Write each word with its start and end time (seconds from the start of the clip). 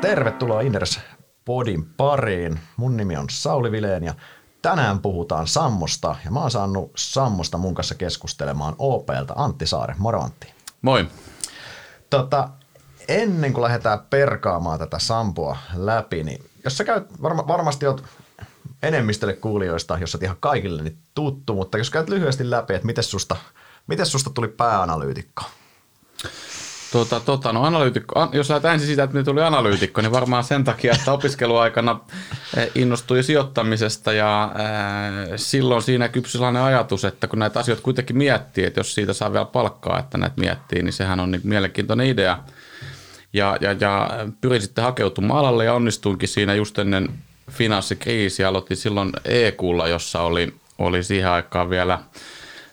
Tervetuloa 0.00 0.60
Inners 0.60 1.00
Podin 1.44 1.86
pariin. 1.96 2.60
Mun 2.76 2.96
nimi 2.96 3.16
on 3.16 3.26
Sauli 3.30 3.72
Vileen 3.72 4.04
ja 4.04 4.14
tänään 4.62 4.98
puhutaan 4.98 5.46
Sammosta 5.46 6.16
ja 6.24 6.30
mä 6.30 6.40
oon 6.40 6.50
saanut 6.50 6.92
Sammosta 6.96 7.58
mun 7.58 7.74
kanssa 7.74 7.94
keskustelemaan 7.94 8.74
OPlta 8.78 9.34
Antti 9.36 9.66
Saare. 9.66 9.94
Moro 9.98 10.20
Antti. 10.20 10.54
Moi. 10.82 11.08
Tota, 12.10 12.48
ennen 13.08 13.52
kuin 13.52 13.62
lähdetään 13.62 13.98
perkaamaan 14.10 14.78
tätä 14.78 14.98
Sampoa 14.98 15.56
läpi, 15.74 16.22
niin 16.22 16.44
jos 16.64 16.76
sä 16.76 16.84
käyt, 16.84 17.22
varma, 17.22 17.46
varmasti 17.46 17.86
oot 17.86 18.04
enemmistölle 18.82 19.34
kuulijoista, 19.34 19.98
jos 19.98 20.14
oot 20.14 20.22
ihan 20.22 20.36
kaikille 20.40 20.82
niin 20.82 20.98
tuttu, 21.14 21.54
mutta 21.54 21.78
jos 21.78 21.90
käyt 21.90 22.08
lyhyesti 22.08 22.50
läpi, 22.50 22.74
että 22.74 22.86
miten 22.86 23.04
susta, 23.04 23.36
miten 23.86 24.06
susta 24.06 24.30
tuli 24.30 24.48
pääanalyytikko? 24.48 25.42
Tota, 26.92 27.20
tota, 27.20 27.52
no 27.52 27.62
analyytikko, 27.62 28.28
jos 28.32 28.48
lähdetään 28.48 28.74
ensin 28.74 28.86
siitä, 28.86 29.02
että 29.02 29.24
tuli 29.24 29.42
analyytikko, 29.42 30.00
niin 30.00 30.12
varmaan 30.12 30.44
sen 30.44 30.64
takia, 30.64 30.92
että 30.92 31.12
opiskeluaikana 31.12 32.00
eh, 32.56 32.70
innostui 32.74 33.22
sijoittamisesta 33.22 34.12
ja 34.12 34.44
äh, 34.44 34.52
silloin 35.36 35.82
siinä 35.82 36.08
kypsy 36.08 36.32
sellainen 36.32 36.62
ajatus, 36.62 37.04
että 37.04 37.26
kun 37.26 37.38
näitä 37.38 37.60
asioita 37.60 37.82
kuitenkin 37.82 38.16
miettii, 38.16 38.64
että 38.64 38.80
jos 38.80 38.94
siitä 38.94 39.12
saa 39.12 39.32
vielä 39.32 39.44
palkkaa, 39.44 39.98
että 39.98 40.18
näitä 40.18 40.40
miettii, 40.40 40.82
niin 40.82 40.92
sehän 40.92 41.20
on 41.20 41.30
niin 41.30 41.40
mielenkiintoinen 41.44 42.06
idea. 42.06 42.38
Ja, 43.32 43.56
ja, 43.60 43.72
ja 43.72 44.10
pyrin 44.40 44.62
sitten 44.62 44.84
hakeutumaan 44.84 45.40
alalle 45.40 45.64
ja 45.64 45.74
onnistuinkin 45.74 46.28
siinä 46.28 46.54
just 46.54 46.78
ennen 46.78 47.08
finanssikriisiä. 47.50 48.48
Aloitin 48.48 48.76
silloin 48.76 49.12
EQlla, 49.24 49.88
jossa 49.88 50.22
oli, 50.22 50.54
oli 50.78 51.02
siihen 51.02 51.30
aikaan 51.30 51.70
vielä 51.70 51.98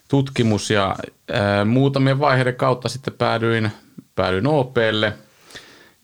tutkimus 0.08 0.70
ja 0.70 0.96
äh, 1.32 1.66
muutamien 1.66 2.20
vaiheiden 2.20 2.56
kautta 2.56 2.90
sitten 2.90 3.14
päädyin– 3.14 3.72
päädyin 4.16 4.48
OPlle. 4.48 5.14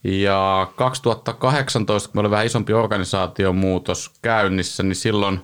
Ja 0.04 0.72
2018, 0.76 2.10
kun 2.10 2.20
oli 2.20 2.32
vähän 2.32 2.46
isompi 2.46 2.74
organisaation 2.74 3.56
muutos 3.56 4.12
käynnissä, 4.22 4.84
niin 4.84 4.96
silloin, 4.96 5.40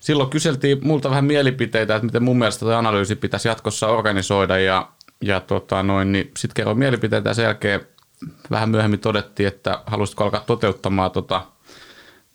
silloin 0.00 0.30
kyseltiin 0.30 0.78
multa 0.82 1.10
vähän 1.10 1.24
mielipiteitä, 1.24 1.96
että 1.96 2.06
miten 2.06 2.22
mun 2.22 2.38
mielestä 2.38 2.60
tuo 2.60 2.74
analyysi 2.74 3.16
pitäisi 3.16 3.48
jatkossa 3.48 3.88
organisoida. 3.88 4.58
Ja, 4.58 4.88
ja 5.22 5.40
tota 5.40 5.82
noin, 5.82 6.12
niin 6.12 6.30
sitten 6.36 6.54
kerroin 6.54 6.78
mielipiteitä 6.78 7.30
ja 7.30 7.34
sen 7.34 7.42
jälkeen 7.42 7.80
vähän 8.50 8.70
myöhemmin 8.70 9.00
todettiin, 9.00 9.46
että 9.46 9.82
halusitko 9.86 10.24
alkaa 10.24 10.40
toteuttamaan 10.40 11.10
tota, 11.10 11.42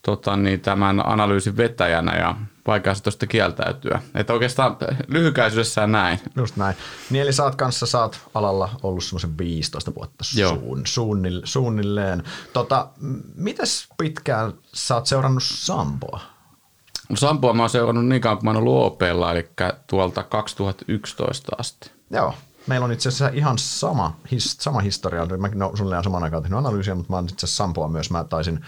tota, 0.02 0.36
niin 0.36 0.60
tämän 0.60 1.06
analyysin 1.06 1.56
vetäjänä 1.56 2.16
ja 2.16 2.34
vaikea 2.66 2.94
se 2.94 3.02
tuosta 3.02 3.26
kieltäytyä. 3.26 4.02
Että 4.14 4.32
oikeastaan 4.32 4.76
lyhykäisyydessään 5.08 5.92
näin. 5.92 6.20
Just 6.36 6.56
näin. 6.56 6.76
Niin 7.10 7.22
eli 7.22 7.32
sä 7.32 7.44
oot 7.44 7.54
kanssa, 7.54 7.86
sä 7.86 8.00
oot 8.00 8.20
alalla 8.34 8.70
ollut 8.82 9.04
semmoisen 9.04 9.38
15 9.38 9.94
vuotta 9.94 10.24
suun, 10.24 10.82
suunnil, 10.84 11.40
suunnilleen. 11.44 12.22
Tota, 12.52 12.88
mites 13.34 13.88
pitkään 13.98 14.52
sä 14.74 14.94
oot 14.94 15.06
seurannut 15.06 15.42
Sampoa? 15.42 16.20
No 17.08 17.16
Sampoa 17.16 17.52
mä 17.52 17.62
oon 17.62 17.70
seurannut 17.70 18.06
niin 18.06 18.20
kauan 18.20 18.38
kuin 18.38 18.44
mä 18.44 18.50
oon 18.50 18.56
ollut 18.56 18.84
OPlla, 18.84 19.32
eli 19.32 19.48
tuolta 19.86 20.22
2011 20.22 21.56
asti. 21.58 21.90
Joo, 22.10 22.34
meillä 22.66 22.84
on 22.84 22.92
itse 22.92 23.08
asiassa 23.08 23.28
ihan 23.28 23.58
sama, 23.58 24.16
his, 24.30 24.56
sama 24.60 24.80
historia. 24.80 25.26
Mäkin 25.38 25.58
no, 25.58 25.72
sulle 25.76 26.02
saman 26.02 26.24
aikaan 26.24 26.42
tehnyt 26.42 26.58
analyysiä, 26.58 26.94
mutta 26.94 27.12
mä 27.12 27.16
oon 27.16 27.24
itse 27.24 27.46
asiassa 27.46 27.64
Sampoa 27.64 27.88
myös. 27.88 28.10
Mä 28.10 28.24
taisin 28.24 28.64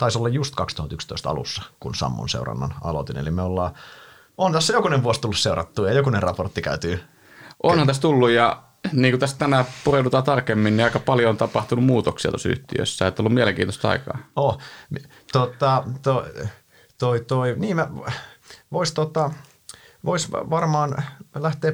taisi 0.00 0.18
olla 0.18 0.28
just 0.28 0.54
2011 0.54 1.30
alussa, 1.30 1.62
kun 1.80 1.94
Sammon 1.94 2.28
seurannan 2.28 2.74
aloitin. 2.80 3.16
Eli 3.16 3.30
me 3.30 3.42
ollaan, 3.42 3.74
on 4.38 4.52
tässä 4.52 4.72
jokunen 4.72 5.02
vuosi 5.02 5.20
tullut 5.20 5.38
seurattua 5.38 5.88
ja 5.88 5.94
jokunen 5.94 6.22
raportti 6.22 6.62
käytyy. 6.62 7.00
Onhan 7.62 7.86
tässä 7.86 8.02
tullut 8.02 8.30
ja 8.30 8.62
niin 8.92 9.12
kuin 9.12 9.20
tästä 9.20 9.38
tänään 9.38 9.64
pureudutaan 9.84 10.24
tarkemmin, 10.24 10.76
niin 10.76 10.84
aika 10.84 10.98
paljon 10.98 11.30
on 11.30 11.36
tapahtunut 11.36 11.84
muutoksia 11.84 12.30
tuossa 12.30 12.48
yhtiössä. 12.48 13.06
Että 13.06 13.22
on 13.22 13.24
ollut 13.24 13.34
mielenkiintoista 13.34 13.90
aikaa. 13.90 14.18
Oh, 14.36 14.58
tota, 15.32 15.84
to, 16.02 16.26
toi, 16.98 17.20
toi, 17.20 17.54
niin 17.58 17.76
mä 17.76 17.88
vois, 18.72 18.92
tota, 18.92 19.30
vois 20.04 20.32
varmaan 20.32 21.04
lähteä 21.34 21.72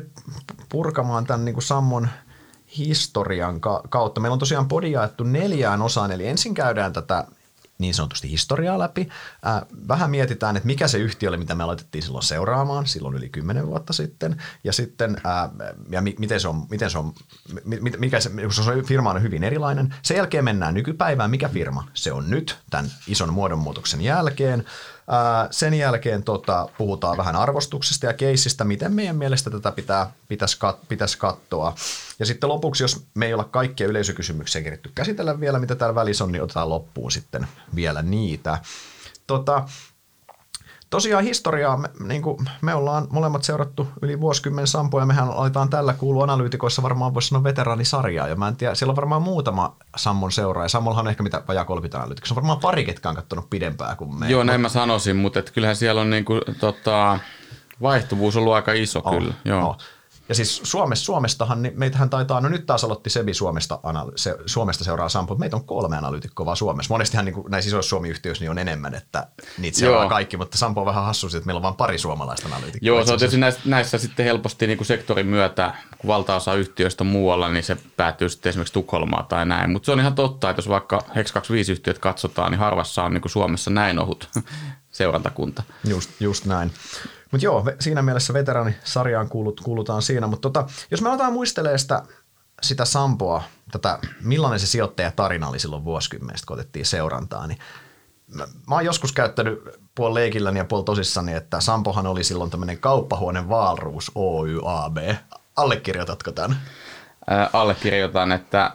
purkamaan 0.69 1.27
tämän 1.27 1.45
niin 1.45 1.55
kuin 1.55 1.65
Sammon 1.65 2.09
historian 2.79 3.61
kautta. 3.89 4.21
Meillä 4.21 4.33
on 4.33 4.39
tosiaan 4.39 4.69
podi 4.69 4.93
jaettu 4.93 5.25
neljään 5.25 5.83
osaan, 5.83 6.13
eli 6.13 6.27
ensin 6.27 6.55
käydään 6.55 6.93
tätä 6.93 7.27
niin 7.79 7.95
sanotusti 7.95 8.31
historiaa 8.31 8.79
läpi. 8.79 9.09
Äh, 9.47 9.63
vähän 9.89 10.11
mietitään, 10.11 10.57
että 10.57 10.67
mikä 10.67 10.89
se 10.89 10.99
yhtiö 10.99 11.29
oli, 11.29 11.37
mitä 11.37 11.55
me 11.55 11.65
aloitettiin 11.65 12.03
silloin 12.03 12.25
seuraamaan, 12.25 12.87
silloin 12.87 13.15
yli 13.17 13.29
kymmenen 13.29 13.67
vuotta 13.67 13.93
sitten, 13.93 14.43
ja 14.65 14.73
sitten 14.73 15.17
ja 15.91 16.01
mi- 16.03 16.17
miten 16.19 16.41
se 16.41 16.49
on, 16.49 16.67
miten 16.71 16.91
se 16.91 16.99
on 16.99 17.13
mikä 17.99 18.21
se, 18.21 18.31
se 18.51 18.83
firma 18.87 19.11
on 19.11 19.23
hyvin 19.23 19.45
erilainen. 19.45 19.95
Sen 20.03 20.17
jälkeen 20.17 20.45
mennään 20.45 20.75
nykypäivään, 20.75 21.31
mikä 21.31 21.49
firma 21.49 21.89
se 21.95 22.13
on 22.13 22.31
nyt 22.31 22.59
tämän 22.71 22.91
ison 23.07 23.33
muodonmuutoksen 23.33 24.01
jälkeen. 24.01 24.65
Sen 25.51 25.75
jälkeen 25.75 26.23
tota, 26.23 26.69
puhutaan 26.79 27.17
vähän 27.17 27.37
arvostuksesta 27.37 28.07
ja 28.07 28.13
keissistä, 28.13 28.65
miten 28.65 28.93
meidän 28.93 29.17
mielestä 29.17 29.51
tätä 29.51 29.73
pitää, 29.73 30.11
pitäisi, 30.29 30.59
kat, 30.59 30.89
pitäisi 30.89 31.19
katsoa. 31.19 31.75
Ja 32.19 32.27
sitten 32.27 32.49
lopuksi, 32.49 32.85
jos 32.85 33.07
me 33.15 33.27
ei 33.27 33.35
olla 33.35 33.45
kaikkia 33.45 33.87
yleisökysymyksiä 33.87 34.63
keritty 34.63 34.91
käsitellä 34.95 35.41
vielä, 35.41 35.59
mitä 35.59 35.75
täällä 35.75 35.95
välissä 35.95 36.25
on, 36.25 36.33
niin 36.33 36.43
otetaan 36.43 36.69
loppuun 36.69 37.13
sitten 37.13 37.47
vielä 37.75 38.03
niitä. 38.03 38.59
Tota, 39.27 39.69
tosiaan 40.97 41.25
historiaa, 41.25 41.77
me, 41.77 41.89
niin 42.01 42.23
kuin 42.23 42.39
me 42.63 42.75
ollaan 42.75 43.07
molemmat 43.11 43.45
seurattu 43.45 43.89
yli 44.03 44.21
vuosikymmen 44.21 44.67
Sampoa 44.67 45.01
ja 45.01 45.07
mehän 45.07 45.29
aletaan 45.29 45.71
tällä 45.71 45.93
kuulua 45.93 46.25
analyytikoissa 46.25 46.83
varmaan 46.83 47.15
voisi 47.15 47.29
sanoa 47.29 47.45
veteraanisarjaa 47.45 48.29
ja 48.29 48.37
mä 48.37 48.49
en 48.49 48.57
tiedä, 48.57 48.75
siellä 48.75 48.91
on 48.91 48.97
varmaan 48.97 49.23
muutama 49.23 49.77
Sammon 49.97 50.31
ja 50.63 50.69
Sammollahan 50.69 51.07
on 51.07 51.11
ehkä 51.11 51.23
mitä 51.23 51.43
vajaa 51.49 51.65
30 51.65 51.99
analyytikossa, 51.99 52.33
on 52.33 52.37
varmaan 52.37 52.59
pari, 52.59 52.85
ketkä 52.85 53.09
on 53.09 53.15
katsonut 53.15 53.51
pidempää 53.51 53.97
kuin 53.97 54.19
me. 54.19 54.31
Joo, 54.31 54.45
näin 54.45 54.61
mä 54.61 54.69
sanoisin, 54.69 55.17
mutta 55.17 55.39
et 55.39 55.51
kyllähän 55.51 55.77
siellä 55.77 56.01
on 56.01 56.11
niinku, 56.11 56.41
tota, 56.61 57.19
vaihtuvuus 57.83 58.37
ollut 58.37 58.55
aika 58.55 58.73
iso 58.73 59.03
oh, 59.05 59.13
kyllä. 59.13 59.35
Joo. 59.45 59.69
Oh. 59.69 59.77
Ja 60.29 60.35
siis 60.35 60.61
Suomessa, 60.65 61.05
Suomestahan, 61.05 61.63
niin 61.63 61.75
meitähän 61.77 62.11
taitaa, 62.11 62.41
no 62.41 62.49
nyt 62.49 62.67
taas 62.67 62.85
aloitti 62.85 63.11
Sebi 63.11 63.35
Suomesta, 63.35 63.81
se, 64.17 64.37
Suomesta 64.47 64.85
seuraa 64.85 65.09
Sampo, 65.09 65.35
mutta 65.35 65.41
meitä 65.41 65.57
on 65.57 65.65
kolme 65.65 65.97
analyytikkoa 65.97 66.47
vaan 66.47 66.57
Suomessa. 66.57 66.95
Monestihan 66.95 67.25
niin 67.25 67.35
kuin 67.35 67.51
näissä 67.51 67.69
isoissa 67.69 67.89
Suomi-yhtiöissä 67.89 68.45
niin 68.45 68.51
on 68.51 68.59
enemmän, 68.59 68.95
että 68.95 69.27
niitä 69.59 69.79
seuraa 69.79 70.03
Joo. 70.03 70.09
kaikki, 70.09 70.37
mutta 70.37 70.59
Sampo 70.59 70.81
on 70.81 70.87
vähän 70.87 71.05
hassu, 71.05 71.27
että 71.27 71.47
meillä 71.47 71.59
on 71.59 71.63
vain 71.63 71.75
pari 71.75 71.99
suomalaista 71.99 72.47
analyytikkoa. 72.47 72.87
Joo, 72.87 73.05
se 73.05 73.13
on 73.13 73.19
tietysti 73.19 73.41
näissä, 73.41 73.61
näissä 73.65 73.99
sitten 73.99 74.27
helposti 74.27 74.67
niin 74.67 74.79
kuin 74.79 74.87
sektorin 74.87 75.27
myötä, 75.27 75.75
kun 75.99 76.09
valtaosa 76.09 76.55
yhtiöistä 76.55 77.05
on 77.05 77.09
muualla, 77.09 77.49
niin 77.49 77.65
se 77.65 77.77
päätyy 77.97 78.29
sitten 78.29 78.51
esimerkiksi 78.51 78.75
Tukholmaan 78.75 79.27
tai 79.27 79.47
näin. 79.47 79.71
Mutta 79.71 79.87
se 79.87 79.93
on 79.93 80.01
ihan 80.01 80.15
totta, 80.15 80.51
että 80.51 80.59
jos 80.59 80.69
vaikka 80.69 81.03
Hex 81.15 81.33
25-yhtiöt 81.33 81.99
katsotaan, 81.99 82.51
niin 82.51 82.59
harvassa 82.59 83.03
on 83.03 83.15
niin 83.15 83.23
kuin 83.23 83.33
Suomessa 83.33 83.71
näin 83.71 83.99
ohut 83.99 84.29
seurantakunta. 84.91 85.63
Just, 85.85 86.11
just 86.21 86.45
näin. 86.45 86.73
Mutta 87.37 87.45
joo, 87.45 87.65
siinä 87.81 88.03
mielessä 88.03 88.35
veteraanisarjaan 88.35 89.29
kuulut, 89.29 89.61
kuulutaan 89.61 90.03
siinä. 90.03 90.27
Mutta 90.27 90.51
tota, 90.51 90.67
jos 90.91 91.03
me 91.03 91.09
aletaan 91.09 91.33
muistelemaan 91.33 91.79
sitä, 91.79 92.03
sitä 92.63 92.85
Sampoa, 92.85 93.43
tätä, 93.73 93.99
millainen 94.21 94.61
se 94.61 94.67
sijoittajatarina 94.67 95.49
oli 95.49 95.59
silloin 95.59 95.85
vuosikymmenestä, 95.85 96.47
kun 96.47 96.55
otettiin 96.55 96.87
seurantaa, 96.87 97.47
niin 97.47 97.59
mä, 98.35 98.47
mä 98.69 98.75
oon 98.75 98.85
joskus 98.85 99.13
käyttänyt 99.13 99.63
puol 99.95 100.15
leikilläni 100.15 100.59
ja 100.59 100.65
puol 100.65 100.83
tosissani, 100.83 101.35
että 101.35 101.61
Sampohan 101.61 102.07
oli 102.07 102.25
silloin 102.25 102.51
tämmöinen 102.51 102.79
kauppahuone 102.79 103.49
Valruus 103.49 104.13
Oy 104.15 104.61
AB. 104.65 104.97
Allekirjoitatko 105.57 106.33
tämän? 106.33 106.61
Allekirjoitan, 107.53 108.33
että 108.33 108.71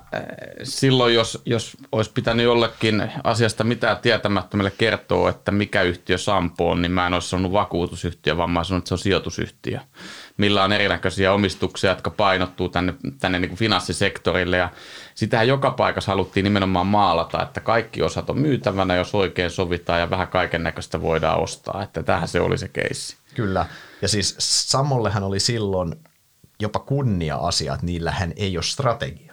silloin 0.63 1.13
jos, 1.13 1.41
jos 1.45 1.78
olisi 1.91 2.12
pitänyt 2.13 2.44
jollekin 2.44 3.12
asiasta 3.23 3.63
mitään 3.63 3.97
tietämättömälle 3.97 4.72
kertoa, 4.78 5.29
että 5.29 5.51
mikä 5.51 5.81
yhtiö 5.81 6.17
Sampo 6.17 6.72
on, 6.72 6.81
niin 6.81 6.91
mä 6.91 7.07
en 7.07 7.13
olisi 7.13 7.29
sanonut 7.29 7.51
vakuutusyhtiö, 7.51 8.38
vaan 8.38 8.50
mä 8.50 8.59
olisin 8.59 8.69
sanonut, 8.69 8.81
että 8.81 8.89
se 8.89 8.94
on 8.94 9.00
sijoitusyhtiö, 9.00 9.79
millä 10.38 10.63
on 10.63 10.73
erinäköisiä 10.73 11.34
omistuksia, 11.34 11.89
jotka 11.89 12.09
painottuu 12.09 12.69
tänne, 12.69 12.94
tänne 13.19 13.39
niin 13.39 13.50
kuin 13.50 13.59
finanssisektorille. 13.59 14.57
Ja 14.57 14.69
sitähän 15.16 15.47
joka 15.47 15.72
paikassa 15.72 16.12
haluttiin 16.12 16.44
nimenomaan 16.44 16.88
maalata, 16.88 17.44
että 17.44 17.59
kaikki 17.59 18.01
osat 18.01 18.30
on 18.30 18.39
myytävänä, 18.39 18.95
jos 18.95 19.15
oikein 19.15 19.51
sovitaan 19.51 20.00
ja 20.00 20.09
vähän 20.09 20.27
kaiken 20.27 20.63
näköistä 20.63 21.01
voidaan 21.01 21.39
ostaa, 21.39 21.83
että 21.83 22.03
tähän 22.03 22.27
se 22.27 22.42
oli 22.42 22.57
se 22.57 22.68
keissi. 22.68 23.15
Kyllä, 23.36 23.65
ja 24.01 24.07
siis 24.07 24.36
Samollehan 24.39 25.24
oli 25.24 25.39
silloin 25.39 25.95
jopa 26.62 26.80
kunnia-asia, 26.80 27.74
että 27.74 27.86
niillähän 27.86 28.34
ei 28.36 28.58
ole 28.58 28.63
strategiaa. 28.63 29.31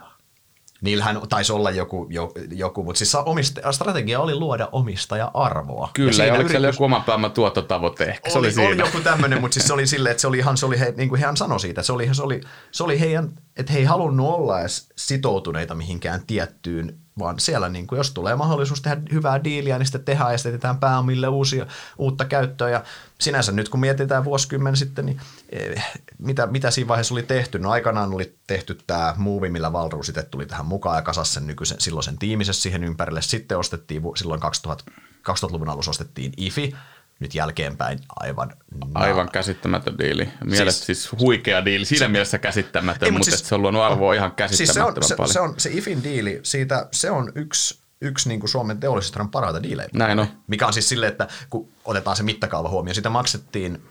Niillähän 0.81 1.21
taisi 1.29 1.53
olla 1.53 1.71
joku, 1.71 2.09
joku 2.51 2.85
mutta 2.85 2.99
siis 2.99 3.15
omista, 3.15 3.73
strategia 3.73 4.21
oli 4.21 4.35
luoda 4.35 4.69
omistaja-arvoa. 4.73 5.91
Kyllä, 5.95 6.25
ja, 6.25 6.27
ja 6.27 6.35
oliko 6.35 6.51
yritys... 6.51 6.75
joku 6.75 6.85
oman 6.85 7.03
pääoman 7.03 7.33
tuottotavoite 7.33 8.05
ehkä? 8.05 8.31
Se 8.31 8.39
oli, 8.39 8.49
oli, 8.59 8.67
oli 8.67 8.79
joku 8.79 9.01
tämmöinen, 9.01 9.41
mutta 9.41 9.55
siis 9.55 9.67
se 9.67 9.73
oli 9.73 9.87
silleen, 9.87 10.11
että 10.11 10.21
se 10.21 10.27
oli 10.27 10.39
ihan, 10.39 10.57
se 10.57 10.67
oli 10.67 10.79
he, 10.81 10.95
niin 10.97 11.09
kuin 11.09 11.21
hän 11.21 11.37
sanoi 11.37 11.61
siitä, 11.61 11.83
se 11.83 11.93
oli, 11.93 12.15
se 12.15 12.23
oli, 12.23 12.41
se 12.71 12.85
oli 12.85 13.01
heidän, 13.01 13.29
että 13.57 13.73
he 13.73 13.79
ei 13.79 13.85
halunnut 13.85 14.29
olla 14.29 14.61
edes 14.61 14.89
sitoutuneita 14.97 15.75
mihinkään 15.75 16.23
tiettyyn, 16.27 16.99
vaan 17.19 17.41
siellä 17.41 17.69
niin 17.69 17.87
kuin, 17.87 17.97
jos 17.97 18.11
tulee 18.11 18.37
mahdollisuus 18.37 18.83
tehdä 18.83 19.03
hyvää 19.13 19.45
diiliä, 19.45 19.79
niin 19.79 19.87
sitten 19.87 20.05
tehdään 20.05 20.33
ja 20.33 20.39
sitten 20.39 20.79
pääomille 20.79 21.29
uusia, 21.29 21.67
uutta 21.99 22.25
käyttöä. 22.25 22.71
Ja 22.71 22.85
sinänsä 23.21 23.53
nyt 23.53 23.69
kun 23.69 23.81
mietitään 23.81 24.25
vuosikymmen 24.25 24.77
sitten, 24.77 25.07
niin 25.07 25.21
eh, 25.51 25.85
mitä, 26.19 26.47
mitä 26.47 26.71
siinä 26.71 26.89
vaiheessa 26.89 27.15
oli 27.15 27.23
tehty? 27.23 27.59
No 27.59 27.71
aikanaan 27.71 28.15
oli 28.15 28.37
tehty 28.47 28.79
tämä 28.87 29.15
Move, 29.17 29.49
millä 29.49 29.73
Valru 29.73 30.03
sitten 30.03 30.27
tuli 30.31 30.47
tähän 30.47 30.67
mukaan 30.67 30.97
ja 30.97 31.03
kasasi 31.03 31.33
sen 31.33 31.47
nykyisen 31.47 31.81
silloisen 31.81 32.19
tiimisessä 32.19 32.63
siihen 32.63 32.85
ympärille. 32.85 33.23
Sitten 33.23 33.59
ostettiin 33.59 34.03
silloin 34.17 34.41
2000, 34.41 34.85
2000-luvun 35.31 35.69
alussa 35.69 35.91
ostettiin 35.91 36.33
IFI, 36.37 36.75
nyt 37.21 37.35
jälkeenpäin 37.35 37.99
aivan... 38.17 38.53
Aivan 38.95 39.31
käsittämätön 39.31 39.99
diili. 39.99 40.29
Mielestäni 40.45 40.87
siis, 40.87 41.03
siis 41.03 41.21
huikea 41.21 41.65
diili. 41.65 41.85
Siinä 41.85 42.07
se, 42.07 42.09
mielessä 42.09 42.39
käsittämätön, 42.39 43.07
ei, 43.07 43.13
mutta, 43.13 43.31
siis, 43.31 43.49
se 43.49 43.55
on 43.55 43.63
luonut 43.63 43.83
arvoa 43.83 44.15
ihan 44.15 44.33
käsittämättömän 44.33 44.95
siis 44.95 45.09
se 45.09 45.15
on, 45.15 45.17
paljon. 45.17 45.29
Se, 45.29 45.33
se, 45.33 45.41
on, 45.41 45.55
se 45.59 45.71
IFin 45.73 46.05
diili, 46.05 46.41
siitä, 46.43 46.89
se 46.93 47.11
on 47.11 47.33
yksi 47.35 47.89
yksi 48.01 48.29
niin 48.29 48.41
kuin 48.41 48.51
Suomen 48.51 48.81
teollisuuden 48.81 49.29
parhaita 49.29 49.63
diilejä. 49.63 49.89
Näin 49.93 50.19
on. 50.19 50.27
Mikä 50.47 50.67
on 50.67 50.73
siis 50.73 50.89
silleen, 50.89 51.13
että 51.13 51.29
kun 51.51 51.69
otetaan 51.85 52.17
se 52.17 52.23
mittakaava 52.23 52.69
huomioon, 52.69 52.95
sitä 52.95 53.11
maksettiin 53.11 53.83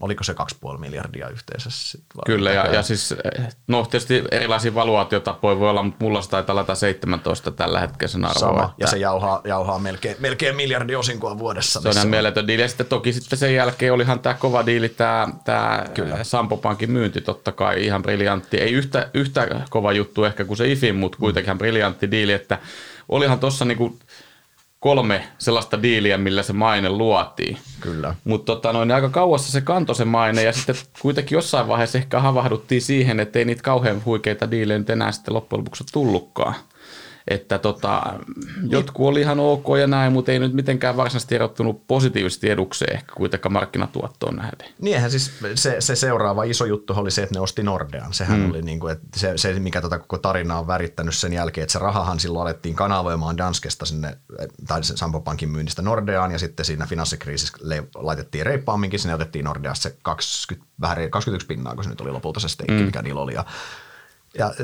oliko 0.00 0.24
se 0.24 0.34
2,5 0.66 0.78
miljardia 0.78 1.28
yhteensä? 1.28 1.70
Kyllä, 2.26 2.50
ja, 2.50 2.66
ja 2.66 2.82
siis, 2.82 3.14
no 3.66 3.86
tietysti 3.86 4.24
erilaisia 4.30 4.74
valuaatiotapoja 4.74 5.58
voi 5.58 5.70
olla, 5.70 5.82
mutta 5.82 6.04
mulla 6.04 6.22
se 6.22 6.30
taitaa 6.30 6.54
olla 6.54 6.74
17 6.74 7.50
tällä 7.50 7.80
hetkellä 7.80 8.12
sen 8.12 8.24
arvoa. 8.24 8.40
Sama, 8.40 8.64
että... 8.64 8.74
ja 8.78 8.86
se 8.86 8.98
jauhaa, 8.98 9.40
jauhaa 9.44 9.78
melkein, 9.78 10.16
melkein 10.18 10.56
miljardi 10.56 10.94
osinkoa 10.94 11.38
vuodessa. 11.38 11.80
Se 11.80 11.88
on 11.88 11.94
ihan 11.94 12.08
mieletön 12.08 12.46
diili, 12.46 12.62
ja 12.62 12.68
sitten 12.68 12.86
toki 12.86 13.12
sitten 13.12 13.38
sen 13.38 13.54
jälkeen 13.54 13.92
olihan 13.92 14.20
tämä 14.20 14.34
kova 14.34 14.66
diili, 14.66 14.88
tämä, 14.88 15.28
tämä 15.44 15.84
Sampo 16.22 16.56
Pankin 16.56 16.90
myynti 16.90 17.20
totta 17.20 17.52
kai 17.52 17.84
ihan 17.84 18.02
briljantti. 18.02 18.56
Ei 18.56 18.72
yhtä, 18.72 19.10
yhtä 19.14 19.48
kova 19.70 19.92
juttu 19.92 20.24
ehkä 20.24 20.44
kuin 20.44 20.56
se 20.56 20.68
IFIN, 20.68 20.96
mutta 20.96 21.18
kuitenkin 21.18 21.58
briljantti 21.58 22.10
diili, 22.10 22.32
että 22.32 22.58
olihan 23.08 23.40
tuossa 23.40 23.64
niinku 23.64 23.98
kolme 24.80 25.28
sellaista 25.38 25.82
diiliä, 25.82 26.18
millä 26.18 26.42
se 26.42 26.52
maine 26.52 26.88
luotiin. 26.88 27.58
Kyllä. 27.80 28.14
Mutta 28.24 28.54
tota, 28.54 28.72
noin, 28.72 28.92
aika 28.92 29.08
kauassa 29.08 29.52
se 29.52 29.60
kantoi 29.60 29.94
se 29.94 30.04
maine 30.04 30.42
ja 30.42 30.52
sitten 30.52 30.76
kuitenkin 31.02 31.36
jossain 31.36 31.68
vaiheessa 31.68 31.98
ehkä 31.98 32.20
havahduttiin 32.20 32.82
siihen, 32.82 33.20
että 33.20 33.38
ei 33.38 33.44
niitä 33.44 33.62
kauhean 33.62 34.02
huikeita 34.04 34.50
diilejä 34.50 34.78
nyt 34.78 34.90
enää 34.90 35.12
sitten 35.12 35.34
loppujen 35.34 35.60
lopuksi 35.60 35.84
tullutkaan. 35.92 36.54
Että 37.30 37.58
tota, 37.58 38.02
jotkut 38.68 39.06
oli 39.06 39.20
ihan 39.20 39.40
ok 39.40 39.66
ja 39.80 39.86
näin, 39.86 40.12
mutta 40.12 40.32
ei 40.32 40.38
nyt 40.38 40.52
mitenkään 40.52 40.96
varsinaisesti 40.96 41.34
erottunut 41.34 41.86
positiivisesti 41.86 42.50
edukseen 42.50 42.94
ehkä 42.94 43.12
kuitenkaan 43.16 43.52
markkinatuottoon 43.52 44.36
nähden. 44.36 44.68
Niinhän 44.80 45.10
siis 45.10 45.32
se, 45.54 45.76
se 45.78 45.96
seuraava 45.96 46.44
iso 46.44 46.64
juttu 46.64 46.92
oli 46.96 47.10
se, 47.10 47.22
että 47.22 47.34
ne 47.34 47.40
osti 47.40 47.62
Nordean. 47.62 48.14
Sehän 48.14 48.40
mm. 48.40 48.50
oli 48.50 48.62
niin 48.62 48.80
kuin, 48.80 48.92
että 48.92 49.20
se, 49.20 49.32
se, 49.36 49.52
mikä 49.60 49.80
tota 49.80 49.98
koko 49.98 50.18
tarina 50.18 50.58
on 50.58 50.66
värittänyt 50.66 51.14
sen 51.14 51.32
jälkeen, 51.32 51.62
että 51.62 51.72
se 51.72 51.78
rahahan 51.78 52.20
silloin 52.20 52.42
alettiin 52.42 52.74
kanavoimaan 52.74 53.38
Danskesta 53.38 53.86
sinne, 53.86 54.18
tai 54.68 54.84
Sampo 54.84 55.20
Pankin 55.20 55.48
myynnistä 55.48 55.82
Nordeaan, 55.82 56.32
ja 56.32 56.38
sitten 56.38 56.66
siinä 56.66 56.86
finanssikriisissä 56.86 57.58
laitettiin 57.94 58.46
reippaamminkin, 58.46 59.00
sinne 59.00 59.14
otettiin 59.14 59.44
Nordeasta 59.44 59.82
se 59.82 59.96
20, 60.02 60.70
vähän 60.80 61.10
21 61.10 61.46
pinnaa, 61.46 61.74
kun 61.74 61.84
se 61.84 61.90
nyt 61.90 62.00
oli 62.00 62.10
lopulta 62.10 62.40
se 62.40 62.48
steikki, 62.48 62.74
mm. 62.74 62.86
mikä 62.86 63.02
niillä 63.02 63.20
oli, 63.20 63.34
ja 63.34 63.44
ja, 64.38 64.54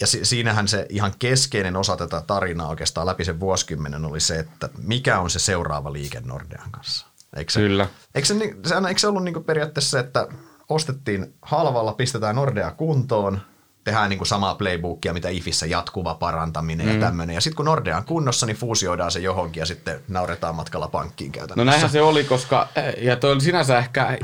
ja 0.00 0.06
siinähän 0.06 0.68
se 0.68 0.86
ihan 0.88 1.12
keskeinen 1.18 1.76
osa 1.76 1.96
tätä 1.96 2.22
tarinaa 2.26 2.68
oikeastaan 2.68 3.06
läpi 3.06 3.24
sen 3.24 3.40
vuosikymmenen 3.40 4.04
oli 4.04 4.20
se, 4.20 4.38
että 4.38 4.68
mikä 4.78 5.20
on 5.20 5.30
se 5.30 5.38
seuraava 5.38 5.92
liike 5.92 6.20
Nordean 6.20 6.70
kanssa. 6.70 7.06
Eikö 7.36 7.52
se, 7.52 7.60
Kyllä. 7.60 7.88
Eikö 8.14 8.28
se, 8.28 8.34
se, 8.66 8.74
eikö 8.88 9.00
se 9.00 9.06
ollut 9.06 9.24
niin 9.24 9.44
periaatteessa 9.44 9.90
se, 9.90 9.98
että 9.98 10.28
ostettiin 10.68 11.34
halvalla, 11.42 11.92
pistetään 11.92 12.36
Nordea 12.36 12.70
kuntoon, 12.70 13.40
tehdään 13.84 14.10
niin 14.10 14.18
kuin 14.18 14.28
samaa 14.28 14.54
playbookia, 14.54 15.12
mitä 15.12 15.28
IFissä 15.28 15.66
jatkuva 15.66 16.14
parantaminen 16.14 16.86
mm. 16.86 16.94
ja 16.94 17.00
tämmöinen. 17.00 17.34
Ja 17.34 17.40
sitten 17.40 17.56
kun 17.56 17.64
Nordea 17.64 17.96
on 17.96 18.04
kunnossa, 18.04 18.46
niin 18.46 18.56
fuusioidaan 18.56 19.10
se 19.10 19.20
johonkin 19.20 19.60
ja 19.60 19.66
sitten 19.66 20.00
nauretaan 20.08 20.54
matkalla 20.54 20.88
pankkiin 20.88 21.32
käytännössä. 21.32 21.64
No 21.64 21.70
näinhän 21.70 21.90
se 21.90 22.02
oli, 22.02 22.24
koska, 22.24 22.68
eh, 22.76 23.04
ja 23.04 23.16
toi 23.16 23.32
oli 23.32 23.40
sinänsä 23.40 23.78
ehkä, 23.78 24.08
eh, 24.10 24.18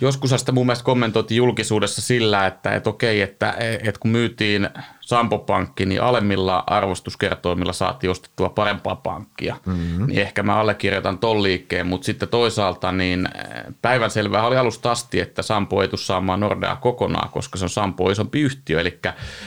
joskus 0.00 0.30
sitä 0.36 0.52
mun 0.52 0.66
mielestä 0.66 0.84
kommentoitiin 0.84 1.36
julkisuudessa 1.36 2.02
sillä, 2.02 2.46
että 2.46 2.74
et 2.74 2.86
okei, 2.86 3.20
että 3.20 3.54
et 3.82 3.98
kun 3.98 4.10
myytiin 4.10 4.68
Sampo 5.10 5.38
Pankki, 5.38 5.86
niin 5.86 6.02
alemmilla 6.02 6.64
arvostuskertoimilla 6.66 7.72
saatiin 7.72 8.10
ostettua 8.10 8.48
parempaa 8.48 8.96
pankkia. 8.96 9.56
Mm-hmm. 9.66 10.06
Niin 10.06 10.20
ehkä 10.20 10.42
mä 10.42 10.56
allekirjoitan 10.56 11.18
ton 11.18 11.42
liikkeen, 11.42 11.86
mutta 11.86 12.04
sitten 12.04 12.28
toisaalta 12.28 12.92
niin 12.92 13.28
eh, 13.34 13.64
päivänselvää 13.82 14.46
oli 14.46 14.56
alusta 14.56 14.90
asti, 14.90 15.20
että 15.20 15.42
Sampo 15.42 15.82
ei 15.82 15.88
tule 15.88 16.00
saamaan 16.00 16.40
Nordea 16.40 16.76
kokonaan, 16.76 17.28
koska 17.30 17.58
se 17.58 17.64
on 17.64 17.70
Sampo 17.70 18.10
isompi 18.10 18.40
yhtiö. 18.40 18.80
Eli 18.80 18.98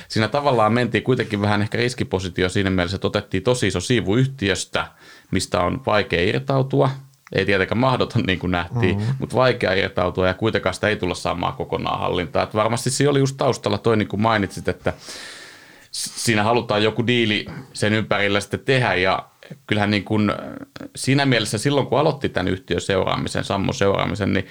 siinä 0.07 0.27
tavallaan 0.27 0.73
mentiin 0.73 1.03
kuitenkin 1.03 1.41
vähän 1.41 1.61
ehkä 1.61 1.77
riskipositio 1.77 2.49
siinä 2.49 2.69
mielessä, 2.69 2.95
että 2.95 3.07
otettiin 3.07 3.43
tosi 3.43 3.67
iso 3.67 3.79
siivu 3.79 4.15
yhtiöstä, 4.15 4.87
mistä 5.31 5.59
on 5.59 5.81
vaikea 5.85 6.21
irtautua– 6.21 6.89
ei 7.35 7.45
tietenkään 7.45 7.79
mahdoton 7.79 8.23
niin 8.27 8.39
kuin 8.39 8.51
nähtiin, 8.51 8.97
mm-hmm. 8.97 9.15
mutta 9.19 9.35
vaikea 9.35 9.73
irtautua 9.73 10.27
ja 10.27 10.33
kuitenkaan 10.33 10.73
sitä 10.73 10.87
ei 10.87 10.95
tulla 10.95 11.15
saamaan 11.15 11.53
kokonaan 11.53 11.99
hallintaa. 11.99 12.43
Että 12.43 12.57
varmasti 12.57 12.89
siinä 12.89 13.11
oli 13.11 13.19
just 13.19 13.37
taustalla 13.37 13.77
toi, 13.77 13.97
niin 13.97 14.07
kuin 14.07 14.21
mainitsit, 14.21 14.67
että 14.67 14.93
siinä 15.93 16.43
halutaan 16.43 16.83
joku 16.83 17.07
diili 17.07 17.45
sen 17.73 17.93
ympärillä 17.93 18.39
sitten 18.39 18.59
tehdä 18.59 18.95
ja 18.95 19.25
kyllähän 19.67 19.91
niin 19.91 20.03
kuin 20.03 20.31
siinä 20.95 21.25
mielessä 21.25 21.57
silloin, 21.57 21.87
kun 21.87 21.99
aloitti 21.99 22.29
tämän 22.29 22.47
yhtiön 22.47 22.81
seuraamisen, 22.81 23.43
Sammon 23.43 23.73
seuraamisen, 23.73 24.33
niin 24.33 24.47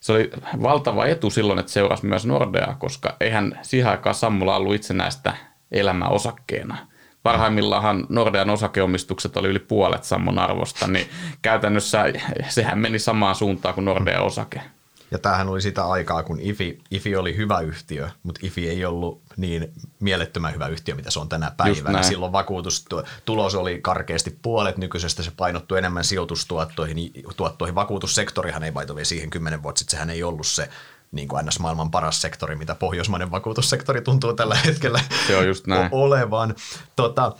se 0.00 0.12
oli 0.12 0.30
valtava 0.62 1.06
etu 1.06 1.30
silloin, 1.30 1.58
että 1.58 1.72
seurasi 1.72 2.06
myös 2.06 2.26
Nordea, 2.26 2.76
koska 2.78 3.16
eihän 3.20 3.58
siihen 3.62 3.90
aikaan 3.90 4.14
Sammulla 4.14 4.56
ollut 4.56 4.74
itsenäistä 4.74 5.36
elämää 5.72 6.08
osakkeena. 6.08 6.76
Parhaimmillaan 7.22 8.06
Nordean 8.08 8.50
osakeomistukset 8.50 9.36
oli 9.36 9.48
yli 9.48 9.58
puolet 9.58 10.04
Sammon 10.04 10.38
arvosta, 10.38 10.86
niin 10.86 11.06
käytännössä 11.42 12.04
sehän 12.48 12.78
meni 12.78 12.98
samaan 12.98 13.34
suuntaan 13.34 13.74
kuin 13.74 13.84
Nordea 13.84 14.20
osake. 14.20 14.60
Ja 15.10 15.18
tämähän 15.18 15.48
oli 15.48 15.62
sitä 15.62 15.84
aikaa, 15.86 16.22
kun 16.22 16.40
IFI, 16.40 16.78
IFI 16.90 17.16
oli 17.16 17.36
hyvä 17.36 17.60
yhtiö, 17.60 18.08
mutta 18.22 18.40
IFI 18.44 18.68
ei 18.68 18.84
ollut 18.84 19.22
niin 19.36 19.72
mielettömän 20.00 20.54
hyvä 20.54 20.66
yhtiö, 20.66 20.94
mitä 20.94 21.10
se 21.10 21.20
on 21.20 21.28
tänä 21.28 21.52
päivänä. 21.56 22.02
Silloin 22.02 22.32
vakuutustulos 22.32 23.54
oli 23.54 23.80
karkeasti 23.82 24.38
puolet 24.42 24.76
nykyisestä, 24.76 25.22
se 25.22 25.32
painottui 25.36 25.78
enemmän 25.78 26.04
sijoitustuottoihin. 26.04 27.12
Tuottoihin. 27.36 27.74
Vakuutussektorihan 27.74 28.62
ei 28.62 28.74
vaitovi 28.74 29.04
siihen 29.04 29.30
kymmenen 29.30 29.62
vuotta 29.62 29.78
sitten, 29.78 29.90
sehän 29.90 30.10
ei 30.10 30.22
ollut 30.22 30.46
se 30.46 30.68
niin 31.12 31.28
kuin 31.28 31.46
ns. 31.46 31.60
maailman 31.60 31.90
paras 31.90 32.22
sektori, 32.22 32.56
mitä 32.56 32.74
pohjoismainen 32.74 33.30
vakuutussektori 33.30 34.00
tuntuu 34.00 34.32
tällä 34.32 34.54
hetkellä 34.54 35.00
se 35.26 35.36
on 35.36 35.46
just 35.46 35.66
näin. 35.66 35.88
olevan. 35.92 36.54
Tota, 36.96 37.32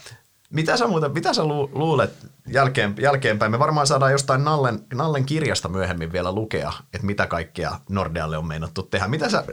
mitä 0.50 0.77
sä, 0.77 0.87
muuta, 0.87 1.09
mitä 1.09 1.33
sä 1.33 1.45
luulet 1.73 2.27
jälkeen, 2.47 2.95
jälkeenpäin? 3.00 3.50
Me 3.50 3.59
varmaan 3.59 3.87
saadaan 3.87 4.12
jostain 4.12 4.45
Nallen, 4.45 4.85
Nallen 4.95 5.25
kirjasta 5.25 5.69
myöhemmin 5.69 6.12
vielä 6.12 6.33
lukea, 6.33 6.73
että 6.95 7.06
mitä 7.06 7.27
kaikkea 7.27 7.81
Nordealle 7.89 8.39
on 8.39 8.47
meinattu 8.47 8.83
tehdä. 8.83 9.09
Mitä 9.09 9.31
sä, 9.31 9.45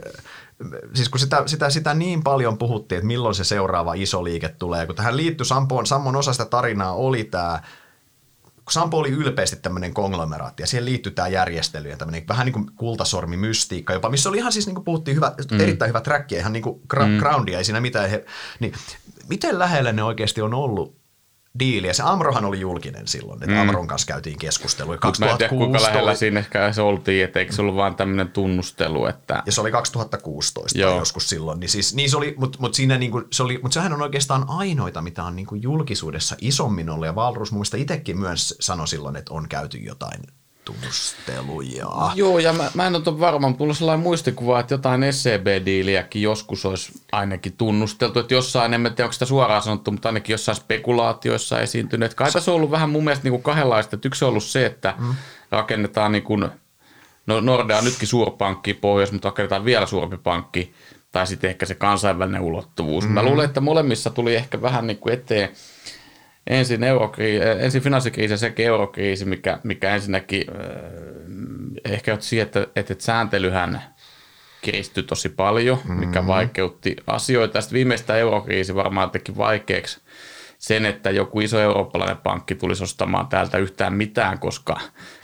siis 0.94 1.08
kun 1.08 1.20
sitä, 1.20 1.42
sitä, 1.46 1.70
sitä 1.70 1.94
niin 1.94 2.22
paljon 2.22 2.58
puhuttiin, 2.58 2.96
että 2.96 3.06
milloin 3.06 3.34
se 3.34 3.44
seuraava 3.44 3.94
iso 3.94 4.24
liike 4.24 4.48
tulee, 4.48 4.86
kun 4.86 4.94
tähän 4.94 5.16
liittyi 5.16 5.46
Sampoon, 5.46 5.86
Sammon 5.86 6.16
osa 6.16 6.32
sitä 6.32 6.44
tarinaa 6.44 6.92
oli 6.92 7.24
tämä 7.24 7.60
kun 8.66 8.72
Sampo 8.72 8.98
oli 8.98 9.10
ylpeästi 9.10 9.56
tämmöinen 9.56 9.94
konglomeraatti 9.94 10.62
ja 10.62 10.66
siihen 10.66 10.84
liittyy 10.84 11.12
tämä 11.12 11.28
järjestely 11.28 11.88
ja 11.88 11.96
tämmöinen 11.96 12.28
vähän 12.28 12.44
niin 12.44 12.52
kuin 12.52 12.70
kultasormi 12.76 13.36
mystiikka 13.36 13.92
jopa, 13.92 14.10
missä 14.10 14.28
oli 14.28 14.36
ihan 14.36 14.52
siis 14.52 14.66
niin 14.66 14.74
kuin 14.74 14.84
puhuttiin 14.84 15.16
hyvä, 15.16 15.32
mm. 15.50 15.60
erittäin 15.60 15.88
hyvä 15.88 16.00
track 16.00 16.32
ihan 16.32 16.52
niin 16.52 16.62
kuin 16.62 16.80
gra- 16.94 17.06
mm. 17.06 17.18
groundia, 17.18 17.58
ei 17.58 17.64
siinä 17.64 17.80
mitään. 17.80 18.10
He, 18.10 18.24
niin 18.60 18.72
miten 19.28 19.58
lähellä 19.58 19.92
ne 19.92 20.02
oikeasti 20.02 20.42
on 20.42 20.54
ollut 20.54 21.06
diiliä. 21.58 21.92
Se 21.92 22.02
Amrohan 22.06 22.44
oli 22.44 22.60
julkinen 22.60 23.08
silloin, 23.08 23.42
että 23.42 23.54
mm. 23.54 23.60
Amron 23.60 23.86
kanssa 23.86 24.06
käytiin 24.06 24.38
keskustelua. 24.38 24.98
2016. 24.98 25.24
Mä 25.24 25.30
en 25.30 25.38
tiedä, 25.38 25.48
kuinka 25.48 25.82
lähellä 25.82 26.14
siinä 26.14 26.40
ehkä 26.40 26.72
se 26.72 26.82
oltiin, 26.82 27.24
että 27.24 27.38
eikö 27.38 27.52
se 27.52 27.62
ollut 27.62 27.76
vaan 27.76 27.96
tämmöinen 27.96 28.28
tunnustelu. 28.28 29.06
Että... 29.06 29.42
Ja 29.46 29.52
se 29.52 29.60
oli 29.60 29.70
2016 29.70 30.78
Joo. 30.78 30.98
joskus 30.98 31.28
silloin. 31.28 31.60
Niin 31.60 31.68
siis, 31.68 31.94
niin 31.94 32.10
se 32.10 32.16
oli, 32.16 32.34
mutta 32.38 32.58
mut 32.60 32.74
siinä 32.74 32.98
niinku, 32.98 33.22
se 33.32 33.42
oli, 33.42 33.58
mutta 33.62 33.74
sehän 33.74 33.92
on 33.92 34.02
oikeastaan 34.02 34.44
ainoita, 34.48 35.02
mitä 35.02 35.24
on 35.24 35.36
niinku 35.36 35.54
julkisuudessa 35.54 36.36
isommin 36.40 36.90
ollut. 36.90 37.06
Ja 37.06 37.14
Valrus 37.14 37.52
mun 37.52 37.58
mielestä 37.58 37.76
itsekin 37.76 38.18
myös 38.18 38.54
sanoi 38.60 38.88
silloin, 38.88 39.16
että 39.16 39.34
on 39.34 39.48
käyty 39.48 39.78
jotain 39.78 40.20
tunnusteluja. 40.66 41.86
Joo, 42.14 42.38
ja 42.38 42.52
mä, 42.52 42.70
mä 42.74 42.86
en 42.86 42.94
ole 42.94 43.20
varma, 43.20 43.48
mutta 43.48 43.62
mulla 43.62 43.72
on 43.72 43.76
sellainen 43.76 44.02
muistikuva, 44.02 44.60
että 44.60 44.74
jotain 44.74 45.12
SCB-diiliäkin 45.12 46.22
joskus 46.22 46.66
olisi 46.66 46.92
ainakin 47.12 47.52
tunnusteltu, 47.52 48.18
että 48.18 48.34
jossain, 48.34 48.74
en 48.74 48.82
tiedä 48.82 49.04
onko 49.04 49.12
sitä 49.12 49.24
suoraan 49.24 49.62
sanottu, 49.62 49.90
mutta 49.90 50.08
ainakin 50.08 50.34
jossain 50.34 50.56
spekulaatioissa 50.56 51.60
esiintynyt. 51.60 52.14
Kai 52.14 52.32
tässä 52.32 52.50
on 52.50 52.56
ollut 52.56 52.70
vähän 52.70 52.90
mun 52.90 53.04
mielestä 53.04 53.24
niin 53.24 53.32
kuin 53.32 53.42
kahdenlaista, 53.42 53.96
että 53.96 54.08
yksi 54.08 54.24
on 54.24 54.28
ollut 54.28 54.44
se, 54.44 54.66
että 54.66 54.94
mm. 54.98 55.14
rakennetaan 55.50 56.12
niin 56.12 56.24
kuin, 56.24 56.48
no 57.26 57.40
Nordea 57.40 57.78
on 57.78 57.84
nytkin 57.84 58.08
suurpankki 58.08 58.74
pohjois, 58.74 59.12
mutta 59.12 59.28
rakennetaan 59.28 59.64
vielä 59.64 59.86
suurempi 59.86 60.16
pankki, 60.16 60.74
tai 61.12 61.26
sitten 61.26 61.50
ehkä 61.50 61.66
se 61.66 61.74
kansainvälinen 61.74 62.40
ulottuvuus. 62.40 63.04
Mm. 63.04 63.12
Mä 63.12 63.22
luulen, 63.22 63.44
että 63.44 63.60
molemmissa 63.60 64.10
tuli 64.10 64.34
ehkä 64.34 64.62
vähän 64.62 64.86
niin 64.86 64.98
kuin 64.98 65.14
eteen 65.14 65.48
ensin, 66.46 66.84
eurokriisi, 66.84 67.46
ensin 67.58 67.82
finanssikriisi 67.82 68.34
ja 68.34 68.38
sekin 68.38 68.66
eurokriisi, 68.66 69.24
mikä, 69.24 69.58
mikä 69.62 69.94
ensinnäkin 69.94 70.44
äh, 70.50 71.92
ehkä 71.92 72.10
johti 72.10 72.26
siihen, 72.26 72.46
että, 72.46 72.60
että, 72.76 72.92
että 72.92 73.04
sääntelyhän 73.04 73.82
kiristyi 74.62 75.02
tosi 75.02 75.28
paljon, 75.28 75.78
mikä 75.84 76.20
mm. 76.20 76.26
vaikeutti 76.26 76.96
asioita. 77.06 77.60
Sitten 77.60 77.76
viimeistä 77.76 78.16
eurokriisi 78.16 78.74
varmaan 78.74 79.10
teki 79.10 79.36
vaikeaksi 79.36 80.00
sen, 80.58 80.86
että 80.86 81.10
joku 81.10 81.40
iso 81.40 81.60
eurooppalainen 81.60 82.16
pankki 82.16 82.54
tulisi 82.54 82.84
ostamaan 82.84 83.26
täältä 83.26 83.58
yhtään 83.58 83.94
mitään, 83.94 84.38
koska, 84.38 84.80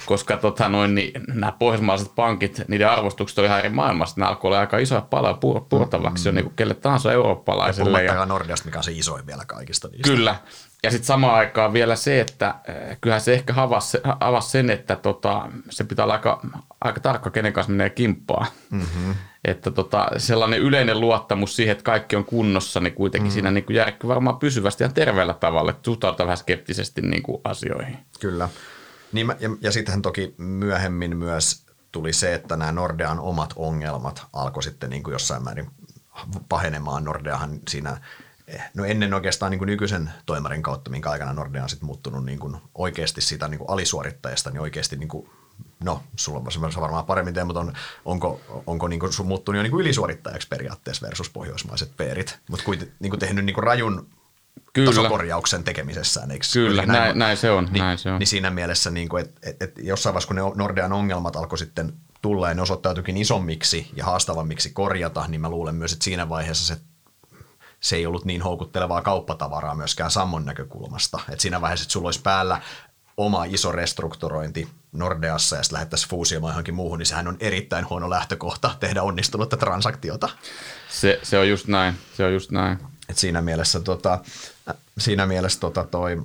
koska 0.07 0.37
tota 0.37 0.69
noin, 0.69 0.95
niin 0.95 1.13
nämä 1.29 1.53
pohjoismaiset 1.53 2.15
pankit, 2.15 2.63
niiden 2.69 2.91
arvostukset 2.91 3.39
oli 3.39 3.47
ihan 3.47 3.59
eri 3.59 3.69
maailmasta. 3.69 4.21
Nämä 4.21 4.29
alkoi 4.29 4.49
olla 4.49 4.61
aika 4.61 4.79
isoja 4.79 5.01
paloja 5.01 5.35
pur, 5.35 5.61
purtavaksi 5.69 6.25
mm. 6.25 6.29
jo 6.29 6.33
niin 6.33 6.45
kuin 6.45 6.57
kelle 6.57 6.75
tahansa 6.75 7.13
eurooppalaiselle. 7.13 8.05
Ja, 8.05 8.15
ja 8.15 8.27
Nordeasta, 8.27 8.67
mikä 8.67 8.79
on 8.79 8.85
se 8.85 8.93
isoin 8.93 9.27
vielä 9.27 9.45
kaikista 9.47 9.89
niistä. 9.89 10.09
Kyllä. 10.09 10.37
Ja 10.83 10.91
sitten 10.91 11.07
samaan 11.07 11.35
aikaan 11.35 11.73
vielä 11.73 11.97
se, 11.97 12.21
että 12.21 12.55
eh, 12.69 12.99
kyllähän 13.01 13.21
se 13.21 13.33
ehkä 13.33 13.55
avasi, 13.57 13.99
avasi 14.21 14.51
sen, 14.51 14.71
että 14.71 14.97
tota, 14.97 15.49
se 15.71 15.85
pitää 15.85 16.05
olla 16.05 16.15
aika, 16.15 16.41
aika 16.81 17.01
tarkka, 17.01 17.31
kenen 17.31 17.53
kanssa 17.53 17.71
menee 17.71 17.91
kimppaa. 17.91 18.47
Mm-hmm. 18.71 19.15
Että 19.45 19.71
tota, 19.71 20.09
sellainen 20.17 20.61
yleinen 20.61 21.01
luottamus 21.01 21.57
siihen, 21.57 21.73
että 21.73 21.85
kaikki 21.85 22.17
on 22.17 22.25
kunnossa, 22.25 22.81
niin 22.81 22.95
kuitenkin 22.95 23.27
mm-hmm. 23.27 23.35
siinä 23.35 23.51
niin 23.51 23.65
järkky 23.71 24.09
varmaan 24.09 24.39
pysyvästi 24.39 24.85
ja 24.85 24.89
terveellä 24.89 25.35
tavalla, 25.35 25.71
että 25.71 25.85
suhtaudutaan 25.85 26.27
vähän 26.27 26.37
skeptisesti 26.37 27.03
niin 27.03 27.23
kuin 27.23 27.41
asioihin. 27.45 27.99
Kyllä. 28.21 28.49
Niin, 29.13 29.27
ja, 29.41 29.51
ja 29.61 29.73
sittenhän 29.73 30.03
toki 30.03 30.35
myöhemmin 30.39 31.17
myös 31.17 31.67
tuli 31.93 32.13
se, 32.13 32.35
että 32.35 32.57
nämä 32.57 32.73
Nordean 32.73 33.21
omat 33.21 33.53
ongelmat 33.57 34.27
alkoi 34.33 34.63
sitten 34.63 34.91
niin 34.91 35.03
kuin 35.03 35.13
jossain 35.13 35.45
määrin 35.45 35.71
pahenemaan. 36.49 37.05
Nordeahan 37.05 37.59
siinä 37.69 37.97
no 38.75 38.85
ennen 38.85 39.15
oikeastaan 39.15 39.51
niin 39.51 39.59
kuin 39.59 39.67
nykyisen 39.67 40.11
toimarin 40.27 40.63
kautta, 40.63 40.91
minkä 40.91 41.11
aikana 41.11 41.33
Nordea 41.33 41.63
on 41.63 41.69
sitten 41.69 41.87
muuttunut 41.87 42.25
niin 42.25 42.39
kuin 42.39 42.57
oikeasti 42.75 43.21
siitä 43.21 43.49
niin 43.49 43.59
kuin 43.59 43.71
alisuorittajasta, 43.71 44.51
niin 44.51 44.61
oikeasti 44.61 44.97
niin 44.97 45.09
kuin, 45.09 45.31
no 45.85 46.03
sulla 46.17 46.39
on 46.39 46.81
varmaan 46.81 47.05
paremmin 47.05 47.35
tee, 47.35 47.45
mutta 47.45 47.61
on, 47.61 47.73
onko, 48.05 48.41
onko 48.67 48.89
niin 48.89 49.01
kuin 49.01 49.13
sun 49.13 49.27
muuttunut 49.27 49.57
jo 49.57 49.63
niin 49.63 49.71
kuin 49.71 49.81
ylisuorittajaksi 49.81 50.49
periaatteessa 50.49 51.07
versus 51.07 51.31
pohjoismaiset 51.31 51.97
peerit, 51.97 52.39
mutta 52.49 52.65
kuitenkin 52.65 52.95
niin 53.01 53.11
kuin 53.11 53.21
tehnyt 53.21 53.45
niin 53.45 53.55
kuin 53.55 53.65
rajun 53.65 54.09
Kyllä. 54.73 54.91
tasokorjauksen 54.91 55.65
tekemisessään. 55.65 56.31
Eikö? 56.31 56.47
Kyllä, 56.53 56.87
näin, 56.87 56.99
näin, 56.99 57.19
näin, 57.19 57.37
se 57.37 57.51
on, 57.51 57.65
niin, 57.65 57.79
näin 57.79 57.99
se 57.99 58.11
on. 58.11 58.19
Niin 58.19 58.27
siinä 58.27 58.51
mielessä, 58.51 58.91
niin 58.91 59.09
kuin, 59.09 59.25
että, 59.25 59.41
että, 59.43 59.65
että 59.65 59.81
jossain 59.85 60.15
vaiheessa, 60.15 60.27
kun 60.27 60.37
ne 60.37 60.43
Nordean 60.55 60.93
ongelmat 60.93 61.37
alkoi 61.37 61.59
sitten 61.59 61.93
tulla 62.23 62.49
ja 62.49 62.55
ne 62.55 62.63
osoittautuikin 62.63 63.17
isommiksi 63.17 63.91
ja 63.97 64.05
haastavammiksi 64.05 64.71
korjata, 64.71 65.25
niin 65.29 65.41
mä 65.41 65.49
luulen 65.49 65.75
myös, 65.75 65.93
että 65.93 66.05
siinä 66.05 66.29
vaiheessa 66.29 66.75
se 66.75 66.81
se 67.83 67.97
ei 67.97 68.07
ollut 68.07 68.25
niin 68.25 68.43
houkuttelevaa 68.43 69.03
kauppatavaraa 69.03 69.75
myöskään 69.75 70.11
Sammon 70.11 70.45
näkökulmasta. 70.45 71.21
Et 71.29 71.41
siinä 71.41 71.61
vaiheessa, 71.61 71.85
että 71.85 71.93
sulla 71.93 72.07
olisi 72.07 72.23
päällä 72.23 72.61
oma 73.17 73.45
iso 73.45 73.73
restrukturointi 73.73 74.69
Nordeassa 74.93 75.57
ja 75.57 75.63
sitten 75.63 75.75
lähdettäisiin 75.75 76.11
fuusioimaan 76.11 76.53
johonkin 76.53 76.75
muuhun, 76.75 76.99
niin 76.99 77.07
sehän 77.07 77.29
on 77.29 77.37
erittäin 77.41 77.89
huono 77.91 78.11
lähtökohta 78.11 78.77
tehdä 78.81 79.03
onnistunutta 79.03 79.57
transaktiota. 79.57 80.29
Se, 80.89 81.21
se 81.23 81.39
on 81.39 81.49
just 81.49 81.67
näin, 81.67 81.95
se 82.17 82.25
on 82.25 82.33
just 82.33 82.51
näin. 82.51 82.79
Et 83.09 83.19
siinä 83.19 83.41
mielessä, 83.41 83.81
tota, 83.81 84.19
siinä 84.99 85.27
mielessä 85.27 85.61
tota 85.61 85.85
toi, 85.85 86.23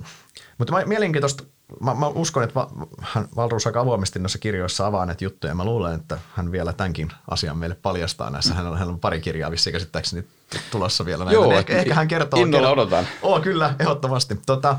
mutta 0.58 0.86
mielenkiintoista, 0.86 1.44
mä, 1.80 1.94
mä 1.94 2.06
uskon, 2.06 2.42
että 2.42 2.66
hän 3.00 3.28
Valruus 3.36 3.66
aika 3.66 3.80
avoimesti 3.80 4.18
noissa 4.18 4.38
kirjoissa 4.38 4.86
avaa 4.86 5.06
näitä 5.06 5.24
juttuja. 5.24 5.54
Mä 5.54 5.64
luulen, 5.64 5.94
että 5.94 6.18
hän 6.34 6.52
vielä 6.52 6.72
tämänkin 6.72 7.12
asian 7.30 7.58
meille 7.58 7.76
paljastaa 7.82 8.30
näissä. 8.30 8.54
Hän 8.54 8.66
on, 8.66 8.78
hän 8.78 8.88
on 8.88 9.00
pari 9.00 9.20
kirjaa 9.20 9.50
vissiin 9.50 9.72
käsittääkseni 9.72 10.24
tulossa 10.70 11.04
vielä 11.04 11.24
näitä. 11.24 11.34
Joo, 11.34 11.52
ehkä, 11.52 11.78
ehkä 11.78 11.94
hän 11.94 12.08
kertoo. 12.08 12.40
Innolla 12.40 12.70
odotan. 12.70 13.06
Oo, 13.22 13.40
kyllä, 13.40 13.74
ehdottomasti. 13.78 14.40
Tota, 14.46 14.76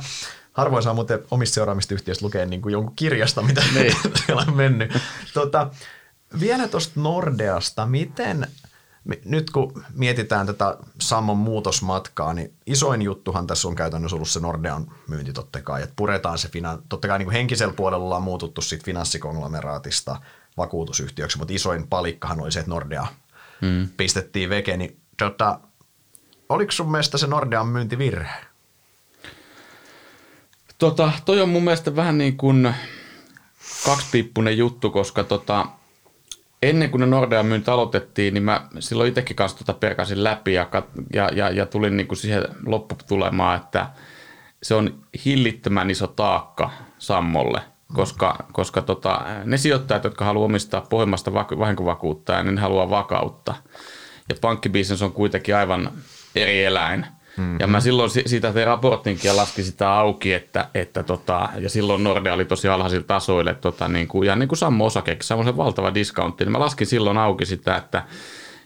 harvoin 0.53 0.83
saa 0.83 0.93
muuten 0.93 1.19
omista 1.31 1.53
seuraamista 1.53 1.93
yhtiöistä 1.93 2.25
lukea 2.25 2.45
niin 2.45 2.61
kuin 2.61 2.73
jonkun 2.73 2.95
kirjasta, 2.95 3.41
mitä 3.41 3.63
niin. 3.73 3.95
siellä 4.25 4.43
on 4.47 4.55
mennyt. 4.55 4.97
Tota, 5.33 5.69
vielä 6.39 6.67
tuosta 6.67 6.99
Nordeasta, 7.01 7.85
miten, 7.85 8.47
nyt 9.25 9.49
kun 9.49 9.83
mietitään 9.93 10.45
tätä 10.45 10.77
Sammon 11.01 11.37
muutosmatkaa, 11.37 12.33
niin 12.33 12.53
isoin 12.65 13.01
juttuhan 13.01 13.47
tässä 13.47 13.67
on 13.67 13.75
käytännössä 13.75 14.15
ollut 14.15 14.29
se 14.29 14.39
Nordean 14.39 14.91
myynti 15.07 15.33
totta 15.33 15.61
kai, 15.61 15.83
että 15.83 15.93
puretaan 15.95 16.37
se, 16.37 16.49
totta 16.89 17.07
kai 17.07 17.19
niin 17.19 17.25
kuin 17.25 17.35
henkisellä 17.35 17.73
puolella 17.73 18.05
ollaan 18.05 18.23
muututtu 18.23 18.61
siitä 18.61 18.85
finanssikonglomeraattista 18.85 20.21
vakuutusyhtiöksi, 20.57 21.37
mutta 21.37 21.53
isoin 21.53 21.87
palikkahan 21.87 22.41
oli 22.41 22.51
se, 22.51 22.59
että 22.59 22.71
Nordea 22.71 23.07
hmm. 23.61 23.89
pistettiin 23.97 24.49
veke, 24.49 24.77
niin 24.77 24.99
tota, 25.17 25.59
oliko 26.49 26.71
sun 26.71 26.91
mielestä 26.91 27.17
se 27.17 27.27
Nordean 27.27 27.67
myynti 27.67 27.97
virhe? 27.97 28.45
Tota, 30.77 31.11
toi 31.25 31.41
on 31.41 31.49
mun 31.49 31.63
mielestä 31.63 31.95
vähän 31.95 32.17
niin 32.17 32.37
kuin 32.37 32.75
kaksipiippunen 33.85 34.57
juttu, 34.57 34.89
koska 34.89 35.23
tota, 35.23 35.65
ennen 36.61 36.89
kuin 36.89 37.01
ne 37.01 37.07
Nordean 37.07 37.45
myynti 37.45 37.71
aloitettiin, 37.71 38.33
niin 38.33 38.43
mä 38.43 38.67
silloin 38.79 39.09
itsekin 39.09 39.35
kanssa 39.35 39.57
tota 39.57 39.73
perkasin 39.73 40.23
läpi 40.23 40.53
ja, 40.53 40.67
ja, 41.13 41.29
ja, 41.33 41.49
ja 41.49 41.65
tulin 41.65 41.97
niin 41.97 42.07
kuin 42.07 42.17
siihen 42.17 42.43
lopputulemaan, 42.65 43.57
että 43.57 43.89
se 44.63 44.75
on 44.75 44.99
hillittömän 45.25 45.89
iso 45.89 46.07
taakka 46.07 46.71
Sammolle, 46.97 47.61
koska, 47.93 48.45
koska 48.51 48.81
tota, 48.81 49.21
ne 49.45 49.57
sijoittajat, 49.57 50.03
jotka 50.03 50.25
haluaa 50.25 50.45
omistaa 50.45 50.81
pohjimmasta 50.81 51.33
vahinkovakuuttaa, 51.33 52.43
niin 52.43 52.55
ne 52.55 52.61
haluaa 52.61 52.89
vakautta. 52.89 53.55
Ja 54.29 54.35
pankkibisnes 54.41 55.01
on 55.01 55.11
kuitenkin 55.11 55.55
aivan 55.55 55.91
eri 56.35 56.63
eläin. 56.63 57.05
Mm-hmm. 57.39 57.59
Ja 57.59 57.67
mä 57.67 57.79
silloin 57.79 58.09
siitä 58.09 58.53
tein 58.53 58.67
raportinkin 58.67 59.29
ja 59.29 59.35
laskin 59.35 59.65
sitä 59.65 59.93
auki, 59.93 60.33
että, 60.33 60.69
että 60.73 61.03
tota, 61.03 61.49
ja 61.59 61.69
silloin 61.69 62.03
Nordea 62.03 62.33
oli 62.33 62.45
tosi 62.45 62.67
alhaisilla 62.67 63.05
tasoilla, 63.07 63.53
tota, 63.53 63.87
niin 63.87 64.07
kuin, 64.07 64.27
ja 64.27 64.35
niin 64.35 64.49
kuin 64.49 64.57
Sammo 64.57 64.85
Osakekin, 64.85 65.23
semmoisen 65.23 65.57
valtava 65.57 65.93
discountti, 65.93 66.43
niin 66.43 66.51
mä 66.51 66.59
laskin 66.59 66.87
silloin 66.87 67.17
auki 67.17 67.45
sitä, 67.45 67.75
että 67.75 68.03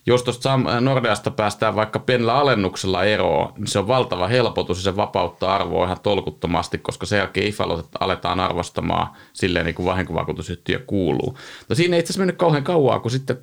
jos 0.06 0.24
tuosta 0.24 0.60
Nordeasta 0.80 1.32
päästään 1.32 1.76
vaikka 1.76 2.00
pienellä 2.00 2.36
alennuksella 2.36 3.04
eroon, 3.04 3.54
niin 3.58 3.68
se 3.68 3.80
on 3.80 3.88
valtava 3.88 4.28
helpotus 4.28 4.78
ja 4.78 4.84
se 4.84 4.96
vapauttaa 4.96 5.56
arvoa 5.56 5.86
ihan 5.86 6.00
tolkuttomasti, 6.04 6.78
koska 6.78 7.06
sen 7.06 7.18
jälkeen 7.18 7.48
IFALot 7.48 7.88
aletaan 8.00 8.40
arvostamaan 8.40 9.08
silleen 9.34 9.66
niin 9.66 9.76
kuin 9.76 9.86
vahinkovakuutusyhtiö 9.86 10.80
kuuluu. 10.88 11.38
No 11.70 11.76
siinä 11.76 11.96
ei 11.96 12.00
itse 12.00 12.12
asiassa 12.12 12.20
mennyt 12.20 12.38
kauhean 12.38 12.64
kauan, 12.64 13.02
kun 13.02 13.12
sitten 13.12 13.38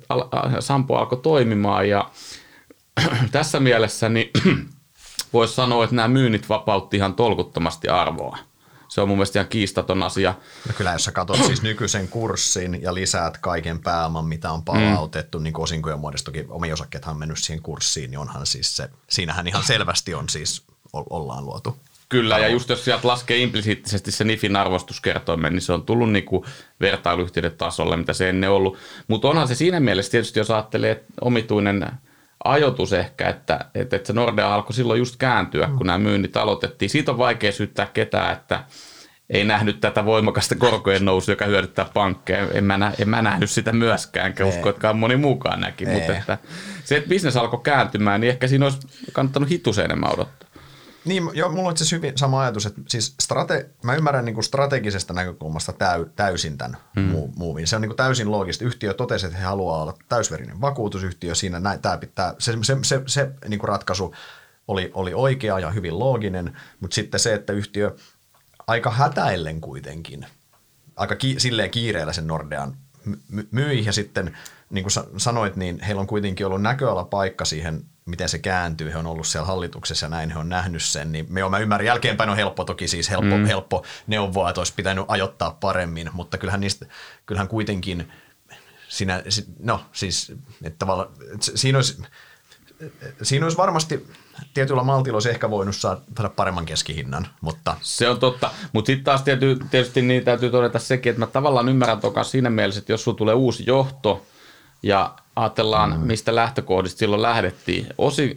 Sampo 0.59 0.95
alkoi 0.95 1.19
toimimaan 1.23 1.89
ja 1.89 2.09
tässä 3.31 3.59
mielessä 3.59 4.09
niin 4.09 4.31
voisi 5.33 5.55
sanoa, 5.55 5.83
että 5.83 5.95
nämä 5.95 6.07
myynnit 6.07 6.49
vapautti 6.49 6.97
ihan 6.97 7.13
tolkuttomasti 7.13 7.87
arvoa. 7.87 8.37
Se 8.87 9.01
on 9.01 9.07
mun 9.07 9.17
mielestä 9.17 9.39
ihan 9.39 9.49
kiistaton 9.49 10.03
asia. 10.03 10.35
No 10.67 10.73
kyllä, 10.77 10.91
jos 10.91 11.03
sä 11.03 11.11
katsot 11.11 11.45
siis 11.45 11.61
nykyisen 11.61 12.07
kurssin 12.07 12.81
ja 12.81 12.93
lisäät 12.93 13.37
kaiken 13.37 13.79
pääoman, 13.79 14.25
mitä 14.25 14.51
on 14.51 14.63
palautettu, 14.63 15.39
mm. 15.39 15.43
niin 15.43 15.57
osinkojen 15.57 15.99
muodostokin 15.99 16.45
omi 16.49 16.73
osakkeethan 16.73 17.13
on 17.13 17.19
mennyt 17.19 17.37
siihen 17.37 17.63
kurssiin, 17.63 18.11
niin 18.11 18.19
onhan 18.19 18.45
siis 18.45 18.77
se, 18.77 18.89
siinähän 19.09 19.47
ihan 19.47 19.63
selvästi 19.63 20.13
on 20.13 20.29
siis, 20.29 20.63
ollaan 20.93 21.45
luotu. 21.45 21.77
Kyllä, 22.09 22.39
ja 22.39 22.47
just 22.47 22.69
jos 22.69 22.85
sieltä 22.85 23.07
laskee 23.07 23.37
implisiittisesti 23.37 24.11
se 24.11 24.23
NIFin 24.23 24.55
arvostuskertoimen, 24.55 25.53
niin 25.53 25.61
se 25.61 25.73
on 25.73 25.85
tullut 25.85 26.11
niinku 26.11 26.45
vertailuyhtiöiden 26.81 27.57
tasolle, 27.57 27.97
mitä 27.97 28.13
se 28.13 28.29
ennen 28.29 28.49
ollut. 28.49 28.77
Mutta 29.07 29.27
onhan 29.27 29.47
se 29.47 29.55
siinä 29.55 29.79
mielessä 29.79 30.11
tietysti, 30.11 30.39
jos 30.39 30.51
ajattelee 30.51 31.03
omituinen– 31.21 31.85
ajoitus 32.43 32.93
ehkä, 32.93 33.29
että, 33.29 33.65
että, 33.75 33.95
että 33.95 34.07
se 34.07 34.13
Nordea 34.13 34.53
alkoi 34.53 34.73
silloin 34.73 34.99
just 34.99 35.15
kääntyä, 35.17 35.69
kun 35.77 35.87
nämä 35.87 35.99
myynnit 35.99 36.37
aloitettiin. 36.37 36.89
Siitä 36.89 37.11
on 37.11 37.17
vaikea 37.17 37.51
syyttää 37.51 37.85
ketään, 37.93 38.33
että 38.33 38.63
ei 39.29 39.43
nähnyt 39.43 39.79
tätä 39.79 40.05
voimakasta 40.05 40.55
korkojen 40.55 41.05
nousua, 41.05 41.31
joka 41.31 41.45
hyödyttää 41.45 41.85
pankkeja. 41.93 42.47
En 42.53 42.63
mä, 42.63 42.77
nä, 42.77 42.91
en 42.99 43.09
mä 43.09 43.21
nähnyt 43.21 43.49
sitä 43.49 43.73
myöskään, 43.73 44.27
enkä 44.27 44.45
usko, 44.45 44.69
että 44.69 44.93
moni 44.93 45.15
muukaan 45.15 45.61
näki. 45.61 45.85
Mutta 45.85 46.17
että 46.17 46.37
se, 46.83 46.97
että 46.97 47.09
bisnes 47.09 47.37
alkoi 47.37 47.59
kääntymään, 47.63 48.21
niin 48.21 48.29
ehkä 48.29 48.47
siinä 48.47 48.65
olisi 48.65 48.79
kannattanut 49.13 49.49
hituseen 49.49 49.85
enemmän 49.85 50.13
odottaa. 50.13 50.49
Niin, 51.05 51.29
joo, 51.33 51.49
mulla 51.49 51.67
on 51.67 51.71
itse 51.73 51.95
hyvin 51.95 52.17
sama 52.17 52.41
ajatus, 52.41 52.65
että 52.65 52.81
siis 52.87 53.15
strate, 53.21 53.69
mä 53.83 53.95
ymmärrän 53.95 54.25
niin 54.25 54.33
kuin 54.33 54.43
strategisesta 54.43 55.13
näkökulmasta 55.13 55.73
täy, 55.73 56.05
täysin 56.15 56.57
tämän 56.57 56.77
hmm. 56.95 57.31
muuvin. 57.35 57.67
Se 57.67 57.75
on 57.75 57.81
niin 57.81 57.89
kuin 57.89 57.97
täysin 57.97 58.31
loogista. 58.31 58.65
Yhtiö 58.65 58.93
totesi, 58.93 59.25
että 59.25 59.37
he 59.37 59.43
haluaa 59.45 59.81
olla 59.81 59.97
täysverinen 60.09 60.61
vakuutusyhtiö. 60.61 61.35
Siinä 61.35 61.59
näin, 61.59 61.81
tämä 61.81 61.97
pitää, 61.97 62.35
se, 62.39 62.53
se, 62.61 62.77
se, 62.81 63.01
se 63.05 63.31
niin 63.47 63.59
kuin 63.59 63.69
ratkaisu 63.69 64.15
oli, 64.67 64.91
oli 64.93 65.13
oikea 65.13 65.59
ja 65.59 65.71
hyvin 65.71 65.99
looginen, 65.99 66.57
mutta 66.79 66.95
sitten 66.95 67.19
se, 67.19 67.33
että 67.33 67.53
yhtiö 67.53 67.95
aika 68.67 68.91
hätäillen 68.91 69.61
kuitenkin, 69.61 70.25
aika 70.95 71.15
ki, 71.15 71.35
silleen 71.37 71.71
kiireellä 71.71 72.13
sen 72.13 72.27
Nordean 72.27 72.77
myi 73.51 73.85
ja 73.85 73.91
sitten 73.91 74.37
niin 74.69 74.83
kuin 74.83 75.19
sanoit, 75.19 75.55
niin 75.55 75.79
heillä 75.79 75.99
on 75.99 76.07
kuitenkin 76.07 76.45
ollut 76.45 76.61
näköala 76.61 77.03
paikka 77.03 77.45
siihen 77.45 77.85
miten 78.11 78.29
se 78.29 78.39
kääntyy, 78.39 78.91
he 78.91 78.97
on 78.97 79.07
ollut 79.07 79.27
siellä 79.27 79.47
hallituksessa 79.47 80.05
ja 80.05 80.09
näin 80.09 80.31
he 80.31 80.39
on 80.39 80.49
nähnyt 80.49 80.83
sen, 80.83 81.11
niin 81.11 81.25
me, 81.29 81.49
mä 81.49 81.59
ymmärrän, 81.59 81.85
jälkeenpäin 81.85 82.29
on 82.29 82.35
helppo 82.35 82.63
toki 82.63 82.87
siis 82.87 83.09
helppo, 83.09 83.37
mm. 83.37 83.45
helppo 83.45 83.85
neuvoa, 84.07 84.49
että 84.49 84.61
olisi 84.61 84.73
pitänyt 84.75 85.05
ajoittaa 85.07 85.57
paremmin, 85.59 86.09
mutta 86.13 86.37
kyllähän 86.37 86.61
niistä, 86.61 86.85
kyllähän 87.25 87.47
kuitenkin 87.47 88.11
siinä, 88.87 89.23
no 89.59 89.81
siis, 89.91 90.33
että 90.63 90.79
tavallaan, 90.79 91.09
että 91.33 91.51
siinä 91.55 91.77
olisi, 91.77 92.01
siinä 93.21 93.45
olisi 93.45 93.57
varmasti 93.57 94.07
tietyllä 94.53 94.83
maltilla 94.83 95.15
olisi 95.15 95.29
ehkä 95.29 95.49
voinut 95.49 95.75
saada 95.75 96.29
paremman 96.35 96.65
keskihinnan, 96.65 97.27
mutta... 97.41 97.77
Se 97.81 98.09
on 98.09 98.19
totta, 98.19 98.51
mutta 98.73 98.87
sitten 98.87 99.03
taas 99.03 99.21
tietysti 99.71 100.01
niin 100.01 100.23
täytyy 100.23 100.49
todeta 100.49 100.79
sekin, 100.79 101.09
että 101.09 101.19
mä 101.19 101.27
tavallaan 101.27 101.69
ymmärrän 101.69 101.99
toka 101.99 102.23
siinä 102.23 102.49
mielessä, 102.49 102.79
että 102.79 102.91
jos 102.91 103.03
sulla 103.03 103.17
tulee 103.17 103.33
uusi 103.33 103.63
johto, 103.67 104.25
Ja 104.83 105.15
ajatellaan, 105.35 105.99
mm. 105.99 106.07
mistä 106.07 106.35
lähtökohdista 106.35 106.99
silloin 106.99 107.21
lähdettiin. 107.21 107.87
Osi, 107.97 108.33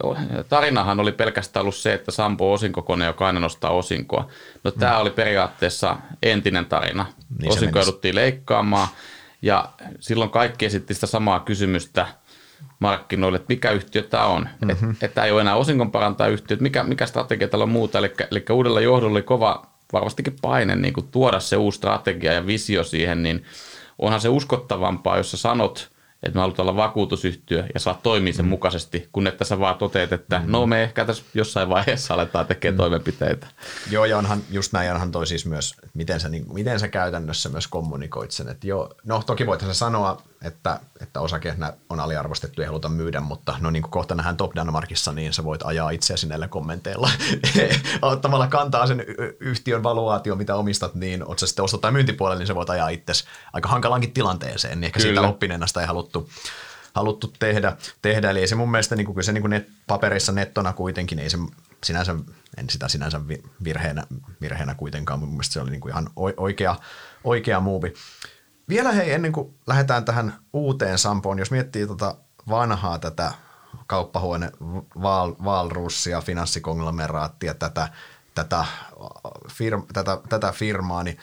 tarinahan 0.49 0.99
oli 0.99 1.11
pelkästään 1.11 1.61
ollut 1.61 1.75
se, 1.75 1.93
että 1.93 2.11
Sampo 2.11 2.47
on 2.47 2.53
osinkokone, 2.53 3.05
joka 3.05 3.27
aina 3.27 3.39
nostaa 3.39 3.71
osinkoa. 3.71 4.27
No 4.63 4.71
mm. 4.71 4.79
tämä 4.79 4.97
oli 4.97 5.09
periaatteessa 5.09 5.97
entinen 6.23 6.65
tarina. 6.65 7.05
Niin 7.39 7.51
Osinko 7.51 7.79
jouduttiin 7.79 8.15
leikkaamaan 8.15 8.87
ja 9.41 9.69
silloin 9.99 10.29
kaikki 10.29 10.65
esitti 10.65 10.93
sitä 10.93 11.07
samaa 11.07 11.39
kysymystä 11.39 12.07
markkinoille, 12.79 13.35
että 13.35 13.53
mikä 13.53 13.71
yhtiö 13.71 14.01
tämä 14.01 14.25
on. 14.25 14.49
Mm-hmm. 14.61 14.91
Että 14.91 15.05
et 15.05 15.17
ei 15.25 15.31
ole 15.31 15.41
enää 15.41 15.55
osinkon 15.55 15.91
parantaa 15.91 16.27
yhtiöt, 16.27 16.61
mikä, 16.61 16.83
mikä 16.83 17.05
strategia 17.05 17.47
täällä 17.47 17.63
on 17.63 17.69
muuta. 17.69 17.99
Eli, 17.99 18.13
eli 18.31 18.45
uudella 18.51 18.81
johdolla 18.81 19.11
oli 19.11 19.21
kova 19.21 19.65
varmastikin 19.93 20.35
paine 20.41 20.75
niin 20.75 20.93
kuin 20.93 21.07
tuoda 21.07 21.39
se 21.39 21.57
uusi 21.57 21.75
strategia 21.77 22.33
ja 22.33 22.47
visio 22.47 22.83
siihen, 22.83 23.23
niin 23.23 23.45
onhan 23.99 24.21
se 24.21 24.29
uskottavampaa, 24.29 25.17
jos 25.17 25.31
sä 25.31 25.37
sanot– 25.37 25.89
että 26.25 26.37
me 26.37 26.41
halutaan 26.41 26.69
olla 26.69 26.77
vakuutusyhtiö 26.77 27.65
ja 27.73 27.79
saa 27.79 27.99
toimia 28.03 28.33
sen 28.33 28.45
mm. 28.45 28.49
mukaisesti, 28.49 29.09
kun 29.11 29.27
että 29.27 29.45
sä 29.45 29.59
vaan 29.59 29.75
toteat, 29.75 30.13
että 30.13 30.39
mm. 30.39 30.51
no 30.51 30.65
me 30.65 30.83
ehkä 30.83 31.05
tässä 31.05 31.23
jossain 31.33 31.69
vaiheessa 31.69 32.13
aletaan 32.13 32.45
tekemään 32.45 32.75
mm. 32.75 32.77
toimenpiteitä. 32.77 33.47
Joo, 33.91 34.05
ja 34.05 34.17
onhan, 34.17 34.41
just 34.51 34.73
näin 34.73 34.91
onhan 34.91 35.11
toi 35.11 35.27
siis 35.27 35.45
myös, 35.45 35.75
miten 35.93 36.19
sä, 36.19 36.29
niin, 36.29 36.53
miten 36.53 36.79
sä 36.79 36.87
käytännössä 36.87 37.49
myös 37.49 37.67
kommunikoit 37.67 38.31
sen. 38.31 38.49
Että 38.49 38.67
joo, 38.67 38.93
no 39.05 39.23
toki 39.25 39.45
voithan 39.45 39.69
sä 39.73 39.79
sanoa, 39.79 40.21
että, 40.41 40.79
että 41.01 41.21
osake 41.21 41.55
on 41.89 41.99
aliarvostettu 41.99 42.61
ja 42.61 42.67
haluta 42.67 42.89
myydä, 42.89 43.19
mutta 43.19 43.55
no 43.59 43.69
niin 43.69 43.83
kuin 43.83 43.91
kohta 43.91 44.15
nähdään 44.15 44.37
Top 44.37 44.55
Danmarkissa, 44.55 45.11
niin 45.11 45.33
sä 45.33 45.43
voit 45.43 45.61
ajaa 45.63 45.89
itseäsi 45.89 46.27
näillä 46.27 46.47
kommenteilla 46.47 47.09
ottamalla 48.01 48.47
kantaa 48.47 48.87
sen 48.87 49.05
yhtiön 49.39 49.83
valuaatio, 49.83 50.35
mitä 50.35 50.55
omistat, 50.55 50.95
niin 50.95 51.27
oot 51.27 51.39
sä 51.39 51.47
sitten 51.47 51.65
osto- 51.65 51.77
tai 51.77 51.91
myyntipuolella, 51.91 52.39
niin 52.39 52.47
sä 52.47 52.55
voit 52.55 52.69
ajaa 52.69 52.89
itse 52.89 53.13
aika 53.53 53.69
hankalankin 53.69 54.13
tilanteeseen, 54.13 54.81
niin 54.81 54.85
ehkä 54.85 54.99
Kyllä. 54.99 55.21
siitä 55.21 55.27
oppineena 55.27 55.67
sitä 55.67 55.81
ei 55.81 55.87
haluttu, 55.87 56.29
haluttu 56.93 57.33
tehdä, 57.39 57.77
tehdä. 58.01 58.29
Eli 58.29 58.39
ei 58.39 58.47
se 58.47 58.55
mun 58.55 58.71
mielestä, 58.71 58.95
niin 58.95 59.05
kuin, 59.05 59.23
se 59.23 59.31
niin 59.31 59.41
kuin 59.41 59.49
net, 59.49 59.67
paperissa 59.87 60.31
nettona 60.31 60.73
kuitenkin, 60.73 61.19
ei 61.19 61.29
se 61.29 61.37
sinänsä, 61.83 62.15
en 62.57 62.69
sitä 62.69 62.87
sinänsä 62.87 63.21
virheenä, 63.63 64.03
virheenä 64.41 64.75
kuitenkaan, 64.75 65.19
mun 65.19 65.29
mielestä 65.29 65.53
se 65.53 65.61
oli 65.61 65.71
niin 65.71 65.81
kuin 65.81 65.91
ihan 65.91 66.09
oikea, 66.37 66.75
oikea 67.23 67.59
muuvi. 67.59 67.93
Vielä 68.69 68.91
hei, 68.91 69.13
ennen 69.13 69.31
kuin 69.31 69.55
lähdetään 69.67 70.05
tähän 70.05 70.33
uuteen 70.53 70.97
Sampoon, 70.97 71.39
jos 71.39 71.51
miettii 71.51 71.87
tota 71.87 72.15
vanhaa 72.49 72.99
tätä 72.99 73.31
kauppahuone 73.87 74.51
Val, 75.01 75.33
Valrussia, 75.43 76.21
tätä, 77.59 77.87
tätä, 78.35 78.65
firma, 79.51 79.85
tätä, 79.93 80.17
tätä 80.29 80.51
firmaa, 80.51 81.03
niin 81.03 81.17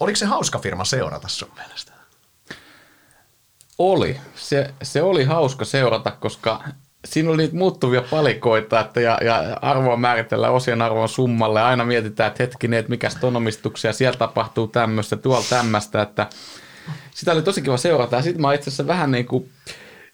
oliko 0.00 0.16
se 0.16 0.26
hauska 0.26 0.58
firma 0.58 0.84
seurata 0.84 1.28
sun 1.28 1.50
mielestä? 1.56 1.92
Oli. 3.78 4.20
Se, 4.34 4.74
se 4.82 5.02
oli 5.02 5.24
hauska 5.24 5.64
seurata, 5.64 6.10
koska 6.10 6.64
siinä 7.04 7.30
oli 7.30 7.36
niitä 7.36 7.56
muuttuvia 7.56 8.02
palikoita, 8.10 8.80
että 8.80 9.00
ja, 9.00 9.18
ja 9.22 9.58
arvoa 9.62 9.96
määritellään 9.96 10.52
osien 10.52 10.82
arvon 10.82 11.08
summalle. 11.08 11.62
Aina 11.62 11.84
mietitään, 11.84 12.28
että 12.28 12.42
hetkinen, 12.42 12.78
että 12.78 12.90
mikä 12.90 13.08
on 13.22 13.36
omistuksia, 13.36 13.92
siellä 13.92 14.18
tapahtuu 14.18 14.68
tämmöistä, 14.68 15.16
tuolla 15.16 15.46
tämmöistä, 15.50 16.02
että– 16.02 16.26
sitä 17.10 17.32
oli 17.32 17.42
tosi 17.42 17.62
kiva 17.62 17.76
seurata. 17.76 18.16
Ja 18.16 18.22
sitten 18.22 18.42
mä 18.42 18.54
itse 18.54 18.70
asiassa 18.70 18.86
vähän 18.86 19.10
niin 19.10 19.26
kuin 19.26 19.50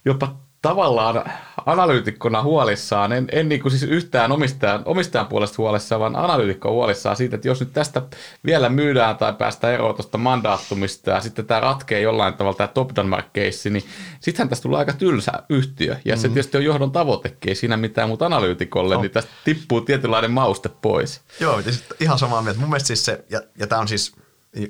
jopa 0.05 0.37
tavallaan 0.63 1.25
analyytikkona 1.67 2.43
huolissaan, 2.43 3.13
en, 3.13 3.29
en 3.33 3.49
niin 3.49 3.63
kuin 3.63 3.73
siis 3.73 3.83
yhtään 3.83 4.33
omistajan, 4.33 4.83
omistajan 4.85 5.27
puolesta 5.27 5.57
huolissaan, 5.59 6.01
vaan 6.01 6.17
analyytikko 6.17 6.73
huolissaan 6.73 7.17
siitä, 7.17 7.37
että 7.37 7.49
jos 7.49 7.61
nyt 7.61 7.73
tästä 7.73 8.03
vielä 8.45 8.69
myydään 8.69 9.17
tai 9.17 9.33
päästään 9.33 9.75
eroon 9.75 9.95
tuosta 9.95 10.19
mandaattumista 10.19 11.11
ja 11.11 11.21
sitten 11.21 11.47
tämä 11.47 11.61
ratkee 11.61 12.01
jollain 12.01 12.35
tavalla 12.35 12.57
tämä 12.57 12.69
Top 12.69 12.91
Denmark 12.97 13.27
case, 13.35 13.71
niin 13.71 13.85
sittenhän 14.21 14.49
tästä 14.49 14.63
tulee 14.63 14.79
aika 14.79 14.93
tylsä 14.93 15.33
yhtiö. 15.49 15.93
Ja 15.93 16.15
mm-hmm. 16.15 16.23
se 16.23 16.29
tietysti 16.29 16.57
on 16.57 16.65
johdon 16.65 16.93
tavoitekin, 16.93 17.49
ei 17.49 17.55
siinä 17.55 17.77
mitään, 17.77 18.09
mutta 18.09 18.27
analyytikolle, 18.27 18.95
no. 18.95 19.01
niin 19.01 19.13
tästä 19.13 19.31
tippuu 19.45 19.81
tietynlainen 19.81 20.31
mauste 20.31 20.69
pois. 20.69 21.21
Joo, 21.41 21.61
ihan 22.01 22.19
samaa 22.19 22.43
mieltä. 22.43 22.61
Mun 22.61 22.71
mielestä 22.71 22.87
siis 22.87 23.05
se, 23.05 23.25
ja, 23.31 23.43
ja 23.59 23.67
tämä 23.67 23.81
on 23.81 23.89
siis 23.89 24.13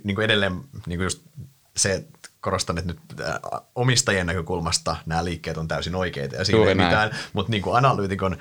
niin 0.04 0.14
kuin 0.14 0.24
edelleen 0.24 0.52
niin 0.86 0.98
kuin 0.98 1.04
just 1.04 1.22
se, 1.76 2.04
korostan, 2.40 2.78
että 2.78 2.92
nyt 2.92 3.00
omistajien 3.74 4.26
näkökulmasta 4.26 4.96
nämä 5.06 5.24
liikkeet 5.24 5.56
on 5.56 5.68
täysin 5.68 5.94
oikeita 5.94 6.36
ja 6.36 6.44
siinä 6.44 6.68
ei 6.68 6.74
mitään, 6.74 7.16
mutta 7.32 7.50
niin 7.50 7.62
kuin 7.62 7.76
analyytikon 7.76 8.36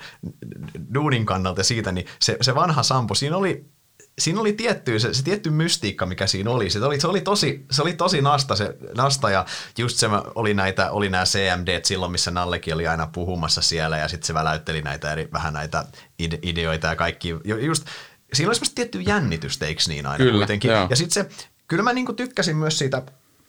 duunin 0.94 1.26
kannalta 1.26 1.62
siitä, 1.62 1.92
niin 1.92 2.06
se, 2.20 2.36
se 2.40 2.54
vanha 2.54 2.82
Sampo, 2.82 3.14
siinä 3.14 3.36
oli 3.36 3.72
siinä 4.18 4.40
oli 4.40 4.52
tietty, 4.52 4.98
se, 4.98 5.14
se 5.14 5.24
tietty 5.24 5.50
mystiikka, 5.50 6.06
mikä 6.06 6.26
siinä 6.26 6.50
oli. 6.50 6.70
Se 6.70 6.84
oli, 6.84 7.00
se 7.00 7.06
oli, 7.06 7.20
tosi, 7.20 7.66
se 7.70 7.82
oli 7.82 7.92
tosi 7.92 8.22
nasta, 8.22 8.56
se, 8.56 8.76
nasta 8.96 9.30
ja 9.30 9.46
just 9.78 9.96
se 9.96 10.06
oli, 10.34 10.54
näitä, 10.54 10.90
oli 10.90 11.08
nämä 11.08 11.24
CMD 11.24 11.80
silloin, 11.84 12.12
missä 12.12 12.30
Nallekin 12.30 12.74
oli 12.74 12.86
aina 12.86 13.06
puhumassa 13.06 13.62
siellä 13.62 13.98
ja 13.98 14.08
sitten 14.08 14.26
se 14.26 14.34
väläytteli 14.34 14.82
näitä 14.82 15.12
eri, 15.12 15.28
vähän 15.32 15.52
näitä 15.52 15.84
ide, 16.18 16.38
ideoita 16.42 16.86
ja 16.86 16.96
kaikki. 16.96 17.28
Just, 17.44 17.86
siinä 18.32 18.48
oli 18.48 18.54
semmoista 18.54 18.74
tiettyä 18.74 19.02
jännitystä, 19.06 19.66
eikö 19.66 19.82
niin 19.88 20.06
aina 20.06 20.24
Kyllä, 20.24 20.38
kuitenkin. 20.38 20.70
Joo. 20.70 20.86
Ja 20.90 20.96
sitten 20.96 21.30
se, 21.30 21.46
kyllä 21.68 21.82
mä 21.82 21.92
niinku 21.92 22.12
tykkäsin 22.12 22.56
myös 22.56 22.78
siitä 22.78 23.02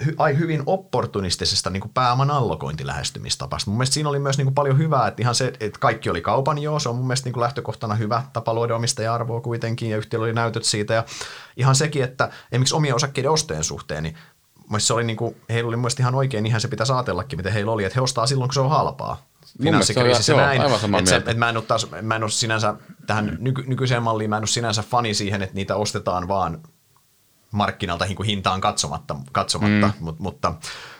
hy, 0.05 0.15
ai 0.17 0.37
hyvin 0.37 0.63
opportunistisesta 0.65 1.69
niin 1.69 1.81
kuin 1.81 1.91
pääoman 1.93 2.31
allokointilähestymistapasta. 2.31 3.71
Mun 3.71 3.77
mielestä 3.77 3.93
siinä 3.93 4.09
oli 4.09 4.19
myös 4.19 4.37
niin 4.37 4.45
kuin 4.45 4.55
paljon 4.55 4.77
hyvää, 4.77 5.07
että 5.07 5.21
ihan 5.21 5.35
se, 5.35 5.53
että 5.59 5.79
kaikki 5.79 6.09
oli 6.09 6.21
kaupan 6.21 6.57
joo, 6.57 6.79
se 6.79 6.89
on 6.89 6.95
mun 6.95 7.07
mielestä 7.07 7.27
niin 7.27 7.33
kuin 7.33 7.41
lähtökohtana 7.41 7.95
hyvä 7.95 8.23
tapa 8.33 8.53
luoda 8.53 8.75
omistaja-arvoa 8.75 9.41
kuitenkin 9.41 9.89
ja 9.89 9.97
yhtiöllä 9.97 10.23
oli 10.23 10.33
näytöt 10.33 10.63
siitä 10.63 10.93
ja 10.93 11.03
ihan 11.57 11.75
sekin, 11.75 12.03
että 12.03 12.29
esimerkiksi 12.51 12.75
omien 12.75 12.95
osakkeiden 12.95 13.31
ostojen 13.31 13.63
suhteen, 13.63 14.03
niin 14.03 14.15
se 14.77 14.93
oli 14.93 15.03
niin 15.03 15.17
kuin, 15.17 15.35
heillä 15.49 15.67
oli 15.67 15.75
mun 15.75 15.89
ihan 15.99 16.15
oikein, 16.15 16.45
ihan 16.45 16.61
se 16.61 16.67
pitäisi 16.67 16.93
ajatellakin, 16.93 17.39
miten 17.39 17.53
heillä 17.53 17.71
oli, 17.71 17.83
että 17.83 17.95
he 17.95 18.01
ostaa 18.01 18.27
silloin, 18.27 18.47
kun 18.47 18.53
se 18.53 18.59
on 18.59 18.69
halpaa 18.69 19.25
finanssikriisissä 19.63 20.35
näin. 20.35 20.61
Että 20.61 21.09
se, 21.09 21.15
että 21.15 21.33
mä, 21.33 21.49
en 21.49 21.57
ole 21.57 21.65
taas, 21.65 21.87
mä 22.01 22.15
en 22.15 22.23
ole 22.23 22.31
sinänsä 22.31 22.75
tähän 23.07 23.37
nyky, 23.39 23.63
nykyiseen 23.67 24.03
malliin, 24.03 24.29
mä 24.29 24.37
en 24.37 24.41
ole 24.41 24.47
sinänsä 24.47 24.81
fani 24.81 25.13
siihen, 25.13 25.41
että 25.41 25.55
niitä 25.55 25.75
ostetaan 25.75 26.27
vaan 26.27 26.59
markkinalta 27.53 28.05
niin 28.05 28.23
hintaan 28.25 28.61
katsomatta, 28.61 29.15
katsomatta 29.31 29.87
mm. 29.87 29.93
Mut, 29.99 30.19
mutta, 30.19 30.53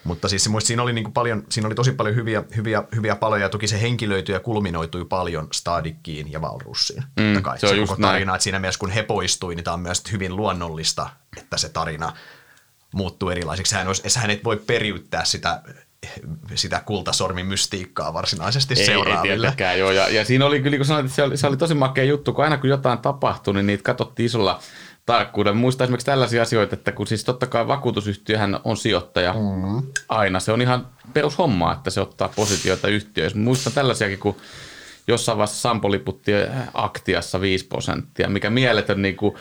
mutta 0.04 0.28
siis 0.28 0.50
siinä 0.60 0.84
oli, 0.84 0.94
niin 0.94 1.04
kuin 1.04 1.14
paljon, 1.14 1.44
siinä 1.50 1.68
oli 1.68 1.76
tosi 1.76 1.92
paljon 1.92 2.16
hyviä, 2.16 2.44
hyviä, 2.56 2.84
hyviä 2.96 3.16
paloja 3.16 3.42
ja 3.42 3.50
toki 3.50 3.68
se 3.68 3.82
henkilöityi 3.82 4.36
ja 4.36 4.40
kulminoitui 4.40 5.06
paljon 5.06 5.48
Stadikkiin 5.52 6.32
ja 6.32 6.42
Valrussiin. 6.42 7.04
Mm, 7.20 7.42
kai. 7.42 7.60
Se, 7.60 7.66
on 7.66 7.70
se 7.70 7.76
just 7.76 7.90
koko 7.90 8.02
tarina, 8.02 8.36
että 8.36 8.44
siinä 8.44 8.60
mielessä 8.60 8.80
kun 8.80 8.92
he 8.92 9.04
poistui, 9.04 9.56
niin 9.56 9.64
tämä 9.64 9.74
on 9.74 9.80
myös 9.80 10.04
hyvin 10.12 10.36
luonnollista, 10.36 11.10
että 11.38 11.58
se 11.58 11.70
tarina 11.70 12.14
muuttuu 12.94 13.30
erilaiseksi. 13.30 13.70
Sehän, 13.70 13.88
olisi, 13.88 14.04
sehän 14.08 14.30
et 14.30 14.44
voi 14.44 14.58
periyttää 14.58 15.26
sitä 15.26 15.62
sitä 16.56 16.82
kultasormin 16.86 17.46
mystiikkaa 17.46 18.14
varsinaisesti 18.14 18.74
ei, 18.78 18.86
seuraaville. 18.86 19.54
Ei 19.72 19.80
joo. 19.80 19.92
Ja, 19.92 20.10
ja 20.10 20.26
siinä 20.26 20.46
oli 20.46 20.62
kyllä, 20.62 20.78
kun 20.78 20.86
sanoit, 20.86 21.06
että 21.06 21.16
se 21.16 21.24
oli, 21.24 21.38
se 21.38 21.48
oli 21.48 21.58
tosi 21.58 21.74
makea 21.74 22.04
juttu, 22.04 22.34
kun 22.34 22.44
aina 22.44 22.58
kun 22.58 22.70
jotain 22.70 23.00
tapahtui, 23.00 23.54
niin 23.54 23.66
niitä 23.66 23.84
katsottiin 23.84 24.26
isolla 24.26 24.60
tarkkuuden. 25.06 25.58
Muista 25.58 25.84
esimerkiksi 25.84 26.06
tällaisia 26.06 26.42
asioita, 26.42 26.76
että 26.76 26.92
kun 26.92 27.08
siis 27.08 27.24
totta 27.24 27.48
kai 27.48 27.68
vakuutusyhtiöhän 27.68 28.60
on 28.64 28.78
sijoittaja 28.78 29.34
mm. 29.34 29.88
aina. 30.10 30.40
Se 30.40 30.52
on 30.52 30.62
ihan 30.62 30.88
perushomma, 31.14 31.74
että 31.74 31.90
se 31.90 32.02
ottaa 32.02 32.30
positioita 32.36 32.88
yhtiöissä. 32.88 33.40
Muistan 33.40 33.74
tällaisiakin, 33.74 34.20
kun 34.20 34.36
jossain 35.08 35.38
vaiheessa 35.38 35.62
Sampo 35.62 35.92
liputti 35.92 36.32
Aktiassa 36.74 37.42
5 37.42 37.66
prosenttia, 37.66 38.30
mikä 38.30 38.50
mieletön 38.50 39.02
niin 39.02 39.16
kuin 39.16 39.36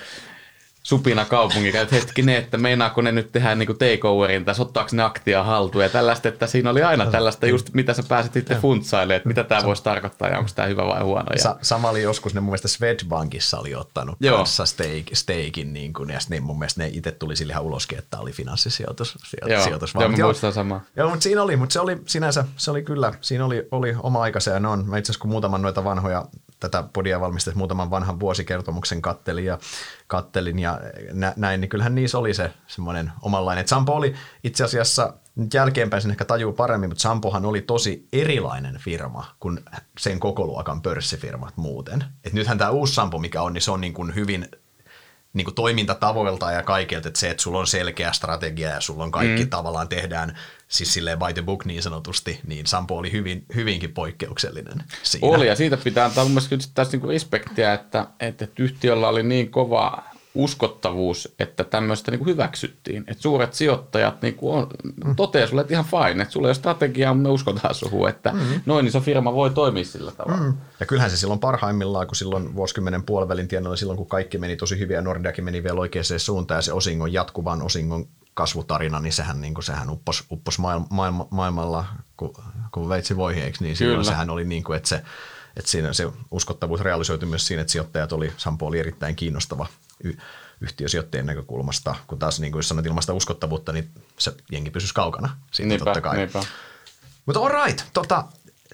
supina 0.82 1.24
kaupunki, 1.24 1.76
että 1.76 1.94
hetkinen, 1.94 2.36
että 2.36 2.58
meinaako 2.58 3.02
ne 3.02 3.12
nyt 3.12 3.32
tehdä 3.32 3.54
niin 3.54 3.68
takeoverin 3.68 4.44
tai 4.44 4.54
ottaako 4.58 4.90
ne 4.92 5.02
aktia 5.02 5.42
haltuun 5.42 5.84
ja 5.84 5.90
tällaista, 5.90 6.28
että 6.28 6.46
siinä 6.46 6.70
oli 6.70 6.82
aina 6.82 7.06
tällaista 7.06 7.46
just, 7.46 7.74
mitä 7.74 7.94
sä 7.94 8.02
pääsit 8.08 8.36
itse 8.36 8.54
funtsailemaan, 8.54 9.16
että 9.16 9.28
mitä 9.28 9.44
tämä 9.44 9.62
voisi 9.64 9.82
tarkoittaa 9.82 10.28
ja 10.28 10.38
onko 10.38 10.50
tämä 10.54 10.68
hyvä 10.68 10.86
vai 10.86 11.02
huono. 11.02 11.26
Ja... 11.32 11.42
Sa- 11.42 11.56
sama 11.62 11.90
oli 11.90 12.02
joskus, 12.02 12.34
ne 12.34 12.40
mun 12.40 12.48
mielestä 12.50 12.68
Swedbankissa 12.68 13.58
oli 13.58 13.74
ottanut 13.74 14.16
Joo. 14.20 14.36
kanssa 14.36 14.66
steak, 14.66 15.06
steikin, 15.12 15.72
niin 15.72 15.92
kuin, 15.92 16.10
ja 16.10 16.20
sitten 16.20 16.42
mun 16.42 16.58
mielestä 16.58 16.82
ne 16.82 16.90
itse 16.92 17.10
tuli 17.10 17.36
sille 17.36 17.52
ihan 17.52 17.64
uloskin, 17.64 17.98
että 17.98 18.18
oli 18.18 18.32
finanssisijoitus. 18.32 19.18
Joo, 19.46 19.64
sijoitus, 19.64 19.94
Joo 19.94 20.08
mä 20.08 20.16
muistan 20.16 20.52
samaa. 20.52 20.80
Joo, 20.96 21.08
mutta 21.10 21.22
siinä 21.22 21.42
oli, 21.42 21.56
mutta 21.56 21.72
se 21.72 21.80
oli 21.80 21.96
sinänsä, 22.06 22.44
se 22.56 22.70
oli 22.70 22.82
kyllä, 22.82 23.14
siinä 23.20 23.44
oli, 23.44 23.68
oli 23.70 23.94
oma 24.02 24.22
aikansa 24.22 24.50
ja 24.50 24.60
ne 24.60 24.68
on, 24.68 24.86
mä 24.86 24.98
itse 24.98 25.12
asiassa 25.12 25.22
kun 25.22 25.30
muutaman 25.30 25.62
noita 25.62 25.84
vanhoja 25.84 26.24
tätä 26.62 26.88
podia 26.92 27.20
valmistettu 27.20 27.58
muutaman 27.58 27.90
vanhan 27.90 28.20
vuosikertomuksen 28.20 29.02
kattelin 29.02 29.44
ja, 29.44 29.58
kattelin 30.06 30.58
ja 30.58 30.80
nä, 31.12 31.32
näin, 31.36 31.60
niin 31.60 31.68
kyllähän 31.68 31.94
niissä 31.94 32.18
oli 32.18 32.34
se 32.34 32.52
semmoinen 32.66 33.12
omanlainen. 33.22 33.62
Et 33.62 33.68
Sampo 33.68 33.94
oli 33.94 34.14
itse 34.44 34.64
asiassa, 34.64 35.14
nyt 35.36 35.54
jälkeenpäin 35.54 36.02
sen 36.02 36.10
ehkä 36.10 36.24
tajuu 36.24 36.52
paremmin, 36.52 36.90
mutta 36.90 37.02
Sampohan 37.02 37.46
oli 37.46 37.62
tosi 37.62 38.08
erilainen 38.12 38.78
firma 38.78 39.24
kuin 39.40 39.60
sen 39.98 40.20
kokoluokan 40.20 40.82
pörssifirmat 40.82 41.56
muuten. 41.56 42.04
Et 42.24 42.32
nythän 42.32 42.58
tämä 42.58 42.70
uusi 42.70 42.94
Sampo, 42.94 43.18
mikä 43.18 43.42
on, 43.42 43.52
niin 43.52 43.62
se 43.62 43.70
on 43.70 43.80
niin 43.80 43.94
kuin 43.94 44.14
hyvin 44.14 44.48
niin 45.32 45.44
kuin 45.44 45.54
toimintatavoilta 45.54 46.52
ja 46.52 46.62
kaikilta, 46.62 47.08
että 47.08 47.20
se, 47.20 47.30
että 47.30 47.42
sulla 47.42 47.58
on 47.58 47.66
selkeä 47.66 48.12
strategia 48.12 48.70
ja 48.70 48.80
sulla 48.80 49.04
on 49.04 49.10
kaikki 49.10 49.44
mm. 49.44 49.50
tavallaan 49.50 49.88
tehdään 49.88 50.38
siis 50.72 50.94
silleen 50.94 51.18
by 51.18 51.32
the 51.32 51.42
book 51.42 51.64
niin 51.64 51.82
sanotusti, 51.82 52.40
niin 52.46 52.66
Sampo 52.66 52.96
oli 52.96 53.12
hyvin, 53.12 53.44
hyvinkin 53.54 53.92
poikkeuksellinen 53.92 54.84
siinä. 55.02 55.28
Oli 55.28 55.46
ja 55.46 55.56
siitä 55.56 55.76
pitää 55.76 56.04
antaa 56.04 56.24
mun 56.24 56.32
mielestä 56.32 56.56
tässä 56.74 56.96
niin 56.96 57.08
respektiä, 57.08 57.72
että, 57.72 58.06
että 58.20 58.48
yhtiöllä 58.58 59.08
oli 59.08 59.22
niin 59.22 59.50
kova 59.50 60.02
uskottavuus, 60.34 61.34
että 61.38 61.64
tämmöistä 61.64 62.10
niin 62.10 62.18
kuin 62.18 62.28
hyväksyttiin. 62.28 63.04
Että 63.06 63.22
suuret 63.22 63.54
sijoittajat 63.54 64.22
niin 64.22 64.34
kuin 64.34 64.54
on, 64.54 64.66
mm. 65.04 65.16
toteaa 65.16 65.46
sulle, 65.46 65.60
että 65.60 65.74
ihan 65.74 65.84
fine, 65.84 66.22
että 66.22 66.32
sulla 66.32 66.46
ei 66.46 66.48
ole 66.48 66.54
strategiaa, 66.54 67.14
mutta 67.14 67.28
me 67.28 67.32
uskotaan 67.32 67.74
suhun, 67.74 68.08
että 68.08 68.32
mm. 68.32 68.60
noin 68.66 68.86
iso 68.86 69.00
firma 69.00 69.32
voi 69.32 69.50
toimia 69.50 69.84
sillä 69.84 70.12
tavalla. 70.12 70.42
Mm. 70.42 70.54
Ja 70.80 70.86
kyllähän 70.86 71.10
se 71.10 71.16
silloin 71.16 71.40
parhaimmillaan, 71.40 72.06
kun 72.06 72.16
silloin 72.16 72.54
vuosikymmenen 72.54 73.02
puolivälin 73.02 73.48
tienoilla, 73.48 73.76
silloin 73.76 73.96
kun 73.96 74.08
kaikki 74.08 74.38
meni 74.38 74.56
tosi 74.56 74.78
hyvin 74.78 74.94
ja 74.94 75.02
Nordeakin 75.02 75.44
meni 75.44 75.62
vielä 75.62 75.80
oikeaan 75.80 76.04
suuntaan 76.18 76.58
ja 76.58 76.62
se 76.62 76.72
osingon 76.72 77.12
jatkuvan 77.12 77.62
osingon 77.62 78.08
kasvutarina, 78.34 79.00
niin 79.00 79.12
sehän, 79.12 79.40
niin 79.40 79.54
kuin, 79.54 79.64
sehän 79.64 79.90
uppos, 79.90 80.24
uppos 80.30 80.58
maailma, 80.58 80.86
maailma, 80.90 81.28
maailmalla, 81.30 81.84
kun, 82.16 82.34
kun 82.72 82.88
veitsi 82.88 83.16
voiheeksi, 83.16 83.64
niin 83.64 83.76
silloin 83.76 84.00
Kyllä. 84.00 84.10
sehän 84.10 84.30
oli 84.30 84.44
niin 84.44 84.64
kuin, 84.64 84.76
että 84.76 84.88
se, 84.88 85.04
että 85.56 85.70
siinä 85.70 85.92
se 85.92 86.12
uskottavuus 86.30 86.80
realisoitui 86.80 87.28
myös 87.28 87.46
siinä, 87.46 87.60
että 87.60 87.72
sijoittajat 87.72 88.12
oli, 88.12 88.32
Sampo 88.36 88.66
oli 88.66 88.78
erittäin 88.78 89.16
kiinnostava 89.16 89.66
y- 90.04 90.16
yhtiösijoittajien 90.60 91.26
näkökulmasta, 91.26 91.94
kun 92.06 92.18
taas 92.18 92.40
niin 92.40 92.52
kuin 92.52 92.58
jos 92.58 92.68
sanot 92.68 92.86
ilmaista 92.86 93.14
uskottavuutta, 93.14 93.72
niin 93.72 93.90
se 94.18 94.34
jengi 94.52 94.70
pysyisi 94.70 94.94
kaukana 94.94 95.36
siitä 95.52 95.68
niinpä, 95.68 95.84
totta 95.84 96.00
kai. 96.00 96.16
Niinpä. 96.16 96.42
Mutta 97.26 97.40
all 97.40 97.64
right, 97.64 97.84
tota, 97.92 98.24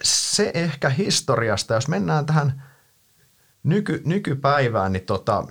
se 0.03 0.51
ehkä 0.53 0.89
historiasta, 0.89 1.73
jos 1.73 1.87
mennään 1.87 2.25
tähän 2.25 2.63
nyky, 3.63 4.01
nykypäivään, 4.05 4.93
niin 4.93 5.05
tota, 5.05 5.43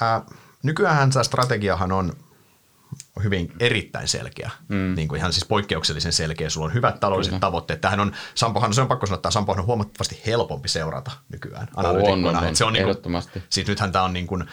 ää, 0.00 0.22
nykyään 0.62 1.10
tämä 1.10 1.22
strategiahan 1.22 1.92
on 1.92 2.12
hyvin 3.22 3.52
erittäin 3.60 4.08
selkeä, 4.08 4.50
mm. 4.68 4.94
niin 4.96 5.08
kuin 5.08 5.18
ihan 5.18 5.32
siis 5.32 5.44
poikkeuksellisen 5.44 6.12
selkeä. 6.12 6.50
Sulla 6.50 6.66
on 6.66 6.74
hyvät 6.74 7.00
taloudelliset 7.00 7.30
Kyllä. 7.30 7.40
tavoitteet. 7.40 7.80
Tähän 7.80 8.00
on, 8.00 8.12
Sampohan, 8.34 8.74
se 8.74 8.80
on 8.80 8.88
pakko 8.88 9.06
sanoa, 9.06 9.16
että 9.16 9.30
Sampohan 9.30 9.60
on 9.60 9.66
huomattavasti 9.66 10.22
helpompi 10.26 10.68
seurata 10.68 11.10
nykyään 11.28 11.68
analytikkona. 11.76 12.28
On, 12.28 12.36
on, 12.36 12.48
on. 12.48 12.56
Se 12.56 12.64
on 12.64 12.72
niin 12.72 12.84
kuin, 12.84 13.22
siis 13.50 13.66
nythän 13.66 13.92
tämä 13.92 14.04
on 14.04 14.12
niin 14.12 14.26
kuin, 14.26 14.44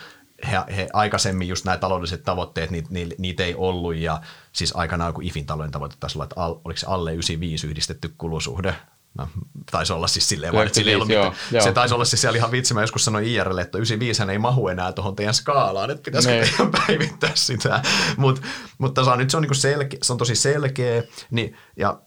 he, 0.52 0.76
he, 0.76 0.90
aikaisemmin 0.94 1.48
just 1.48 1.66
nämä 1.66 1.78
taloudelliset 1.78 2.24
tavoitteet, 2.24 2.72
ni, 2.72 2.84
ni, 2.90 3.10
niitä 3.18 3.44
ei 3.44 3.56
ollut 3.56 3.96
ja 3.96 4.22
siis 4.54 4.76
aikanaan 4.76 5.14
kun 5.14 5.24
IFin 5.24 5.46
talouden 5.46 5.72
tavoite 5.72 5.96
taisi 6.00 6.18
olla, 6.18 6.24
että 6.24 6.42
al, 6.42 6.56
oliko 6.66 6.78
se 6.78 6.88
alle 6.88 7.14
95 7.14 7.68
yhdistetty 7.68 8.14
kulusuhde, 8.18 8.76
No, 9.18 9.28
taisi 9.72 9.94
olla 9.94 10.08
siis 10.08 10.30
silleen, 10.30 10.54
vaan, 10.54 10.66
että 10.66 10.76
sille 10.76 10.92
ei 10.92 10.96
ollut 10.96 11.10
joo, 11.10 11.34
joo. 11.52 11.64
se 11.64 11.72
taisi 11.72 11.94
olla 11.94 12.06
siis 12.06 12.22
siellä 12.22 12.38
ihan 12.38 12.52
vitsi, 12.52 12.74
mä 12.74 12.82
joskus 12.82 13.06
sanoin 13.06 13.26
IRlle, 13.26 13.62
että 13.62 13.78
95 13.78 14.24
ei 14.32 14.38
mahu 14.38 14.68
enää 14.68 14.92
tuohon 14.94 15.16
teidän 15.16 15.34
skaalaan, 15.34 15.92
että 15.92 16.04
pitäisikö 16.04 16.36
ne. 16.36 16.46
teidän 16.46 16.72
päivittää 16.88 17.32
sitä, 17.34 17.82
Mut, 18.18 18.42
mutta 18.78 19.04
se 19.04 19.10
on, 19.10 19.18
nyt 19.18 19.30
se 19.30 19.38
on, 19.38 19.44
niin 19.44 19.56
selkeä, 19.56 20.00
se 20.02 20.14
on 20.14 20.18
tosi 20.18 20.36
selkeä, 20.36 21.04
niin, 21.32 21.58
ja 21.78 22.02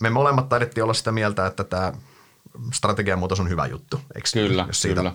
me 0.00 0.10
molemmat 0.10 0.48
taidettiin 0.48 0.84
olla 0.84 0.94
sitä 0.94 1.12
mieltä, 1.12 1.46
että 1.46 1.64
tämä 1.64 1.92
strategian 2.72 3.18
muutos 3.18 3.40
on 3.40 3.48
hyvä 3.48 3.66
juttu, 3.66 4.00
eikö? 4.14 4.28
Kyllä, 4.32 4.64
jos 4.66 4.82
siitä, 4.82 5.00
kyllä. 5.00 5.12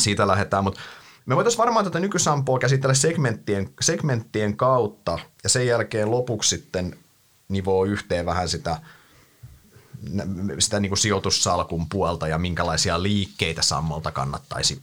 siitä 0.00 0.26
lähdetään, 0.26 0.64
mutta 0.64 0.80
me 1.26 1.36
voitaisiin 1.36 1.58
varmaan 1.58 1.84
tätä 1.84 2.00
nykysampoa 2.00 2.58
käsitellä 2.58 2.94
segmenttien, 2.94 3.70
segmenttien 3.80 4.56
kautta 4.56 5.18
ja 5.42 5.48
sen 5.48 5.66
jälkeen 5.66 6.10
lopuksi 6.10 6.56
sitten 6.56 6.96
nivoo 7.48 7.84
yhteen 7.84 8.26
vähän 8.26 8.48
sitä– 8.48 8.76
sitä 10.58 10.80
niin 10.80 10.90
kuin 10.90 10.98
sijoitussalkun 10.98 11.88
puolta 11.88 12.28
ja 12.28 12.38
minkälaisia 12.38 13.02
liikkeitä 13.02 13.62
sammolta 13.62 14.10
kannattaisi 14.10 14.82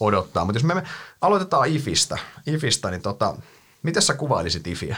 odottaa. 0.00 0.44
Mutta 0.44 0.56
jos 0.56 0.64
me 0.64 0.82
aloitetaan 1.20 1.68
IFistä, 1.68 2.18
IFistä 2.46 2.90
niin 2.90 3.02
tota, 3.02 3.36
miten 3.82 4.02
sä 4.02 4.14
kuvailisit 4.14 4.66
IFiä? 4.66 4.96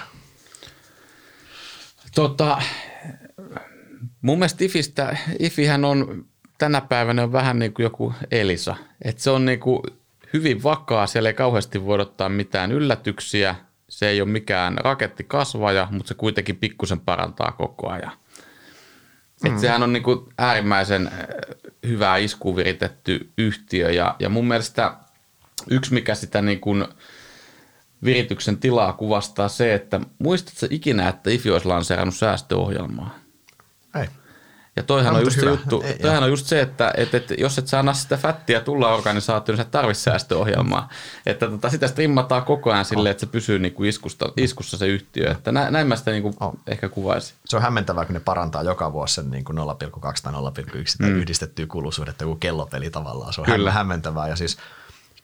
Tota, 2.14 2.62
mun 4.20 4.38
mielestä 4.38 4.64
IFistä, 4.64 5.16
IFihän 5.38 5.84
on 5.84 6.24
tänä 6.58 6.80
päivänä 6.80 7.22
on 7.22 7.32
vähän 7.32 7.58
niin 7.58 7.74
kuin 7.74 7.84
joku 7.84 8.14
Elisa. 8.30 8.76
Et 9.02 9.18
se 9.18 9.30
on 9.30 9.44
niin 9.44 9.60
kuin 9.60 9.82
hyvin 10.32 10.62
vakaa, 10.62 11.06
siellä 11.06 11.28
ei 11.28 11.34
kauheasti 11.34 11.84
voi 11.84 11.94
odottaa 11.94 12.28
mitään 12.28 12.72
yllätyksiä. 12.72 13.56
Se 13.88 14.08
ei 14.08 14.20
ole 14.20 14.28
mikään 14.28 14.78
rakettikasvaja, 14.78 15.88
mutta 15.90 16.08
se 16.08 16.14
kuitenkin 16.14 16.56
pikkusen 16.56 17.00
parantaa 17.00 17.52
koko 17.52 17.88
ajan. 17.88 18.12
Mm. 19.42 19.52
Et 19.52 19.58
sehän 19.58 19.82
on 19.82 19.92
niin 19.92 20.02
kuin 20.02 20.20
äärimmäisen 20.38 21.06
äh, 21.06 21.26
hyvää 21.86 22.16
iskuun 22.16 22.56
viritetty 22.56 23.30
yhtiö 23.38 23.90
ja, 23.90 24.16
ja 24.18 24.28
mun 24.28 24.48
mielestä 24.48 24.96
yksi 25.70 25.94
mikä 25.94 26.14
sitä 26.14 26.42
niin 26.42 26.60
kuin 26.60 26.84
virityksen 28.04 28.58
tilaa 28.58 28.92
kuvastaa 28.92 29.48
se, 29.48 29.74
että 29.74 30.00
muistatko 30.18 30.66
ikinä, 30.70 31.08
että 31.08 31.30
IFI 31.30 31.50
olisi 31.50 31.68
lanseerannut 31.68 32.16
säästöohjelmaa? 32.16 33.25
Ja 34.76 34.82
toihan 34.82 35.14
on, 35.14 35.22
just 35.22 35.40
se 35.40 35.46
juttu, 35.46 35.82
ei, 35.82 35.98
toihan 35.98 36.22
on 36.22 36.30
just 36.30 36.46
se, 36.46 36.60
että, 36.60 36.92
että, 36.96 37.16
että 37.16 37.34
jos 37.38 37.58
et 37.58 37.66
saa 37.66 37.92
sitä 37.92 38.16
fättiä 38.16 38.60
tulla 38.60 38.94
organisaatioon, 38.94 39.58
niin 39.58 39.66
sä 39.66 39.70
tarvitse 39.70 40.02
säästöohjelmaa. 40.02 40.88
Että 41.26 41.50
tota, 41.50 41.70
sitä 41.70 41.88
strimmataan 41.88 42.42
koko 42.42 42.72
ajan 42.72 42.84
silleen, 42.84 43.10
että 43.10 43.20
se 43.20 43.26
pysyy 43.26 43.58
niin 43.58 43.74
kuin 43.74 43.88
iskusta, 43.88 44.32
iskussa 44.36 44.76
se 44.76 44.86
yhtiö. 44.86 45.30
Että 45.30 45.52
nä, 45.52 45.70
näin 45.70 45.86
mä 45.86 45.96
sitä 45.96 46.10
niin 46.10 46.22
kuin 46.22 46.34
oh. 46.40 46.54
ehkä 46.66 46.88
kuvaisin. 46.88 47.36
Se 47.46 47.56
on 47.56 47.62
hämmentävää, 47.62 48.04
kun 48.04 48.14
ne 48.14 48.20
parantaa 48.20 48.62
joka 48.62 48.92
vuosi 48.92 49.14
sen 49.14 49.30
niin 49.30 49.44
kuin 49.44 49.58
0,2 49.58 49.62
tai 50.22 50.32
0,1 50.32 50.78
mm. 50.98 51.08
yhdistettyä 51.08 51.66
kulusuhdetta, 51.66 52.24
kuin 52.24 52.40
kellopeli 52.40 52.90
tavallaan. 52.90 53.32
Se 53.32 53.40
on 53.40 53.46
Kyllä. 53.46 53.72
hämmentävää 53.72 54.28
ja 54.28 54.36
siis– 54.36 54.56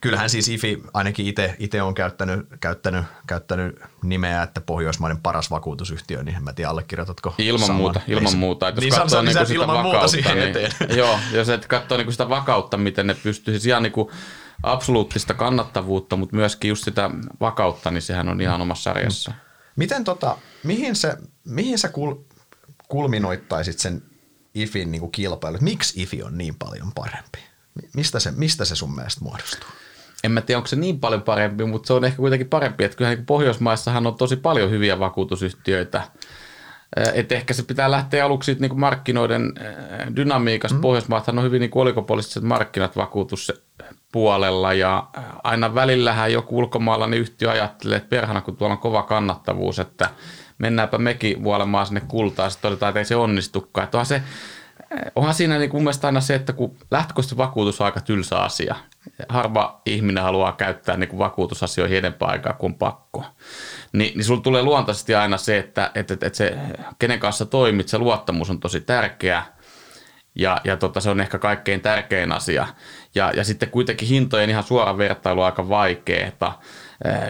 kyllähän 0.03 0.31
siis 0.31 0.49
IFI 0.49 0.83
ainakin 0.95 1.35
itse 1.59 1.83
on 1.83 1.95
käyttänyt, 1.95 2.47
käyttänyt, 2.61 3.05
käyttänyt 3.27 3.81
nimeä, 4.03 4.43
että 4.43 4.61
Pohjoismaiden 4.61 5.21
paras 5.23 5.51
vakuutusyhtiö, 5.51 6.23
niin 6.23 6.37
en 6.37 6.45
mä 6.45 6.53
tiedä 6.53 6.71
allekirjoitatko 6.71 7.35
Ilman 7.39 7.67
samaa. 7.67 7.77
muuta, 7.77 8.01
ilman 8.07 8.37
muuta. 8.37 8.69
Että 8.69 8.81
jos 8.81 8.93
niin 8.93 9.01
katsoo 9.01 9.23
niin 9.23 9.33
sitä 9.33 9.55
ilman 9.55 9.85
vakautta, 9.85 10.17
muuta 10.17 10.35
niin, 10.35 10.49
eteen. 10.49 10.73
joo, 10.99 11.19
jos 11.33 11.49
et 11.49 11.67
katsoo 11.67 11.99
niin 11.99 12.13
sitä 12.13 12.29
vakautta, 12.29 12.77
miten 12.77 13.07
ne 13.07 13.15
pystyy, 13.15 13.55
siis 13.55 13.67
ihan 13.67 13.83
niin 13.83 13.93
kuin 13.93 14.09
absoluuttista 14.63 15.35
kannattavuutta, 15.35 16.17
mutta 16.17 16.37
myöskin 16.37 16.69
just 16.69 16.85
sitä 16.85 17.11
vakautta, 17.41 17.91
niin 17.91 18.03
sehän 18.03 18.29
on 18.29 18.41
ihan 18.41 18.61
omassa 18.61 18.83
sarjassa. 18.83 19.33
Miten 19.77 20.05
tota, 20.05 20.39
mihin 20.63 20.97
se, 20.97 21.17
mihin 21.45 21.79
sä 21.79 21.89
kul, 21.89 22.15
kulminoittaisit 22.89 23.79
sen 23.79 24.03
IFin 24.55 24.91
niin 24.93 25.01
kuin 25.01 25.13
kilpailut? 25.13 25.61
Miksi 25.61 26.03
IFI 26.03 26.23
on 26.23 26.39
niin 26.39 26.55
paljon 26.55 26.93
parempi? 26.95 27.39
Mistä 27.95 28.21
se, 28.21 28.31
mistä 28.31 28.65
se 28.65 28.77
sun 28.77 28.95
mielestä 28.95 29.21
muodostuu? 29.21 29.69
En 30.25 30.33
mä 30.33 30.41
tiedä, 30.41 30.59
onko 30.59 30.67
se 30.67 30.77
niin 30.77 31.01
paljon 31.01 31.23
parempi, 31.23 31.65
mutta 31.65 31.87
se 31.87 31.93
on 31.93 32.05
ehkä 32.05 32.17
kuitenkin 32.17 32.49
parempi, 32.49 32.85
että 32.85 32.97
kyllähän 32.97 33.19
niin 33.19 33.27
Pohjoismaissahan 33.27 34.07
on 34.07 34.15
tosi 34.15 34.37
paljon 34.37 34.71
hyviä 34.71 34.99
vakuutusyhtiöitä. 34.99 36.03
Et 37.15 37.33
ehkä 37.33 37.55
se 37.55 37.63
pitää 37.63 37.91
lähteä 37.91 38.25
aluksi 38.25 38.57
niin 38.61 38.81
markkinoiden 38.81 39.53
dynamiikasta. 40.17 40.75
Mm. 40.75 40.81
Pohjoismaathan 40.81 41.39
on 41.39 41.45
hyvin 41.45 41.61
niin 41.61 41.71
olikopoliittiset 41.75 42.43
markkinat 42.43 42.97
vakuutuspuolella 42.97 44.73
ja 44.73 45.07
aina 45.45 45.75
välillähän 45.75 46.33
joku 46.33 46.59
ulkomaalainen 46.59 47.19
yhtiö 47.19 47.51
ajattelee, 47.51 47.97
että 47.97 48.09
perhana 48.09 48.41
kun 48.41 48.57
tuolla 48.57 48.75
on 48.75 48.79
kova 48.79 49.03
kannattavuus, 49.03 49.79
että 49.79 50.11
mennäänpä 50.59 50.99
mekin 50.99 51.45
vuolemaan 51.45 51.87
sinne 51.87 52.03
kultaa, 52.09 52.51
sitten 52.51 52.69
todetaan, 52.69 52.91
että 52.91 52.99
ei 53.01 53.05
se 53.05 53.17
onnistukaan. 53.17 53.85
Että 53.85 53.99
onhan, 53.99 54.07
se, 54.07 54.23
onhan 55.17 55.35
siinä 55.35 55.59
niin 55.59 55.71
mun 55.73 55.83
mielestä 55.83 56.07
aina 56.07 56.21
se, 56.21 56.35
että 56.35 56.53
kun 56.53 56.77
lähtökohtaisesti 56.91 57.37
vakuutus 57.37 57.81
on 57.81 57.85
aika 57.85 58.01
tylsä 58.01 58.39
asia– 58.39 58.75
harva 59.29 59.81
ihminen 59.87 60.25
haluaa 60.25 60.53
käyttää 60.53 60.97
niin 60.97 61.09
kuin 61.09 61.19
vakuutusasioihin 61.19 61.99
enempää 61.99 62.29
aikaa 62.29 62.53
kuin 62.53 62.75
pakko. 62.75 63.25
Ni, 63.93 64.13
niin 64.15 64.25
sulla 64.25 64.41
tulee 64.41 64.63
luontaisesti 64.63 65.15
aina 65.15 65.37
se, 65.37 65.59
että, 65.59 65.91
että, 65.95 66.15
että, 66.15 66.27
että 66.27 66.37
se, 66.37 66.57
kenen 66.99 67.21
kanssa 67.21 67.47
toimit, 67.47 67.89
se 67.89 67.99
luottamus 67.99 68.51
on 68.51 68.61
tosi 68.61 68.81
tärkeä 68.81 69.43
ja, 70.35 70.61
ja 70.65 70.77
tota, 70.77 71.01
se 71.01 71.11
on 71.11 71.21
ehkä 71.21 71.39
kaikkein 71.39 71.81
tärkein 71.81 72.33
asia. 72.33 72.67
Ja, 73.15 73.33
ja 73.37 73.45
sitten 73.45 73.71
kuitenkin 73.71 74.09
hintojen 74.09 74.51
ihan 74.51 74.65
suora 74.65 74.99
vertailu 74.99 75.41
on 75.41 75.47
aika 75.47 75.69
vaikeaa. 75.69 76.61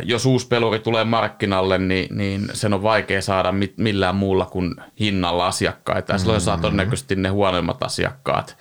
Jos 0.03 0.27
uusi 0.27 0.49
peluri 0.49 0.79
tulee 0.79 1.05
markkinalle, 1.05 1.79
niin, 1.79 2.17
niin 2.17 2.49
sen 2.53 2.75
on 2.75 2.83
vaikea 2.83 3.23
saada 3.23 3.55
millään 3.77 4.17
muulla 4.17 4.47
kuin 4.47 4.75
hinnalla 5.01 5.47
asiakkaita. 5.47 6.13
Ja 6.13 6.19
silloin 6.19 6.41
saa 6.41 6.57
mm-hmm. 6.57 6.63
todennäköisesti 6.63 7.17
ne 7.17 7.29
huonoimmat 7.29 7.83
asiakkaat 7.83 8.57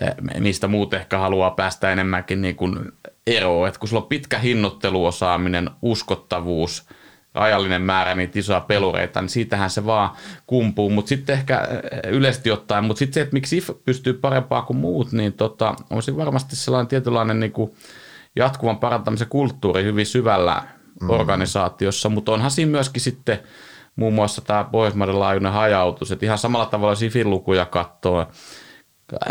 Eh, 0.00 0.40
mistä 0.40 0.68
muut 0.68 0.94
ehkä 0.94 1.18
haluaa 1.18 1.50
päästä 1.50 1.92
enemmänkin 1.92 2.42
niin 2.42 2.56
kuin 2.56 2.92
eroon. 3.26 3.68
Että 3.68 3.80
kun 3.80 3.88
sulla 3.88 4.02
on 4.02 4.08
pitkä 4.08 4.38
hinnoitteluosaaminen, 4.38 5.70
uskottavuus, 5.82 6.88
ajallinen 7.34 7.82
määrä 7.82 8.14
niitä 8.14 8.38
isoja 8.38 8.60
pelureita, 8.60 9.20
niin 9.20 9.28
siitähän 9.28 9.70
se 9.70 9.86
vaan 9.86 10.10
kumpuu. 10.46 10.90
Mutta 10.90 11.08
sitten 11.08 11.34
ehkä 11.34 11.60
eh, 11.60 12.12
yleisesti 12.12 12.50
ottaen, 12.50 12.84
mutta 12.84 12.98
sitten 12.98 13.14
se, 13.14 13.20
että 13.20 13.34
miksi 13.34 13.56
IF 13.56 13.70
pystyy 13.84 14.12
parempaa 14.12 14.62
kuin 14.62 14.76
muut, 14.76 15.12
niin 15.12 15.32
tota, 15.32 15.74
on 15.90 16.02
se 16.02 16.16
varmasti 16.16 16.56
sellainen 16.56 16.88
tietynlainen 16.88 17.40
niin 17.40 17.52
kuin 17.52 17.74
jatkuvan 18.36 18.78
parantamisen 18.78 19.28
kulttuuri 19.28 19.84
hyvin 19.84 20.06
syvällä 20.06 20.62
mm. 21.00 21.10
organisaatiossa, 21.10 22.08
mutta 22.08 22.32
onhan 22.32 22.50
siinä 22.50 22.70
myöskin 22.70 23.02
sitten 23.02 23.38
muun 23.96 24.14
muassa 24.14 24.40
tämä 24.40 24.64
Pohjoismaiden 24.64 25.20
laajuinen 25.20 25.52
hajautus, 25.52 26.12
että 26.12 26.26
ihan 26.26 26.38
samalla 26.38 26.66
tavalla 26.66 26.94
SIFin 26.94 27.30
lukuja 27.30 27.66
katsoo, 27.66 28.26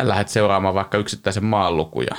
lähdet 0.02 0.30
seuraamaan 0.30 0.76
vaikka 0.76 0.98
yksittäisen 0.98 1.46
maan 1.46 1.78
lukuja, 1.78 2.16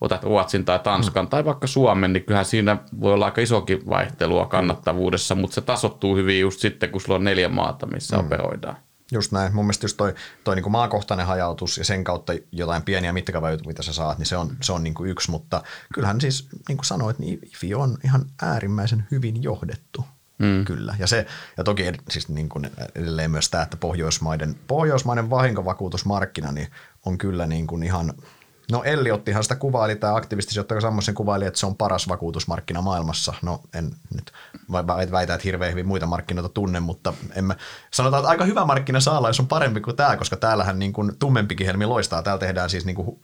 otat 0.00 0.24
Ruotsin 0.24 0.64
tai 0.64 0.78
Tanskan 0.78 1.24
mm. 1.24 1.28
tai 1.28 1.44
vaikka 1.44 1.66
Suomen, 1.66 2.12
niin 2.12 2.24
kyllähän 2.24 2.44
siinä 2.44 2.76
voi 3.00 3.12
olla 3.12 3.24
aika 3.24 3.40
isokin 3.40 3.88
vaihtelua 3.88 4.46
kannattavuudessa, 4.46 5.34
mutta 5.34 5.54
se 5.54 5.60
tasottuu 5.60 6.16
hyvin 6.16 6.40
just 6.40 6.60
sitten, 6.60 6.90
kun 6.90 7.00
sulla 7.00 7.16
on 7.16 7.24
neljä 7.24 7.48
maata, 7.48 7.86
missä 7.86 8.16
mm. 8.16 8.26
operoidaan. 8.26 8.76
Just 9.12 9.32
näin. 9.32 9.54
Mun 9.54 9.64
mielestä 9.64 9.84
just 9.84 9.96
toi, 9.96 10.14
toi 10.44 10.54
niin 10.54 10.62
kuin 10.62 10.72
maakohtainen 10.72 11.26
hajautus 11.26 11.78
ja 11.78 11.84
sen 11.84 12.04
kautta 12.04 12.32
jotain 12.52 12.82
pieniä 12.82 13.12
mittakaavoja, 13.12 13.58
mitä 13.66 13.82
sä 13.82 13.92
saat, 13.92 14.18
niin 14.18 14.26
se 14.26 14.36
on, 14.36 14.56
se 14.60 14.72
on 14.72 14.82
niin 14.82 14.94
kuin 14.94 15.10
yksi. 15.10 15.30
Mutta 15.30 15.62
kyllähän 15.94 16.20
siis, 16.20 16.48
niin 16.68 16.76
kuin 16.76 16.86
sanoit, 16.86 17.18
niin 17.18 17.38
IFI 17.42 17.74
on 17.74 17.98
ihan 18.04 18.24
äärimmäisen 18.42 19.06
hyvin 19.10 19.42
johdettu. 19.42 20.04
Mm. 20.38 20.64
Kyllä. 20.64 20.96
Ja, 20.98 21.06
se, 21.06 21.26
ja 21.56 21.64
toki 21.64 21.92
siis 22.10 22.28
niin 22.28 22.48
kuin 22.48 22.70
edelleen 22.94 23.30
myös 23.30 23.50
tämä, 23.50 23.62
että 23.62 23.76
Pohjoismaiden, 23.76 24.56
Pohjoismaiden 24.66 25.30
vahinkovakuutusmarkkina 25.30 26.52
niin 26.52 26.68
on 27.06 27.18
kyllä 27.18 27.46
niin 27.46 27.66
kuin 27.66 27.82
ihan– 27.82 28.12
No 28.70 28.82
Elliottihan 28.82 29.42
sitä 29.42 29.56
kuvaili, 29.56 29.96
tämä 29.96 30.16
aktivistisijoittaja 30.16 30.80
Sammosen 30.80 31.14
kuvaili, 31.14 31.46
että 31.46 31.60
se 31.60 31.66
on 31.66 31.76
paras 31.76 32.08
vakuutusmarkkina 32.08 32.82
maailmassa. 32.82 33.34
No 33.42 33.60
en 33.74 33.90
nyt 34.14 34.32
väitä, 35.10 35.34
että 35.34 35.44
hirveän 35.44 35.70
hyvin 35.70 35.86
muita 35.86 36.06
markkinoita 36.06 36.48
tunne, 36.48 36.80
mutta 36.80 37.14
emme, 37.34 37.56
sanotaan, 37.90 38.20
että 38.20 38.30
aika 38.30 38.44
hyvä 38.44 38.64
markkina 38.64 39.00
saa 39.00 39.28
jos 39.28 39.40
on 39.40 39.46
parempi 39.46 39.80
kuin 39.80 39.96
tämä, 39.96 40.16
koska 40.16 40.36
täällähän 40.36 40.78
niin 40.78 40.92
kuin 40.92 41.12
tummempikin 41.18 41.66
helmi 41.66 41.86
loistaa. 41.86 42.22
Täällä 42.22 42.40
tehdään 42.40 42.70
siis 42.70 42.86
niin 42.86 42.96
kuin 42.96 43.20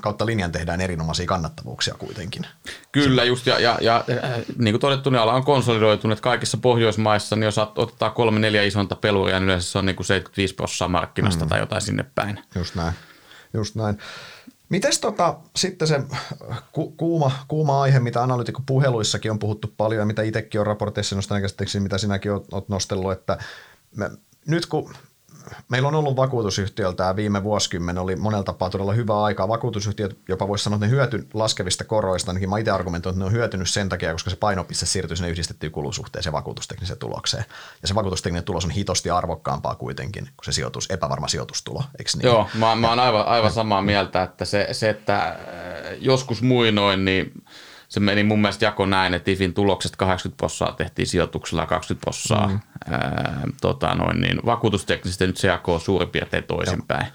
kautta 0.00 0.26
linjan 0.26 0.52
tehdään 0.52 0.80
erinomaisia 0.80 1.26
kannattavuuksia 1.26 1.94
kuitenkin. 1.94 2.46
Kyllä 2.92 3.24
just, 3.24 3.46
ja, 3.46 3.60
ja, 3.60 3.78
ja 3.80 4.04
äh, 4.24 4.30
niin 4.58 4.72
kuin 4.72 4.80
todettu, 4.80 5.10
niin 5.10 5.20
ala 5.20 5.32
on 5.32 5.44
konsolidoitunut 5.44 6.20
kaikissa 6.20 6.56
Pohjoismaissa, 6.56 7.36
niin 7.36 7.44
jos 7.44 7.58
ottaa 7.58 8.10
kolme 8.10 8.38
neljä 8.38 8.62
isonta 8.62 8.96
peluria, 8.96 9.40
niin 9.40 9.44
yleensä 9.44 9.70
se 9.70 9.78
on 9.78 9.86
niin 9.86 9.96
kuin 9.96 10.06
75 10.06 10.54
prosenttia 10.54 10.88
markkinasta 10.88 11.44
mm. 11.44 11.48
tai 11.48 11.58
jotain 11.58 11.82
sinne 11.82 12.04
päin. 12.14 12.40
Just 12.54 12.74
näin. 12.74 12.92
Just 13.54 13.74
näin. 13.74 13.98
Mites 14.72 15.00
tota, 15.00 15.38
sitten 15.56 15.88
se 15.88 16.00
ku, 16.72 16.90
kuuma, 16.90 17.32
kuuma 17.48 17.82
aihe, 17.82 18.00
mitä 18.00 18.22
analyytikkopuheluissakin 18.22 19.30
on 19.30 19.38
puhuttu 19.38 19.74
paljon 19.76 20.00
ja 20.00 20.06
mitä 20.06 20.22
itsekin 20.22 20.60
on 20.60 20.66
raporteissa 20.66 21.16
nostanut 21.16 21.42
mitä 21.80 21.98
sinäkin 21.98 22.32
olet 22.32 22.68
nostellut, 22.68 23.12
että 23.12 23.38
me, 23.96 24.10
nyt 24.46 24.66
kun 24.66 24.94
meillä 25.68 25.88
on 25.88 25.94
ollut 25.94 26.16
vakuutusyhtiöltä 26.16 27.16
viime 27.16 27.42
vuosikymmen 27.42 27.98
oli 27.98 28.16
monella 28.16 28.44
tapaa 28.44 28.70
todella 28.70 28.92
hyvä 28.92 29.22
aika. 29.22 29.48
Vakuutusyhtiöt 29.48 30.18
jopa 30.28 30.48
voisi 30.48 30.64
sanoa, 30.64 30.76
että 30.76 30.86
ne 30.86 30.92
hyöty 30.92 31.28
laskevista 31.34 31.84
koroista, 31.84 32.30
ainakin 32.30 32.50
mä 32.50 32.58
itse 32.58 32.70
argumentoin, 32.70 33.12
että 33.12 33.18
ne 33.18 33.26
on 33.26 33.32
hyötynyt 33.32 33.70
sen 33.70 33.88
takia, 33.88 34.12
koska 34.12 34.30
se 34.30 34.36
painopiste 34.36 34.86
siirtyy 34.86 35.16
sinne 35.16 35.30
yhdistettyyn 35.30 35.72
kulusuhteeseen 35.72 36.32
vakuutustekniseen 36.32 36.98
tulokseen. 36.98 37.44
Ja 37.82 37.88
se 37.88 37.94
vakuutustekninen 37.94 38.44
tulos 38.44 38.64
on 38.64 38.70
hitosti 38.70 39.10
arvokkaampaa 39.10 39.74
kuitenkin 39.74 40.24
kuin 40.24 40.44
se 40.44 40.52
sijoitus, 40.52 40.90
epävarma 40.90 41.28
sijoitustulo, 41.28 41.84
eikö 41.98 42.10
niin? 42.14 42.26
Joo, 42.26 42.48
mä, 42.54 42.74
mä 42.74 42.88
oon 42.88 43.00
aivan, 43.00 43.26
aivan 43.26 43.52
samaa 43.52 43.82
mieltä, 43.82 44.22
että 44.22 44.44
se, 44.44 44.68
se 44.72 44.90
että 44.90 45.28
äh, 45.28 45.36
joskus 46.00 46.42
muinoin, 46.42 47.04
niin 47.04 47.32
se 47.92 48.00
meni 48.00 48.22
mun 48.24 48.40
mielestä 48.40 48.64
jako 48.64 48.86
näin, 48.86 49.14
että 49.14 49.30
IFin 49.30 49.54
tulokset 49.54 49.96
80 49.96 50.36
prosenttia 50.36 50.76
tehtiin 50.76 51.06
sijoituksella 51.06 51.66
20 51.66 52.04
prosenttia 52.04 52.46
mm 52.46 52.60
tota 53.60 53.94
noin, 53.94 54.20
niin 54.20 54.40
vakuutusteknisesti 54.46 55.26
nyt 55.26 55.36
se 55.36 55.48
jakoo 55.48 55.78
suurin 55.78 56.08
piirtein 56.08 56.44
toisinpäin. 56.44 57.06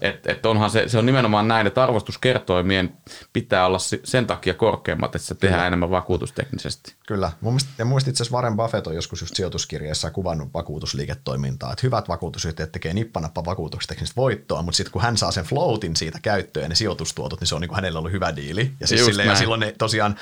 Et, 0.00 0.26
et 0.26 0.46
onhan 0.46 0.70
se, 0.70 0.88
se 0.88 0.98
on 0.98 1.06
nimenomaan 1.06 1.48
näin, 1.48 1.66
että 1.66 1.82
arvostuskertoimien 1.82 2.92
pitää 3.32 3.66
olla 3.66 3.78
sen 4.04 4.26
takia 4.26 4.54
korkeammat, 4.54 5.14
että 5.14 5.28
se 5.28 5.34
tehdään 5.34 5.58
Kyllä. 5.58 5.66
enemmän 5.66 5.90
vakuutusteknisesti. 5.90 6.94
Kyllä. 7.06 7.32
Mun 7.40 7.52
mielestä, 7.52 7.70
ja 7.78 7.84
mun 7.84 7.98
itse 7.98 8.10
asiassa 8.10 8.34
Warren 8.34 8.56
Buffett 8.56 8.86
on 8.86 8.94
joskus 8.94 9.20
just 9.20 9.36
sijoituskirjeessä 9.36 10.10
kuvannut 10.10 10.54
vakuutusliiketoimintaa, 10.54 11.72
että 11.72 11.86
hyvät 11.86 12.08
vakuutusyhtiöt 12.08 12.72
tekee 12.72 12.94
nippanappa 12.94 13.44
vakuutusteknistä 13.44 14.16
voittoa, 14.16 14.62
mutta 14.62 14.76
sitten 14.76 14.92
kun 14.92 15.02
hän 15.02 15.16
saa 15.16 15.30
sen 15.30 15.44
floatin 15.44 15.96
siitä 15.96 16.18
käyttöön 16.22 16.64
ja 16.64 16.68
ne 16.68 16.74
sijoitustuotot, 16.74 17.40
niin 17.40 17.48
se 17.48 17.54
on 17.54 17.60
niin 17.60 17.68
kuin 17.68 17.76
hänellä 17.76 17.98
ollut 17.98 18.12
hyvä 18.12 18.36
diili. 18.36 18.72
Ja, 18.80 18.86
siis 18.86 19.04
silleen, 19.04 19.28
ja 19.28 19.34
silloin 19.34 19.60
ne 19.60 19.74
tosiaan, 19.78 20.16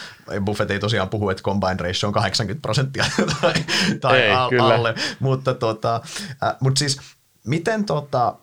Buffett 0.45 0.71
ei 0.71 0.79
tosiaan 0.79 1.09
puhu, 1.09 1.29
että 1.29 1.43
combined 1.43 1.81
ratio 1.81 2.07
on 2.07 2.13
80 2.13 2.63
prosenttia 2.63 3.05
tai, 3.41 3.55
tai 4.01 4.21
ei, 4.21 4.33
alle, 4.59 4.95
mutta 5.21 5.55
tota, 5.55 6.01
äh, 6.43 6.57
mut 6.61 6.77
siis 6.77 7.01
miten 7.45 7.85
tota, 7.85 8.37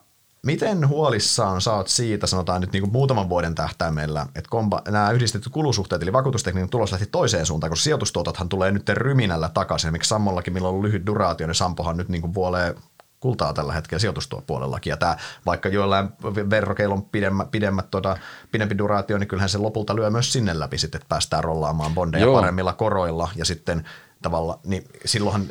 Miten 0.46 0.88
huolissaan 0.88 1.60
saat 1.60 1.88
siitä, 1.88 2.26
sanotaan 2.26 2.60
nyt 2.60 2.72
niin 2.72 2.82
kuin 2.82 2.92
muutaman 2.92 3.28
vuoden 3.28 3.54
tähtäimellä, 3.54 4.26
että 4.34 4.50
komba, 4.50 4.82
nämä 4.88 5.10
yhdistettyt 5.10 5.52
kulusuhteet, 5.52 6.02
eli 6.02 6.12
vakuutustekniikan 6.12 6.68
tulos 6.68 6.92
lähti 6.92 7.06
toiseen 7.06 7.46
suuntaan, 7.46 7.70
koska 7.70 7.82
sijoitustuotothan 7.82 8.48
tulee 8.48 8.70
nyt 8.70 8.88
ryminällä 8.88 9.50
takaisin. 9.54 9.92
Miksi 9.92 10.08
Sammollakin, 10.08 10.52
millä 10.52 10.68
on 10.68 10.74
ollut 10.74 10.84
lyhyt 10.84 11.06
duraatio, 11.06 11.46
niin 11.46 11.54
Sampohan 11.54 11.96
nyt 11.96 12.08
niin 12.08 12.20
kuin 12.20 12.34
vuolee 12.34 12.74
kultaa 13.22 13.52
tällä 13.52 13.72
hetkellä 13.72 14.00
sijoitustuopuolellakin. 14.00 14.90
Ja 14.90 14.96
tämä, 14.96 15.16
vaikka 15.46 15.68
joillain 15.68 16.08
verrokeilla 16.50 16.94
on 16.94 17.02
pidemmät, 17.02 17.50
pidemmät 17.50 17.90
tota, 17.90 18.16
pidempi 18.52 18.78
duraatio, 18.78 19.18
niin 19.18 19.28
kyllähän 19.28 19.48
se 19.48 19.58
lopulta 19.58 19.96
lyö 19.96 20.10
myös 20.10 20.32
sinne 20.32 20.58
läpi 20.58 20.78
sitten, 20.78 20.98
että 20.98 21.08
päästään 21.08 21.44
rollaamaan 21.44 21.94
bondeja 21.94 22.24
Joo. 22.24 22.40
paremmilla 22.40 22.72
koroilla 22.72 23.28
ja 23.36 23.44
sitten 23.44 23.84
tavalla, 24.22 24.58
niin 24.64 24.84
silloinhan, 25.04 25.46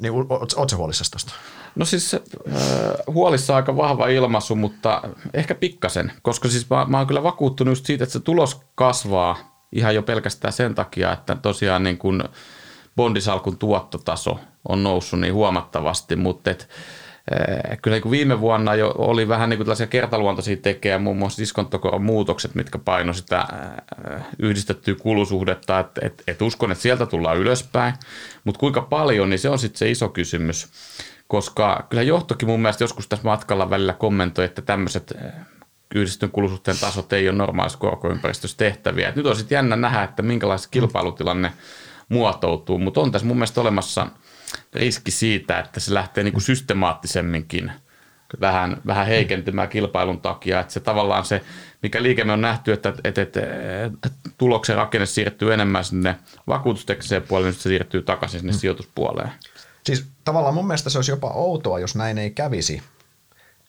niin 0.00 0.12
ootko 0.30 0.76
huolissasi 0.76 1.10
tuosta? 1.10 1.32
No 1.74 1.84
siis 1.84 2.14
äh, 2.14 2.20
huolissa 3.06 3.56
aika 3.56 3.76
vahva 3.76 4.06
ilmaisu, 4.06 4.54
mutta 4.54 5.02
ehkä 5.34 5.54
pikkasen, 5.54 6.12
koska 6.22 6.48
siis 6.48 6.70
mä, 6.70 6.86
mä 6.88 6.98
oon 6.98 7.06
kyllä 7.06 7.22
vakuuttunut 7.22 7.72
just 7.72 7.86
siitä, 7.86 8.04
että 8.04 8.12
se 8.12 8.20
tulos 8.20 8.60
kasvaa 8.74 9.66
ihan 9.72 9.94
jo 9.94 10.02
pelkästään 10.02 10.52
sen 10.52 10.74
takia, 10.74 11.12
että 11.12 11.34
tosiaan 11.34 11.82
niin 11.82 11.98
kun 11.98 12.24
bondisalkun 12.96 13.58
tuottotaso 13.58 14.38
on 14.68 14.82
noussut 14.82 15.20
niin 15.20 15.34
huomattavasti, 15.34 16.16
mutta 16.16 16.50
et, 16.50 16.68
Eh, 16.68 16.74
kyllä 17.82 17.96
niin 17.96 18.10
viime 18.10 18.40
vuonna 18.40 18.74
jo 18.74 18.94
oli 18.98 19.28
vähän 19.28 19.50
niin 19.50 19.58
kuin 19.58 19.64
tällaisia 19.64 19.86
kertaluontoisia 19.86 20.56
tekejä, 20.56 20.98
muun 20.98 21.16
muassa 21.16 21.42
diskonttokoron 21.42 22.02
muutokset, 22.02 22.54
mitkä 22.54 22.78
paino 22.78 23.12
sitä 23.12 23.46
eh, 23.52 24.22
yhdistettyä 24.38 24.94
kulusuhdetta, 24.94 25.78
että 25.78 26.00
et, 26.06 26.22
et 26.26 26.42
uskon, 26.42 26.72
että 26.72 26.82
sieltä 26.82 27.06
tullaan 27.06 27.38
ylöspäin, 27.38 27.94
mutta 28.44 28.58
kuinka 28.58 28.80
paljon, 28.80 29.30
niin 29.30 29.38
se 29.38 29.48
on 29.48 29.58
sitten 29.58 29.78
se 29.78 29.90
iso 29.90 30.08
kysymys, 30.08 30.68
koska 31.28 31.86
kyllä 31.90 32.02
johtokin 32.02 32.48
mun 32.48 32.60
mielestä 32.60 32.84
joskus 32.84 33.08
tässä 33.08 33.28
matkalla 33.28 33.70
välillä 33.70 33.92
kommentoi, 33.92 34.44
että 34.44 34.62
tämmöiset 34.62 35.14
eh, 35.24 35.32
yhdistyn 35.94 36.30
kulusuhteen 36.30 36.76
tasot 36.80 37.12
ei 37.12 37.28
ole 37.28 37.38
normaalissa 37.38 37.78
korkoympäristössä 37.78 38.56
tehtäviä. 38.56 39.08
Et 39.08 39.16
nyt 39.16 39.26
on 39.26 39.36
sitten 39.36 39.56
jännä 39.56 39.76
nähdä, 39.76 40.02
että 40.02 40.22
minkälainen 40.22 40.68
kilpailutilanne 40.70 41.52
muotoutuu, 42.08 42.78
mutta 42.78 43.00
on 43.00 43.12
tässä 43.12 43.26
mun 43.26 43.36
mielestä 43.36 43.60
olemassa– 43.60 44.06
riski 44.74 45.10
siitä, 45.10 45.58
että 45.58 45.80
se 45.80 45.94
lähtee 45.94 46.24
niin 46.24 46.32
kuin 46.32 46.42
systemaattisemminkin 46.42 47.72
vähän, 48.40 48.82
vähän 48.86 49.06
heikentymään 49.06 49.68
kilpailun 49.68 50.20
takia. 50.20 50.60
Että 50.60 50.72
se 50.72 50.80
tavallaan 50.80 51.24
se, 51.24 51.42
mikä 51.82 52.02
liikemme 52.02 52.32
on 52.32 52.40
nähty, 52.40 52.72
että, 52.72 52.88
että, 53.04 53.22
että, 53.22 53.40
että 54.06 54.30
tuloksen 54.38 54.76
rakenne 54.76 55.06
siirtyy 55.06 55.54
enemmän 55.54 55.84
sinne 55.84 56.16
vakuutustekniseen 56.46 57.22
puolelle, 57.22 57.50
niin 57.50 57.60
se 57.60 57.68
siirtyy 57.68 58.02
takaisin 58.02 58.40
sinne 58.40 58.52
mm. 58.52 58.58
sijoituspuoleen. 58.58 59.30
Siis 59.86 60.06
tavallaan 60.24 60.54
mun 60.54 60.66
mielestä 60.66 60.90
se 60.90 60.98
olisi 60.98 61.12
jopa 61.12 61.30
outoa, 61.30 61.78
jos 61.78 61.94
näin 61.96 62.18
ei 62.18 62.30
kävisi, 62.30 62.82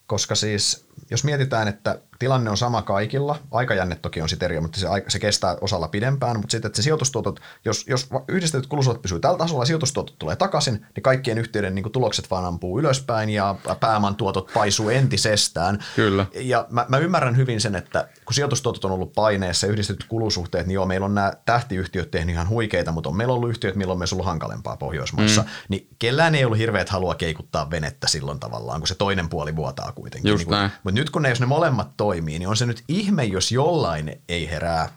koska 0.08 0.36
siis 0.36 0.88
jos 1.10 1.24
mietitään, 1.24 1.68
että 1.68 2.00
tilanne 2.20 2.50
on 2.50 2.58
sama 2.58 2.82
kaikilla. 2.82 3.36
Aikajänne 3.52 3.96
toki 3.96 4.22
on 4.22 4.30
sitten 4.30 4.46
eri, 4.46 4.60
mutta 4.60 4.80
se, 4.80 4.88
se 5.08 5.20
kestää 5.20 5.58
osalla 5.62 5.88
pidempään, 5.88 6.38
mutta 6.38 6.52
sitten 6.52 6.70
että 6.70 6.76
se 6.76 6.82
sijoitustuotot, 6.84 7.40
jos, 7.66 7.86
jos 7.88 8.10
yhdistetyt 8.28 8.68
kulusuot 8.68 9.02
pysyy 9.02 9.20
tällä 9.20 9.38
tasolla 9.38 9.62
ja 9.62 9.66
sijoitustuotot 9.66 10.20
tulee 10.20 10.36
takaisin, 10.36 10.86
niin 10.96 11.04
kaikkien 11.04 11.38
yhtiöiden 11.38 11.76
niin 11.76 11.92
tulokset 11.92 12.32
vaan 12.32 12.46
ampuu 12.46 12.80
ylöspäin 12.80 13.30
ja 13.30 13.56
pääoman 13.80 14.16
tuotot 14.16 14.52
paisuu 14.54 14.90
entisestään. 14.90 15.84
Kyllä. 15.96 16.26
Ja 16.36 16.68
mä, 16.70 16.86
mä 16.90 16.98
ymmärrän 16.98 17.38
hyvin 17.38 17.62
sen, 17.62 17.76
että 17.76 18.08
kun 18.26 18.34
sijoitustuotot 18.34 18.86
on 18.86 18.92
ollut 18.92 19.14
paineessa 19.14 19.68
ja 19.68 19.72
yhdistetyt 19.72 20.06
kulusuhteet, 20.10 20.68
niin 20.68 20.76
joo, 20.76 20.86
meillä 20.86 21.06
on 21.06 21.16
nämä 21.16 21.34
tähtiyhtiöt 21.46 22.12
tehnyt 22.12 22.34
ihan 22.34 22.50
huikeita, 22.50 22.92
mutta 22.92 23.10
on 23.10 23.18
meillä 23.18 23.34
ollut 23.34 23.50
yhtiöt, 23.50 23.76
milloin 23.76 23.96
on 23.96 24.00
myös 24.00 24.14
ollut 24.14 24.26
hankalempaa 24.26 24.78
Pohjoismaissa. 24.78 25.42
Mm. 25.42 25.48
Niin 25.70 25.88
kellään 26.00 26.36
ei 26.36 26.46
ollut 26.46 26.58
hirveät 26.58 26.90
halua 26.90 27.16
keikuttaa 27.16 27.72
venettä 27.72 28.08
silloin 28.08 28.40
tavallaan, 28.40 28.80
kun 28.80 28.88
se 28.88 28.96
toinen 28.96 29.30
puoli 29.30 29.56
vuotaa 29.56 29.92
kuitenkin. 29.92 30.30
Just 30.30 30.50
niin 30.50 30.60
kun, 30.60 30.70
mutta 30.84 31.00
nyt 31.00 31.10
kun 31.10 31.22
ne, 31.22 31.30
jos 31.30 31.40
ne 31.40 31.46
molemmat 31.46 31.98
toimii, 32.08 32.40
niin 32.40 32.50
on 32.50 32.58
se 32.58 32.66
nyt 32.66 32.84
ihme, 32.88 33.24
jos 33.24 33.52
jollain 33.52 34.22
ei 34.30 34.50
herää 34.50 34.90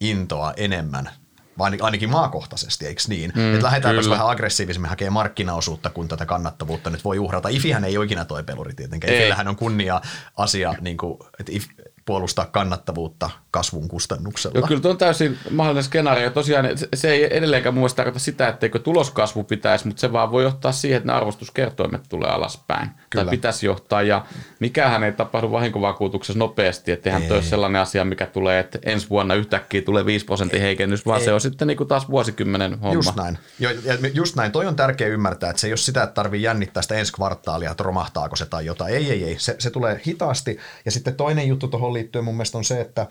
intoa 0.00 0.52
enemmän 0.56 1.10
ainakin 1.58 2.10
maakohtaisesti, 2.10 2.86
eikö 2.86 3.02
niin? 3.08 3.32
Mm, 3.34 3.54
että 3.54 3.66
lähdetäänpä 3.66 4.10
vähän 4.10 4.30
aggressiivisemmin 4.30 4.88
hakee 4.88 5.10
markkinaosuutta, 5.10 5.90
kun 5.90 6.08
tätä 6.08 6.26
kannattavuutta 6.26 6.90
nyt 6.90 7.04
voi 7.04 7.18
uhrata. 7.18 7.48
Ifihän 7.48 7.84
ei 7.84 7.96
ole 7.96 8.04
ikinä 8.04 8.24
toi 8.24 8.42
peluri 8.42 8.74
tietenkään. 8.74 9.14
Ifillähän 9.14 9.48
on 9.48 9.56
kunnia 9.56 10.00
asia, 10.36 10.74
niin 10.80 10.96
kuin, 10.96 11.18
että 11.40 11.52
if, 11.52 11.64
puolustaa 12.06 12.46
kannattavuutta 12.46 13.30
kasvun 13.50 13.88
kustannuksella. 13.88 14.58
Joo, 14.58 14.66
kyllä 14.66 14.80
tuo 14.80 14.90
on 14.90 14.98
täysin 14.98 15.38
mahdollinen 15.50 15.84
skenaario. 15.84 16.30
Tosiaan 16.30 16.66
se 16.94 17.10
ei 17.10 17.36
edelleenkään 17.36 17.74
mun 17.74 17.80
mielestä 17.80 17.96
tarkoita 17.96 18.18
sitä, 18.18 18.48
etteikö 18.48 18.78
tuloskasvu 18.78 19.44
pitäisi, 19.44 19.86
mutta 19.86 20.00
se 20.00 20.12
vaan 20.12 20.30
voi 20.30 20.42
johtaa 20.42 20.72
siihen, 20.72 20.96
että 20.96 21.06
ne 21.06 21.12
arvostuskertoimet 21.12 22.02
tulee 22.08 22.30
alaspäin. 22.30 22.90
Kyllä. 23.10 23.24
Tai 23.24 23.30
pitäisi 23.30 23.66
johtaa, 23.66 24.02
ja 24.02 24.26
mikähän 24.60 25.04
ei 25.04 25.12
tapahdu 25.12 25.50
vahinkovakuutuksessa 25.50 26.38
nopeasti, 26.38 26.92
että 26.92 27.08
eihän 27.10 27.22
toi 27.22 27.42
sellainen 27.42 27.82
asia, 27.82 28.04
mikä 28.04 28.26
tulee, 28.26 28.60
että 28.60 28.78
ensi 28.84 29.10
vuonna 29.10 29.34
yhtäkkiä 29.34 29.82
tulee 29.82 30.06
5 30.06 30.24
prosentin 30.24 30.60
heikennys, 30.60 31.06
vaan 31.06 31.20
ei. 31.20 31.24
se 31.24 31.32
on 31.32 31.40
sitten 31.40 31.68
niin 31.68 31.76
kuin 31.76 31.88
taas 31.88 32.08
vuosikymmenen 32.08 32.78
homma. 32.80 32.94
Just 32.94 33.16
näin. 33.16 33.38
Jo, 33.58 33.70
just 34.14 34.36
näin. 34.36 34.52
Toi 34.52 34.66
on 34.66 34.76
tärkeä 34.76 35.08
ymmärtää, 35.08 35.50
että 35.50 35.60
se 35.60 35.66
ei 35.66 35.72
ole 35.72 35.76
sitä, 35.76 36.02
että 36.02 36.14
tarvii 36.14 36.42
jännittää 36.42 36.82
sitä 36.82 36.94
ensi 36.94 37.12
kvartaalia, 37.12 37.70
että 37.70 37.84
romahtaako 37.84 38.36
se 38.36 38.46
tai 38.46 38.66
jotain. 38.66 38.94
Ei, 38.94 39.10
ei, 39.10 39.24
ei. 39.24 39.38
Se, 39.38 39.56
se 39.58 39.70
tulee 39.70 40.00
hitaasti. 40.06 40.58
Ja 40.84 40.90
sitten 40.90 41.14
toinen 41.14 41.48
juttu 41.48 41.68
tuohon 41.68 41.95
liittyen 41.96 42.24
mun 42.24 42.34
mielestä 42.34 42.58
on 42.58 42.64
se, 42.64 42.80
että 42.80 43.06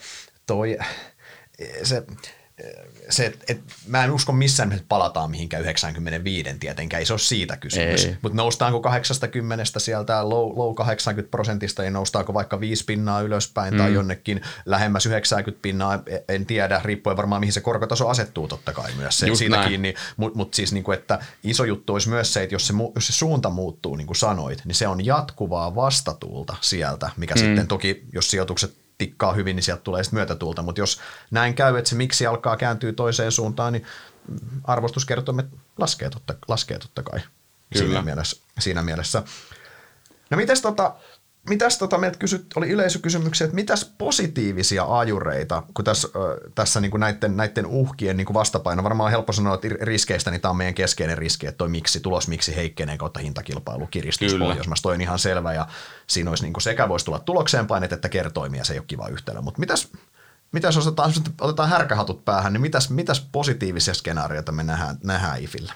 toi, 0.45 0.77
se, 1.83 2.03
se, 3.09 3.25
et, 3.25 3.43
et, 3.47 3.61
mä 3.87 4.03
en 4.03 4.11
usko 4.11 4.31
missään 4.31 4.71
että 4.71 4.85
palataan 4.89 5.31
mihinkään 5.31 5.63
95 5.63 6.49
tietenkään, 6.59 6.99
ei 6.99 7.05
se 7.05 7.13
ole 7.13 7.19
siitä 7.19 7.57
kysymys. 7.57 8.07
Mutta 8.21 8.35
noustaanko 8.35 8.79
80 8.79 9.63
sieltä 9.77 10.29
low, 10.29 10.57
low 10.57 10.75
80 10.75 11.31
prosentista 11.31 11.83
ja 11.83 11.91
noustaanko 11.91 12.33
vaikka 12.33 12.59
5 12.59 12.85
pinnaa 12.85 13.21
ylöspäin 13.21 13.73
mm. 13.73 13.77
tai 13.77 13.93
jonnekin 13.93 14.41
lähemmäs 14.65 15.05
90 15.05 15.61
pinnaa, 15.61 15.99
en 16.29 16.45
tiedä, 16.45 16.81
riippuen 16.83 17.17
varmaan 17.17 17.39
mihin 17.39 17.53
se 17.53 17.61
korkotaso 17.61 18.07
asettuu 18.07 18.47
totta 18.47 18.73
kai 18.73 18.91
myös 18.97 19.19
se, 19.19 19.35
siitä 19.35 19.63
kiinni. 19.67 19.93
Mutta 20.17 20.37
mut 20.37 20.53
siis 20.53 20.73
niinku, 20.73 20.91
että 20.91 21.19
iso 21.43 21.63
juttu 21.63 21.93
olisi 21.93 22.09
myös 22.09 22.33
se, 22.33 22.43
että 22.43 22.55
jos 22.55 22.67
se, 22.67 22.73
jos 22.95 23.07
se 23.07 23.13
suunta 23.13 23.49
muuttuu, 23.49 23.95
niin 23.95 24.07
kuin 24.07 24.17
sanoit, 24.17 24.61
niin 24.65 24.75
se 24.75 24.87
on 24.87 25.05
jatkuvaa 25.05 25.75
vastatuulta 25.75 26.55
sieltä, 26.61 27.09
mikä 27.17 27.35
mm. 27.35 27.39
sitten 27.39 27.67
toki, 27.67 28.05
jos 28.13 28.31
sijoitukset 28.31 28.84
tikkaa 28.97 29.33
hyvin, 29.33 29.55
niin 29.55 29.63
sieltä 29.63 29.83
tulee 29.83 30.03
sitten 30.03 30.17
myötätuulta. 30.17 30.61
Mutta 30.61 30.81
jos 30.81 31.01
näin 31.31 31.53
käy, 31.53 31.77
että 31.77 31.89
se 31.89 31.95
miksi 31.95 32.25
alkaa 32.25 32.57
kääntyä 32.57 32.93
toiseen 32.93 33.31
suuntaan, 33.31 33.73
niin 33.73 33.85
arvostuskertoimet 34.63 35.45
laskee 35.77 36.09
totta, 36.09 36.35
laskee 36.47 36.79
totta 36.79 37.03
kai 37.03 37.19
Kyllä. 37.73 37.85
Siinä, 37.85 38.01
mielessä, 38.01 38.37
siinä 38.59 38.81
mielessä. 38.81 39.23
No 40.29 40.37
mites 40.37 40.61
tota, 40.61 40.95
mitäs 41.49 41.77
tota, 41.77 41.97
meiltä 41.97 42.17
kysyt, 42.17 42.45
oli 42.55 42.69
yleisökysymyksiä, 42.69 43.45
että 43.45 43.55
mitäs 43.55 43.93
positiivisia 43.97 44.85
ajureita, 44.99 45.63
kun 45.73 45.85
tässä, 45.85 46.07
tässä 46.55 46.81
niin 46.81 46.91
kuin 46.91 46.99
näiden, 46.99 47.37
näiden 47.37 47.65
uhkien 47.65 48.17
niin 48.17 48.25
kuin 48.25 48.33
vastapaino, 48.33 48.83
varmaan 48.83 49.05
on 49.05 49.11
helppo 49.11 49.33
sanoa, 49.33 49.55
että 49.55 49.67
riskeistä 49.81 50.31
niin 50.31 50.41
tämä 50.41 50.49
on 50.49 50.57
meidän 50.57 50.73
keskeinen 50.73 51.17
riski, 51.17 51.47
että 51.47 51.57
toi 51.57 51.69
miksi, 51.69 51.99
tulos 51.99 52.27
miksi 52.27 52.55
heikkenee 52.55 52.97
kautta 52.97 53.19
hintakilpailu 53.19 53.87
kiristys 53.87 54.35
Pohjoismaissa, 54.35 54.83
toi 54.83 54.93
on 54.93 55.01
ihan 55.01 55.19
selvä 55.19 55.53
ja 55.53 55.67
siinä 56.07 56.31
olisi 56.31 56.43
niin 56.43 56.53
kuin 56.53 56.61
sekä 56.61 56.89
voisi 56.89 57.05
tulla 57.05 57.19
tulokseen 57.19 57.67
painet 57.67 57.93
että 57.93 58.09
kertoimia, 58.09 58.63
se 58.63 58.73
ei 58.73 58.79
ole 58.79 58.85
kiva 58.87 59.07
yhtälö, 59.07 59.41
mutta 59.41 59.59
mitäs, 59.59 59.91
mitäs 60.51 60.77
otetaan, 60.77 61.13
otetaan 61.41 61.69
härkähatut 61.69 62.25
päähän, 62.25 62.53
niin 62.53 62.61
mitäs, 62.61 62.89
mitäs 62.89 63.27
positiivisia 63.31 63.93
skenaarioita 63.93 64.51
me 64.51 64.63
nähdään, 64.63 64.97
nähdään 65.03 65.41
IFillä? 65.41 65.73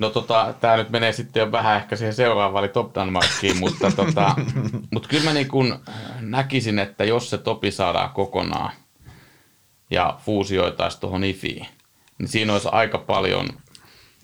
No 0.00 0.10
tota, 0.10 0.54
tämä 0.60 0.76
nyt 0.76 0.90
menee 0.90 1.12
sitten 1.12 1.40
jo 1.40 1.52
vähän 1.52 1.76
ehkä 1.76 1.96
siihen 1.96 2.14
seuraavaan, 2.14 2.64
eli 2.64 2.72
Top 2.72 2.94
Danmarkiin, 2.94 3.56
mutta 3.56 3.90
tota, 3.96 4.36
mut 4.92 5.06
kyllä 5.06 5.24
mä 5.24 5.32
niin 5.32 5.48
kun 5.48 5.78
näkisin, 6.20 6.78
että 6.78 7.04
jos 7.04 7.30
se 7.30 7.38
topi 7.38 7.70
saadaan 7.70 8.10
kokonaan 8.10 8.72
ja 9.90 10.18
fuusioitaisiin 10.24 11.00
tuohon 11.00 11.24
IFIin, 11.24 11.66
niin 12.18 12.28
siinä 12.28 12.52
olisi 12.52 12.68
aika 12.72 12.98
paljon 12.98 13.48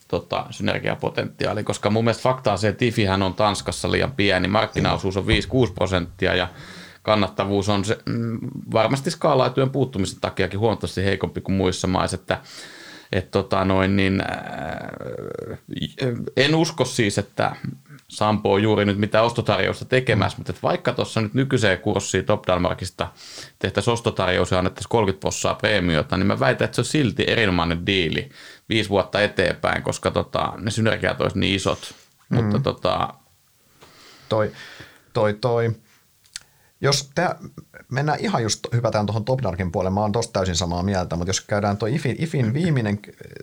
tota, 0.09 0.47
synergiapotentiaalia, 0.51 1.65
koska 1.65 1.91
mun 1.91 2.05
mielestä 2.05 2.23
fakta 2.23 2.53
on 2.53 2.59
se, 2.59 2.69
että 2.69 2.85
IFIhän 2.85 3.23
on 3.23 3.35
Tanskassa 3.35 3.91
liian 3.91 4.13
pieni, 4.13 4.49
markkinaosuus 4.49 5.17
on 5.17 5.25
5-6 5.25 5.73
prosenttia 5.75 6.35
ja 6.35 6.49
kannattavuus 7.03 7.69
on 7.69 7.85
se, 7.85 7.99
mm, 8.07 8.39
varmasti 8.73 9.11
skaalaetujen 9.11 9.71
puuttumisen 9.71 10.21
takiakin 10.21 10.61
huomattavasti 10.61 11.05
heikompi 11.05 11.41
kuin 11.41 11.57
muissa 11.57 11.87
maissa, 11.87 12.15
että 12.15 12.41
et 13.13 13.31
tota 13.31 13.65
noin, 13.65 13.97
niin, 13.97 14.21
äh, 14.21 14.37
en 16.37 16.55
usko 16.55 16.85
siis, 16.85 17.19
että 17.19 17.57
Sampo 18.09 18.53
on 18.53 18.63
juuri 18.63 18.85
nyt 18.85 18.99
mitä 18.99 19.23
ostotarjousta 19.23 19.85
tekemässä, 19.85 20.39
mutta 20.39 20.53
vaikka 20.63 20.93
tuossa 20.93 21.21
nyt 21.21 21.35
nykyiseen 21.35 21.79
kurssiin 21.79 22.25
Top 22.25 22.47
Dalmarkista 22.47 23.09
tehtäisiin 23.59 23.93
ostotarjous 23.93 24.51
ja 24.51 24.59
annettaisiin 24.59 24.91
30 24.91 25.23
possaa 25.23 25.55
preemiota, 25.55 26.17
niin 26.17 26.27
mä 26.27 26.41
väitän, 26.41 26.65
että 26.65 26.75
se 26.75 26.81
on 26.81 26.85
silti 26.85 27.25
erinomainen 27.27 27.87
diili 27.87 28.31
viisi 28.69 28.91
vuotta 28.91 29.21
eteenpäin, 29.21 29.83
koska 29.83 30.11
tota, 30.11 30.53
ne 30.59 30.71
synergiat 30.71 31.21
olisi 31.21 31.39
niin 31.39 31.55
isot. 31.55 31.95
Mm. 32.29 32.37
Mutta 32.37 32.61
tota... 32.61 33.15
Toi, 34.29 34.53
toi, 35.13 35.35
toi. 35.35 35.71
Jos 36.81 37.11
te, 37.15 37.29
mennään 37.91 38.21
ihan 38.21 38.43
just, 38.43 38.61
hypätään 38.73 39.07
tuohon 39.07 39.25
Topdarkin 39.25 39.73
puolelle, 39.73 39.95
mä 39.95 40.01
oon 40.01 40.13
tosta 40.13 40.33
täysin 40.33 40.57
samaa 40.57 40.83
mieltä, 40.83 41.17
mutta 41.17 41.29
jos 41.29 41.41
käydään 41.41 41.77
tuo 41.77 41.89
IFin, 41.89 42.17
IFin 42.19 42.55
viimeinen 42.55 42.99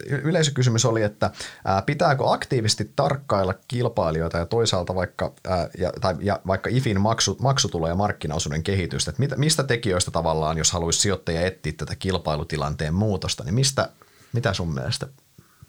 yleisökysymys 0.07 0.85
oli, 0.85 1.03
että 1.03 1.31
ää, 1.65 1.81
pitääkö 1.81 2.23
aktiivisesti 2.31 2.91
tarkkailla 2.95 3.53
kilpailijoita 3.67 4.37
ja 4.37 4.45
toisaalta 4.45 4.95
vaikka, 4.95 5.33
ää, 5.47 5.69
ja, 5.77 5.91
tai, 6.01 6.15
ja 6.19 6.39
vaikka 6.47 6.69
IFin 6.69 7.01
maksu, 7.01 7.37
maksutulo- 7.41 7.87
ja 7.87 7.95
markkinaosuuden 7.95 8.63
kehitystä, 8.63 9.11
että 9.11 9.19
mit, 9.19 9.31
mistä 9.37 9.63
tekijöistä 9.63 10.11
tavallaan, 10.11 10.57
jos 10.57 10.71
haluaisi 10.71 10.99
sijoittaja 10.99 11.41
etsiä 11.41 11.73
tätä 11.77 11.95
kilpailutilanteen 11.95 12.93
muutosta, 12.93 13.43
niin 13.43 13.55
mistä, 13.55 13.89
mitä 14.33 14.53
sun 14.53 14.73
mielestä 14.73 15.07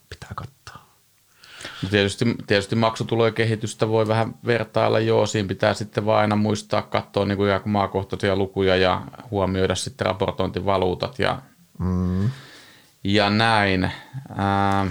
pitää 0.08 0.30
katsoa? 0.34 0.83
Tietysti, 1.90 2.24
tietysti 2.46 2.76
maksutulojen 2.76 3.34
kehitystä 3.34 3.88
voi 3.88 4.08
vähän 4.08 4.34
vertailla, 4.46 5.00
joo, 5.00 5.26
siinä 5.26 5.48
pitää 5.48 5.74
sitten 5.74 6.06
vaan 6.06 6.20
aina 6.20 6.36
muistaa 6.36 6.82
katsoa 6.82 7.24
niin 7.24 7.36
kuin 7.36 7.50
maakohtaisia 7.64 8.36
lukuja 8.36 8.76
ja 8.76 9.02
huomioida 9.30 9.74
sitten 9.74 10.06
raportointivaluutat 10.06 11.18
ja, 11.18 11.42
mm. 11.78 12.30
ja 13.04 13.30
näin. 13.30 13.90
Ää, 14.36 14.86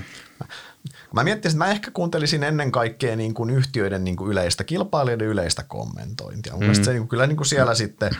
Mä 1.14 1.24
miettisin, 1.24 1.58
että 1.58 1.66
mä 1.66 1.72
ehkä 1.72 1.92
kuuntelisin 1.92 2.44
ennen 2.44 2.72
kaikkea 2.72 3.16
niin 3.16 3.34
kuin 3.34 3.50
yhtiöiden 3.50 4.04
niin 4.04 4.16
kuin 4.16 4.32
yleistä, 4.32 4.64
kilpailijoiden 4.64 5.28
yleistä 5.28 5.64
kommentointia. 5.64 6.54
Mun 6.54 6.64
mm. 6.64 6.74
se 6.74 6.92
niin 6.92 7.02
kuin, 7.02 7.08
kyllä 7.08 7.28
niin 7.28 7.38
kuin 7.38 7.48
siellä 7.48 7.76
sitten, 7.76 8.12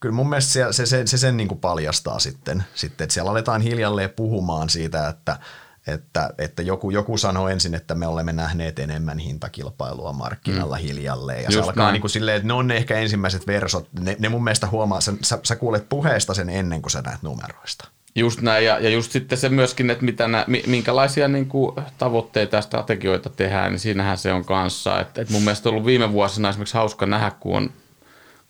kyllä 0.00 0.14
mun 0.14 0.28
mielestä 0.28 0.52
se, 0.52 0.66
se, 0.70 0.86
se, 0.86 1.06
se 1.06 1.18
sen 1.18 1.36
niin 1.36 1.48
kuin 1.48 1.60
paljastaa 1.60 2.18
sitten, 2.18 2.64
sitten, 2.74 3.04
että 3.04 3.14
siellä 3.14 3.30
aletaan 3.30 3.60
hiljalleen 3.60 4.10
puhumaan 4.10 4.68
siitä, 4.68 5.08
että– 5.08 5.38
että, 5.86 6.30
että 6.38 6.62
joku, 6.62 6.90
joku 6.90 7.18
sanoo 7.18 7.48
ensin, 7.48 7.74
että 7.74 7.94
me 7.94 8.06
olemme 8.06 8.32
nähneet 8.32 8.78
enemmän 8.78 9.18
hintakilpailua 9.18 10.12
markkinalla 10.12 10.76
mm. 10.76 10.82
hiljalleen. 10.82 11.42
Ja 11.42 11.48
Just 11.50 11.54
se 11.54 11.60
alkaa 11.60 11.84
näin. 11.84 11.92
niin 11.92 12.00
kuin 12.00 12.10
silleen, 12.10 12.36
että 12.36 12.46
ne 12.46 12.52
on 12.52 12.66
ne 12.66 12.76
ehkä 12.76 12.98
ensimmäiset 12.98 13.46
versot. 13.46 13.88
Ne, 14.00 14.16
ne 14.18 14.28
mun 14.28 14.44
mielestä 14.44 14.66
huomaa, 14.66 15.00
sä, 15.00 15.12
sä, 15.22 15.38
sä 15.42 15.56
kuulet 15.56 15.88
puheesta 15.88 16.34
sen 16.34 16.50
ennen 16.50 16.82
kuin 16.82 16.90
sä 16.90 17.02
näet 17.02 17.22
numeroista. 17.22 17.88
Just 18.14 18.40
näin, 18.40 18.64
ja, 18.64 18.78
ja 18.78 18.90
just 18.90 19.12
sitten 19.12 19.38
se 19.38 19.48
myöskin, 19.48 19.90
että 19.90 20.04
mitä 20.04 20.28
nä, 20.28 20.44
minkälaisia 20.66 21.28
niin 21.28 21.46
kuin, 21.46 21.76
tavoitteita 21.98 22.56
ja 22.56 22.62
strategioita 22.62 23.30
tehdään, 23.30 23.72
niin 23.72 23.80
siinähän 23.80 24.18
se 24.18 24.32
on 24.32 24.44
kanssa. 24.44 25.00
Et, 25.00 25.18
et 25.18 25.30
mun 25.30 25.42
mielestä 25.42 25.68
on 25.68 25.72
ollut 25.72 25.86
viime 25.86 26.12
vuosina 26.12 26.48
esimerkiksi 26.48 26.74
hauska 26.74 27.06
nähdä, 27.06 27.32
kun 27.40 27.56
on, 27.56 27.70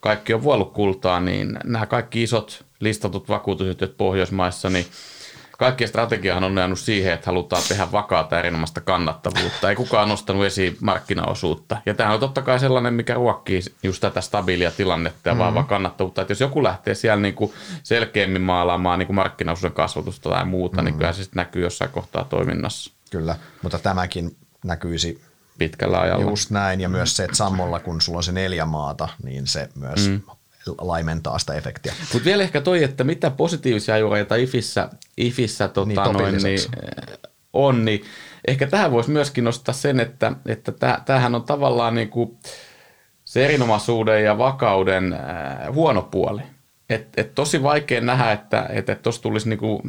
kaikki 0.01 0.35
on 0.35 0.43
vuollut 0.43 0.73
kultaa, 0.73 1.21
niin 1.21 1.59
nämä 1.65 1.87
kaikki 1.87 2.23
isot 2.23 2.65
listatut 2.81 3.29
vakuutusyhtiöt 3.29 3.97
Pohjoismaissa, 3.97 4.71
niin– 4.71 4.87
kaikkien 5.61 5.89
strategiahan 5.89 6.45
on 6.45 6.57
jäänyt 6.57 6.79
siihen, 6.79 7.13
että 7.13 7.27
halutaan 7.27 7.63
tehdä 7.69 7.93
vakaata 7.93 8.39
erinomaista 8.39 8.81
kannattavuutta. 8.81 9.71
Ei 9.71 9.77
kukaan 9.77 10.09
nostanut 10.09 10.45
esiin 10.45 10.77
markkinaosuutta. 10.81 11.77
Ja 11.87 11.95
tämä 11.95 12.13
on 12.13 12.21
totta 12.21 12.43
kai 12.43 12.61
sellainen, 12.61 12.95
mikä 12.95 13.15
ruokkii 13.15 13.61
just 13.83 14.01
tätä 14.01 14.21
stabiilia 14.21 14.71
tilannetta 14.71 15.29
ja 15.29 15.35
mm-hmm. 15.35 15.45
vahvaa 15.45 15.63
kannattavuutta. 15.63 16.23
Että 16.23 16.33
jos 16.33 16.41
joku 16.41 16.63
lähtee 16.63 16.95
siellä 16.95 17.23
niin 17.23 17.35
kuin 17.35 17.53
selkeämmin 17.83 18.43
maalaamaan 18.43 18.99
niin 18.99 19.07
kuin 19.07 19.17
markkinaosuuden 19.17 19.75
kasvatusta 19.75 20.31
tai 20.31 20.45
muuta, 20.45 20.77
mm-hmm. 20.77 20.85
niin 20.85 20.95
kyllä 20.99 21.13
se 21.13 21.23
sitten 21.23 21.41
näkyy 21.41 21.63
jossain 21.63 21.91
kohtaa 21.91 22.25
toiminnassa. 22.25 22.93
Kyllä, 23.11 23.37
mutta 23.63 23.79
tämäkin 23.79 24.37
näkyisi 24.65 25.23
pitkällä 25.59 26.01
ajalla. 26.01 26.31
Just 26.31 26.51
näin, 26.51 26.81
ja 26.81 26.89
myös 26.89 27.17
se, 27.17 27.25
että 27.25 27.37
sammolla 27.37 27.81
kun 27.81 28.01
sulla 28.01 28.19
on 28.19 28.25
se 28.25 28.33
neljä 28.33 28.67
maata, 28.67 29.09
niin 29.23 29.47
se 29.47 29.69
myös 29.75 30.09
mm 30.09 30.21
laimentaa 30.79 31.39
sitä 31.39 31.55
efektiä. 31.55 31.95
Mutta 32.13 32.25
vielä 32.25 32.43
ehkä 32.43 32.61
toi, 32.61 32.85
että 32.85 33.05
mitä 33.05 33.31
positiivisia 33.31 33.95
ajureita 33.95 34.35
IFissä, 34.35 34.91
IFissä 35.17 35.69
tota 35.69 35.89
niin, 35.89 36.13
noin, 36.13 36.43
niin, 36.43 36.61
eh, 36.83 37.19
on, 37.53 37.85
niin 37.85 38.05
ehkä 38.49 38.67
tähän 38.67 38.91
voisi 38.91 39.11
myöskin 39.11 39.45
nostaa 39.45 39.75
sen, 39.75 40.01
että, 40.01 40.33
että 40.47 40.73
tämähän 41.05 41.35
on 41.35 41.43
tavallaan 41.43 41.95
niin 41.95 42.09
kuin 42.09 42.39
se 43.25 43.45
erinomaisuuden 43.45 44.25
ja 44.25 44.39
vakauden 44.39 45.13
äh, 45.13 45.75
huono 45.75 46.03
puoli. 46.03 46.43
Et, 46.91 47.09
et 47.17 47.35
tosi 47.35 47.63
vaikea 47.63 48.01
nähdä, 48.01 48.33
että 48.33 48.59
tuossa 49.03 49.19
et, 49.19 49.19
et 49.19 49.23
tulisi 49.23 49.49
niinku 49.49 49.81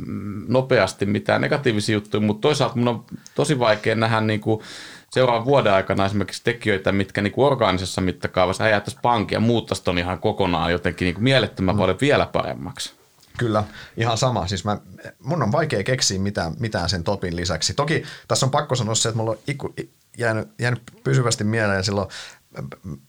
nopeasti 0.48 1.06
mitään 1.06 1.42
negatiivisia 1.42 1.94
juttuja, 1.94 2.22
mutta 2.22 2.42
toisaalta 2.42 2.76
mun 2.76 2.88
on 2.88 3.06
tosi 3.36 3.60
vaikea 3.60 3.96
nähdä 3.96 4.22
niinku 4.22 4.64
seuraavan 5.12 5.46
vuoden 5.46 5.74
aikana 5.74 6.06
esimerkiksi 6.06 6.44
tekijöitä, 6.44 6.92
mitkä 6.92 7.22
niin 7.22 7.34
kuin 7.34 7.46
orgaanisessa 7.46 8.02
mittakaavassa 8.02 8.64
räjähtäisi 8.64 9.00
pankki 9.02 9.36
ja 9.36 9.40
muuttaisi 9.40 9.84
ton 9.84 10.00
ihan 10.00 10.20
kokonaan 10.20 10.72
jotenkin 10.72 11.06
niin 11.06 11.16
kuin 11.16 11.24
mielettömän 11.24 11.76
mm. 11.76 11.80
paljon 11.80 11.98
vielä 12.02 12.26
paremmaksi. 12.26 12.94
Kyllä, 13.38 13.64
ihan 13.98 14.18
sama. 14.18 14.48
Siis 14.48 14.66
mä, 14.66 14.78
mun 15.20 15.44
on 15.44 15.52
vaikea 15.52 15.84
keksiä 15.84 16.20
mitään, 16.20 16.54
mitään 16.60 16.90
sen 16.90 17.04
topin 17.04 17.36
lisäksi. 17.36 17.74
Toki 17.74 18.04
tässä 18.28 18.46
on 18.46 18.52
pakko 18.52 18.76
sanoa 18.76 18.96
se, 18.96 19.10
että 19.10 19.18
mulla 19.18 19.32
on 19.32 19.38
iku, 19.48 19.74
jäänyt, 20.18 20.48
jäänyt 20.60 20.82
pysyvästi 21.04 21.44
mieleen 21.44 21.84
silloin, 21.84 22.08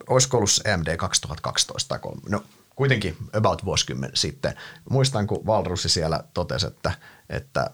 olisiko 0.06 0.36
ollut 0.36 0.50
MD 0.76 0.96
2012 0.96 1.88
tai 1.88 2.12
no 2.28 2.42
kuitenkin 2.76 3.16
about 3.32 3.64
vuosikymmen 3.64 4.10
sitten. 4.14 4.54
Muistan, 4.90 5.26
kun 5.26 5.46
Valrussi 5.46 5.88
siellä 5.88 6.24
totesi, 6.34 6.66
että, 6.66 6.92
että, 7.30 7.70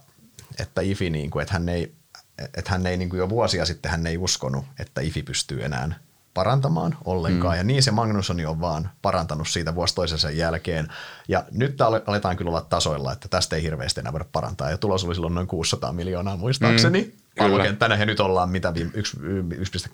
että 0.59 0.81
IFI, 0.81 1.11
niin 1.11 1.31
kuin, 1.31 1.43
että 1.43 1.55
hän 1.55 1.69
ei 1.69 1.95
että 2.39 2.71
hän 2.71 2.87
ei 2.87 2.97
niin 2.97 3.09
kuin 3.09 3.19
jo 3.19 3.29
vuosia 3.29 3.67
sitten 3.67 3.91
hän 3.91 4.07
ei 4.07 4.19
uskonut, 4.19 4.65
että 4.79 5.01
IFI 5.01 5.23
pystyy 5.23 5.65
enää 5.65 5.95
parantamaan 6.35 6.97
ollenkaan. 7.05 7.55
Mm. 7.55 7.59
Ja 7.59 7.65
niin 7.65 7.83
se 7.83 7.91
Magnussoni 7.91 8.47
on 8.47 8.61
vaan 8.61 8.91
parantanut 9.03 9.49
siitä 9.49 9.75
vuosi 9.75 9.95
toisensa 9.95 10.31
jälkeen. 10.31 10.89
Ja 11.29 11.45
nyt 11.51 11.81
aletaan 11.81 12.37
kyllä 12.37 12.49
olla 12.49 12.61
tasoilla, 12.61 13.13
että 13.13 13.29
tästä 13.29 13.57
ei 13.57 13.63
hirveästi 13.63 14.01
enää 14.01 14.13
voida 14.13 14.27
parantaa. 14.33 14.71
Ja 14.71 14.79
tulos 14.79 15.05
oli 15.05 15.15
silloin 15.15 15.35
noin 15.35 15.47
600 15.47 15.93
miljoonaa 15.93 16.37
muistaakseni. 16.37 17.03
Mm. 17.03 17.13
Pallokenttänä 17.39 17.97
ja 17.97 18.07
nyt 18.07 18.21
ollaan 18.21 18.51
mitä, 18.51 18.71
1,2, 18.71 18.85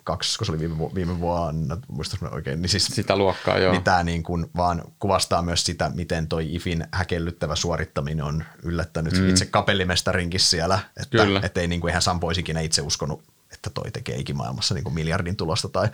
kun 0.07 0.47
se 0.47 0.53
oli 0.53 0.59
viime, 0.59 0.77
viime 0.95 1.21
vuonna, 1.21 1.77
muistas 1.89 2.23
oikein. 2.23 2.63
Niin 2.63 2.71
siis, 2.71 2.87
Sitä 2.87 3.17
luokkaa, 3.17 3.59
joo. 3.59 3.73
Niin 3.73 3.85
tämä 3.85 4.03
niin 4.03 4.23
kuin 4.23 4.47
vaan 4.57 4.83
kuvastaa 4.99 5.43
myös 5.43 5.65
sitä, 5.67 5.91
miten 5.95 6.29
toi 6.29 6.55
IFin 6.55 6.87
häkellyttävä 6.93 7.57
suorittaminen 7.57 8.25
on 8.25 8.45
yllättänyt 8.63 9.19
mm. 9.19 9.29
itse 9.29 9.47
kapellimestarinkin 9.47 10.41
siellä, 10.41 10.79
että 11.03 11.19
Kyllä. 11.19 11.41
et 11.45 11.57
ei 11.57 11.69
niin 11.69 11.81
kuin, 11.81 11.89
eihän 11.89 12.03
Sampo 12.03 12.27
olisi 12.27 12.41
ikinä 12.41 12.61
itse 12.61 12.83
uskonut, 12.83 13.23
että 13.53 13.71
toi 13.71 13.91
tekee 13.91 14.17
ikimaailmassa 14.17 14.75
niin 14.75 14.85
kuin 14.85 14.95
miljardin 14.95 15.37
tulosta 15.37 15.69
tai, 15.69 15.89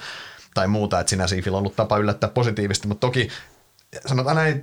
tai 0.54 0.68
muuta, 0.68 1.00
että 1.00 1.10
sinänsä 1.10 1.36
IFillä 1.36 1.56
on 1.56 1.60
ollut 1.60 1.76
tapa 1.76 1.98
yllättää 1.98 2.30
positiivisesti, 2.30 2.88
mutta 2.88 3.06
toki 3.06 3.28
sanotaan 4.06 4.36
näin, 4.36 4.62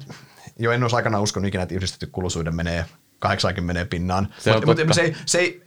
jo 0.59 0.71
en 0.71 0.83
olisi 0.83 0.95
aikana 0.95 1.19
uskonut 1.19 1.47
ikinä, 1.47 1.63
että 1.63 1.75
yhdistetty 1.75 2.07
kuluisuuden 2.07 2.55
menee 2.55 2.85
80 3.19 3.85
pinnaan. 3.85 4.33
Se 4.37 4.51
Mutta 4.51 4.65
mut 4.65 4.77
totta. 4.77 4.93
se, 4.93 5.01
ei, 5.01 5.15
se 5.25 5.37
ei, 5.37 5.66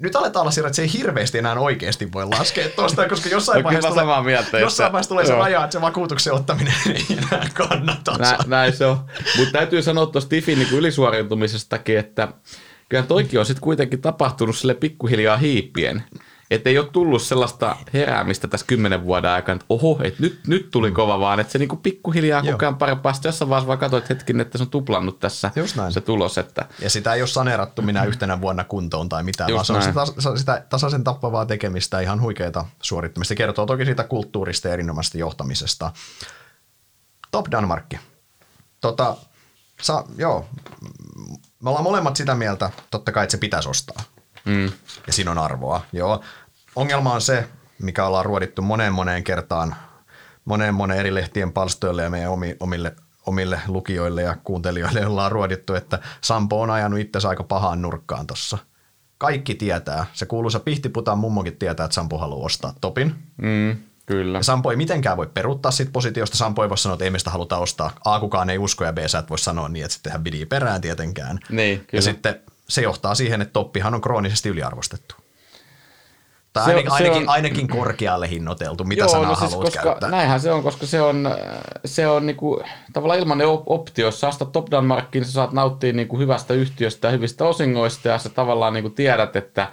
nyt 0.00 0.16
aletaan 0.16 0.40
olla 0.40 0.50
siellä, 0.50 0.66
että 0.66 0.76
se 0.76 0.82
ei 0.82 0.92
hirveästi 0.92 1.38
enää 1.38 1.54
oikeasti 1.54 2.12
voi 2.12 2.26
laskea 2.26 2.68
tuosta, 2.68 3.08
koska 3.08 3.28
jossain 3.28 3.56
Olen 3.56 3.64
vaiheessa, 3.64 3.90
tulee, 3.90 4.22
mieltä, 4.24 4.58
jossain 4.58 4.86
että- 4.86 4.92
vaiheessa 4.92 5.08
tulee 5.08 5.26
se 5.26 5.34
raja, 5.34 5.64
että 5.64 5.72
se 5.72 5.80
vakuutuksen 5.80 6.32
ottaminen 6.32 6.74
ei 6.94 7.06
enää 7.10 7.48
kannata. 7.54 8.16
Nä, 8.18 8.38
näin 8.46 8.76
se 8.76 8.86
on. 8.86 8.98
Mutta 9.36 9.52
täytyy 9.52 9.82
sanoa 9.82 10.06
tuosta 10.06 10.28
Tiffin 10.28 10.58
niin 10.58 10.72
ylisuoriutumisestakin, 10.72 11.98
että 11.98 12.28
kyllä 12.88 13.02
toikin 13.02 13.40
on 13.40 13.46
sitten 13.46 13.62
kuitenkin 13.62 14.00
tapahtunut 14.00 14.56
sille 14.56 14.74
pikkuhiljaa 14.74 15.36
hiipien. 15.36 16.02
Että 16.50 16.70
ei 16.70 16.78
ole 16.78 16.88
tullut 16.92 17.22
sellaista 17.22 17.76
heräämistä 17.94 18.48
tässä 18.48 18.66
kymmenen 18.66 19.04
vuoden 19.04 19.30
aikana, 19.30 19.54
että 19.54 19.66
oho, 19.68 19.98
että 20.02 20.22
nyt, 20.22 20.40
nyt 20.46 20.70
tuli 20.70 20.90
kova, 20.92 21.20
vaan 21.20 21.40
että 21.40 21.52
se 21.52 21.58
niinku 21.58 21.76
pikkuhiljaa 21.76 22.42
Joo. 22.44 22.52
koko 22.52 22.64
ajan 22.64 22.76
parempaa. 22.76 23.12
Sitten 23.12 23.28
jossain 23.28 23.48
vaiheessa 23.48 23.66
vaan 23.66 23.78
katsoit 23.78 24.08
hetkin, 24.08 24.40
että 24.40 24.58
se 24.58 24.64
on 24.64 24.70
tuplannut 24.70 25.18
tässä 25.20 25.50
Just 25.56 25.76
näin. 25.76 25.92
se 25.92 26.00
tulos. 26.00 26.38
Että, 26.38 26.68
Ja 26.80 26.90
sitä 26.90 27.14
ei 27.14 27.22
ole 27.22 27.28
saneerattu 27.28 27.82
minä 27.82 28.04
yhtenä 28.04 28.40
vuonna 28.40 28.64
kuntoon 28.64 29.08
tai 29.08 29.22
mitään, 29.22 29.50
Just 29.50 29.56
vaan 29.56 29.82
se 29.82 29.88
on 29.90 29.94
näin. 30.04 30.06
sitä, 30.16 30.36
sitä 30.36 30.64
tasaisen 30.68 31.04
tappavaa 31.04 31.46
tekemistä, 31.46 32.00
ihan 32.00 32.20
huikeita 32.20 32.64
suorittamista. 32.82 33.34
Kertoo 33.34 33.66
toki 33.66 33.84
siitä 33.84 34.04
kulttuurista 34.04 34.68
ja 34.68 34.74
erinomaisesta 34.74 35.18
johtamisesta. 35.18 35.92
Top 37.30 37.46
Danmarkki. 37.50 37.98
Tota, 38.80 39.16
sa, 39.82 40.04
joo, 40.16 40.46
me 41.62 41.68
ollaan 41.70 41.84
molemmat 41.84 42.16
sitä 42.16 42.34
mieltä, 42.34 42.70
totta 42.90 43.12
kai, 43.12 43.24
että 43.24 43.30
se 43.30 43.38
pitäisi 43.38 43.68
ostaa. 43.68 44.02
mm, 44.44 44.64
Ja 45.06 45.12
siinä 45.12 45.30
on 45.30 45.38
arvoa, 45.38 45.80
joo. 45.92 46.20
Ongelma 46.76 47.14
on 47.14 47.20
se, 47.20 47.48
mikä 47.82 48.06
ollaan 48.06 48.24
ruodittu 48.24 48.62
moneen 48.62 48.92
moneen 48.94 49.24
kertaan, 49.24 49.76
moneen 50.44 50.74
moneen 50.74 51.00
eri 51.00 51.14
lehtien 51.14 51.52
palstoille 51.52 52.02
ja 52.02 52.10
meidän 52.10 52.30
omi, 52.30 52.56
omille, 52.60 52.96
omille 53.26 53.60
lukijoille 53.66 54.22
ja 54.22 54.36
kuuntelijoille 54.44 55.06
ollaan 55.06 55.32
ruodittu, 55.32 55.74
että 55.74 55.98
Sampo 56.20 56.60
on 56.60 56.70
ajanut 56.70 57.00
itsensä 57.00 57.28
aika 57.28 57.44
pahaan 57.44 57.82
nurkkaan 57.82 58.26
tossa. 58.26 58.58
Kaikki 59.18 59.54
tietää, 59.54 60.06
se 60.12 60.26
kuuluisa 60.26 60.60
Pihtiputaan 60.60 61.18
mummokin 61.18 61.56
tietää, 61.56 61.84
että 61.84 61.94
Sampo 61.94 62.18
haluaa 62.18 62.46
ostaa 62.46 62.74
topin. 62.80 63.14
mm, 63.36 63.76
kyllä. 64.06 64.38
Ja 64.38 64.42
Sampo 64.42 64.70
ei 64.70 64.76
mitenkään 64.76 65.16
voi 65.16 65.26
peruuttaa 65.26 65.70
siitä 65.72 65.92
positiosta. 65.92 66.36
Sampo 66.36 66.62
ei 66.62 66.68
voi 66.68 66.78
sanoa, 66.78 66.94
että 66.94 67.04
ei 67.04 67.10
me 67.10 67.18
sitä 67.18 67.30
haluta 67.30 67.58
ostaa. 67.58 67.90
A, 68.04 68.20
kukaan 68.20 68.50
ei 68.50 68.58
usko 68.58 68.84
ja 68.84 68.92
B, 68.92 68.98
sä 69.06 69.18
et 69.18 69.30
voi 69.30 69.38
sanoa 69.38 69.68
niin, 69.68 69.84
että 69.84 69.94
sittenhän 69.94 70.22
bidii 70.24 70.46
perään 70.46 70.80
tietenkään. 70.80 71.38
Niin, 71.50 71.78
Ja 71.78 71.84
kyllä. 71.84 72.02
sitten 72.02 72.40
se 72.68 72.82
johtaa 72.82 73.14
siihen, 73.14 73.42
että 73.42 73.52
toppihan 73.52 73.94
on 73.94 74.00
kroonisesti 74.00 74.48
yliarvostettu. 74.48 75.14
Tai 76.52 76.64
Se 76.64 76.70
on- 76.70 76.76
ainakin, 76.76 76.90
se 76.98 77.04
ainakin, 77.04 77.22
on- 77.22 77.34
ainakin 77.34 77.68
korkealle 77.68 78.28
hinnoiteltu, 78.30 78.84
mitä 78.84 79.00
Joo, 79.02 79.08
sanaa 79.08 79.28
no 79.28 79.34
siis 79.34 79.50
haluat 79.50 79.64
koska 79.64 79.82
käyttää. 79.82 80.10
näinhän 80.10 80.40
se 80.40 80.52
on, 80.52 80.62
koska 80.62 80.86
se 80.86 81.02
on, 81.02 81.30
se 81.84 82.06
on 82.08 82.26
niinku, 82.26 82.62
tavallaan 82.92 83.18
ilmainen 83.20 83.46
op- 83.48 83.62
optio. 83.70 84.06
Jos 84.06 84.20
sä 84.20 84.28
ostat 84.28 84.52
Top 84.52 84.70
Danmarkin, 84.70 85.24
sä 85.24 85.32
saat 85.32 85.52
nauttia 85.52 85.92
niinku 85.92 86.18
hyvästä 86.18 86.54
yhtiöstä 86.54 87.08
ja 87.08 87.12
hyvistä 87.12 87.44
osingoista 87.44 88.08
ja 88.08 88.18
sä 88.18 88.28
tavallaan 88.28 88.72
niinku 88.72 88.90
tiedät, 88.90 89.36
että 89.36 89.68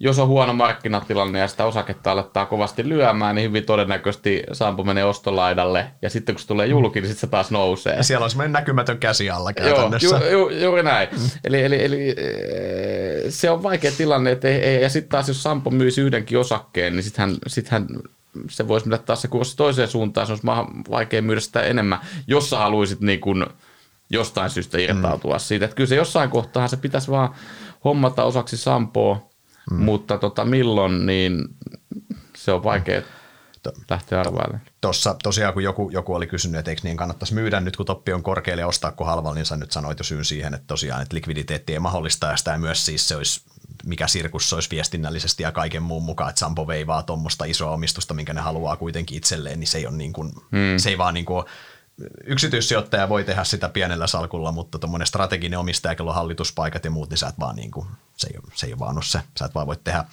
jos 0.00 0.18
on 0.18 0.28
huono 0.28 0.52
markkinatilanne 0.52 1.38
ja 1.38 1.48
sitä 1.48 1.64
osaketta 1.64 2.12
aletaan 2.12 2.46
kovasti 2.46 2.88
lyömään, 2.88 3.34
niin 3.34 3.48
hyvin 3.48 3.64
todennäköisesti 3.64 4.42
Sampo 4.52 4.84
menee 4.84 5.04
ostolaidalle 5.04 5.90
ja 6.02 6.10
sitten 6.10 6.34
kun 6.34 6.40
se 6.40 6.46
tulee 6.46 6.66
julki, 6.66 7.00
niin 7.00 7.08
sitten 7.08 7.20
se 7.20 7.26
taas 7.26 7.50
nousee. 7.50 7.96
Ja 7.96 8.02
siellä 8.02 8.24
on 8.24 8.30
semmoinen 8.30 8.52
näkymätön 8.52 8.98
käsi 8.98 9.30
alla 9.30 9.50
Joo, 9.50 9.66
käytännössä. 9.66 10.16
ju, 10.16 10.48
ju, 10.48 10.48
juuri 10.48 10.82
näin. 10.82 11.08
Eli, 11.44 11.62
eli, 11.62 11.84
eli 11.84 12.08
eh, 12.08 13.24
se 13.28 13.50
on 13.50 13.62
vaikea 13.62 13.92
tilanne, 13.92 14.32
että 14.32 14.48
ei, 14.48 14.54
ei, 14.54 14.82
ja 14.82 14.88
sitten 14.88 15.10
taas 15.10 15.28
jos 15.28 15.42
Sampo 15.42 15.70
myisi 15.70 16.00
yhdenkin 16.00 16.38
osakkeen, 16.38 16.96
niin 16.96 17.04
sitten 17.04 17.28
hän, 17.28 17.36
sit 17.46 17.68
hän 17.68 17.86
se 18.50 18.68
voisi 18.68 18.88
mennä 18.88 19.04
taas 19.04 19.22
se 19.22 19.28
kurssi 19.28 19.56
toiseen 19.56 19.88
suuntaan, 19.88 20.26
se 20.26 20.32
olisi 20.32 20.46
vaikea 20.90 21.22
myydä 21.22 21.40
sitä 21.40 21.62
enemmän, 21.62 21.98
jos 22.26 22.50
sä 22.50 22.58
haluaisit 22.58 23.00
niin 23.00 23.20
kuin 23.20 23.46
jostain 24.10 24.50
syystä 24.50 24.78
irtautua 24.78 25.34
mm. 25.34 25.40
siitä. 25.40 25.64
Että 25.64 25.74
kyllä 25.74 25.88
se 25.88 25.96
jossain 25.96 26.30
kohtaa 26.30 26.68
se 26.68 26.76
pitäisi 26.76 27.10
vaan 27.10 27.34
hommata 27.84 28.24
osaksi 28.24 28.56
Sampoa, 28.56 29.27
mm. 29.70 29.84
mutta 29.84 30.18
tota, 30.18 30.44
milloin, 30.44 31.06
niin 31.06 31.44
se 32.36 32.52
on 32.52 32.64
vaikea 32.64 33.02
lähteä 33.90 34.20
arvailemaan. 34.20 34.60
Tuossa 34.80 35.16
tosiaan, 35.22 35.54
kun 35.54 35.62
joku, 35.62 35.90
joku 35.90 36.14
oli 36.14 36.26
kysynyt, 36.26 36.58
että 36.58 36.70
eikö 36.70 36.80
niin 36.84 36.96
kannattaisi 36.96 37.34
myydä 37.34 37.60
nyt, 37.60 37.76
kun 37.76 37.86
toppi 37.86 38.12
on 38.12 38.22
korkealle 38.22 38.60
ja 38.60 38.66
ostaa 38.66 38.92
kun 38.92 39.06
halvalla, 39.06 39.34
niin 39.34 39.46
sä 39.46 39.56
nyt 39.56 39.72
sanoit 39.72 39.98
jo 39.98 40.04
syyn 40.04 40.24
siihen, 40.24 40.54
että 40.54 40.66
tosiaan, 40.66 41.02
että 41.02 41.14
likviditeetti 41.14 41.72
ei 41.72 41.78
mahdollista 41.78 42.26
ja 42.26 42.36
sitä 42.36 42.58
myös 42.58 42.86
siis 42.86 43.08
se 43.08 43.16
olisi 43.16 43.40
mikä 43.84 44.06
sirkus 44.06 44.50
se 44.50 44.54
olisi 44.54 44.70
viestinnällisesti 44.70 45.42
ja 45.42 45.52
kaiken 45.52 45.82
muun 45.82 46.02
mukaan, 46.02 46.30
että 46.30 46.38
Sampo 46.38 46.66
veivaa 46.66 47.02
tuommoista 47.02 47.44
isoa 47.44 47.70
omistusta, 47.70 48.14
minkä 48.14 48.34
ne 48.34 48.40
haluaa 48.40 48.76
kuitenkin 48.76 49.18
itselleen, 49.18 49.60
niin 49.60 49.68
se 49.68 49.78
ei, 49.78 49.86
ole 49.86 49.96
niin 49.96 50.12
kuin, 50.12 50.32
hmm. 50.32 50.78
se 50.78 50.90
ei 50.90 50.98
vaan 50.98 51.14
niin 51.14 51.26
kuin, 51.26 51.44
yksityissijoittaja 52.24 53.08
voi 53.08 53.24
tehdä 53.24 53.44
sitä 53.44 53.68
pienellä 53.68 54.06
salkulla, 54.06 54.52
mutta 54.52 54.78
tuommoinen 54.78 55.06
strateginen 55.06 55.58
omistaja, 55.58 55.94
kello 55.94 56.12
hallituspaikat 56.12 56.84
ja 56.84 56.90
muut, 56.90 57.10
niin 57.10 57.18
sä 57.18 57.26
et 57.26 57.38
vaan 57.40 57.56
niin 57.56 57.70
kuin, 57.70 57.86
se, 58.18 58.28
ei, 58.34 58.40
se 58.54 58.66
ei 58.66 58.78
vaan 58.78 58.96
ole 58.96 59.04
se, 59.04 59.20
sä 59.38 59.44
et 59.44 59.54
vaan 59.54 59.66
voi 59.66 59.76
tehdä, 59.76 60.04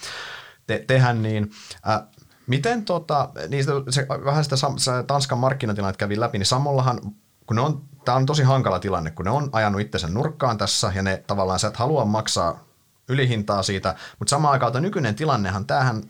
te, 0.67 0.83
tehdä 0.87 1.13
niin. 1.13 1.51
Äh, 1.89 2.01
Miten 2.47 2.85
tota, 2.85 3.29
niistä, 3.47 3.71
se, 3.89 4.07
vähän 4.25 4.43
sitä 4.43 4.55
se 4.55 4.91
Tanskan 5.07 5.37
markkinatilannetta 5.37 5.99
kävi 5.99 6.19
läpi, 6.19 6.37
niin 6.37 6.45
Samollahan, 6.45 6.99
kun 7.47 7.55
ne 7.55 7.61
on, 7.61 7.83
tämä 8.05 8.15
on 8.15 8.25
tosi 8.25 8.43
hankala 8.43 8.79
tilanne, 8.79 9.11
kun 9.11 9.25
ne 9.25 9.31
on 9.31 9.49
ajanut 9.51 9.81
itsensä 9.81 10.07
nurkkaan 10.07 10.57
tässä 10.57 10.91
ja 10.95 11.01
ne 11.01 11.23
tavallaan 11.27 11.59
sä 11.59 11.67
et 11.67 11.77
halua 11.77 12.05
maksaa 12.05 12.59
ylihintaa 13.07 13.63
siitä, 13.63 13.95
mutta 14.19 14.29
samaan 14.29 14.51
aikaan 14.51 14.83
nykyinen 14.83 15.15
tilannehan, 15.15 15.65
tämähän, 15.65 16.03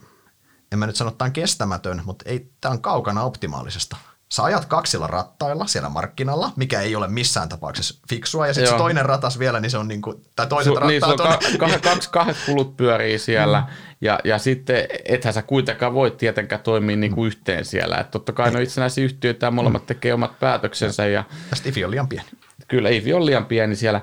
en 0.71 0.79
mä 0.79 0.87
nyt 0.87 0.95
sano, 0.95 1.07
että 1.07 1.17
tämä 1.17 1.27
on 1.27 1.33
kestämätön, 1.33 2.01
mutta 2.05 2.29
ei, 2.29 2.51
tämä 2.61 2.71
on 2.71 2.81
kaukana 2.81 3.23
optimaalisesta. 3.23 3.97
Sä 4.29 4.43
ajat 4.43 4.65
kaksilla 4.65 5.07
rattailla 5.07 5.67
siellä 5.67 5.89
markkinalla, 5.89 6.51
mikä 6.55 6.81
ei 6.81 6.95
ole 6.95 7.07
missään 7.07 7.49
tapauksessa 7.49 8.01
fiksua, 8.09 8.47
ja 8.47 8.53
sitten 8.53 8.71
se 8.71 8.77
toinen 8.77 9.05
ratas 9.05 9.39
vielä, 9.39 9.59
niin 9.59 9.71
se 9.71 9.77
on 9.77 9.87
niin 9.87 10.01
kuin, 10.01 10.25
tai 10.35 10.47
toiset 10.47 10.73
Su, 10.73 10.79
niin, 10.79 11.01
rattaat 11.01 11.19
on 11.19 11.27
on, 11.27 11.59
ka- 11.59 11.67
ka- 11.67 11.79
kaksi, 11.79 12.09
kahdet 12.09 12.37
kulut 12.45 12.77
pyörii 12.77 13.19
siellä, 13.19 13.59
mm. 13.59 13.67
ja, 14.01 14.19
ja 14.23 14.37
sitten 14.37 14.87
ethän 15.05 15.33
sä 15.33 15.41
kuitenkaan 15.41 15.93
voi 15.93 16.11
tietenkään 16.11 16.61
toimia 16.61 16.95
niin 16.95 17.15
kuin 17.15 17.27
yhteen 17.27 17.65
siellä. 17.65 17.97
Et 17.97 18.11
totta 18.11 18.31
kai 18.31 18.51
ne 18.51 18.57
on 18.57 18.63
itsenäisiä 18.63 19.05
yhtiöitä 19.05 19.45
ja 19.45 19.51
molemmat 19.51 19.85
tekee 19.85 20.13
omat 20.13 20.39
päätöksensä, 20.39 21.07
ja 21.07 21.23
tästä 21.49 21.69
ifi 21.69 21.85
on 21.85 21.91
liian 21.91 22.07
pieni. 22.07 22.27
kyllä 22.67 22.89
Ivi 22.89 23.13
on 23.13 23.25
liian 23.25 23.45
pieni 23.45 23.75
siellä. 23.75 24.01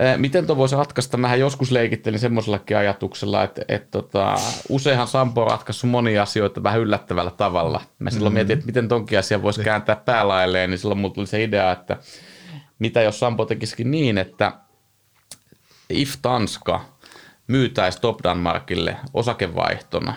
Eh, 0.00 0.18
Miten 0.18 0.46
tuo 0.46 0.56
voisi 0.56 0.76
ratkaista? 0.76 1.16
Mähän 1.16 1.40
joskus 1.40 1.70
leikittelin 1.70 2.18
semmoisellakin 2.18 2.76
ajatuksella, 2.76 3.44
että, 3.44 3.62
että 3.68 3.90
tota, 3.90 4.34
useinhan 4.68 5.06
Sampo 5.06 5.42
on 5.42 5.50
ratkaissut 5.50 5.90
monia 5.90 6.22
asioita 6.22 6.62
vähän 6.62 6.80
yllättävällä 6.80 7.30
tavalla. 7.30 7.80
Mä 7.98 8.10
silloin 8.10 8.32
mm. 8.32 8.34
mietin, 8.34 8.54
että 8.54 8.66
miten 8.66 8.88
tonkin 8.88 9.18
asia 9.18 9.42
voisi 9.42 9.64
kääntää 9.64 9.96
päälailleen, 9.96 10.70
niin 10.70 10.78
silloin 10.78 11.00
mulla 11.00 11.14
tuli 11.14 11.26
se 11.26 11.42
idea, 11.42 11.72
että 11.72 11.96
mitä 12.78 13.02
jos 13.02 13.20
Sampo 13.20 13.44
tekisikin 13.44 13.90
niin, 13.90 14.18
että 14.18 14.52
if 15.90 16.14
Tanska 16.22 16.84
myytäisi 17.46 18.00
Top 18.00 18.18
Danmarkille 18.24 18.96
osakevaihtona, 19.14 20.14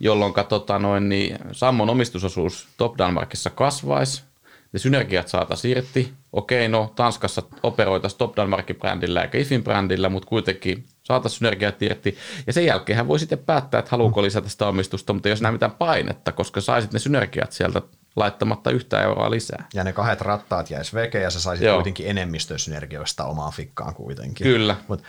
jolloin 0.00 0.34
tota 0.48 0.78
noin, 0.78 1.08
niin 1.08 1.38
Sammon 1.52 1.90
omistusosuus 1.90 2.68
Top 2.76 2.98
Danmarkissa 2.98 3.50
kasvaisi, 3.50 4.27
ne 4.72 4.78
synergiat 4.78 5.28
saataisiin 5.28 5.78
irti. 5.78 6.12
Okei, 6.32 6.68
no 6.68 6.92
Tanskassa 6.96 7.42
operoitaisiin 7.62 8.18
Top 8.18 8.36
Danmarkin 8.36 8.76
brändillä 8.76 9.22
eikä 9.22 9.38
IFin 9.38 9.64
brändillä, 9.64 10.08
mutta 10.08 10.28
kuitenkin 10.28 10.84
saataisiin 11.02 11.38
synergiat 11.38 11.82
irti. 11.82 12.18
Ja 12.46 12.52
sen 12.52 12.66
jälkeen 12.66 12.96
hän 12.96 13.08
voi 13.08 13.18
sitten 13.18 13.38
päättää, 13.38 13.78
että 13.78 13.90
haluuko 13.90 14.22
lisätä 14.22 14.48
sitä 14.48 14.66
omistusta, 14.66 15.12
mutta 15.12 15.28
jos 15.28 15.42
näe 15.42 15.52
mitään 15.52 15.72
painetta, 15.72 16.32
koska 16.32 16.60
saisit 16.60 16.92
ne 16.92 16.98
synergiat 16.98 17.52
sieltä 17.52 17.82
laittamatta 18.16 18.70
yhtään 18.70 19.04
euroa 19.04 19.30
lisää. 19.30 19.68
Ja 19.74 19.84
ne 19.84 19.92
kahdet 19.92 20.20
rattaat 20.20 20.70
jäisi 20.70 20.94
veke 20.94 21.20
ja 21.20 21.30
sä 21.30 21.40
saisit 21.40 21.66
Joo. 21.66 21.76
kuitenkin 21.76 22.06
enemmistön 22.06 22.58
synergioista 22.58 23.24
omaan 23.24 23.52
fikkaan 23.52 23.94
kuitenkin. 23.94 24.44
Kyllä. 24.44 24.76
Mut 24.88 25.02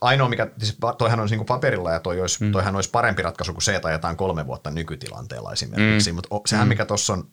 ainoa 0.00 0.28
mikä, 0.28 0.48
siis 0.58 0.78
toihan 0.98 1.20
on 1.20 1.28
niinku 1.30 1.44
paperilla 1.44 1.92
ja 1.92 2.00
toi 2.00 2.20
olisi, 2.20 2.44
mm. 2.44 2.52
toihan 2.52 2.76
olisi 2.76 2.90
parempi 2.90 3.22
ratkaisu 3.22 3.52
kuin 3.52 3.62
se, 3.62 3.76
että 3.76 3.88
ajetaan 3.88 4.16
kolme 4.16 4.46
vuotta 4.46 4.70
nykytilanteella 4.70 5.52
esimerkiksi. 5.52 6.12
Mm. 6.12 6.14
Mutta 6.14 6.28
sehän 6.46 6.68
mikä 6.68 6.84
tuossa 6.84 7.12
on, 7.12 7.24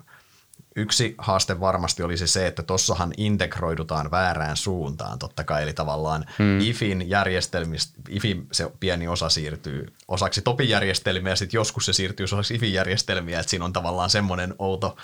yksi 0.78 1.16
haaste 1.18 1.60
varmasti 1.60 2.04
olisi 2.04 2.28
se, 2.28 2.48
että 2.48 2.64
tossahan 2.64 3.14
integroidutaan 3.18 4.12
väärään 4.12 4.58
suuntaan 4.58 5.20
totta 5.20 5.44
kai, 5.44 5.64
eli 5.64 5.74
tavallaan 5.74 6.26
hmm. 6.38 6.60
IFin 6.62 7.10
järjestelmistä, 7.10 8.02
IFin 8.10 8.48
se 8.52 8.72
pieni 8.80 9.08
osa 9.08 9.30
siirtyy 9.30 9.94
osaksi 10.08 10.42
Topin 10.42 10.70
järjestelmiä, 10.70 11.32
ja 11.32 11.36
sitten 11.36 11.58
joskus 11.58 11.86
se 11.86 11.94
siirtyy 11.94 12.24
osaksi 12.24 12.56
IFin 12.56 12.74
järjestelmiä, 12.74 13.40
että 13.40 13.50
siinä 13.50 13.66
on 13.66 13.74
tavallaan 13.74 14.10
semmoinen 14.10 14.56
outo, 14.60 14.98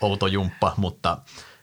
outo 0.00 0.26
jumppa, 0.26 0.74
mutta 0.76 1.18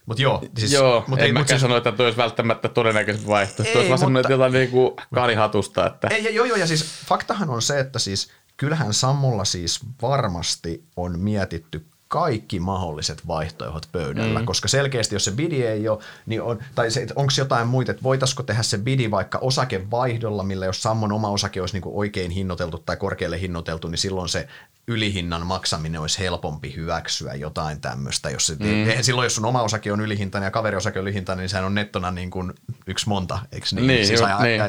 Mutta 0.05 0.21
joo. 0.21 0.43
Siis, 0.57 0.71
joo, 0.71 1.03
mut 1.07 1.19
en 1.19 1.25
ei, 1.25 1.31
mäkään 1.31 1.47
siis... 1.47 1.61
sano, 1.61 1.77
että 1.77 1.91
tuo 1.91 2.05
olisi 2.05 2.17
välttämättä 2.17 2.69
todennäköisesti 2.69 3.27
vaihtoehto. 3.27 3.71
Tuo 3.71 3.79
olisi 3.79 3.89
vaan 3.89 3.99
semmoinen 3.99 4.31
jotain 4.31 4.53
niin 4.53 4.71
kuin 4.71 4.95
kanihatusta. 5.13 5.87
Että... 5.87 6.07
Ei, 6.07 6.35
joo, 6.35 6.45
joo, 6.45 6.57
ja 6.57 6.67
siis 6.67 6.85
faktahan 7.05 7.49
on 7.49 7.61
se, 7.61 7.79
että 7.79 7.99
siis 7.99 8.31
kyllähän 8.57 8.93
Sammulla 8.93 9.45
siis 9.45 9.79
varmasti 10.01 10.83
on 10.95 11.19
mietitty 11.19 11.85
kaikki 12.07 12.59
mahdolliset 12.59 13.27
vaihtoehdot 13.27 13.89
pöydällä, 13.91 14.39
mm. 14.39 14.45
koska 14.45 14.67
selkeästi 14.67 15.15
jos 15.15 15.25
se 15.25 15.31
bidi 15.31 15.63
ei 15.63 15.87
ole, 15.87 15.99
niin 16.25 16.41
on, 16.41 16.59
tai 16.75 16.87
onko 17.15 17.33
jotain 17.37 17.67
muita, 17.67 17.91
että 17.91 18.03
voitaisiko 18.03 18.43
tehdä 18.43 18.63
se 18.63 18.77
bidi 18.77 19.11
vaikka 19.11 19.37
osakevaihdolla, 19.37 20.43
millä 20.43 20.65
jos 20.65 20.83
Sammon 20.83 21.11
oma 21.11 21.29
osake 21.29 21.61
olisi 21.61 21.75
niinku 21.75 21.99
oikein 21.99 22.31
hinnoiteltu 22.31 22.77
tai 22.77 22.97
korkealle 22.97 23.41
hinnoiteltu, 23.41 23.87
niin 23.87 23.97
silloin 23.97 24.29
se 24.29 24.47
ylihinnan 24.87 25.45
maksaminen 25.45 26.01
olisi 26.01 26.19
helpompi 26.19 26.75
hyväksyä 26.75 27.33
jotain 27.33 27.81
tämmöistä. 27.81 28.29
Jos 28.29 28.47
se, 28.47 28.53
mm. 28.53 29.03
Silloin 29.03 29.25
jos 29.25 29.35
sun 29.35 29.45
oma 29.45 29.61
osake 29.61 29.91
on 29.91 30.01
ylihintainen 30.01 30.47
ja 30.47 30.51
kaveriosake 30.51 30.99
on 30.99 31.03
ylihintainen, 31.03 31.43
niin 31.43 31.49
sehän 31.49 31.65
on 31.65 31.75
nettona 31.75 32.11
niin 32.11 32.31
kuin 32.31 32.53
yksi 32.87 33.09
monta, 33.09 33.39
eikö 33.51 33.67
niin? 33.71 33.87
niin, 33.87 34.07
siis 34.07 34.21
aja, 34.21 34.39
niin. 34.39 34.61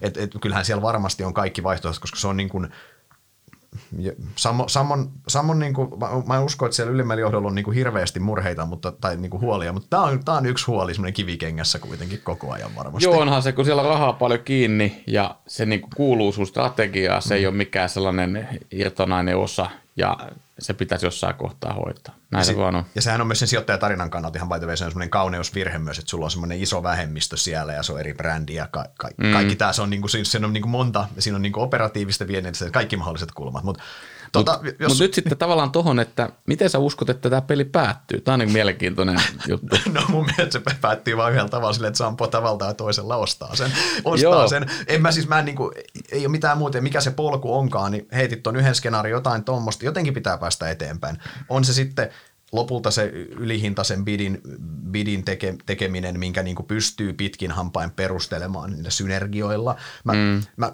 Et, 0.00 0.16
et, 0.16 0.30
kyllähän 0.40 0.64
siellä 0.64 0.82
varmasti 0.82 1.24
on 1.24 1.34
kaikki 1.34 1.62
vaihtoehdot, 1.62 2.00
koska 2.00 2.18
se 2.18 2.28
on 2.28 2.36
niin 2.36 2.48
kuin– 2.48 2.68
Sammon, 4.36 4.68
Sammon, 4.68 5.10
Sammon 5.28 5.58
niin 5.58 5.74
kuin, 5.74 5.98
mä, 5.98 6.08
mä 6.26 6.40
uskon, 6.40 6.66
että 6.66 6.76
siellä 6.76 6.92
ylimmällä 6.92 7.20
johdolla 7.20 7.48
on 7.48 7.54
niin 7.54 7.64
kuin 7.64 7.74
hirveästi 7.74 8.20
murheita 8.20 8.66
mutta, 8.66 8.92
tai 8.92 9.16
niin 9.16 9.30
kuin 9.30 9.40
huolia, 9.40 9.72
mutta 9.72 9.88
tämä 9.90 10.02
on, 10.02 10.24
tämä 10.24 10.38
on 10.38 10.46
yksi 10.46 10.66
huoli 10.66 10.94
semmoinen 10.94 11.14
kivikengässä 11.14 11.78
kuitenkin 11.78 12.20
koko 12.24 12.52
ajan 12.52 12.70
varmasti. 12.76 13.08
Joo, 13.08 13.20
onhan 13.20 13.42
se, 13.42 13.52
kun 13.52 13.64
siellä 13.64 13.82
on 13.82 13.88
rahaa 13.88 14.12
paljon 14.12 14.40
kiinni 14.44 15.02
ja 15.06 15.36
se 15.46 15.66
niin 15.66 15.80
kuin 15.80 15.92
kuuluu 15.96 16.32
sun 16.32 16.46
strategiaan, 16.46 17.22
se 17.22 17.34
mm. 17.34 17.38
ei 17.38 17.46
ole 17.46 17.54
mikään 17.54 17.88
sellainen 17.88 18.48
irtonainen 18.70 19.36
osa 19.36 19.70
ja 19.96 20.16
se 20.58 20.74
pitäisi 20.74 21.06
jossain 21.06 21.34
kohtaa 21.34 21.72
hoitaa. 21.72 22.14
Näin 22.30 22.40
ja, 22.40 22.44
se 22.44 22.56
vaan 22.56 22.76
on. 22.76 22.84
ja 22.94 23.02
sehän 23.02 23.20
on 23.20 23.26
myös 23.26 23.38
sen 23.38 23.48
sijoittajatarinan 23.48 24.10
kannalta 24.10 24.38
ihan 24.38 24.48
by 24.48 24.58
the 24.58 24.66
way, 24.66 24.76
se 24.76 24.84
on 24.84 24.90
semmoinen 24.90 25.10
kauneusvirhe 25.10 25.78
myös, 25.78 25.98
että 25.98 26.10
sulla 26.10 26.24
on 26.24 26.30
semmoinen 26.30 26.62
iso 26.62 26.82
vähemmistö 26.82 27.36
siellä 27.36 27.72
ja 27.72 27.82
se 27.82 27.92
on 27.92 28.00
eri 28.00 28.14
brändi 28.14 28.54
ja 28.54 28.68
ka- 28.70 28.86
ka- 28.98 29.10
mm. 29.16 29.32
kaikki 29.32 29.56
tämä, 29.56 29.72
se 29.72 29.82
on, 29.82 29.90
niinku, 29.90 30.08
se 30.08 30.38
on 30.44 30.52
niinku 30.52 30.68
monta, 30.68 31.08
siinä 31.18 31.36
on 31.36 31.42
niinku 31.42 31.60
operatiivista 31.60 32.26
vienniä, 32.26 32.52
kaikki 32.72 32.96
mahdolliset 32.96 33.32
kulmat, 33.32 33.64
mutta 33.64 33.82
Tota, 34.34 34.60
Mutta 34.62 34.82
jos... 34.82 34.92
mut 34.92 34.98
nyt 34.98 35.14
sitten 35.14 35.38
tavallaan 35.38 35.72
tuohon, 35.72 36.00
että 36.00 36.30
miten 36.46 36.70
sä 36.70 36.78
uskot, 36.78 37.10
että 37.10 37.30
tämä 37.30 37.42
peli 37.42 37.64
päättyy? 37.64 38.20
Tämä 38.20 38.32
on 38.32 38.38
niin 38.38 38.52
mielenkiintoinen 38.52 39.20
juttu. 39.48 39.76
no 39.92 40.00
mun 40.08 40.26
mielestä 40.26 40.58
se 40.58 40.76
päättyy 40.80 41.16
vain 41.16 41.32
yhdellä 41.32 41.48
tavalla 41.48 41.72
sille, 41.72 41.86
että 41.86 41.98
Sampo 41.98 42.26
tavalla 42.26 42.58
tai 42.58 42.74
toisella 42.74 43.16
ostaa 43.16 43.56
sen. 43.56 43.72
Ostaa 44.04 44.30
Joo. 44.30 44.48
sen. 44.48 44.66
En 44.86 45.02
mä 45.02 45.12
siis, 45.12 45.28
mä 45.28 45.38
en 45.38 45.44
niinku, 45.44 45.72
ei 46.12 46.26
ole 46.26 46.28
mitään 46.28 46.58
muuta, 46.58 46.80
mikä 46.80 47.00
se 47.00 47.10
polku 47.10 47.54
onkaan, 47.54 47.92
niin 47.92 48.08
heitit 48.12 48.42
tuon 48.42 48.56
yhden 48.56 48.74
skenaarin 48.74 49.10
jotain 49.10 49.44
tuommoista, 49.44 49.84
jotenkin 49.84 50.14
pitää 50.14 50.38
päästä 50.38 50.70
eteenpäin. 50.70 51.18
On 51.48 51.64
se 51.64 51.72
sitten 51.72 52.10
lopulta 52.52 52.90
se 52.90 53.04
ylihintaisen 53.30 54.04
bidin, 54.04 54.40
bidin 54.90 55.24
teke, 55.24 55.54
tekeminen, 55.66 56.18
minkä 56.18 56.42
niin 56.42 56.56
kuin 56.56 56.66
pystyy 56.66 57.12
pitkin 57.12 57.50
hampain 57.50 57.90
perustelemaan 57.90 58.70
niillä 58.70 58.90
synergioilla. 58.90 59.76
Mä, 60.04 60.12
mm. 60.12 60.42
mä, 60.56 60.72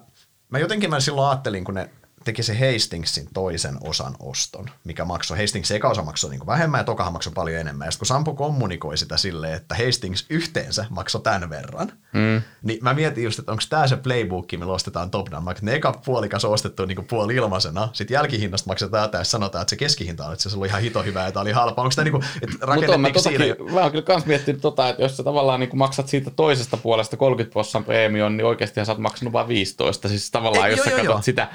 mä 0.48 0.58
jotenkin 0.58 0.90
mä 0.90 1.00
silloin 1.00 1.28
ajattelin, 1.28 1.64
kun 1.64 1.74
ne 1.74 1.90
teki 2.24 2.42
se 2.42 2.72
Hastingsin 2.72 3.28
toisen 3.34 3.78
osan 3.80 4.16
oston, 4.20 4.66
mikä 4.84 5.04
maksoi, 5.04 5.38
Hastingsin 5.38 5.76
eka 5.76 5.88
osa 5.88 6.02
maksoi 6.02 6.30
niin 6.30 6.46
vähemmän 6.46 6.80
ja 6.80 6.84
tokahan 6.84 7.12
maksoi 7.12 7.32
paljon 7.32 7.60
enemmän. 7.60 7.86
Ja 7.86 7.90
sitten 7.90 8.00
kun 8.00 8.06
Sampo 8.06 8.34
kommunikoi 8.34 8.98
sitä 8.98 9.16
silleen, 9.16 9.54
että 9.54 9.76
Hastings 9.84 10.26
yhteensä 10.30 10.86
maksoi 10.90 11.20
tämän 11.20 11.50
verran, 11.50 11.92
mm. 12.12 12.42
niin 12.62 12.78
mä 12.82 12.94
mietin 12.94 13.24
just, 13.24 13.38
että 13.38 13.52
onko 13.52 13.64
tämä 13.68 13.86
se 13.86 13.96
playbook, 13.96 14.52
millä 14.52 14.72
ostetaan 14.72 15.10
top 15.10 15.30
down. 15.30 15.44
Ne 15.62 15.74
eka 15.74 15.92
puolikas 16.04 16.44
on 16.44 16.52
ostettu 16.52 16.84
niin 16.84 17.04
puoli 17.04 17.34
ilmaisena, 17.34 17.88
sitten 17.92 18.14
jälkihinnasta 18.14 18.70
maksetaan 18.70 19.10
tämä 19.10 19.20
ja 19.20 19.24
sanotaan, 19.24 19.62
että 19.62 19.70
se 19.70 19.76
keskihinta 19.76 20.26
on, 20.26 20.32
että 20.32 20.48
se 20.48 20.58
oli 20.58 20.66
ihan 20.66 20.82
hito 20.82 21.02
hyvä 21.02 21.24
ja 21.24 21.32
tämä 21.32 21.42
oli 21.42 21.52
halpa. 21.52 21.82
Onko 21.82 21.92
tämä 21.96 22.04
niin 22.04 22.12
kuin, 22.12 22.24
että 22.42 22.56
rakennettiinko 22.60 23.20
siinä? 23.20 23.44
Mä 23.72 23.80
oon 23.80 23.90
kyllä 23.90 24.04
kans 24.04 24.26
miettinyt 24.26 24.60
tota, 24.60 24.88
että 24.88 25.02
jos 25.02 25.16
sä 25.16 25.22
tavallaan 25.22 25.60
niin 25.60 25.78
maksat 25.78 26.08
siitä 26.08 26.30
toisesta 26.30 26.76
puolesta 26.76 27.16
30 27.16 27.52
prosenttia 27.52 27.86
preemion, 27.86 28.36
niin 28.36 28.44
oikeasti 28.44 28.84
sä 28.84 28.92
oot 28.92 28.98
maksanut 28.98 29.32
vain 29.32 29.48
15. 29.48 30.08
Siis 30.08 30.30
tavallaan, 30.30 30.70
Ei, 30.70 30.76
jos 30.76 30.86
joo, 30.86 30.96
sä 30.96 31.02
joo, 31.02 31.14
katsot 31.14 31.24
sitä 31.24 31.48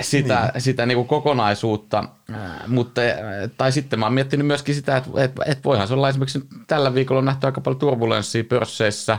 sitä, 0.00 0.50
niin. 0.54 0.62
sitä 0.62 0.86
niin 0.86 0.96
kuin 0.96 1.08
kokonaisuutta, 1.08 2.04
mutta, 2.66 3.00
tai 3.56 3.72
sitten 3.72 3.98
mä 3.98 4.06
oon 4.06 4.12
miettinyt 4.12 4.46
myöskin 4.46 4.74
sitä, 4.74 4.96
että, 4.96 5.10
että, 5.16 5.42
että 5.46 5.64
voihan 5.64 5.88
se 5.88 5.94
olla 5.94 6.08
esimerkiksi 6.08 6.42
tällä 6.66 6.94
viikolla 6.94 7.18
on 7.18 7.24
nähty 7.24 7.46
aika 7.46 7.60
paljon 7.60 7.78
turbulenssia 7.78 8.44
pörsseissä, 8.44 9.18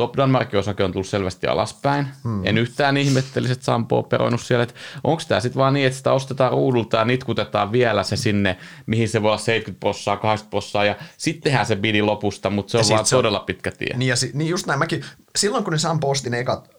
Top 0.00 0.16
Down 0.16 0.36
osake 0.58 0.84
on 0.84 0.92
tullut 0.92 1.06
selvästi 1.06 1.46
alaspäin. 1.46 2.06
Hmm. 2.24 2.46
En 2.46 2.58
yhtään 2.58 2.96
ihmettelisi, 2.96 3.52
että 3.52 3.64
Sampo 3.64 3.98
on 3.98 4.04
peroinut 4.04 4.40
siellä. 4.40 4.66
Onko 5.04 5.22
tämä 5.28 5.40
sitten 5.40 5.58
vaan 5.58 5.74
niin, 5.74 5.86
että 5.86 5.96
sitä 5.96 6.12
ostetaan 6.12 6.52
ruudulta 6.52 6.96
ja 6.96 7.04
nitkutetaan 7.04 7.72
vielä 7.72 8.02
se 8.02 8.16
sinne, 8.16 8.56
mihin 8.86 9.08
se 9.08 9.22
voi 9.22 9.28
olla 9.28 9.38
70 9.38 9.80
prossaa, 9.80 10.16
80 10.16 10.50
prossaa 10.50 10.84
ja 10.84 10.96
sitten 11.16 11.42
tehdään 11.42 11.66
se 11.66 11.76
bidi 11.76 12.02
lopusta, 12.02 12.50
mutta 12.50 12.70
se 12.70 12.78
on 12.78 12.84
ja 12.88 12.94
vaan 12.94 13.06
se 13.06 13.16
todella 13.16 13.40
on, 13.40 13.46
pitkä 13.46 13.70
tie. 13.70 13.96
Niin, 13.96 14.08
ja 14.08 14.16
si, 14.16 14.30
niin 14.34 14.50
just 14.50 14.66
näin 14.66 14.78
mäkin, 14.78 15.04
silloin 15.36 15.64
kun 15.64 15.72
ne 15.72 15.78
Sampo 15.78 16.10
osti 16.10 16.30
ne 16.30 16.38
ekat, 16.38 16.70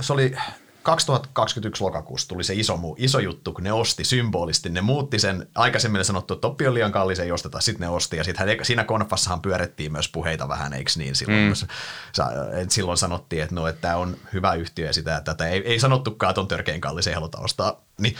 se 0.00 0.12
oli 0.12 0.36
2021 0.86 1.84
lokakuussa 1.84 2.28
tuli 2.28 2.44
se 2.44 2.54
iso, 2.54 2.78
iso 2.96 3.18
juttu, 3.18 3.52
kun 3.52 3.64
ne 3.64 3.72
osti 3.72 4.04
symbolisti. 4.04 4.68
Ne 4.68 4.80
muutti 4.80 5.18
sen, 5.18 5.48
aikaisemmin 5.54 6.04
sanottu, 6.04 6.34
että 6.34 6.40
toppi 6.40 6.66
on 6.66 6.74
liian 6.74 6.92
kallis, 6.92 7.20
ei 7.20 7.32
osteta, 7.32 7.60
sitten 7.60 7.80
ne 7.80 7.88
osti. 7.88 8.16
Ja 8.16 8.24
sitten 8.24 8.58
siinä 8.62 8.84
konfassahan 8.84 9.42
pyörettiin 9.42 9.92
myös 9.92 10.08
puheita 10.08 10.48
vähän, 10.48 10.72
eikö 10.72 10.90
niin? 10.96 11.14
Silloin, 11.14 11.42
mm. 11.42 12.68
silloin 12.68 12.98
sanottiin, 12.98 13.42
että 13.42 13.54
no, 13.54 13.66
että 13.66 13.80
tämä 13.80 13.96
on 13.96 14.16
hyvä 14.32 14.54
yhtiö 14.54 14.86
ja 14.86 14.92
sitä, 14.92 15.16
että 15.16 15.34
tätä 15.34 15.48
ei, 15.48 15.62
ei 15.66 15.80
sanottukaan, 15.80 16.30
että 16.30 16.40
on 16.40 16.48
törkein 16.48 16.80
kallis, 16.80 17.06
ei 17.06 17.14
haluta 17.14 17.38
ostaa. 17.38 17.80
Niin 18.00 18.16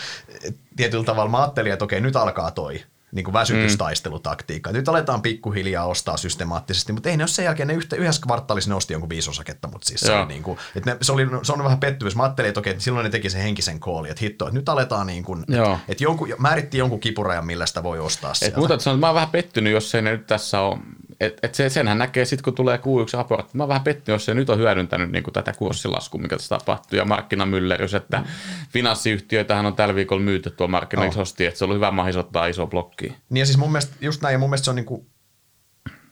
tietyllä 0.76 1.04
tavalla 1.04 1.30
mä 1.30 1.40
ajattelin, 1.40 1.72
että 1.72 1.84
okei, 1.84 2.00
nyt 2.00 2.16
alkaa 2.16 2.50
toi 2.50 2.84
niin 3.12 3.24
kuin 3.24 3.32
väsytystaistelutaktiikka. 3.32 4.70
Mm. 4.70 4.76
Nyt 4.76 4.88
aletaan 4.88 5.22
pikkuhiljaa 5.22 5.86
ostaa 5.86 6.16
systemaattisesti, 6.16 6.92
mutta 6.92 7.08
ei 7.08 7.16
ne 7.16 7.22
ole 7.22 7.28
sen 7.28 7.44
jälkeen, 7.44 7.68
ne 7.68 7.74
yhtä, 7.74 7.96
yhdessä 7.96 8.22
kvartaalissa 8.22 8.70
ne 8.70 8.74
osti 8.74 8.94
jonkun 8.94 9.08
viisi 9.08 9.30
osaketta, 9.30 9.68
mutta 9.68 9.88
siis 9.88 10.00
se, 10.00 10.12
oli 10.12 10.26
niin 10.26 10.42
kuin, 10.42 10.58
että 10.74 10.90
ne, 10.90 10.98
se, 11.02 11.12
oli, 11.12 11.26
se 11.42 11.52
on 11.52 11.64
vähän 11.64 11.80
pettymys. 11.80 12.16
Mä 12.16 12.22
ajattelin, 12.22 12.48
että 12.48 12.60
okei, 12.60 12.70
että 12.70 12.84
silloin 12.84 13.04
ne 13.04 13.10
teki 13.10 13.30
sen 13.30 13.42
henkisen 13.42 13.80
kooli, 13.80 14.10
että 14.10 14.24
hitto, 14.24 14.46
että 14.46 14.58
nyt 14.58 14.68
aletaan 14.68 15.06
niin 15.06 15.24
kuin, 15.24 15.42
että, 15.42 15.78
että 15.88 16.04
jonkun, 16.04 16.28
määrittiin 16.38 16.78
jonkun 16.78 17.00
kipurajan, 17.00 17.46
millä 17.46 17.66
sitä 17.66 17.82
voi 17.82 17.98
ostaa 17.98 18.34
sieltä. 18.34 18.58
Mutta 18.58 18.78
sanon, 18.78 19.00
mä 19.00 19.06
oon 19.06 19.14
vähän 19.14 19.30
pettynyt, 19.30 19.72
jos 19.72 19.94
ei 19.94 20.02
ne 20.02 20.10
nyt 20.10 20.26
tässä 20.26 20.60
ole 20.60 20.78
et, 21.20 21.38
et 21.42 21.54
se, 21.54 21.68
senhän 21.68 21.98
näkee 21.98 22.24
sitten, 22.24 22.44
kun 22.44 22.54
tulee 22.54 22.76
Q1-raportti. 22.76 23.50
Mä 23.56 23.62
oon 23.62 23.68
vähän 23.68 23.84
pettynyt, 23.84 24.14
jos 24.14 24.24
se 24.24 24.34
nyt 24.34 24.50
on 24.50 24.58
hyödyntänyt 24.58 25.12
niin 25.12 25.24
tätä 25.32 25.52
kurssilaskua, 25.52 26.20
mikä 26.20 26.36
tässä 26.36 26.58
tapahtuu, 26.58 26.96
ja 26.96 27.04
markkinamyllerys, 27.04 27.94
että 27.94 28.18
mm. 28.18 28.24
finanssiyhtiöitähän 28.70 29.66
on 29.66 29.76
tällä 29.76 29.94
viikolla 29.94 30.22
myyty 30.22 30.50
tuo 30.50 30.68
markkinoiksi 30.68 31.20
oh. 31.20 31.26
että 31.46 31.58
se 31.58 31.64
on 31.64 31.74
hyvä 31.74 31.90
mahdollisuus 31.90 32.26
ottaa 32.26 32.46
iso 32.46 32.66
blokki. 32.66 33.16
Niin 33.30 33.40
ja 33.40 33.46
siis 33.46 33.58
mun 33.58 33.72
mielestä, 33.72 33.96
just 34.00 34.22
näin, 34.22 34.32
ja 34.32 34.38
mun 34.38 34.50
mielestä 34.50 34.64
se 34.64 34.70
on 34.70 34.76
niin 34.76 34.86
kuin, 34.86 35.06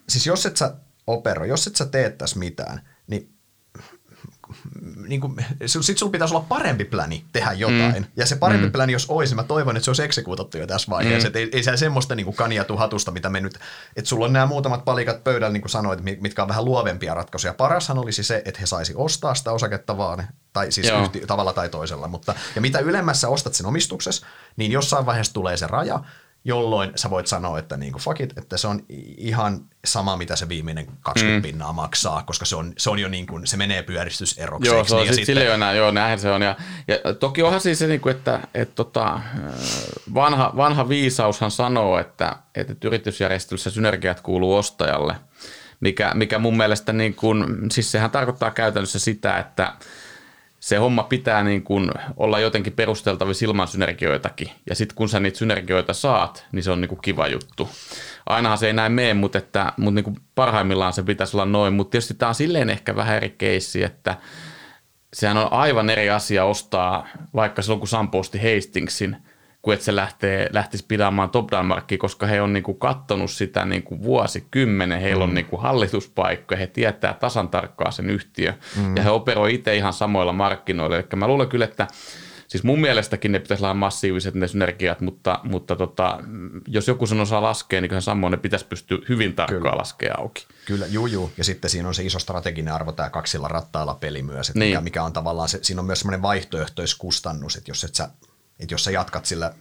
siis 0.09 0.26
jos 0.26 0.46
et 0.46 0.57
sä 0.57 0.74
operoi, 1.07 1.48
jos 1.48 1.66
et 1.66 1.76
sä 1.76 1.86
teet 1.86 2.18
tässä 2.18 2.38
mitään, 2.38 2.80
niin 5.08 5.14
niin 5.14 5.20
kuin, 5.20 5.46
sit 5.66 5.98
sulla 5.98 6.12
pitäisi 6.12 6.34
olla 6.34 6.46
parempi 6.48 6.84
pläni 6.84 7.24
tehdä 7.32 7.52
jotain. 7.52 8.02
Mm. 8.02 8.04
Ja 8.16 8.26
se 8.26 8.36
parempi 8.36 8.66
mm. 8.66 8.72
pläni, 8.72 8.92
jos 8.92 9.06
olisi, 9.08 9.34
mä 9.34 9.42
toivon, 9.42 9.76
että 9.76 9.84
se 9.84 9.90
olisi 9.90 10.02
eksekuutattu 10.02 10.58
jo 10.58 10.66
tässä 10.66 10.90
vaiheessa. 10.90 11.28
Mm. 11.28 11.36
Ei, 11.36 11.48
ei 11.52 11.62
se 11.62 11.76
semmoista 11.76 12.14
niin 12.14 12.24
kuin 12.24 12.36
kania 12.36 12.64
hatusta, 12.76 13.10
mitä 13.10 13.30
me 13.30 13.40
nyt, 13.40 13.54
että 13.96 14.08
sulla 14.08 14.24
on 14.24 14.32
nämä 14.32 14.46
muutamat 14.46 14.84
palikat 14.84 15.24
pöydällä, 15.24 15.52
niin 15.52 15.60
kuin 15.60 15.70
sanoit, 15.70 16.00
mitkä 16.20 16.42
on 16.42 16.48
vähän 16.48 16.64
luovempia 16.64 17.14
ratkaisuja. 17.14 17.54
Parashan 17.54 17.98
olisi 17.98 18.22
se, 18.22 18.42
että 18.44 18.60
he 18.60 18.66
saisi 18.66 18.92
ostaa 18.96 19.34
sitä 19.34 19.52
osaketta 19.52 19.96
vaan, 19.96 20.28
tai 20.52 20.72
siis 20.72 20.92
yhti, 21.02 21.20
tavalla 21.26 21.52
tai 21.52 21.68
toisella. 21.68 22.08
Mutta, 22.08 22.34
ja 22.54 22.60
mitä 22.60 22.78
ylemmässä 22.78 23.28
ostat 23.28 23.54
sen 23.54 23.66
omistuksessa, 23.66 24.26
niin 24.56 24.72
jossain 24.72 25.06
vaiheessa 25.06 25.34
tulee 25.34 25.56
se 25.56 25.66
raja, 25.66 26.00
jolloin 26.45 26.92
sä 26.97 27.11
voit 27.11 27.26
sanoa, 27.26 27.59
että 27.59 27.76
niin 27.76 27.92
kuin 27.92 28.03
fuck 28.03 28.20
it, 28.20 28.38
että 28.38 28.57
se 28.57 28.68
on 28.68 28.82
ihan 29.16 29.61
sama, 29.84 30.16
mitä 30.16 30.36
se 30.36 30.49
viimeinen 30.49 30.86
20 31.01 31.38
mm. 31.38 31.42
pinnaa 31.42 31.72
maksaa, 31.72 32.22
koska 32.22 32.45
se 32.45 32.57
on, 32.57 32.72
se 32.78 32.90
on 32.90 32.99
jo 32.99 33.09
niin 33.09 33.26
kuin, 33.26 33.47
se 33.47 33.57
menee 33.57 33.82
pyöristyserokseksi. 33.82 34.74
Joo, 34.74 34.84
se 34.84 34.95
on 34.95 35.03
niin, 35.03 35.14
sit 35.14 35.26
sitten... 35.26 35.51
enää, 35.51 35.72
joo, 35.72 35.90
näin 35.90 36.18
se 36.18 36.30
on. 36.30 36.42
Ja, 36.42 36.57
ja 36.88 37.14
toki 37.14 37.42
onhan 37.42 37.61
siis 37.61 37.78
se, 37.78 37.86
niin 37.86 38.01
kuin, 38.01 38.16
että, 38.16 38.40
että 38.55 38.74
tota, 38.74 39.20
vanha, 40.14 40.53
vanha 40.57 40.88
viisaushan 40.88 41.51
sanoo, 41.51 41.99
että, 41.99 42.36
että 42.55 42.74
yritysjärjestelyssä 42.84 43.70
synergiat 43.70 44.20
kuuluu 44.20 44.57
ostajalle, 44.57 45.16
mikä, 45.80 46.12
mikä 46.14 46.38
mun 46.38 46.57
mielestä, 46.57 46.92
niin 46.92 47.14
kuin, 47.14 47.47
siis 47.72 47.92
sehän 47.92 48.11
tarkoittaa 48.11 48.51
käytännössä 48.51 48.99
sitä, 48.99 49.38
että 49.38 49.72
se 50.64 50.76
homma 50.76 51.02
pitää 51.02 51.42
niin 51.42 51.62
kuin 51.62 51.90
olla 52.16 52.38
jotenkin 52.38 52.72
perusteltavissa 52.72 53.44
ilman 53.44 53.68
synergioitakin. 53.68 54.50
Ja 54.68 54.74
sitten 54.74 54.96
kun 54.96 55.08
sä 55.08 55.20
niitä 55.20 55.38
synergioita 55.38 55.92
saat, 55.92 56.46
niin 56.52 56.62
se 56.62 56.70
on 56.70 56.80
niin 56.80 56.88
kuin 56.88 57.00
kiva 57.02 57.26
juttu. 57.26 57.68
Ainahan 58.26 58.58
se 58.58 58.66
ei 58.66 58.72
näin 58.72 58.92
mene, 58.92 59.14
mutta, 59.14 59.38
että, 59.38 59.72
mutta 59.76 59.94
niin 59.94 60.04
kuin 60.04 60.16
parhaimmillaan 60.34 60.92
se 60.92 61.02
pitäisi 61.02 61.36
olla 61.36 61.44
noin. 61.44 61.74
Mutta 61.74 61.90
tietysti 61.90 62.14
tämä 62.14 62.28
on 62.28 62.34
silleen 62.34 62.70
ehkä 62.70 62.96
vähän 62.96 63.16
eri 63.16 63.30
keissi, 63.30 63.82
että 63.82 64.16
sehän 65.12 65.36
on 65.36 65.52
aivan 65.52 65.90
eri 65.90 66.10
asia 66.10 66.44
ostaa, 66.44 67.08
vaikka 67.34 67.62
silloin 67.62 67.80
kun 67.80 67.88
Sampo 67.88 68.18
osti 68.18 68.38
Hastingsin– 68.38 69.16
kuin 69.64 69.74
että 69.74 69.84
se 69.84 69.96
lähtee, 69.96 70.48
lähtisi 70.52 70.84
pidämään 70.88 71.30
top 71.30 71.50
down 71.50 71.66
markkia, 71.66 71.98
koska 71.98 72.26
he 72.26 72.40
on 72.40 72.52
niin 72.52 72.62
kuin 72.62 72.78
kattonut 72.78 73.30
sitä 73.30 73.64
niin 73.64 73.82
kuin 73.82 74.02
vuosikymmenen, 74.02 75.00
heillä 75.00 75.24
on 75.24 75.30
mm. 75.30 75.34
niin 75.34 75.46
kuin 75.46 75.62
hallituspaikka, 75.62 76.56
he 76.56 76.66
tietää 76.66 77.14
tasan 77.14 77.48
tarkkaan 77.48 77.92
sen 77.92 78.10
yhtiö 78.10 78.52
mm. 78.76 78.96
ja 78.96 79.02
he 79.02 79.10
operoi 79.10 79.54
itse 79.54 79.76
ihan 79.76 79.92
samoilla 79.92 80.32
markkinoilla. 80.32 80.96
Eli 80.96 81.06
mä 81.16 81.26
luulen 81.26 81.48
kyllä, 81.48 81.64
että 81.64 81.86
Siis 82.48 82.64
mun 82.64 82.80
mielestäkin 82.80 83.32
ne 83.32 83.38
pitäisi 83.38 83.64
olla 83.64 83.74
massiiviset 83.74 84.34
ne 84.34 84.48
synergiat, 84.48 85.00
mutta, 85.00 85.40
mutta 85.42 85.76
tota, 85.76 86.18
jos 86.68 86.88
joku 86.88 87.06
sen 87.06 87.20
osaa 87.20 87.42
laskea, 87.42 87.80
niin 87.80 87.88
kyllä 87.88 88.00
samoin 88.00 88.30
ne 88.30 88.36
pitäisi 88.36 88.66
pystyä 88.66 88.98
hyvin 89.08 89.34
tarkkaan 89.34 89.78
laskemaan 89.78 90.20
auki. 90.20 90.46
Kyllä, 90.66 90.86
juu, 90.86 91.06
juu. 91.06 91.32
Ja 91.38 91.44
sitten 91.44 91.70
siinä 91.70 91.88
on 91.88 91.94
se 91.94 92.04
iso 92.04 92.18
strateginen 92.18 92.74
arvo, 92.74 92.92
tämä 92.92 93.10
kaksilla 93.10 93.48
rattailla 93.48 93.94
peli 93.94 94.22
myös, 94.22 94.48
että 94.48 94.58
niin. 94.58 94.70
mikä, 94.70 94.80
mikä, 94.80 95.02
on 95.02 95.12
tavallaan 95.12 95.48
se, 95.48 95.58
siinä 95.62 95.80
on 95.80 95.86
myös 95.86 96.00
semmoinen 96.00 96.22
vaihtoehtoiskustannus, 96.22 97.56
että 97.56 97.70
jos, 97.70 97.84
et 97.84 97.94
sä, 97.94 98.08
että 98.61 98.74
jos 98.74 98.84
sä 98.84 98.90
jatkat 98.90 99.26
sillä 99.26 99.55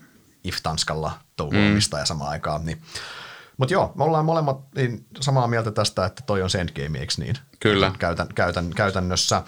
if-tanskalla 0.44 1.12
touhuamista 1.36 1.96
mm. 1.96 2.00
ja 2.00 2.06
samaan 2.06 2.30
aikaan, 2.30 2.66
niin 2.66 2.82
mutta 3.56 3.74
joo, 3.74 3.92
me 3.94 4.04
ollaan 4.04 4.24
molemmat 4.24 4.60
niin 4.74 5.06
samaa 5.20 5.46
mieltä 5.46 5.70
tästä, 5.70 6.04
että 6.04 6.22
toi 6.26 6.42
on 6.42 6.50
se 6.50 6.60
endgame, 6.60 6.98
eikö 6.98 7.14
niin? 7.18 7.38
Kyllä. 7.60 7.92
Käytän, 7.98 8.28
käytän, 8.34 8.70
käytännössä. 8.70 9.42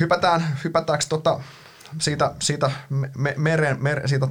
Hypätään, 0.00 0.58
hypätäänkö 0.64 1.04
tota, 1.08 1.40
siitä, 1.98 2.34
siitä, 2.42 2.70
me, 3.16 3.34
meren, 3.36 3.82
mer, 3.82 4.08
siitä 4.08 4.28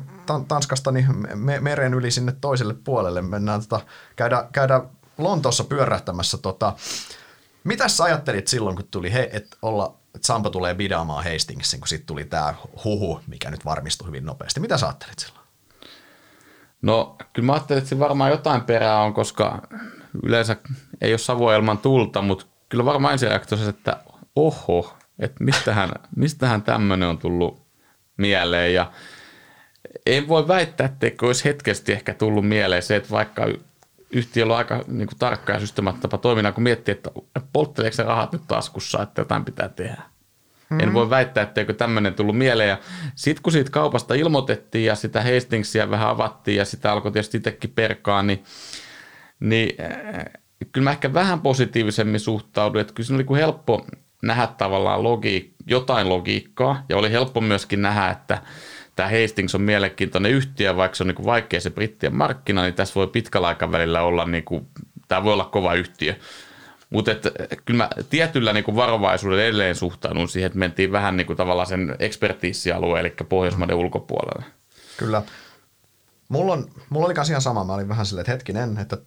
Tanskasta 0.47 0.91
niin 0.91 1.05
me, 1.35 1.59
meren 1.59 1.93
yli 1.93 2.11
sinne 2.11 2.31
toiselle 2.41 2.73
puolelle. 2.73 3.21
Mennään 3.21 3.61
tota, 3.61 3.85
käydä, 4.15 4.47
käydä 4.51 4.81
Lontoossa 5.17 5.63
pyörähtämässä. 5.63 6.37
Tota, 6.37 6.73
mitä 7.63 7.87
sä 7.87 8.03
ajattelit 8.03 8.47
silloin, 8.47 8.75
kun 8.75 8.87
tuli 8.91 9.13
he, 9.13 9.29
että 9.33 9.57
olla 9.61 9.98
että 10.19 10.49
tulee 10.49 10.75
bidaamaan 10.75 11.23
Hastingsin, 11.31 11.79
kun 11.79 11.87
sitten 11.87 12.07
tuli 12.07 12.25
tämä 12.25 12.53
huhu, 12.83 13.21
mikä 13.27 13.51
nyt 13.51 13.65
varmistui 13.65 14.07
hyvin 14.07 14.25
nopeasti. 14.25 14.59
Mitä 14.59 14.77
sä 14.77 14.85
ajattelit 14.85 15.19
silloin? 15.19 15.47
No, 16.81 17.15
kyllä 17.33 17.45
mä 17.45 17.53
ajattelin, 17.53 17.83
että 17.83 17.99
varmaan 17.99 18.31
jotain 18.31 18.61
perää 18.61 19.01
on, 19.01 19.13
koska 19.13 19.61
yleensä 20.23 20.55
ei 21.01 21.11
ole 21.11 21.17
savuelman 21.17 21.77
tulta, 21.77 22.21
mutta 22.21 22.45
kyllä 22.69 22.85
varmaan 22.85 23.13
ensireaktiossa, 23.13 23.69
että 23.69 23.97
oho, 24.35 24.97
että 25.19 25.43
mistähän, 25.43 25.89
mistähän 26.15 26.61
tämmöinen 26.61 27.09
on 27.09 27.17
tullut 27.17 27.65
mieleen. 28.17 28.73
Ja 28.73 28.91
en 30.05 30.27
voi 30.27 30.47
väittää, 30.47 30.85
että 30.85 31.25
olisi 31.25 31.45
hetkesti 31.45 31.91
ehkä 31.91 32.13
tullut 32.13 32.47
mieleen 32.47 32.83
se, 32.83 32.95
että 32.95 33.09
vaikka 33.09 33.47
yhtiöllä 34.11 34.53
on 34.53 34.57
aika 34.57 34.83
niin 34.87 35.07
kuin, 35.07 35.19
tarkka 35.19 35.53
ja 35.53 35.59
systemaattinen 35.59 36.01
tapa 36.01 36.17
toiminnan, 36.17 36.53
kun 36.53 36.63
miettii, 36.63 36.91
että 36.91 37.11
poltteleeko 37.53 37.95
se 37.95 38.03
rahat 38.03 38.31
nyt 38.31 38.41
taskussa, 38.47 39.03
että 39.03 39.21
jotain 39.21 39.45
pitää 39.45 39.69
tehdä. 39.69 40.01
Hmm. 40.69 40.79
En 40.79 40.93
voi 40.93 41.09
väittää, 41.09 41.43
etteikö 41.43 41.73
tämmöinen 41.73 42.13
tullut 42.13 42.37
mieleen. 42.37 42.69
Ja 42.69 42.77
sitten 43.15 43.43
kun 43.43 43.53
siitä 43.53 43.71
kaupasta 43.71 44.13
ilmoitettiin 44.13 44.85
ja 44.85 44.95
sitä 44.95 45.23
Hastingsia 45.23 45.89
vähän 45.89 46.09
avattiin 46.09 46.57
ja 46.57 46.65
sitä 46.65 46.91
alkoi 46.91 47.11
tietysti 47.11 47.37
itsekin 47.37 47.71
perkaa, 47.75 48.23
niin, 48.23 48.43
niin 49.39 49.75
äh, 49.81 50.25
kyllä 50.71 50.83
mä 50.83 50.91
ehkä 50.91 51.13
vähän 51.13 51.41
positiivisemmin 51.41 52.19
suhtauduin. 52.19 52.81
Että 52.81 52.93
kyllä 52.93 53.07
se 53.07 53.13
oli 53.13 53.23
kuin 53.23 53.39
helppo 53.39 53.85
nähdä 54.23 54.47
tavallaan 54.47 55.03
logi, 55.03 55.53
jotain 55.67 56.09
logiikkaa 56.09 56.85
ja 56.89 56.97
oli 56.97 57.11
helppo 57.11 57.41
myöskin 57.41 57.81
nähdä, 57.81 58.09
että 58.09 58.41
tämä 58.99 59.21
Hastings 59.21 59.55
on 59.55 59.61
mielenkiintoinen 59.61 60.31
yhtiö, 60.31 60.75
vaikka 60.75 60.95
se 60.95 61.03
on 61.03 61.07
niin 61.07 61.25
vaikea 61.25 61.61
se 61.61 61.69
brittien 61.69 62.15
markkina, 62.15 62.61
niin 62.61 62.73
tässä 62.73 62.95
voi 62.95 63.07
pitkällä 63.07 63.47
aikavälillä 63.47 64.01
olla, 64.01 64.25
niin 64.25 64.43
kuin, 64.43 64.67
tämä 65.07 65.23
voi 65.23 65.33
olla 65.33 65.45
kova 65.45 65.73
yhtiö. 65.73 66.15
Mutta 66.89 67.11
kyllä 67.65 67.77
mä 67.77 67.89
tietyllä 68.09 68.53
niin 68.53 68.75
varovaisuudella 68.75 69.43
edelleen 69.43 69.75
suhtaudun 69.75 70.29
siihen, 70.29 70.47
että 70.47 70.59
mentiin 70.59 70.91
vähän 70.91 71.17
niin 71.17 71.27
kuin 71.27 71.37
tavallaan 71.37 71.67
sen 71.67 71.95
ekspertiissialueen, 71.99 73.05
eli 73.05 73.15
Pohjoismaiden 73.29 73.75
ulkopuolelle. 73.75 74.45
Kyllä. 74.97 75.21
Mulla, 76.29 76.53
on, 76.53 76.71
mulla 76.89 77.05
oli 77.05 77.13
ihan 77.29 77.41
sama. 77.41 77.63
Mä 77.63 77.73
olin 77.73 77.89
vähän 77.89 78.05
silleen, 78.05 78.21
että 78.21 78.31
hetkinen, 78.31 78.77
että 78.77 78.97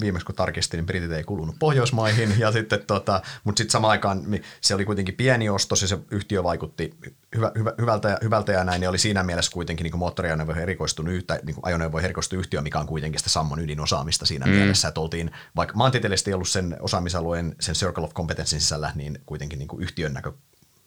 viimeksi 0.00 0.26
kun 0.26 0.34
tarkistin, 0.34 0.78
niin 0.78 0.86
britit 0.86 1.12
ei 1.12 1.24
kulunut 1.24 1.56
Pohjoismaihin. 1.58 2.34
Ja 2.38 2.52
sitten 2.62 2.86
tota, 2.86 3.22
mutta 3.44 3.58
sitten 3.58 3.72
samaan 3.72 3.90
aikaan 3.90 4.22
niin 4.30 4.42
se 4.60 4.74
oli 4.74 4.84
kuitenkin 4.84 5.14
pieni 5.14 5.48
ostos 5.48 5.82
ja 5.82 5.88
se 5.88 5.98
yhtiö 6.10 6.42
vaikutti 6.42 6.94
hyvä, 7.36 7.52
hyvä, 7.58 7.72
hyvältä, 7.80 8.08
ja, 8.08 8.18
hyvältä 8.22 8.52
ja 8.52 8.64
näin. 8.64 8.80
niin 8.80 8.88
oli 8.88 8.98
siinä 8.98 9.22
mielessä 9.22 9.52
kuitenkin 9.52 9.84
niin 9.84 9.98
moottoriajoneuvoihin 9.98 10.62
erikoistunut 10.62 11.14
yhtä, 11.14 11.40
niin 11.42 11.56
ajoneuvoihin 11.62 12.04
erikoistunut 12.04 12.40
yhtiö, 12.40 12.60
mikä 12.60 12.78
on 12.78 12.86
kuitenkin 12.86 13.18
sitä 13.18 13.30
Sammon 13.30 13.60
ydinosaamista 13.60 14.26
siinä 14.26 14.46
mm. 14.46 14.52
mielessä, 14.52 14.88
että 14.88 15.00
oltiin, 15.00 15.30
vaikka 15.56 15.76
maantieteellisesti 15.76 16.30
ei 16.30 16.34
ollut 16.34 16.48
sen 16.48 16.76
osaamisalueen, 16.80 17.56
sen 17.60 17.74
Circle 17.74 18.04
of 18.04 18.14
Competencein 18.14 18.60
sisällä, 18.60 18.92
niin 18.94 19.18
kuitenkin 19.26 19.58
niin 19.58 19.68
kuin 19.68 19.82
yhtiön 19.82 20.12
näkö, 20.12 20.32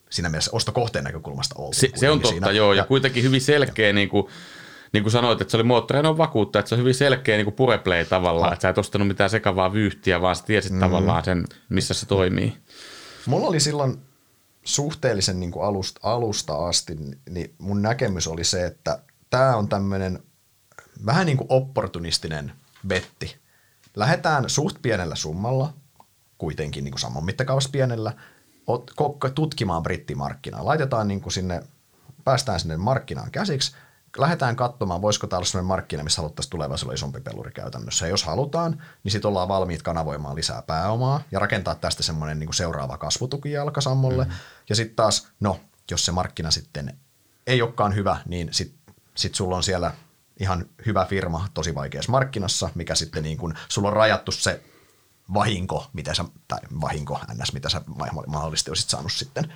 siinä 0.10 0.30
mielessä 0.30 0.52
ostokohteen 0.54 1.04
näkökulmasta 1.04 1.56
oltiin. 1.58 1.80
Se, 1.80 1.92
se 1.96 2.10
on 2.10 2.20
totta, 2.20 2.30
siinä. 2.30 2.52
joo, 2.52 2.74
ja, 2.74 2.82
ja 2.82 2.86
kuitenkin 2.86 3.24
hyvin 3.24 3.42
selkeä 3.42 3.94
niin 3.94 4.10
kuin, 4.10 4.28
niin 4.96 5.04
kuin 5.04 5.12
sanoit, 5.12 5.42
että 5.42 5.52
se 5.52 5.58
oli 5.58 5.64
moottoriajon 5.64 6.18
vakuutta, 6.18 6.60
että 6.60 6.70
se 6.70 6.76
on 6.76 6.80
hyvin 6.80 6.96
selkeä 6.96 7.38
niin 7.38 7.46
kuin 7.46 7.56
pureplay 7.56 8.06
tavallaan, 8.06 8.54
että 8.54 8.62
sä 8.62 8.70
et 8.70 8.78
ostanut 8.78 9.08
mitään 9.08 9.30
sekavaa 9.30 9.74
vyyhtiä, 9.74 10.22
vaan 10.22 10.36
sä 10.36 10.44
tiesit 10.44 10.72
mm. 10.72 10.80
tavallaan 10.80 11.26
sen, 11.26 11.46
missä 11.70 11.94
se 11.94 12.06
toimii. 12.06 12.58
Mulla 13.26 13.48
oli 13.48 13.60
silloin 13.60 13.98
suhteellisen 14.64 15.40
niin 15.40 15.52
kuin 15.52 15.66
alusta, 15.66 16.00
alusta 16.04 16.68
asti, 16.68 16.96
niin 17.30 17.56
mun 17.58 17.82
näkemys 17.82 18.28
oli 18.28 18.44
se, 18.44 18.66
että 18.66 19.00
tämä 19.30 19.56
on 19.56 19.70
tämmöinen 19.70 20.20
vähän 21.06 21.26
niin 21.26 21.38
kuin 21.38 21.48
opportunistinen 21.50 22.52
betti. 22.88 23.36
Lähdetään 23.96 24.50
suht 24.50 24.78
pienellä 24.82 25.16
summalla, 25.16 25.74
kuitenkin 26.38 26.84
niin 26.84 26.92
kuin 26.92 27.02
saman 27.02 27.26
mittakaavassa 27.26 27.70
pienellä, 27.70 28.14
tutkimaan 29.36 29.84
brittimarkkinaa. 29.84 30.66
Laitetaan 30.66 31.08
niin 31.08 31.22
kuin 31.22 31.34
sinne, 31.34 31.64
päästään 32.24 32.60
sinne 32.60 32.78
markkinaan 32.78 33.32
käsiksi, 33.32 33.76
lähdetään 34.18 34.56
katsomaan, 34.56 35.02
voisiko 35.02 35.28
tämä 35.28 35.38
olla 35.38 35.46
sellainen 35.46 35.68
markkina, 35.68 36.04
missä 36.04 36.22
haluttaisiin 36.22 36.52
tulevaisuudessa 36.52 37.06
isompi 37.06 37.22
peluri 37.22 37.52
käytännössä. 37.52 38.06
Ja 38.06 38.10
jos 38.10 38.24
halutaan, 38.24 38.84
niin 39.04 39.12
sitten 39.12 39.30
ollaan 39.30 39.48
valmiit 39.48 39.82
kanavoimaan 39.82 40.36
lisää 40.36 40.62
pääomaa 40.62 41.22
ja 41.32 41.40
rakentaa 41.40 41.76
tästä 41.76 42.04
semmoinen 42.04 42.40
niin 42.40 42.54
seuraava 42.54 42.98
kasvutukijalka 42.98 43.82
Sammolle. 43.82 44.24
Mm-hmm. 44.24 44.40
Ja 44.70 44.76
sitten 44.76 44.96
taas, 44.96 45.28
no, 45.40 45.60
jos 45.92 46.06
se 46.06 46.12
markkina 46.12 46.52
sitten 46.52 47.00
ei 47.48 47.62
olekaan 47.62 47.96
hyvä, 47.96 48.18
niin 48.26 48.50
sitten 48.52 48.96
sit 49.16 49.36
sulla 49.36 49.56
on 49.56 49.64
siellä 49.64 49.92
ihan 50.40 50.66
hyvä 50.86 51.06
firma 51.06 51.48
tosi 51.54 51.76
vaikeassa 51.76 52.12
markkinassa, 52.12 52.70
mikä 52.76 52.96
sitten 52.96 53.24
niin 53.24 53.38
kuin, 53.38 53.54
sulla 53.70 53.88
on 53.88 53.94
rajattu 53.94 54.32
se 54.32 54.64
vahinko, 55.34 55.88
mitä 55.94 56.14
sä, 56.14 56.26
tai 56.48 56.60
vahinko 56.82 57.20
ns, 57.34 57.54
mitä 57.54 57.70
sä 57.70 57.82
mahdollisesti 58.28 58.72
olisit 58.72 58.90
saanut 58.90 59.12
sitten 59.12 59.54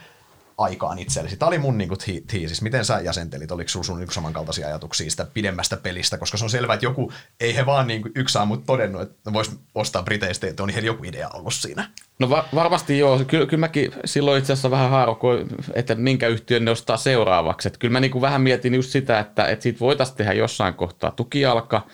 aikaan 0.60 1.00
itsellesi. 1.00 1.38
Tämä 1.38 1.48
oli 1.48 1.58
mun 1.58 1.78
niin 1.78 1.88
kuin, 1.88 2.00
tiisis. 2.28 2.62
Miten 2.62 2.86
sä 2.86 3.00
jäsentelit? 3.00 3.52
Oliko 3.52 3.70
sulla 3.70 3.84
sun 3.84 4.00
niin 4.00 4.12
samankaltaisia 4.12 4.68
ajatuksia 4.68 5.12
sitä 5.12 5.28
pidemmästä 5.34 5.78
pelistä? 5.78 6.18
Koska 6.18 6.38
se 6.38 6.44
on 6.44 6.50
selvää, 6.50 6.74
että 6.74 6.86
joku, 6.86 7.12
ei 7.40 7.56
he 7.56 7.66
vaan 7.66 7.88
niin 7.88 8.02
kuin, 8.02 8.12
yksi 8.16 8.38
aamut 8.38 8.66
todennut, 8.66 9.02
että 9.02 9.34
vois 9.34 9.52
ostaa 9.76 10.04
Briteistä, 10.04 10.48
että 10.48 10.64
on 10.64 10.84
joku 10.84 11.04
idea 11.04 11.30
ollut 11.30 11.54
siinä. 11.54 11.90
No 12.20 12.30
va- 12.30 12.46
varmasti 12.56 13.00
joo. 13.00 13.20
Kyllä, 13.28 13.46
kyllä 13.46 13.60
mäkin 13.60 13.92
silloin 14.06 14.40
itse 14.40 14.54
asiassa 14.54 14.72
vähän 14.72 14.90
haarukoin, 14.90 15.48
että 15.74 15.96
minkä 15.96 16.28
yhtiön 16.28 16.66
ne 16.66 16.72
ostaa 16.72 16.98
seuraavaksi. 16.98 17.68
Että 17.68 17.80
kyllä 17.80 17.92
mä 17.92 18.00
niin 18.00 18.12
kuin 18.12 18.22
vähän 18.22 18.42
mietin 18.42 18.76
just 18.76 18.90
sitä, 18.90 19.20
että, 19.20 19.46
että 19.46 19.64
siitä 19.64 19.80
voitaisiin 19.80 20.18
tehdä 20.18 20.34
jossain 20.34 20.74
kohtaa 20.74 21.12
tukialka, 21.12 21.88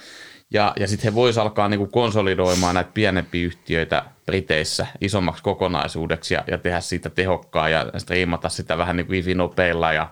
ja, 0.51 0.73
ja 0.79 0.87
sitten 0.87 1.11
he 1.11 1.15
voisivat 1.15 1.43
alkaa 1.43 1.69
niin 1.69 1.77
kuin 1.77 1.91
konsolidoimaan 1.91 2.75
näitä 2.75 2.91
pienempiä 2.93 3.45
yhtiöitä 3.45 4.05
Briteissä 4.25 4.87
isommaksi 5.01 5.43
kokonaisuudeksi 5.43 6.33
ja, 6.33 6.43
ja 6.47 6.57
tehdä 6.57 6.81
siitä 6.81 7.09
tehokkaa 7.09 7.69
ja 7.69 7.91
striimata 7.97 8.49
sitä 8.49 8.77
vähän 8.77 8.97
niin 8.97 9.07
kuin 9.07 9.15
wifi-nopeilla 9.15 9.93
ja, 9.93 10.09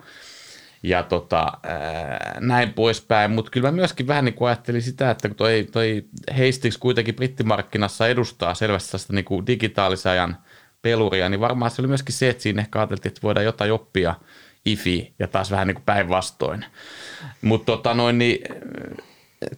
ja 0.83 1.03
tota, 1.03 1.51
ää, 1.63 2.37
näin 2.39 2.73
poispäin. 2.73 3.31
Mutta 3.31 3.51
kyllä 3.51 3.67
mä 3.67 3.75
myöskin 3.75 4.07
vähän 4.07 4.25
niin 4.25 4.35
ajattelin 4.47 4.81
sitä, 4.81 5.11
että 5.11 5.27
kun 5.27 5.37
toi, 5.37 5.67
toi 5.71 6.05
Hastings 6.31 6.77
kuitenkin 6.77 7.15
brittimarkkinassa 7.15 8.07
edustaa 8.07 8.53
selvästi 8.53 8.91
tästä 8.91 9.13
niin 9.13 9.25
kuin 9.25 9.47
digitaalisajan 9.47 10.37
peluria, 10.81 11.29
niin 11.29 11.39
varmaan 11.39 11.71
se 11.71 11.81
oli 11.81 11.87
myöskin 11.87 12.15
se, 12.15 12.29
että 12.29 12.43
siinä 12.43 12.61
ehkä 12.61 12.79
ajateltiin, 12.79 13.09
että 13.09 13.21
voidaan 13.23 13.45
jotain 13.45 13.71
oppia 13.71 14.15
IFI 14.65 15.13
ja 15.19 15.27
taas 15.27 15.51
vähän 15.51 15.67
niin 15.67 15.75
kuin 15.75 15.85
päinvastoin. 15.85 16.65
Mutta 17.41 17.65
tota 17.65 17.93
noin, 17.93 18.17
niin 18.17 18.43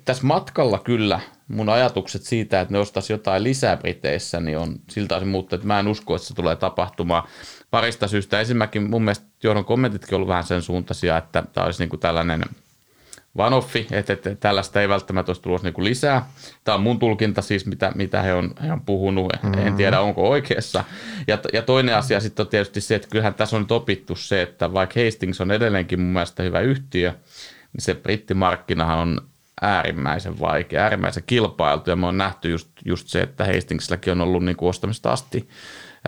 tässä 0.06 0.26
matkalla 0.26 0.80
kyllä 0.80 1.20
mun 1.48 1.70
ajatukset 1.70 2.22
siitä, 2.22 2.62
että 2.62 2.74
ne 2.74 2.80
ostaisi 2.80 3.14
jotain 3.14 3.44
lisää 3.44 3.78
Briteissä, 3.78 4.40
niin 4.40 4.58
on 4.58 4.76
siltä 4.90 5.16
osin 5.16 5.28
muuttunut, 5.28 5.60
että 5.60 5.68
mä 5.68 5.80
en 5.80 5.88
usko, 5.88 6.16
että 6.16 6.28
se 6.28 6.34
tulee 6.34 6.56
tapahtumaan 6.56 7.24
parista 7.72 8.08
syystä. 8.08 8.40
Ensinnäkin 8.40 8.90
mun 8.90 9.04
mielestä 9.04 9.26
johdon 9.44 9.66
kommentitkin 9.66 10.16
ollut 10.16 10.28
vähän 10.28 10.44
sen 10.44 10.62
suuntaisia, 10.62 11.18
että 11.18 11.44
tämä 11.54 11.66
olisi 11.66 11.82
niin 11.82 11.90
kuin 11.90 12.00
tällainen 12.00 12.42
vanoffi, 13.38 13.88
että, 13.92 14.14
että 14.14 14.36
tällaista 14.36 14.82
ei 14.82 14.90
välttämättä 14.90 15.30
olisi 15.30 15.42
tulossa 15.42 15.68
niin 15.68 15.84
lisää. 15.84 16.30
Tämä 16.64 16.76
on 16.76 16.82
mun 16.82 17.00
tulkinta 17.00 17.42
siis, 17.42 17.66
mitä, 17.66 17.92
mitä 17.96 18.22
he, 18.22 18.34
on, 18.34 18.54
he 18.64 18.72
on 18.72 18.82
puhunut. 18.82 19.34
Mm-hmm. 19.44 19.68
En 19.68 19.76
tiedä, 19.76 20.00
onko 20.00 20.30
oikeassa. 20.30 20.84
Ja, 21.28 21.38
ja 21.54 21.62
toinen 21.62 21.96
asia 21.96 22.20
sitten 22.20 22.44
on 22.44 22.50
tietysti 22.50 22.82
se, 22.82 22.96
että 22.96 23.08
kyllähän 23.08 23.34
tässä 23.34 23.56
on 23.56 23.62
nyt 23.62 23.72
opittu 23.72 24.16
se, 24.16 24.42
että 24.42 24.74
vaikka 24.74 25.00
Hastings 25.06 25.42
on 25.42 25.52
edelleenkin 25.52 26.00
mun 26.00 26.14
mielestä 26.14 26.44
hyvä 26.44 26.60
yhtiö, 26.60 27.10
niin 27.74 27.82
se 27.82 27.94
brittimarkkinahan 27.94 28.98
on 28.98 29.22
äärimmäisen 29.62 30.40
vaikea, 30.40 30.84
äärimmäisen 30.84 31.24
kilpailtu 31.28 31.90
ja 31.90 31.96
me 31.96 32.08
on 32.08 32.18
nähty 32.18 32.50
just, 32.50 32.70
just 32.86 33.08
se, 33.08 33.22
että 33.22 33.46
Hastingsilläkin 33.46 34.12
on 34.12 34.22
ollut 34.22 34.46
niin 34.46 34.58
kuin 34.58 34.70
ostamista 34.70 35.12
asti 35.12 35.50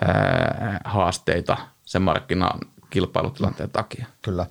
ää, 0.02 0.80
haasteita 0.84 1.56
sen 1.84 2.02
markkinan 2.02 2.60
kilpailutilanteen 2.90 3.70
takia. 3.70 4.06
Kyllä. 4.22 4.46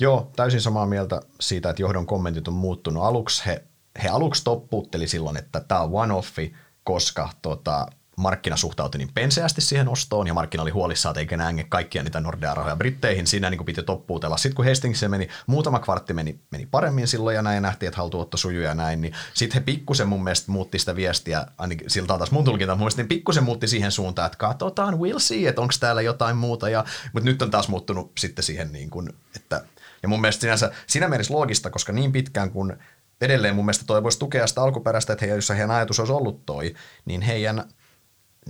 Joo, 0.00 0.30
täysin 0.36 0.60
samaa 0.60 0.86
mieltä 0.86 1.20
siitä, 1.40 1.70
että 1.70 1.82
johdon 1.82 2.06
kommentit 2.06 2.48
on 2.48 2.54
muuttunut. 2.54 3.04
Aluksi 3.04 3.46
he, 3.46 3.64
he 4.02 4.08
aluksi 4.08 4.44
toppuutteli 4.44 5.06
silloin, 5.06 5.36
että 5.36 5.60
tämä 5.60 5.80
on 5.80 5.90
one-offi, 5.90 6.54
koska 6.84 7.28
tota, 7.42 7.86
markkina 8.18 8.56
suhtautui 8.56 8.98
niin 8.98 9.10
penseästi 9.14 9.60
siihen 9.60 9.88
ostoon 9.88 10.26
ja 10.26 10.34
markkina 10.34 10.62
oli 10.62 10.70
huolissaan, 10.70 11.10
että 11.12 11.20
eikä 11.20 11.36
näe 11.36 11.64
kaikkia 11.68 12.02
niitä 12.02 12.20
Nordea-rahoja 12.20 12.76
Britteihin. 12.76 13.26
Siinä 13.26 13.50
niin 13.50 13.58
kuin 13.58 13.66
piti 13.66 13.82
toppuutella. 13.82 14.36
Sitten 14.36 14.56
kun 14.56 14.66
Hastingsiin 14.66 15.10
meni, 15.10 15.28
muutama 15.46 15.78
kvartti 15.78 16.14
meni, 16.14 16.40
meni 16.50 16.66
paremmin 16.66 17.08
silloin 17.08 17.36
ja 17.36 17.42
näin 17.42 17.62
nähtiin, 17.62 17.88
että 17.88 17.98
haltuotto 17.98 18.36
sujuu 18.36 18.62
ja 18.62 18.74
näin, 18.74 19.00
niin 19.00 19.14
sitten 19.34 19.60
he 19.60 19.64
pikkusen 19.64 20.08
mun 20.08 20.24
mielestä 20.24 20.52
muutti 20.52 20.78
sitä 20.78 20.96
viestiä, 20.96 21.46
ainakin 21.58 21.90
siltä 21.90 22.18
taas 22.18 22.30
mun 22.30 22.44
tulkinta, 22.44 22.74
mun 22.74 22.78
mielestä 22.78 23.02
niin 23.02 23.08
pikkusen 23.08 23.44
muutti 23.44 23.68
siihen 23.68 23.92
suuntaan, 23.92 24.26
että 24.26 24.38
katsotaan, 24.38 24.94
we'll 24.94 25.18
see, 25.18 25.48
että 25.48 25.60
onko 25.60 25.74
täällä 25.80 26.02
jotain 26.02 26.36
muuta. 26.36 26.68
Ja, 26.68 26.84
mutta 27.12 27.24
nyt 27.24 27.42
on 27.42 27.50
taas 27.50 27.68
muuttunut 27.68 28.12
sitten 28.18 28.42
siihen, 28.42 28.72
niin 28.72 28.90
kuin, 28.90 29.08
että 29.36 29.64
ja 30.02 30.08
mun 30.08 30.20
mielestä 30.20 30.40
sinänsä 30.40 30.72
siinä 30.86 31.08
mielessä 31.08 31.34
loogista, 31.34 31.70
koska 31.70 31.92
niin 31.92 32.12
pitkään 32.12 32.50
kun 32.50 32.78
edelleen 33.20 33.54
mun 33.54 33.64
mielestä 33.64 33.84
toi 33.86 34.02
voisi 34.02 34.18
tukea 34.18 34.46
sitä 34.46 34.62
alkuperäistä, 34.62 35.12
että 35.12 35.24
heidän, 35.24 35.36
jos 35.36 35.48
heidän 35.48 35.70
ajatus 35.70 35.98
olisi 35.98 36.12
ollut 36.12 36.46
toi, 36.46 36.74
niin 37.04 37.22
heidän 37.22 37.64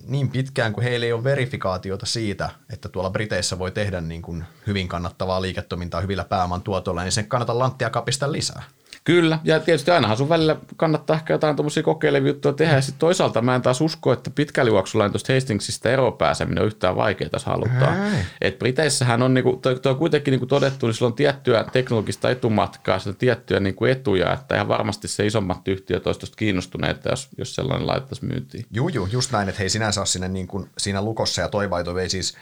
niin 0.07 0.31
pitkään 0.31 0.73
kuin 0.73 0.85
heillä 0.85 1.07
ei 1.07 1.13
ole 1.13 1.25
verifikaatiota 1.25 2.07
siitä, 2.07 2.51
että 2.73 2.89
tuolla 2.89 3.11
Briteissä 3.11 3.59
voi 3.59 3.71
tehdä 3.71 4.01
niin 4.01 4.23
kuin 4.23 4.45
hyvin 4.67 4.89
kannattavaa 4.89 5.43
liiketoimintaa 5.43 6.01
hyvillä 6.01 6.25
pääoman 6.25 6.63
tuotolla, 6.63 7.03
niin 7.03 7.13
sen 7.13 7.29
kannata 7.29 7.59
lanttia 7.59 7.91
kapista 7.91 8.33
lisää. 8.33 8.63
Kyllä, 9.05 9.39
ja 9.45 9.61
tietysti 9.61 9.91
ainahan 9.91 10.17
sun 10.17 10.29
välillä 10.29 10.57
kannattaa 10.77 11.17
ehkä 11.17 11.35
jotain 11.35 11.57
tuommoisia 11.57 11.83
kokeilevia 11.83 12.29
juttuja 12.29 12.53
tehdä, 12.55 12.75
ja 12.75 12.81
sitten 12.81 12.99
toisaalta 12.99 13.43
mä 13.43 13.55
en 13.55 13.63
taas 13.63 13.81
usko, 13.81 14.13
että 14.13 14.31
pitkällä 14.31 14.69
juoksulla 14.69 15.11
tuosta 15.11 15.33
Hastingsista 15.33 15.91
eroon 15.91 16.13
pääseminen 16.13 16.63
on 16.63 16.67
yhtään 16.67 16.97
vaikeaa, 16.97 17.31
jos 17.33 17.45
halutaan. 17.45 17.97
Et 18.41 18.59
Briteissähän 18.59 19.23
on, 19.23 19.35
niinku, 19.35 19.59
toi, 19.63 19.79
toi 19.79 19.93
on 19.93 19.99
kuitenkin 19.99 20.33
niinku 20.33 20.47
todettu, 20.47 20.87
niin 20.87 20.95
sillä 20.95 21.07
on 21.07 21.15
tiettyä 21.15 21.65
teknologista 21.73 22.31
etumatkaa, 22.31 22.99
sillä 22.99 23.13
on 23.13 23.17
tiettyjä 23.17 23.61
niinku 23.61 23.85
etuja, 23.85 24.33
että 24.33 24.55
ihan 24.55 24.69
varmasti 24.69 25.09
se 25.09 25.27
isommat 25.27 25.69
yhtiöt 25.69 26.07
olisivat 26.07 26.37
kiinnostuneita, 26.37 27.11
jos, 27.11 27.29
jos 27.39 27.55
sellainen 27.55 27.87
laitettaisiin 27.87 28.33
myyntiin. 28.33 28.67
Juu, 28.71 28.89
juu, 28.89 29.09
just 29.13 29.33
näin, 29.33 29.49
että 29.49 29.59
hei 29.59 29.71
sinänsä 29.71 30.01
ole 30.01 30.07
siinä, 30.07 30.29
niin 30.29 30.47
kuin, 30.47 30.71
siinä 30.79 31.03
lukossa, 31.03 31.41
ja 31.41 31.49
toi 31.49 31.71
vai 31.71 31.85
toi 31.85 32.09
siis 32.09 32.35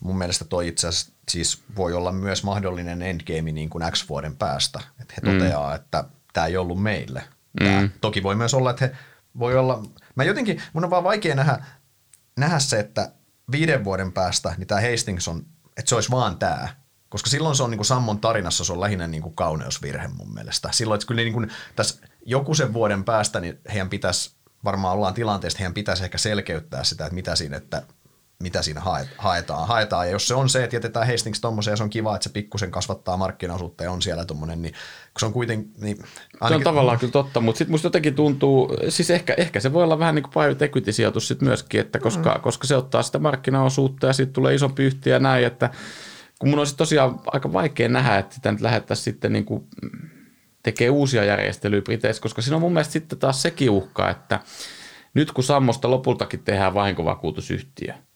mun 0.00 0.18
mielestä 0.18 0.44
toi 0.44 0.68
itse 0.68 0.88
asiassa 0.88 1.12
siis 1.28 1.62
voi 1.76 1.92
olla 1.92 2.12
myös 2.12 2.44
mahdollinen 2.44 3.02
endgame 3.02 3.52
niin 3.52 3.70
kuin 3.70 3.84
X 3.92 4.08
vuoden 4.08 4.36
päästä. 4.36 4.80
Että 5.00 5.14
he 5.16 5.30
mm. 5.32 5.38
toteaa, 5.38 5.74
että 5.74 6.04
tämä 6.32 6.46
ei 6.46 6.56
ollut 6.56 6.82
meille. 6.82 7.24
Tää. 7.58 7.80
Mm. 7.80 7.90
Toki 8.00 8.22
voi 8.22 8.34
myös 8.34 8.54
olla, 8.54 8.70
että 8.70 8.86
he 8.86 8.96
voi 9.38 9.56
olla, 9.56 9.82
mä 10.14 10.24
jotenkin, 10.24 10.62
mun 10.72 10.84
on 10.84 10.90
vaan 10.90 11.04
vaikea 11.04 11.34
nähdä, 11.34 11.64
nähdä 12.36 12.58
se, 12.58 12.78
että 12.78 13.12
viiden 13.50 13.84
vuoden 13.84 14.12
päästä 14.12 14.54
niin 14.58 14.66
tämä 14.66 14.80
Hastings 14.90 15.28
on, 15.28 15.46
että 15.76 15.88
se 15.88 15.94
olisi 15.94 16.10
vaan 16.10 16.38
tämä. 16.38 16.68
Koska 17.08 17.30
silloin 17.30 17.56
se 17.56 17.62
on 17.62 17.70
niin 17.70 17.78
kuin 17.78 17.86
Sammon 17.86 18.20
tarinassa, 18.20 18.64
se 18.64 18.72
on 18.72 18.80
lähinnä 18.80 19.06
niin 19.06 19.22
kuin 19.22 19.34
kauneusvirhe 19.34 20.08
mun 20.08 20.34
mielestä. 20.34 20.68
Silloin, 20.72 20.96
että 20.96 21.06
kyllä 21.06 21.22
niin 21.22 21.32
kuin 21.32 21.50
tässä 21.76 22.06
joku 22.26 22.54
sen 22.54 22.72
vuoden 22.72 23.04
päästä, 23.04 23.40
niin 23.40 23.60
heidän 23.72 23.88
pitäisi, 23.88 24.30
varmaan 24.64 24.94
ollaan 24.94 25.14
tilanteesta, 25.14 25.58
heidän 25.58 25.74
pitäisi 25.74 26.04
ehkä 26.04 26.18
selkeyttää 26.18 26.84
sitä, 26.84 27.04
että 27.04 27.14
mitä 27.14 27.36
siinä, 27.36 27.56
että 27.56 27.82
mitä 28.42 28.62
siinä 28.62 28.80
haetaan. 29.18 29.68
haetaan. 29.68 30.06
Ja 30.06 30.12
jos 30.12 30.28
se 30.28 30.34
on 30.34 30.48
se, 30.48 30.64
että 30.64 30.76
jätetään 30.76 31.06
Hastings 31.06 31.40
tommoseen 31.40 31.72
ja 31.72 31.76
se 31.76 31.82
on 31.82 31.90
kiva, 31.90 32.14
että 32.14 32.24
se 32.24 32.32
pikkusen 32.32 32.70
kasvattaa 32.70 33.16
markkinaosuutta 33.16 33.84
ja 33.84 33.90
on 33.90 34.02
siellä 34.02 34.24
tommonen, 34.24 34.62
niin 34.62 34.72
kun 34.72 35.20
se 35.20 35.26
on 35.26 35.32
kuitenkin... 35.32 35.72
Niin 35.80 35.98
ainakin... 36.40 36.48
Se 36.48 36.54
on 36.54 36.62
tavallaan 36.62 36.98
kyllä 36.98 37.12
totta, 37.12 37.40
mutta 37.40 37.58
sitten 37.58 37.70
musta 37.70 37.86
jotenkin 37.86 38.14
tuntuu, 38.14 38.76
siis 38.88 39.10
ehkä, 39.10 39.34
ehkä 39.36 39.60
se 39.60 39.72
voi 39.72 39.84
olla 39.84 39.98
vähän 39.98 40.14
niin 40.14 40.22
kuin 40.22 40.32
private 40.32 40.64
equity-sijoitus 40.64 41.28
sitten 41.28 41.48
myöskin, 41.48 41.80
että 41.80 41.98
koska, 41.98 42.34
mm. 42.34 42.40
koska 42.40 42.66
se 42.66 42.76
ottaa 42.76 43.02
sitä 43.02 43.18
markkinaosuutta 43.18 44.06
ja 44.06 44.12
sitten 44.12 44.32
tulee 44.32 44.54
isompi 44.54 44.82
yhtiö 44.82 45.12
ja 45.12 45.18
näin, 45.18 45.46
että 45.46 45.70
kun 46.38 46.48
mun 46.48 46.58
olisi 46.58 46.76
tosiaan 46.76 47.20
aika 47.26 47.52
vaikea 47.52 47.88
nähdä, 47.88 48.18
että 48.18 48.34
sitä 48.34 48.52
nyt 48.52 48.60
lähettäisiin 48.60 49.04
sitten 49.04 49.32
niin 49.32 49.44
kuin 49.44 49.66
tekee 50.62 50.90
uusia 50.90 51.24
järjestelyjä 51.24 51.82
Briteissä, 51.82 52.22
koska 52.22 52.42
siinä 52.42 52.56
on 52.56 52.62
mun 52.62 52.72
mielestä 52.72 52.92
sitten 52.92 53.18
taas 53.18 53.42
sekin 53.42 53.70
uhka, 53.70 54.10
että 54.10 54.40
nyt 55.14 55.32
kun 55.32 55.44
Sammosta 55.44 55.90
lopultakin 55.90 56.44
tehdään 56.44 56.74
vahinkovakuutusyhtiö– 56.74 57.94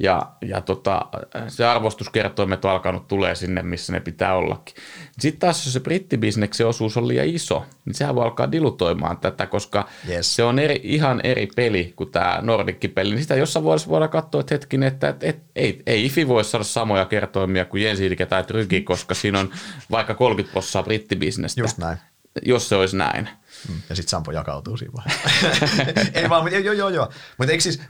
ja, 0.00 0.32
ja 0.42 0.60
tota, 0.60 1.06
se 1.48 1.64
arvostuskertoimet 1.64 2.64
on 2.64 2.70
alkanut 2.70 3.08
tulee 3.08 3.34
sinne, 3.34 3.62
missä 3.62 3.92
ne 3.92 4.00
pitää 4.00 4.34
ollakin. 4.34 4.74
Sitten 5.18 5.40
taas, 5.40 5.66
jos 5.66 5.72
se 5.72 5.80
brittibisneksen 5.80 6.66
osuus 6.66 6.96
on 6.96 7.08
liian 7.08 7.26
iso, 7.26 7.66
niin 7.84 7.94
sehän 7.94 8.14
voi 8.14 8.24
alkaa 8.24 8.52
dilutoimaan 8.52 9.16
tätä, 9.18 9.46
koska 9.46 9.88
yes. 10.08 10.36
se 10.36 10.44
on 10.44 10.58
eri, 10.58 10.80
ihan 10.82 11.20
eri 11.24 11.48
peli 11.56 11.92
kuin 11.96 12.10
tämä 12.10 12.38
Nordicki-peli. 12.42 13.10
Niin 13.10 13.22
sitä 13.22 13.34
jossain 13.34 13.64
vuodessa 13.64 13.88
voidaan 13.88 14.10
katsoa, 14.10 14.40
että 14.40 14.54
hetkinen, 14.54 14.88
että 14.88 15.08
et, 15.08 15.24
et, 15.24 15.42
ei, 15.56 15.82
ei 15.86 16.06
IFI 16.06 16.28
voi 16.28 16.44
saada 16.44 16.64
samoja 16.64 17.04
kertoimia 17.04 17.64
kuin 17.64 17.82
Jensi 17.82 18.16
tai 18.28 18.44
Trygi, 18.44 18.80
koska 18.80 19.14
siinä 19.14 19.38
on 19.38 19.50
vaikka 19.90 20.14
30 20.14 20.52
prosenttia 20.52 20.82
brittibisnestä. 20.82 21.60
Just 21.60 21.78
näin. 21.78 21.98
Jos 22.42 22.68
se 22.68 22.76
olisi 22.76 22.96
näin. 22.96 23.28
Mm. 23.68 23.74
Ja 23.88 23.96
sitten 23.96 24.10
Sampo 24.10 24.32
jakautuu 24.32 24.76
siinä 24.76 24.92
vaiheessa. 24.96 26.10
ei 26.20 26.28
vaan, 26.28 26.42
mutta 26.42 26.58
joo, 26.58 26.74
joo, 26.74 26.88
joo. 26.88 27.08
Mutta 27.38 27.52
eikö 27.52 27.62
siis, 27.62 27.80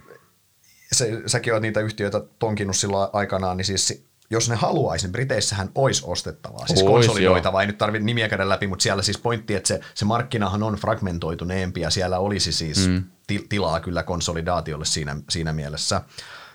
se, 0.93 1.23
säkin 1.27 1.53
olet 1.53 1.63
niitä 1.63 1.81
yhtiöitä 1.81 2.21
tonkinut 2.39 2.77
silloin 2.77 3.11
aikanaan, 3.13 3.57
niin 3.57 3.65
siis 3.65 4.05
jos 4.31 4.49
ne 4.51 4.57
haluaisi, 4.57 5.07
niin 5.07 5.13
Briteissähän 5.13 5.71
olisi 5.75 6.03
ostettavaa, 6.07 6.67
siis 6.67 6.83
ois, 6.83 7.07
konsolidoitavaa, 7.07 7.61
ei 7.61 7.67
nyt 7.67 7.79
tarvitse 7.79 8.05
nimiä 8.05 8.29
käydä 8.29 8.49
läpi, 8.49 8.67
mutta 8.67 8.83
siellä 8.83 9.03
siis 9.03 9.19
pointti, 9.19 9.55
että 9.55 9.69
se, 9.69 9.81
se 9.95 10.05
markkinahan 10.05 10.63
on 10.63 10.75
fragmentoituneempi 10.75 11.81
ja 11.81 11.91
siellä 11.91 12.19
olisi 12.19 12.53
siis 12.53 12.89
mm. 12.89 13.05
ti, 13.27 13.47
tilaa 13.49 13.81
kyllä 13.81 14.03
konsolidaatiolle 14.03 14.85
siinä, 14.85 15.17
siinä 15.31 15.53
mielessä. 15.53 16.03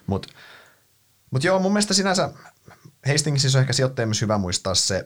Mutta 0.08 0.28
mut 1.32 1.44
joo, 1.44 1.60
mun 1.60 1.74
mielestä 1.74 1.94
sinänsä 1.94 2.30
Hastingsissa 3.08 3.58
on 3.58 3.62
ehkä 3.62 3.74
sijoittajien 3.74 4.10
myös 4.10 4.22
hyvä 4.22 4.38
muistaa 4.38 4.76
se, 4.76 4.98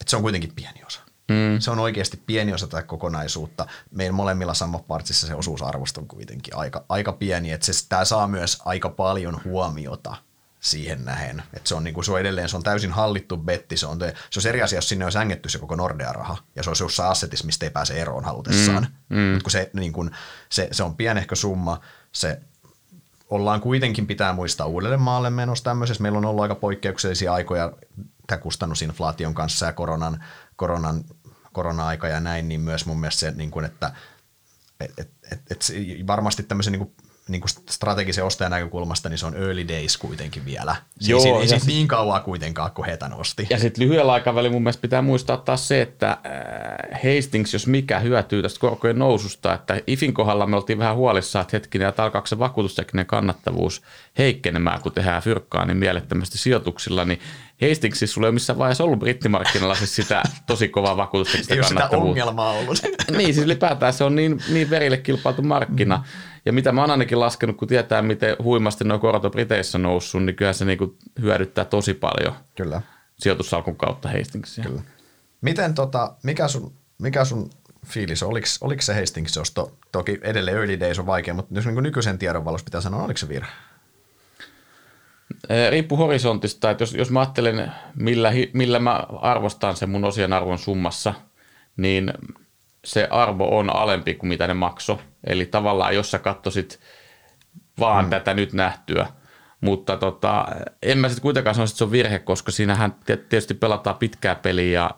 että 0.00 0.10
se 0.10 0.16
on 0.16 0.22
kuitenkin 0.22 0.52
pieni 0.54 0.84
osa. 0.86 1.00
Mm. 1.28 1.58
Se 1.58 1.70
on 1.70 1.78
oikeasti 1.78 2.22
pieni 2.26 2.52
osa 2.52 2.66
tätä 2.66 2.82
kokonaisuutta. 2.82 3.66
Meidän 3.90 4.14
molemmilla 4.14 4.54
Sammo 4.54 4.78
Partsissa 4.78 5.26
se 5.26 5.34
osuusarvosto 5.34 6.00
on 6.00 6.08
kuitenkin 6.08 6.56
aika, 6.56 6.84
aika 6.88 7.12
pieni, 7.12 7.52
että 7.52 7.72
se, 7.72 7.88
tämä 7.88 8.04
saa 8.04 8.28
myös 8.28 8.58
aika 8.64 8.88
paljon 8.88 9.40
huomiota 9.44 10.16
siihen 10.60 11.04
nähen. 11.04 11.42
Että 11.54 11.68
se 11.68 11.74
on, 11.74 11.84
niin 11.84 11.94
kuin, 11.94 12.04
se 12.04 12.12
on 12.12 12.20
edelleen 12.20 12.48
se 12.48 12.56
on 12.56 12.62
täysin 12.62 12.92
hallittu 12.92 13.36
betti. 13.36 13.76
Se 13.76 13.86
on, 13.86 13.98
te, 13.98 14.14
se 14.30 14.40
on 14.40 14.46
eri 14.46 14.62
asia, 14.62 14.76
jos 14.76 14.88
sinne 14.88 15.04
olisi 15.04 15.18
ängetty 15.18 15.48
se 15.48 15.58
koko 15.58 15.76
Nordea-raha, 15.76 16.36
ja 16.56 16.62
se 16.62 16.70
olisi 16.70 16.84
jossain 16.84 17.10
assetissa, 17.10 17.46
mistä 17.46 17.66
ei 17.66 17.70
pääse 17.70 18.00
eroon 18.00 18.24
halutessaan. 18.24 18.86
Mm, 19.08 19.18
mm. 19.18 19.22
Mutta 19.22 19.44
kun 19.44 19.50
se, 19.50 19.70
niin 19.72 19.92
kuin, 19.92 20.10
se, 20.48 20.68
se 20.72 20.82
on 20.82 20.96
pienehkö 20.96 21.36
summa, 21.36 21.80
se 22.12 22.40
ollaan 23.30 23.60
kuitenkin 23.60 24.06
pitää 24.06 24.32
muistaa 24.32 24.66
uudelle 24.66 24.96
maalle 24.96 25.30
menossa 25.30 25.64
tämmöisessä. 25.64 26.02
Meillä 26.02 26.18
on 26.18 26.24
ollut 26.24 26.42
aika 26.42 26.54
poikkeuksellisia 26.54 27.32
aikoja 27.32 27.72
tämän 28.26 28.42
kustannusinflaation 28.42 29.34
kanssa 29.34 29.66
ja 29.66 29.72
koronan, 29.72 30.24
koronan 30.56 31.04
korona-aika 31.58 32.08
ja 32.08 32.20
näin, 32.20 32.48
niin 32.48 32.60
myös 32.60 32.86
mun 32.86 33.00
mielestä 33.00 33.20
se, 33.20 33.30
niin 33.30 33.50
kuin, 33.50 33.64
että 33.64 33.92
et, 34.80 34.98
et, 34.98 35.10
et, 35.30 35.42
et 35.50 36.06
varmasti 36.06 36.42
tämmöisen 36.42 36.72
niin 36.72 36.78
kuin, 36.78 37.07
niin 37.28 37.40
kuin 37.40 37.50
strategisen 37.70 38.24
ostajan 38.24 38.50
näkökulmasta, 38.50 39.08
niin 39.08 39.18
se 39.18 39.26
on 39.26 39.36
early 39.36 39.68
days 39.68 39.96
kuitenkin 39.96 40.44
vielä. 40.44 40.76
Siis 40.98 41.08
Joo, 41.08 41.36
ei, 41.36 41.40
ei 41.40 41.48
sit 41.48 41.64
niin 41.66 41.88
kauan 41.88 42.22
kuitenkaan, 42.22 42.70
kun 42.70 42.84
Hetan 42.84 43.12
osti. 43.12 43.46
Ja 43.50 43.58
sitten 43.58 43.84
lyhyellä 43.84 44.12
aikavälillä 44.12 44.52
mun 44.52 44.62
mielestä 44.62 44.80
pitää 44.80 45.02
muistaa 45.02 45.36
taas 45.36 45.68
se, 45.68 45.82
että 45.82 46.10
äh, 46.10 47.00
Hastings, 47.02 47.52
jos 47.52 47.66
mikä, 47.66 47.98
hyötyy 47.98 48.42
tästä 48.42 48.60
korkojen 48.60 48.98
noususta, 48.98 49.54
että 49.54 49.80
IFin 49.86 50.14
kohdalla 50.14 50.46
me 50.46 50.56
oltiin 50.56 50.78
vähän 50.78 50.96
huolissaan, 50.96 51.42
että 51.42 51.56
hetkinen, 51.56 51.88
että 51.88 52.04
alkaako 52.04 52.26
se 52.26 52.38
vakuutustekninen 52.38 53.06
kannattavuus 53.06 53.82
heikkenemään, 54.18 54.80
kun 54.80 54.92
tehdään 54.92 55.22
fyrkkaa 55.22 55.64
niin 55.64 55.76
mielettömästi 55.76 56.38
sijoituksilla, 56.38 57.04
niin 57.04 57.20
Hastingsissa 57.68 58.14
sulla 58.14 58.26
ei 58.26 58.28
ole 58.28 58.34
missään 58.34 58.58
vaiheessa 58.58 58.84
ollut 58.84 58.98
brittimarkkinoilla 58.98 59.74
siis 59.74 59.96
sitä 59.96 60.22
tosi 60.46 60.68
kovaa 60.68 60.96
vakuutusteknistä 60.96 61.54
Ei 61.54 61.60
ole 61.60 61.68
sitä 61.68 61.88
ongelmaa 61.88 62.50
ollut. 62.50 62.82
niin, 63.16 63.34
siis 63.34 63.46
ylipäätään 63.46 63.92
se 63.92 64.04
on 64.04 64.16
niin, 64.16 64.42
niin 64.48 64.70
verille 64.70 64.96
kilpailtu 64.96 65.42
markkina. 65.42 65.96
Mm. 65.96 66.02
Ja 66.46 66.52
mitä 66.52 66.72
mä 66.72 66.80
oon 66.80 66.90
ainakin 66.90 67.20
laskenut, 67.20 67.56
kun 67.56 67.68
tietää, 67.68 68.02
miten 68.02 68.36
huimasti 68.42 68.84
nuo 68.84 68.98
korot 68.98 69.24
on 69.24 69.30
Briteissä 69.30 69.78
noussut, 69.78 70.22
niin 70.22 70.36
kyllä 70.36 70.52
se 70.52 70.64
niinku 70.64 70.96
hyödyttää 71.20 71.64
tosi 71.64 71.94
paljon 71.94 72.34
kyllä. 72.56 72.82
sijoitussalkun 73.18 73.76
kautta 73.76 74.08
Hastingsia. 74.08 74.64
Kyllä. 74.64 74.82
Miten 75.40 75.74
tota, 75.74 76.14
mikä 76.22 76.48
sun, 76.48 76.72
mikä 76.98 77.24
sun 77.24 77.50
fiilis, 77.86 78.22
oliko, 78.22 78.46
oliko 78.60 78.82
se 78.82 79.00
Hastings 79.00 79.38
osto, 79.38 79.72
toki 79.92 80.18
edelleen 80.22 80.56
early 80.56 80.80
days 80.80 80.98
on 80.98 81.06
vaikea, 81.06 81.34
mutta 81.34 81.54
jos 81.54 81.66
niin 81.66 81.82
nykyisen 81.82 82.18
tiedon 82.18 82.44
valossa 82.44 82.64
pitää 82.64 82.80
sanoa, 82.80 83.04
oliko 83.04 83.18
se 83.18 83.28
virhe? 83.28 83.50
Riippuu 85.70 85.98
horisontista, 85.98 86.70
että 86.70 86.82
jos, 86.82 86.94
jos 86.94 87.10
mä 87.10 87.20
ajattelen, 87.20 87.72
millä, 87.94 88.32
millä 88.52 88.78
mä 88.78 89.06
arvostan 89.20 89.76
sen 89.76 89.90
mun 89.90 90.04
osien 90.04 90.32
arvon 90.32 90.58
summassa, 90.58 91.14
niin 91.76 92.12
se 92.84 93.08
arvo 93.10 93.58
on 93.58 93.76
alempi 93.76 94.14
kuin 94.14 94.28
mitä 94.28 94.46
ne 94.46 94.54
makso. 94.54 95.00
Eli 95.24 95.46
tavallaan, 95.46 95.94
jos 95.94 96.10
sä 96.10 96.18
katsoisit 96.18 96.80
vaan 97.80 98.04
hmm. 98.04 98.10
tätä 98.10 98.34
nyt 98.34 98.52
nähtyä, 98.52 99.06
mutta 99.60 99.96
tota, 99.96 100.46
en 100.82 100.98
mä 100.98 101.08
sitten 101.08 101.22
kuitenkaan 101.22 101.54
sanoisi, 101.54 101.72
että 101.72 101.78
se 101.78 101.84
on 101.84 101.92
virhe, 101.92 102.18
koska 102.18 102.50
siinähän 102.50 102.94
tietysti 103.04 103.54
pelataan 103.54 103.96
pitkää 103.96 104.34
peliä 104.34 104.80
ja, 104.80 104.90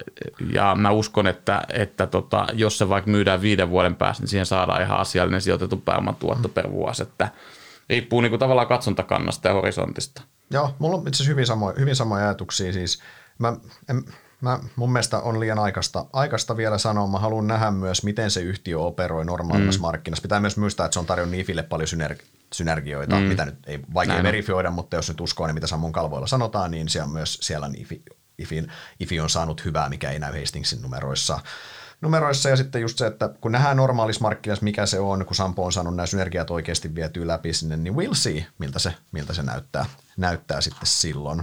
ja 0.52 0.74
mä 0.74 0.90
uskon, 0.90 1.26
että, 1.26 1.62
että 1.72 2.06
tota, 2.06 2.46
jos 2.52 2.78
se 2.78 2.88
vaikka 2.88 3.10
myydään 3.10 3.42
viiden 3.42 3.70
vuoden 3.70 3.96
päästä, 3.96 4.22
niin 4.22 4.28
siihen 4.28 4.46
saadaan 4.46 4.82
ihan 4.82 4.98
asiallinen 4.98 5.40
sijoitettu 5.40 5.76
pääoman 5.76 6.16
tuotto 6.16 6.48
hmm. 6.48 6.54
per 6.54 6.70
vuosi, 6.70 7.02
että– 7.02 7.28
riippuu 7.90 8.20
niin 8.20 8.30
kuin 8.30 8.40
tavallaan 8.40 8.68
katsontakannasta 8.68 9.48
ja 9.48 9.54
horisontista. 9.54 10.22
Joo, 10.50 10.74
mulla 10.78 10.96
on 10.96 11.08
itse 11.08 11.26
hyvin, 11.26 11.46
samo, 11.46 11.72
hyvin 11.78 11.96
samoja 11.96 12.24
ajatuksia. 12.24 12.72
Siis 12.72 13.02
mä, 13.38 13.56
en, 13.88 14.04
mä, 14.40 14.58
mun 14.76 14.92
mielestä 14.92 15.18
on 15.18 15.40
liian 15.40 15.58
aikaista, 15.58 16.06
aikaista 16.12 16.56
vielä 16.56 16.78
sanoa. 16.78 17.06
Mä 17.06 17.18
haluan 17.18 17.46
nähdä 17.46 17.70
myös, 17.70 18.02
miten 18.04 18.30
se 18.30 18.40
yhtiö 18.40 18.78
operoi 18.78 19.24
normaalissa 19.24 19.78
mm. 19.78 19.82
markkinassa. 19.82 20.22
Pitää 20.22 20.40
myös 20.40 20.56
muistaa, 20.56 20.86
että 20.86 20.92
se 20.92 21.00
on 21.00 21.06
tarjonnut 21.06 21.40
IFille 21.40 21.62
paljon 21.62 21.88
synergi- 21.88 22.26
synergioita, 22.54 23.16
mm. 23.16 23.22
mitä 23.22 23.44
nyt 23.44 23.56
ei 23.66 23.80
vaikea 23.94 24.14
Näin 24.14 24.24
verifioida, 24.24 24.68
on. 24.68 24.74
mutta 24.74 24.96
jos 24.96 25.08
nyt 25.08 25.20
uskoo, 25.20 25.46
niin 25.46 25.54
mitä 25.54 25.66
Sammon 25.66 25.92
kalvoilla 25.92 26.26
sanotaan, 26.26 26.70
niin 26.70 26.88
siellä 26.88 27.12
myös 27.12 27.38
siellä 27.42 27.66
on 27.66 27.74
IFI, 27.74 28.02
IFI, 28.38 28.66
IFI 29.00 29.20
on 29.20 29.30
saanut 29.30 29.64
hyvää, 29.64 29.88
mikä 29.88 30.10
ei 30.10 30.18
näy 30.18 30.40
Hastingsin 30.40 30.82
numeroissa 30.82 31.40
numeroissa 32.00 32.48
ja 32.48 32.56
sitten 32.56 32.82
just 32.82 32.98
se, 32.98 33.06
että 33.06 33.30
kun 33.40 33.52
nähdään 33.52 33.76
normaalissa 33.76 34.22
markkinassa, 34.22 34.64
mikä 34.64 34.86
se 34.86 35.00
on, 35.00 35.26
kun 35.26 35.36
Sampo 35.36 35.64
on 35.64 35.72
saanut 35.72 35.96
nämä 35.96 36.06
synergiat 36.06 36.50
oikeasti 36.50 36.94
vietyä 36.94 37.26
läpi 37.26 37.52
sinne, 37.52 37.76
niin 37.76 37.94
we'll 37.94 38.14
see, 38.14 38.46
miltä 38.58 38.78
se, 38.78 38.94
miltä 39.12 39.34
se 39.34 39.42
näyttää, 39.42 39.86
näyttää 40.16 40.60
sitten 40.60 40.86
silloin. 40.86 41.42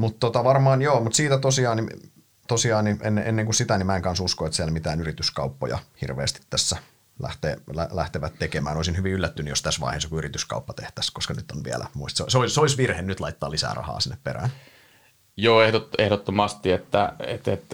Mutta 0.00 0.18
tota 0.20 0.44
varmaan 0.44 0.82
joo, 0.82 1.00
mutta 1.00 1.16
siitä 1.16 1.38
tosiaan, 1.38 1.76
niin, 1.76 2.12
tosiaan 2.48 2.84
niin 2.84 2.98
ennen, 3.02 3.26
ennen 3.26 3.44
kuin 3.44 3.54
sitä, 3.54 3.78
niin 3.78 3.86
mä 3.86 3.96
en 3.96 4.02
kanssa 4.02 4.24
usko, 4.24 4.46
että 4.46 4.56
siellä 4.56 4.72
mitään 4.72 5.00
yrityskauppoja 5.00 5.78
hirveästi 6.00 6.40
tässä 6.50 6.76
lähtee, 7.22 7.56
lä, 7.74 7.88
lähtevät 7.92 8.32
tekemään. 8.38 8.76
Olisin 8.76 8.96
hyvin 8.96 9.12
yllättynyt, 9.12 9.50
jos 9.50 9.62
tässä 9.62 9.80
vaiheessa 9.80 10.06
joku 10.06 10.18
yrityskauppa 10.18 10.72
tehtäisiin, 10.72 11.14
koska 11.14 11.34
nyt 11.34 11.50
on 11.50 11.64
vielä, 11.64 11.86
muista, 11.94 12.24
se, 12.28 12.38
olisi, 12.38 12.54
se 12.54 12.60
olisi 12.60 12.76
virhe 12.76 13.02
nyt 13.02 13.20
laittaa 13.20 13.50
lisää 13.50 13.74
rahaa 13.74 14.00
sinne 14.00 14.18
perään. 14.24 14.50
Joo, 15.36 15.62
ehdot, 15.62 15.88
ehdottomasti, 15.98 16.72
että 16.72 17.12
et, 17.26 17.48
et, 17.48 17.64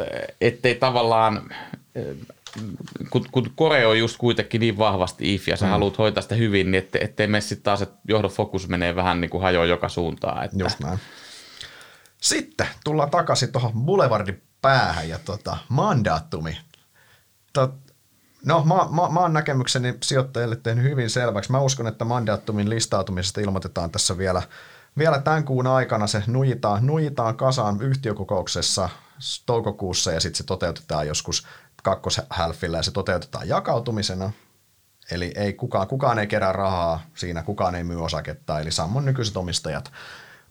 ettei 0.40 0.74
tavallaan, 0.74 1.50
kun, 3.10 3.26
kun 3.32 3.50
Kore 3.54 3.86
on 3.86 3.98
just 3.98 4.16
kuitenkin 4.18 4.60
niin 4.60 4.78
vahvasti 4.78 5.34
if 5.34 5.48
ja 5.48 5.56
sä 5.56 5.66
mm. 5.66 5.70
haluat 5.70 5.98
hoitaa 5.98 6.22
sitä 6.22 6.34
hyvin, 6.34 6.70
niin 6.70 6.78
ettei, 6.78 7.04
ettei 7.04 7.26
mene 7.26 7.40
sitten 7.40 7.64
taas, 7.64 7.82
että 7.82 7.96
johdon 8.08 8.30
fokus 8.30 8.68
menee 8.68 8.96
vähän 8.96 9.20
niin 9.20 9.30
kuin 9.30 9.42
hajoa 9.42 9.64
joka 9.64 9.88
suuntaan. 9.88 10.44
Että. 10.44 10.56
Just 10.58 10.80
näin. 10.80 10.98
Sitten 12.28 12.66
tullaan 12.84 13.10
takaisin 13.10 13.52
tuohon 13.52 13.72
Boulevardin 13.72 14.42
päähän 14.62 15.08
ja 15.08 15.18
tota, 15.18 15.56
mandaatumi. 15.68 16.58
Tot, 17.52 17.74
no, 18.44 18.64
mä, 18.64 18.74
mä, 18.74 19.08
mä 19.08 19.20
oon 19.20 19.32
näkemykseni 19.32 19.94
sijoittajille 20.02 20.56
tehnyt 20.56 20.84
hyvin 20.84 21.10
selväksi. 21.10 21.52
Mä 21.52 21.60
uskon, 21.60 21.86
että 21.86 22.04
mandaattumin 22.04 22.70
listautumisesta 22.70 23.40
ilmoitetaan 23.40 23.90
tässä 23.90 24.18
vielä– 24.18 24.42
vielä 24.98 25.18
tämän 25.18 25.44
kuun 25.44 25.66
aikana 25.66 26.06
se 26.06 26.22
nujitaan, 26.26 26.86
nujitaan 26.86 27.36
kasaan 27.36 27.82
yhtiökokouksessa 27.82 28.88
toukokuussa 29.46 30.12
ja 30.12 30.20
sitten 30.20 30.38
se 30.38 30.44
toteutetaan 30.44 31.06
joskus 31.06 31.46
kakkoshälfillä 31.82 32.76
ja 32.76 32.82
se 32.82 32.90
toteutetaan 32.90 33.48
jakautumisena. 33.48 34.32
Eli 35.10 35.32
ei 35.36 35.52
kukaan, 35.52 35.88
kukaan 35.88 36.18
ei 36.18 36.26
kerää 36.26 36.52
rahaa 36.52 37.00
siinä, 37.14 37.42
kukaan 37.42 37.74
ei 37.74 37.84
myy 37.84 38.04
osaketta, 38.04 38.60
eli 38.60 38.70
Sammon 38.70 39.04
nykyiset 39.04 39.36
omistajat 39.36 39.92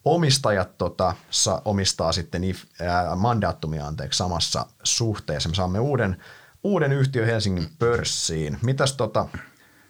omistajat 0.05 0.77
tota, 0.77 1.13
sa, 1.29 1.61
omistaa 1.65 2.11
sitten 2.11 2.43
if, 2.43 2.63
ää, 2.81 3.15
mandaattumia 3.15 3.87
anteeksi 3.87 4.17
samassa 4.17 4.65
suhteessa. 4.83 5.49
Me 5.49 5.55
saamme 5.55 5.79
uuden, 5.79 6.17
uuden 6.63 6.91
yhtiön 6.91 7.27
Helsingin 7.27 7.69
pörssiin. 7.79 8.57
Mitäs 8.61 8.93
tota, 8.93 9.27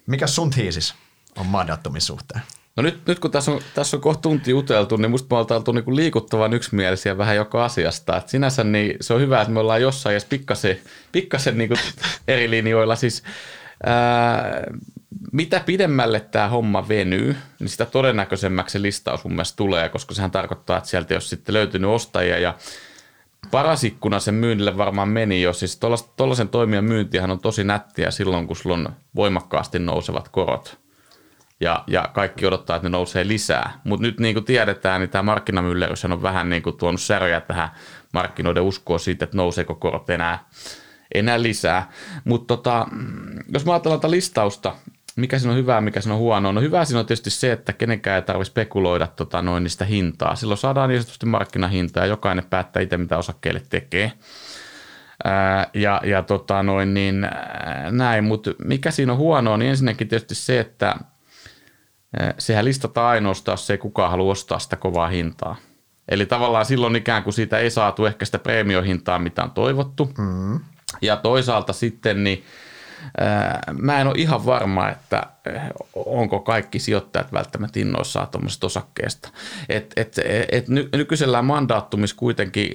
mikä 0.08 0.28
sun 0.28 0.50
tiisis 0.50 0.96
on 1.38 1.46
mandaattumin 1.46 2.02
suhteen? 2.02 2.42
No 2.76 2.84
nyt, 2.84 3.06
nyt 3.08 3.20
kun 3.20 3.32
tässä 3.32 3.52
on, 3.52 3.62
tässä 3.76 3.98
on 3.98 4.02
kohta 4.02 4.22
tunti 4.22 4.52
juteltu, 4.52 4.98
niin 4.98 5.12
musta 5.12 5.36
me 5.36 5.40
ollaan 5.40 5.58
oltu 5.58 5.72
niin 5.72 5.96
liikuttavan 5.96 6.54
yksimielisiä 6.54 7.18
vähän 7.18 7.36
joka 7.36 7.66
asiasta. 7.66 8.18
Et 8.18 8.30
sinänsä 8.30 8.64
niin 8.64 8.98
se 9.02 9.14
on 9.14 9.22
hyvä, 9.22 9.42
että 9.42 9.54
me 9.54 9.60
ollaan 9.60 9.82
jossain 9.82 10.14
edes 10.14 10.26
pikkasen, 10.26 10.80
pikkasen 11.12 11.58
niin 11.58 11.70
eri 12.28 12.50
linjoilla. 12.50 12.96
Siis, 12.96 13.24
mitä 15.32 15.60
pidemmälle 15.60 16.20
tämä 16.20 16.48
homma 16.48 16.88
venyy, 16.88 17.36
niin 17.60 17.70
sitä 17.70 17.86
todennäköisemmäksi 17.86 18.74
se 18.74 18.82
listaus 18.82 19.24
mun 19.24 19.34
mielestä 19.34 19.58
tulee, 19.58 19.90
koska 19.90 20.14
sehän 20.14 20.32
tarkoittaa, 20.32 20.78
että 20.78 20.90
sieltä 20.90 21.14
ole 21.14 21.22
sitten 21.22 21.54
löytynyt 21.54 21.90
ostajia 21.90 22.40
ja 22.40 22.56
paras 23.52 23.84
ikkuna 23.84 24.20
sen 24.20 24.34
myynnille 24.34 24.78
varmaan 24.78 25.10
meni 25.10 25.42
jo. 25.42 25.54
Siis 25.54 25.80
tuollaisen 26.16 26.50
toimijan 26.50 26.86
myyntihän 26.86 27.32
on 27.32 27.40
tosi 27.40 27.64
nättiä 27.64 28.12
silloin, 28.12 28.48
kun 28.48 28.56
sulla 28.56 28.76
on 28.76 28.90
voimakkaasti 29.16 29.80
nousevat 29.80 30.30
korot 30.30 30.78
ja, 31.60 31.84
ja 31.88 32.10
kaikki 32.14 32.46
odottaa, 32.46 32.76
että 32.76 32.90
ne 32.90 32.92
nousee 32.92 33.28
lisää. 33.28 33.80
Mutta 33.84 34.02
nyt 34.02 34.20
niin 34.20 34.36
kuin 34.36 34.46
tiedetään, 34.46 35.02
niin 35.02 35.10
tämä 35.10 35.24
markkinamyllerys 35.24 36.06
on 36.06 36.22
vähän 36.22 36.50
niin 36.50 36.64
kuin 36.64 36.78
tuonut 36.78 37.02
särjää 37.02 37.42
tähän 37.42 37.70
markkinoiden 38.14 38.64
uskoa 38.64 38.98
siitä, 38.98 39.26
että 39.26 39.38
nouseeko 39.38 39.76
korot 39.76 40.10
enää, 40.10 40.48
enää 41.20 41.42
lisää. 41.42 41.92
Mutta 42.24 42.58
tota, 42.58 42.88
jos 43.54 43.66
mä 43.66 43.74
ajatellaan 43.74 44.00
tätä 44.00 44.12
listausta, 44.12 44.76
mikä 45.16 45.40
siinä 45.40 45.52
on 45.52 45.58
hyvää, 45.58 45.82
mikä 45.82 46.02
siinä 46.02 46.14
on 46.14 46.20
huonoa. 46.20 46.52
No 46.52 46.62
hyvä 46.62 46.86
siinä 46.86 47.00
on 47.00 47.06
tietysti 47.06 47.30
se, 47.30 47.52
että 47.52 47.74
kenenkään 47.74 48.16
ei 48.16 48.22
tarvitse 48.22 48.52
spekuloida 48.52 49.08
tota, 49.08 49.42
noin 49.42 49.64
niistä 49.64 49.86
hintaa. 49.86 50.36
Silloin 50.36 50.58
saadaan 50.58 50.90
niin 50.90 51.02
sanotusti 51.02 51.26
markkinahintaa 51.26 52.04
ja 52.04 52.10
jokainen 52.10 52.46
päättää 52.50 52.82
itse, 52.82 52.98
mitä 52.98 53.18
osakkeelle 53.18 53.62
tekee. 53.70 54.12
Ää, 55.24 55.70
ja, 55.74 56.02
ja 56.04 56.22
tota 56.22 56.64
noin, 56.64 56.94
niin, 56.94 57.28
näin, 57.92 58.24
mutta 58.24 58.52
mikä 58.66 58.92
siinä 58.92 59.12
on 59.12 59.18
huonoa, 59.18 59.58
niin 59.58 59.70
ensinnäkin 59.70 60.08
tietysti 60.08 60.36
se, 60.36 60.60
että 60.60 60.96
sehän 62.38 62.66
listataan 62.66 63.08
ainoastaan, 63.08 63.54
jos 63.54 63.70
ei 63.70 63.78
kukaan 63.78 64.12
halua 64.12 64.32
ostaa 64.32 64.60
sitä 64.60 64.76
kovaa 64.76 65.08
hintaa. 65.08 65.56
Eli 66.08 66.26
tavallaan 66.26 66.66
silloin 66.66 66.96
ikään 66.96 67.24
kuin 67.24 67.34
siitä 67.34 67.58
ei 67.58 67.70
saatu 67.70 68.06
ehkä 68.06 68.26
sitä 68.26 68.40
preemiohintaa, 68.40 69.20
mitä 69.20 69.44
on 69.44 69.52
toivottu. 69.52 70.12
Mm. 70.18 70.60
Ja 71.02 71.18
toisaalta 71.18 71.74
sitten 71.74 72.24
niin 72.24 72.46
mä 73.80 74.02
en 74.02 74.08
ole 74.08 74.16
ihan 74.18 74.46
varma, 74.46 74.90
että 74.90 75.24
onko 75.96 76.40
kaikki 76.40 76.80
sijoittajat 76.80 77.34
välttämättä 77.34 77.80
innoissaan 77.80 78.28
tuommoisesta 78.28 78.66
osakkeesta. 78.66 79.30
Et, 79.70 79.94
et, 79.96 80.16
et 80.52 80.66
nykyisellään 80.96 81.46
mandaattumis 81.46 82.14
kuitenkin 82.14 82.70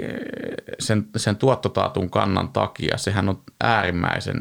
sen, 0.78 1.06
sen 1.16 1.36
tuottotaatun 1.36 2.10
kannan 2.10 2.48
takia, 2.48 2.98
sehän 2.98 3.28
on 3.28 3.42
äärimmäisen 3.60 4.36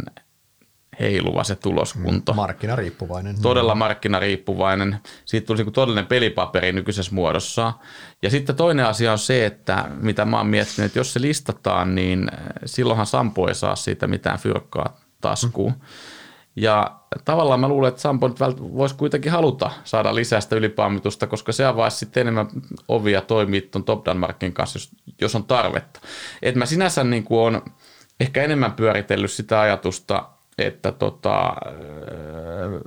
heiluva 1.00 1.44
se 1.44 1.56
tuloskunto. 1.56 2.32
Mm, 2.32 2.36
markkinariippuvainen. 2.36 3.42
Todella 3.42 3.76
markkinariippuvainen. 3.76 4.98
Siitä 5.26 5.48
tulisi 5.48 5.64
niin 5.64 5.74
todellinen 5.74 6.06
pelipaperi 6.06 6.72
nykyisessä 6.72 7.16
muodossa. 7.16 7.74
Ja 8.22 8.30
sitten 8.30 8.56
toinen 8.56 8.86
asia 8.86 9.12
on 9.12 9.20
se, 9.20 9.46
että 9.46 9.86
mitä 10.02 10.26
mä 10.26 10.38
oon 10.38 10.48
miettinyt, 10.48 10.86
että 10.90 11.00
jos 11.00 11.14
se 11.14 11.22
listataan, 11.22 11.96
niin 11.96 12.32
silloinhan 12.66 13.06
Sampo 13.06 13.48
ei 13.48 13.56
saa 13.56 13.76
siitä 13.76 14.08
mitään 14.08 14.40
fyrkkaa 14.40 14.98
taskuun. 15.22 15.72
Mm. 15.72 15.80
Ja 16.56 17.00
tavallaan 17.26 17.60
mä 17.60 17.68
luulen, 17.68 17.90
että 17.90 18.02
Sampo 18.02 18.28
nyt 18.28 18.40
voisi 18.60 18.96
kuitenkin 18.96 19.32
haluta 19.32 19.72
saada 19.84 20.16
lisää 20.16 20.42
sitä 20.42 20.56
ylipääomitusta, 20.56 21.28
koska 21.28 21.52
se 21.52 21.66
avaisi 21.66 21.98
sitten 21.98 22.22
enemmän 22.22 22.48
ovia 22.88 23.22
toimia 23.22 23.62
tuon 23.72 23.84
top 23.84 24.06
markin 24.16 24.54
kanssa, 24.54 24.80
jos, 24.80 24.90
jos 25.22 25.36
on 25.36 25.44
tarvetta. 25.44 26.00
Et 26.42 26.56
mä 26.56 26.66
sinänsä 26.66 27.04
niin 27.04 27.24
kuin 27.24 27.40
on 27.40 27.62
ehkä 28.20 28.44
enemmän 28.44 28.72
pyöritellyt 28.72 29.32
sitä 29.32 29.60
ajatusta, 29.60 30.30
että 30.66 30.92
tota, 30.92 31.56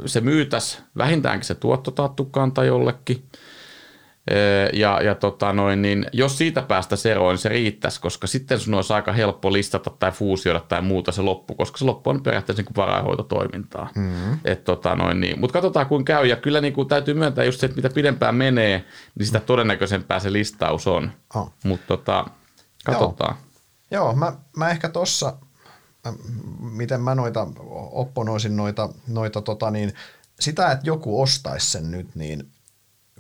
se 0.06 0.20
myytäisi 0.20 0.78
vähintäänkin 0.96 1.46
se 1.46 1.54
tuottotaattukanta 1.54 2.64
jollekin. 2.64 3.24
Ja, 4.72 5.00
ja 5.02 5.14
tota 5.14 5.52
noin, 5.52 5.82
niin 5.82 6.06
jos 6.12 6.38
siitä 6.38 6.62
päästä 6.62 6.96
eroon, 7.10 7.32
niin 7.32 7.38
se 7.38 7.48
riittäisi, 7.48 8.00
koska 8.00 8.26
sitten 8.26 8.58
sun 8.58 8.74
olisi 8.74 8.92
aika 8.92 9.12
helppo 9.12 9.52
listata 9.52 9.90
tai 9.98 10.12
fuusioida 10.12 10.60
tai 10.60 10.82
muuta 10.82 11.12
se 11.12 11.22
loppu, 11.22 11.54
koska 11.54 11.78
se 11.78 11.84
loppu 11.84 12.10
on 12.10 12.22
periaatteessa 12.22 12.62
niin 12.62 12.76
varainhoitotoimintaa. 12.76 13.88
Mm-hmm. 13.94 14.38
tota 14.64 14.96
noin, 14.96 15.20
niin. 15.20 15.40
Mutta 15.40 15.52
katsotaan 15.52 15.86
kuin 15.86 16.04
käy, 16.04 16.26
ja 16.26 16.36
kyllä 16.36 16.60
niin 16.60 16.72
kuin 16.72 16.88
täytyy 16.88 17.14
myöntää 17.14 17.44
just 17.44 17.60
se, 17.60 17.66
että 17.66 17.76
mitä 17.76 17.90
pidempään 17.94 18.34
menee, 18.34 18.84
niin 19.18 19.26
sitä 19.26 19.40
todennäköisempää 19.40 20.20
se 20.20 20.32
listaus 20.32 20.86
on. 20.86 21.12
Oh. 21.34 21.52
Mutta 21.64 21.86
tota, 21.86 22.24
katsotaan. 22.84 23.34
Joo, 23.90 24.04
Joo 24.04 24.14
mä, 24.14 24.32
mä 24.56 24.70
ehkä 24.70 24.88
tuossa 24.88 25.32
miten 26.60 27.00
mä 27.00 27.14
noita 27.14 27.46
opponoisin 27.90 28.56
noita, 28.56 28.88
noita 29.08 29.42
tota 29.42 29.70
niin, 29.70 29.94
sitä, 30.40 30.70
että 30.70 30.86
joku 30.86 31.22
ostaisi 31.22 31.70
sen 31.70 31.90
nyt, 31.90 32.14
niin 32.14 32.50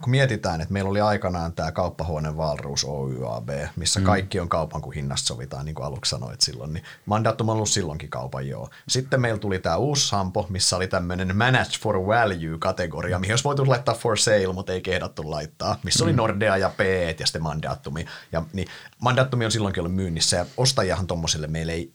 kun 0.02 0.10
mietitään, 0.10 0.60
että 0.60 0.72
meillä 0.72 0.90
oli 0.90 1.00
aikanaan 1.00 1.52
tämä 1.52 1.72
kauppahuone 1.72 2.36
Valruus 2.36 2.84
OYAB, 2.84 3.48
missä 3.76 4.00
mm. 4.00 4.06
kaikki 4.06 4.40
on 4.40 4.48
kaupan, 4.48 4.82
kun 4.82 4.92
hinnasta 4.92 5.26
sovitaan, 5.26 5.64
niin 5.64 5.74
kuin 5.74 5.86
aluksi 5.86 6.10
sanoit 6.10 6.40
silloin, 6.40 6.72
niin 6.72 6.84
Mandatum 7.06 7.48
on 7.48 7.56
ollut 7.56 7.68
silloinkin 7.68 8.10
kaupan, 8.10 8.48
joo. 8.48 8.70
Sitten 8.88 9.20
meillä 9.20 9.38
tuli 9.38 9.58
tämä 9.58 9.76
uusi 9.76 10.08
Sampo, 10.08 10.46
missä 10.48 10.76
oli 10.76 10.88
tämmöinen 10.88 11.36
Manage 11.36 11.78
for 11.80 12.06
Value-kategoria, 12.06 13.18
mihin 13.18 13.32
olisi 13.32 13.44
voitu 13.44 13.68
laittaa 13.68 13.94
for 13.94 14.18
sale, 14.18 14.52
mutta 14.52 14.72
ei 14.72 14.80
kehdattu 14.80 15.30
laittaa, 15.30 15.78
missä 15.84 16.04
mm. 16.04 16.08
oli 16.08 16.16
Nordea 16.16 16.56
ja 16.56 16.68
P 16.68 16.80
ja 17.20 17.26
sitten 17.26 17.42
Mandatumi. 17.42 18.06
Ja, 18.32 18.44
niin 18.52 18.68
Mandatumi 18.98 19.44
on 19.44 19.52
silloinkin 19.52 19.80
ollut 19.80 19.96
myynnissä, 19.96 20.36
ja 20.36 20.46
ostajahan 20.56 21.06
tuommoiselle 21.06 21.46
meillä 21.46 21.72
ei 21.72 21.92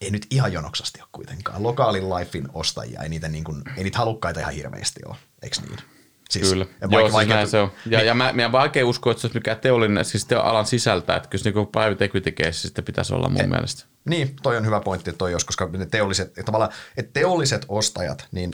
ei 0.00 0.10
nyt 0.10 0.26
ihan 0.30 0.52
jonoksasti 0.52 1.00
ole 1.00 1.08
kuitenkaan. 1.12 1.62
Lokaalin 1.62 2.10
lifein 2.10 2.48
ostajia, 2.52 3.02
ei 3.02 3.08
niitä, 3.08 3.28
niin 3.28 3.44
kuin, 3.44 3.62
ei 3.76 3.84
niitä 3.84 3.98
halukkaita 3.98 4.40
ihan 4.40 4.54
hirveästi 4.54 5.00
ole, 5.06 5.16
eikö 5.42 5.56
niin? 5.60 5.78
Siis, 6.30 6.48
Kyllä, 6.48 6.66
vaikea, 6.80 6.98
joo, 6.98 7.00
siis 7.00 7.12
vaikea, 7.12 7.36
näin 7.36 7.48
se 7.48 7.58
on. 7.58 7.72
Ja, 7.86 7.98
niin, 7.98 8.06
ja 8.06 8.14
mä, 8.14 8.32
mä 8.32 8.52
vaikea 8.52 8.86
uskoa, 8.86 9.10
että 9.10 9.20
se 9.20 9.26
olisi 9.26 9.38
mikään 9.38 9.60
teollinen, 9.60 10.04
siis 10.04 10.24
te 10.24 10.34
alan 10.34 10.66
sisältä, 10.66 11.16
että 11.16 11.28
kyllä 11.28 11.42
se 11.42 11.50
niin 11.50 11.66
private 11.66 12.04
equity 12.04 12.32
case 12.32 12.52
sitten 12.52 12.84
pitäisi 12.84 13.14
olla 13.14 13.28
mun 13.28 13.40
e, 13.40 13.46
mielestä. 13.46 13.84
Niin, 14.04 14.36
toi 14.42 14.56
on 14.56 14.66
hyvä 14.66 14.80
pointti, 14.80 15.10
että 15.10 15.18
toi 15.18 15.32
jos, 15.32 15.44
koska 15.44 15.68
ne 15.72 15.86
teolliset, 15.86 16.32
tavallaan, 16.44 16.72
että 16.96 17.12
teolliset 17.12 17.64
ostajat, 17.68 18.28
niin 18.32 18.52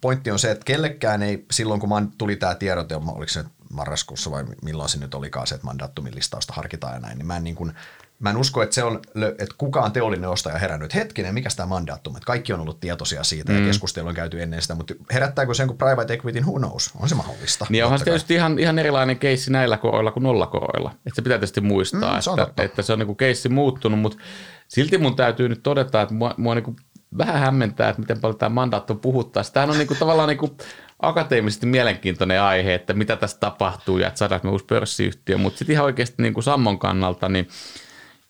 pointti 0.00 0.30
on 0.30 0.38
se, 0.38 0.50
että 0.50 0.64
kellekään 0.64 1.22
ei, 1.22 1.44
silloin 1.50 1.80
kun 1.80 2.12
tuli 2.18 2.36
tämä 2.36 2.54
tiedote, 2.54 2.94
oliko 2.94 3.28
se 3.28 3.44
marraskuussa 3.72 4.30
vai 4.30 4.44
milloin 4.62 4.88
se 4.88 4.98
nyt 4.98 5.14
olikaan 5.14 5.46
se, 5.46 5.54
että 5.54 5.64
mandaattumin 5.64 6.14
listausta 6.14 6.52
harkitaan 6.52 6.94
ja 6.94 7.00
näin, 7.00 7.18
niin 7.18 7.26
mä 7.26 7.36
en, 7.36 7.44
niin 7.44 7.56
kuin, 7.56 7.72
mä 8.22 8.30
en 8.30 8.36
usko, 8.36 8.62
että, 8.62 8.74
se 8.74 8.84
on, 8.84 9.00
että 9.38 9.54
kukaan 9.58 9.92
teollinen 9.92 10.30
ostaja 10.30 10.58
herännyt. 10.58 10.94
Hetkinen, 10.94 11.34
mikä 11.34 11.48
tämä 11.56 11.66
mandaattum? 11.66 12.16
Että 12.16 12.26
kaikki 12.26 12.52
on 12.52 12.60
ollut 12.60 12.80
tietoisia 12.80 13.24
siitä 13.24 13.52
mm. 13.52 13.58
ja 13.58 13.66
keskustelu 13.66 14.08
on 14.08 14.14
käyty 14.14 14.42
ennen 14.42 14.62
sitä, 14.62 14.74
mutta 14.74 14.94
herättääkö 15.12 15.54
sen 15.54 15.66
kuin 15.66 15.78
private 15.78 16.14
equity, 16.14 16.40
who 16.40 16.58
knows? 16.58 16.90
On 17.00 17.08
se 17.08 17.14
mahdollista. 17.14 17.66
Niin 17.68 17.84
onhan 17.84 17.98
se 17.98 18.04
tietysti 18.04 18.34
ihan, 18.34 18.58
ihan 18.58 18.78
erilainen 18.78 19.18
keissi 19.18 19.52
näillä 19.52 19.76
koroilla 19.76 20.10
kuin 20.10 20.22
nollakoroilla. 20.22 20.90
Että 20.90 21.16
se 21.16 21.22
pitää 21.22 21.38
tietysti 21.38 21.60
muistaa, 21.60 22.16
mm, 22.16 22.20
se 22.20 22.30
että, 22.30 22.62
että, 22.62 22.82
se 22.82 22.92
on 22.92 22.98
niin 22.98 23.16
keissi 23.16 23.48
muuttunut, 23.48 24.00
mutta 24.00 24.18
silti 24.68 24.98
mun 24.98 25.16
täytyy 25.16 25.48
nyt 25.48 25.62
todeta, 25.62 26.02
että 26.02 26.14
mua, 26.14 26.34
mua 26.36 26.54
niin 26.54 26.76
vähän 27.18 27.40
hämmentää, 27.40 27.88
että 27.88 28.02
miten 28.02 28.20
paljon 28.20 28.38
tämä 28.38 28.54
mandaatto 28.54 28.94
puhuttaa. 28.94 29.42
Tämähän 29.52 29.70
on 29.70 29.78
niin 29.78 29.88
kuin, 29.88 29.98
tavallaan 29.98 30.28
niin 30.28 30.38
kuin 30.38 30.52
akateemisesti 31.00 31.66
mielenkiintoinen 31.66 32.42
aihe, 32.42 32.74
että 32.74 32.92
mitä 32.92 33.16
tässä 33.16 33.40
tapahtuu 33.40 33.98
ja 33.98 34.08
että 34.08 34.18
saadaanko 34.18 34.48
me 34.48 34.52
uusi 34.52 34.64
pörssiyhtiö, 34.64 35.38
mutta 35.38 35.58
sitten 35.58 35.74
ihan 35.74 35.84
oikeasti 35.84 36.22
niin 36.22 36.34
kuin 36.34 36.44
Sammon 36.44 36.78
kannalta, 36.78 37.28
niin 37.28 37.48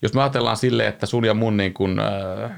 jos 0.03 0.15
me 0.15 0.21
ajatellaan 0.21 0.57
silleen, 0.57 0.89
että 0.89 1.07
sun 1.07 1.25
ja 1.25 1.35
mun 1.35 1.57
niin 1.57 1.75
kuin, 1.75 1.99
äh, 1.99 2.51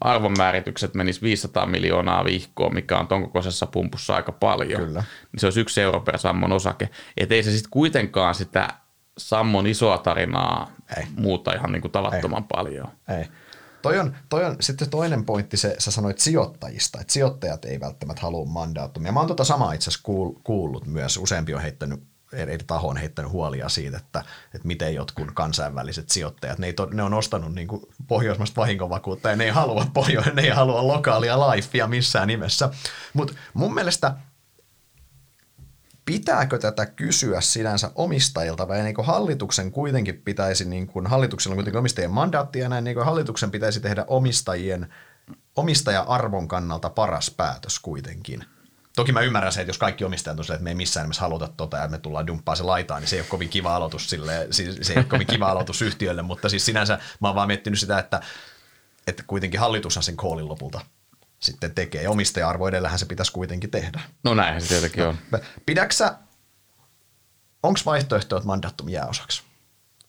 arvonmääritykset 0.00 0.94
menis 0.94 1.22
500 1.22 1.66
miljoonaa 1.66 2.24
vihkoa, 2.24 2.70
mikä 2.70 2.98
on 2.98 3.08
ton 3.08 3.22
kokoisessa 3.22 3.66
pumpussa 3.66 4.14
aika 4.16 4.32
paljon, 4.32 4.82
Kyllä. 4.82 5.04
niin 5.32 5.40
se 5.40 5.46
olisi 5.46 5.60
yksi 5.60 5.80
euro 5.80 6.00
per 6.00 6.18
Sammon 6.18 6.52
osake. 6.52 6.88
Että 7.16 7.34
ei 7.34 7.42
se 7.42 7.50
sitten 7.50 7.70
kuitenkaan 7.70 8.34
sitä 8.34 8.68
Sammon 9.18 9.66
isoa 9.66 9.98
tarinaa 9.98 10.70
ei. 10.96 11.04
muuta 11.16 11.54
ihan 11.54 11.72
niin 11.72 11.82
kuin 11.82 11.92
tavattoman 11.92 12.42
ei. 12.42 12.46
paljon. 12.48 12.88
Ei. 13.18 13.24
Toi 13.82 13.98
on, 13.98 14.16
toi 14.28 14.44
on 14.44 14.56
sitten 14.60 14.90
toinen 14.90 15.24
pointti, 15.24 15.56
se, 15.56 15.74
sä 15.78 15.90
sanoit 15.90 16.18
sijoittajista, 16.18 17.00
että 17.00 17.12
sijoittajat 17.12 17.64
ei 17.64 17.80
välttämättä 17.80 18.22
halua 18.22 18.44
mandaattumia. 18.44 19.12
Mä 19.12 19.20
oon 19.20 19.28
tota 19.28 19.44
samaa 19.44 19.72
itse 19.72 19.90
asiassa 19.90 20.08
kuullut 20.44 20.86
myös, 20.86 21.16
useampi 21.16 21.54
on 21.54 21.60
heittänyt 21.60 22.02
eri 22.32 22.58
taho 22.66 22.88
on 22.88 22.96
heittänyt 22.96 23.32
huolia 23.32 23.68
siitä, 23.68 23.96
että, 23.96 24.24
että 24.54 24.66
miten 24.66 24.94
jotkut 24.94 25.30
kansainväliset 25.34 26.10
sijoittajat, 26.10 26.58
ne, 26.58 26.66
ei 26.66 26.72
to, 26.72 26.88
ne 26.92 27.02
on 27.02 27.14
ostanut 27.14 27.54
niin 27.54 27.68
kuin 27.68 27.82
pohjoismaista 28.06 28.60
vahinkovakuutta 28.60 29.30
ja 29.30 29.36
ne 29.36 29.44
ei 29.44 29.50
halua 29.50 29.86
pohjo- 29.94 30.32
ne 30.34 30.42
ei 30.42 30.50
halua 30.50 30.86
lokaalia 30.86 31.50
lifea 31.50 31.86
missään 31.86 32.28
nimessä. 32.28 32.70
Mutta 33.14 33.34
mun 33.54 33.74
mielestä 33.74 34.14
pitääkö 36.04 36.58
tätä 36.58 36.86
kysyä 36.86 37.40
sinänsä 37.40 37.90
omistajilta 37.94 38.68
vai 38.68 38.82
niin 38.82 38.94
hallituksen 39.02 39.72
kuitenkin 39.72 40.22
pitäisi, 40.22 40.64
niin 40.64 40.86
kuin, 40.86 41.06
hallituksella 41.06 41.52
on 41.52 41.56
kuitenkin 41.56 41.78
omistajien 41.78 42.10
mandaatti 42.10 42.58
ja 42.58 42.68
näin, 42.68 42.84
niin 42.84 42.94
kuin 42.94 43.06
hallituksen 43.06 43.50
pitäisi 43.50 43.80
tehdä 43.80 44.04
omistajien, 44.06 44.94
omistaja-arvon 45.56 46.48
kannalta 46.48 46.90
paras 46.90 47.30
päätös 47.30 47.78
kuitenkin. 47.78 48.44
Toki 48.98 49.12
mä 49.12 49.20
ymmärrän 49.20 49.52
se, 49.52 49.60
että 49.60 49.70
jos 49.70 49.78
kaikki 49.78 50.04
omistajat 50.04 50.38
on 50.38 50.44
sille, 50.44 50.54
että 50.54 50.64
me 50.64 50.70
ei 50.70 50.74
missään 50.74 51.04
nimessä 51.04 51.20
haluta 51.20 51.48
tota 51.56 51.76
ja 51.76 51.88
me 51.88 51.98
tullaan 51.98 52.26
dumppaa 52.26 52.56
se 52.56 52.62
laitaan, 52.62 53.00
niin 53.00 53.08
se 53.08 53.16
ei 53.16 53.20
ole 53.20 53.28
kovin 53.28 53.48
kiva 53.48 53.76
aloitus, 53.76 54.10
sille, 54.10 54.46
siis 54.50 54.78
se 54.82 54.92
ei 54.92 54.98
ole 54.98 55.04
kovin 55.04 55.26
kiva 55.26 55.46
aloitus 55.46 55.82
yhtiölle, 55.82 56.22
mutta 56.22 56.48
siis 56.48 56.66
sinänsä 56.66 56.98
mä 57.20 57.28
oon 57.28 57.34
vaan 57.34 57.46
miettinyt 57.46 57.78
sitä, 57.78 57.98
että, 57.98 58.20
että 59.06 59.22
kuitenkin 59.26 59.60
hallitushan 59.60 60.02
sen 60.02 60.16
koolin 60.16 60.48
lopulta 60.48 60.80
sitten 61.40 61.74
tekee. 61.74 62.02
Ja 62.02 62.10
omistaja-arvo 62.10 62.68
edellähän 62.68 62.98
se 62.98 63.06
pitäisi 63.06 63.32
kuitenkin 63.32 63.70
tehdä. 63.70 64.00
No 64.24 64.34
näinhän 64.34 64.62
se 64.62 64.68
tietenkin 64.68 65.04
on. 65.04 65.18
Pidäksä, 65.66 66.14
onko 67.62 67.80
vaihtoehto, 67.86 68.36
että 68.36 68.46
mandaattum 68.46 68.88
jää 68.88 69.06
osaksi? 69.06 69.42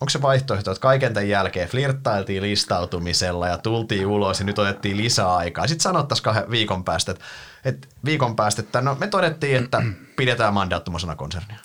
Onko 0.02 0.10
se 0.10 0.22
vaihtoehto, 0.22 0.72
että 0.72 0.82
kaiken 0.82 1.14
tämän 1.14 1.30
jälkeen 1.30 1.70
flirttailtiin 1.70 2.44
listautumisella 2.44 3.48
ja 3.48 3.58
tultiin 3.58 4.08
ulos 4.08 4.40
ja 4.40 4.46
nyt 4.46 4.60
otettiin 4.60 4.98
lisää 4.98 5.36
aikaa. 5.36 5.68
Sitten 5.68 5.84
sanottaisiin 5.84 6.24
kahden 6.24 6.52
viikon 6.52 6.84
päästä, 6.84 7.12
että, 7.12 7.26
että 7.66 7.88
viikon 8.06 8.36
päästä, 8.36 8.62
että 8.62 8.82
no 8.82 8.98
me 9.00 9.08
todettiin, 9.08 9.64
että 9.64 9.84
pidetään 10.16 10.54
mandaattumasena 10.54 11.16
konsernia. 11.16 11.58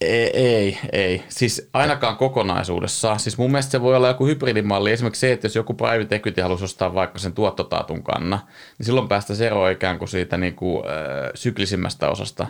Ei, 0.00 0.30
ei, 0.36 0.78
ei. 0.92 1.24
Siis 1.28 1.68
ainakaan 1.72 2.16
kokonaisuudessa. 2.16 3.18
Siis 3.18 3.38
mun 3.38 3.50
mielestä 3.50 3.70
se 3.70 3.80
voi 3.80 3.96
olla 3.96 4.08
joku 4.08 4.26
hybridimalli. 4.26 4.92
Esimerkiksi 4.92 5.20
se, 5.20 5.32
että 5.32 5.46
jos 5.46 5.54
joku 5.54 5.74
private 5.74 6.16
equity 6.16 6.40
haluaisi 6.40 6.64
ostaa 6.64 6.94
vaikka 6.94 7.18
sen 7.18 7.32
tuottotaatun 7.32 8.02
kanna, 8.02 8.38
niin 8.78 8.86
silloin 8.86 9.08
päästä 9.08 9.34
eroon 9.44 9.72
ikään 9.72 9.98
kuin 9.98 10.08
siitä 10.08 10.36
niin 10.36 10.54
kuin, 10.54 10.86
äh, 10.86 11.30
syklisimmästä 11.34 12.08
osasta. 12.08 12.46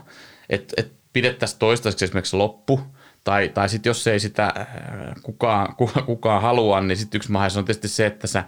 Että 0.50 0.74
et 0.76 0.92
pidettäisiin 1.12 1.58
toistaiseksi 1.58 2.04
esimerkiksi 2.04 2.36
loppu, 2.36 2.80
tai, 3.26 3.48
tai 3.48 3.68
sitten 3.68 3.90
jos 3.90 4.06
ei 4.06 4.20
sitä 4.20 4.44
äh, 4.44 4.66
kukaan, 5.22 5.74
kukaan 6.06 6.42
halua, 6.42 6.80
niin 6.80 6.96
sitten 6.96 7.18
yksi 7.18 7.32
mahdollisuus 7.32 7.58
on 7.58 7.64
tietysti 7.64 7.88
se, 7.88 8.06
että 8.06 8.26
sä 8.26 8.44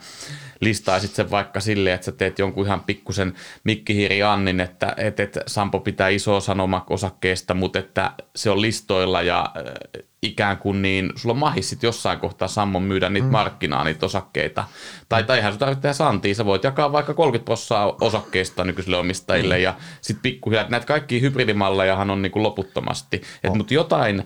listaisit 0.61 1.14
sen 1.14 1.31
vaikka 1.31 1.61
silleen, 1.61 1.95
että 1.95 2.05
sä 2.05 2.12
teet 2.12 2.39
jonkun 2.39 2.66
ihan 2.66 2.81
pikkusen 2.81 3.35
mikkihiiri 3.64 4.22
Annin, 4.22 4.61
että, 4.61 4.95
että, 4.97 5.22
että 5.22 5.41
Sampo 5.47 5.81
pitää 5.81 6.09
isoa 6.09 6.41
sanoma 6.41 6.87
osakkeesta, 6.91 7.55
mutta 7.55 7.79
että 7.79 8.12
se 8.37 8.51
on 8.51 8.62
listoilla 8.62 9.22
ja 9.22 9.53
äh, 9.57 10.05
ikään 10.22 10.57
kuin 10.59 10.83
niin, 10.83 11.12
sulla 11.16 11.33
on 11.33 11.39
mahis 11.39 11.70
sit 11.70 11.83
jossain 11.83 12.18
kohtaa 12.18 12.49
Sammon 12.49 12.83
myydä 12.83 13.09
niitä 13.09 13.26
mm. 13.26 13.33
markkinaa, 13.33 13.85
niitä 13.85 14.07
osakkeita. 14.07 14.64
Tai, 15.09 15.24
tai 15.24 15.39
ihan 15.39 15.53
sun 15.53 15.59
tarvitsee 15.59 15.83
tehdä 15.83 15.93
santia, 15.93 16.35
sä 16.35 16.45
voit 16.45 16.64
jakaa 16.64 16.93
vaikka 16.93 17.14
30 17.14 17.45
prosenttia 17.45 17.95
osakkeista 18.01 18.64
nykyisille 18.64 18.97
omistajille 18.97 19.57
mm. 19.57 19.62
ja 19.62 19.74
sitten 20.01 20.22
pikkuhiljaa, 20.22 20.68
näitä 20.68 20.87
kaikki 20.87 21.20
hybridimallejahan 21.20 22.11
on 22.11 22.22
niin 22.22 22.33
kuin 22.33 22.43
loputtomasti, 22.43 23.22
oh. 23.49 23.57
mutta 23.57 23.74
jotain, 23.74 24.24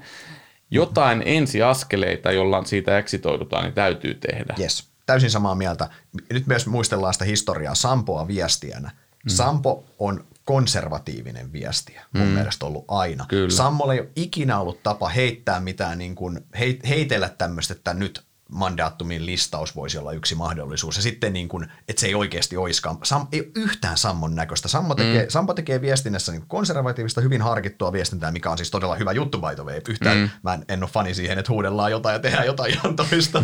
jotain 0.73 1.23
ensiaskeleita, 1.27 2.33
jolla 2.33 2.65
siitä 2.65 2.99
eksitoidutaan, 2.99 3.65
niin 3.65 3.75
täytyy 3.75 4.15
tehdä. 4.15 4.55
Yes, 4.61 4.89
täysin 5.07 5.31
samaa 5.31 5.55
mieltä. 5.55 5.89
Nyt 6.33 6.47
myös 6.47 6.67
muistellaan 6.67 7.13
sitä 7.13 7.25
historiaa 7.25 7.75
Sampoa 7.75 8.29
viestiänä. 8.29 8.91
Mm. 8.91 9.29
Sampo 9.29 9.85
on 9.99 10.25
konservatiivinen 10.45 11.53
viestiä 11.53 12.05
mun 12.13 12.27
mm. 12.27 12.33
mielestä 12.33 12.67
ollut 12.67 12.85
aina. 12.89 13.27
Kyllä. 13.29 13.51
Sammolla 13.51 13.95
ei 13.95 14.01
ole 14.01 14.09
ikinä 14.17 14.61
ollut 14.61 14.83
tapa 14.83 15.09
heittää 15.09 15.61
mitään, 15.61 15.99
niin 15.99 16.15
kuin, 16.15 16.41
heitellä 16.89 17.29
tämmöistä, 17.29 17.75
että 17.75 17.95
nyt 17.95 18.23
mandaattumin 18.53 19.27
listaus 19.27 19.77
voisi 19.77 19.99
olla 19.99 20.13
yksi 20.13 20.35
mahdollisuus. 20.35 20.97
Ja 20.97 21.03
sitten 21.03 21.33
niin 21.33 21.49
kuin, 21.49 21.69
että 21.89 22.01
se 22.01 22.07
ei 22.07 22.15
oikeasti 22.15 22.57
oiskaan, 22.57 22.99
Sam, 23.03 23.27
ei 23.33 23.41
ole 23.41 23.49
yhtään 23.55 23.99
Sammon 23.99 24.35
näköistä. 24.35 24.69
Sammo 24.69 24.95
tekee, 24.95 25.23
mm. 25.23 25.31
Sampo 25.31 25.55
tekee 25.55 25.81
viestinnässä 25.81 26.33
niin 26.33 26.45
konservatiivista, 26.49 27.21
hyvin 27.21 27.43
harkittua 27.43 27.93
viestintää, 27.93 28.33
mikä 28.33 28.51
on 28.51 28.59
siis 28.59 28.71
todella 28.71 28.95
hyvä 28.95 29.13
juttu 29.13 29.39
by 29.39 29.55
the 29.55 29.65
way. 29.65 29.81
Yhtään, 29.89 30.17
mm. 30.17 30.31
mä 30.43 30.55
en, 30.55 30.65
en 30.69 30.83
ole 30.83 30.91
fani 30.91 31.15
siihen, 31.15 31.39
että 31.39 31.53
huudellaan 31.53 31.91
jotain 31.91 32.13
ja 32.13 32.19
tehdään 32.19 32.47
jotain 32.47 32.73
ihan 32.73 32.97
toista. 32.97 33.43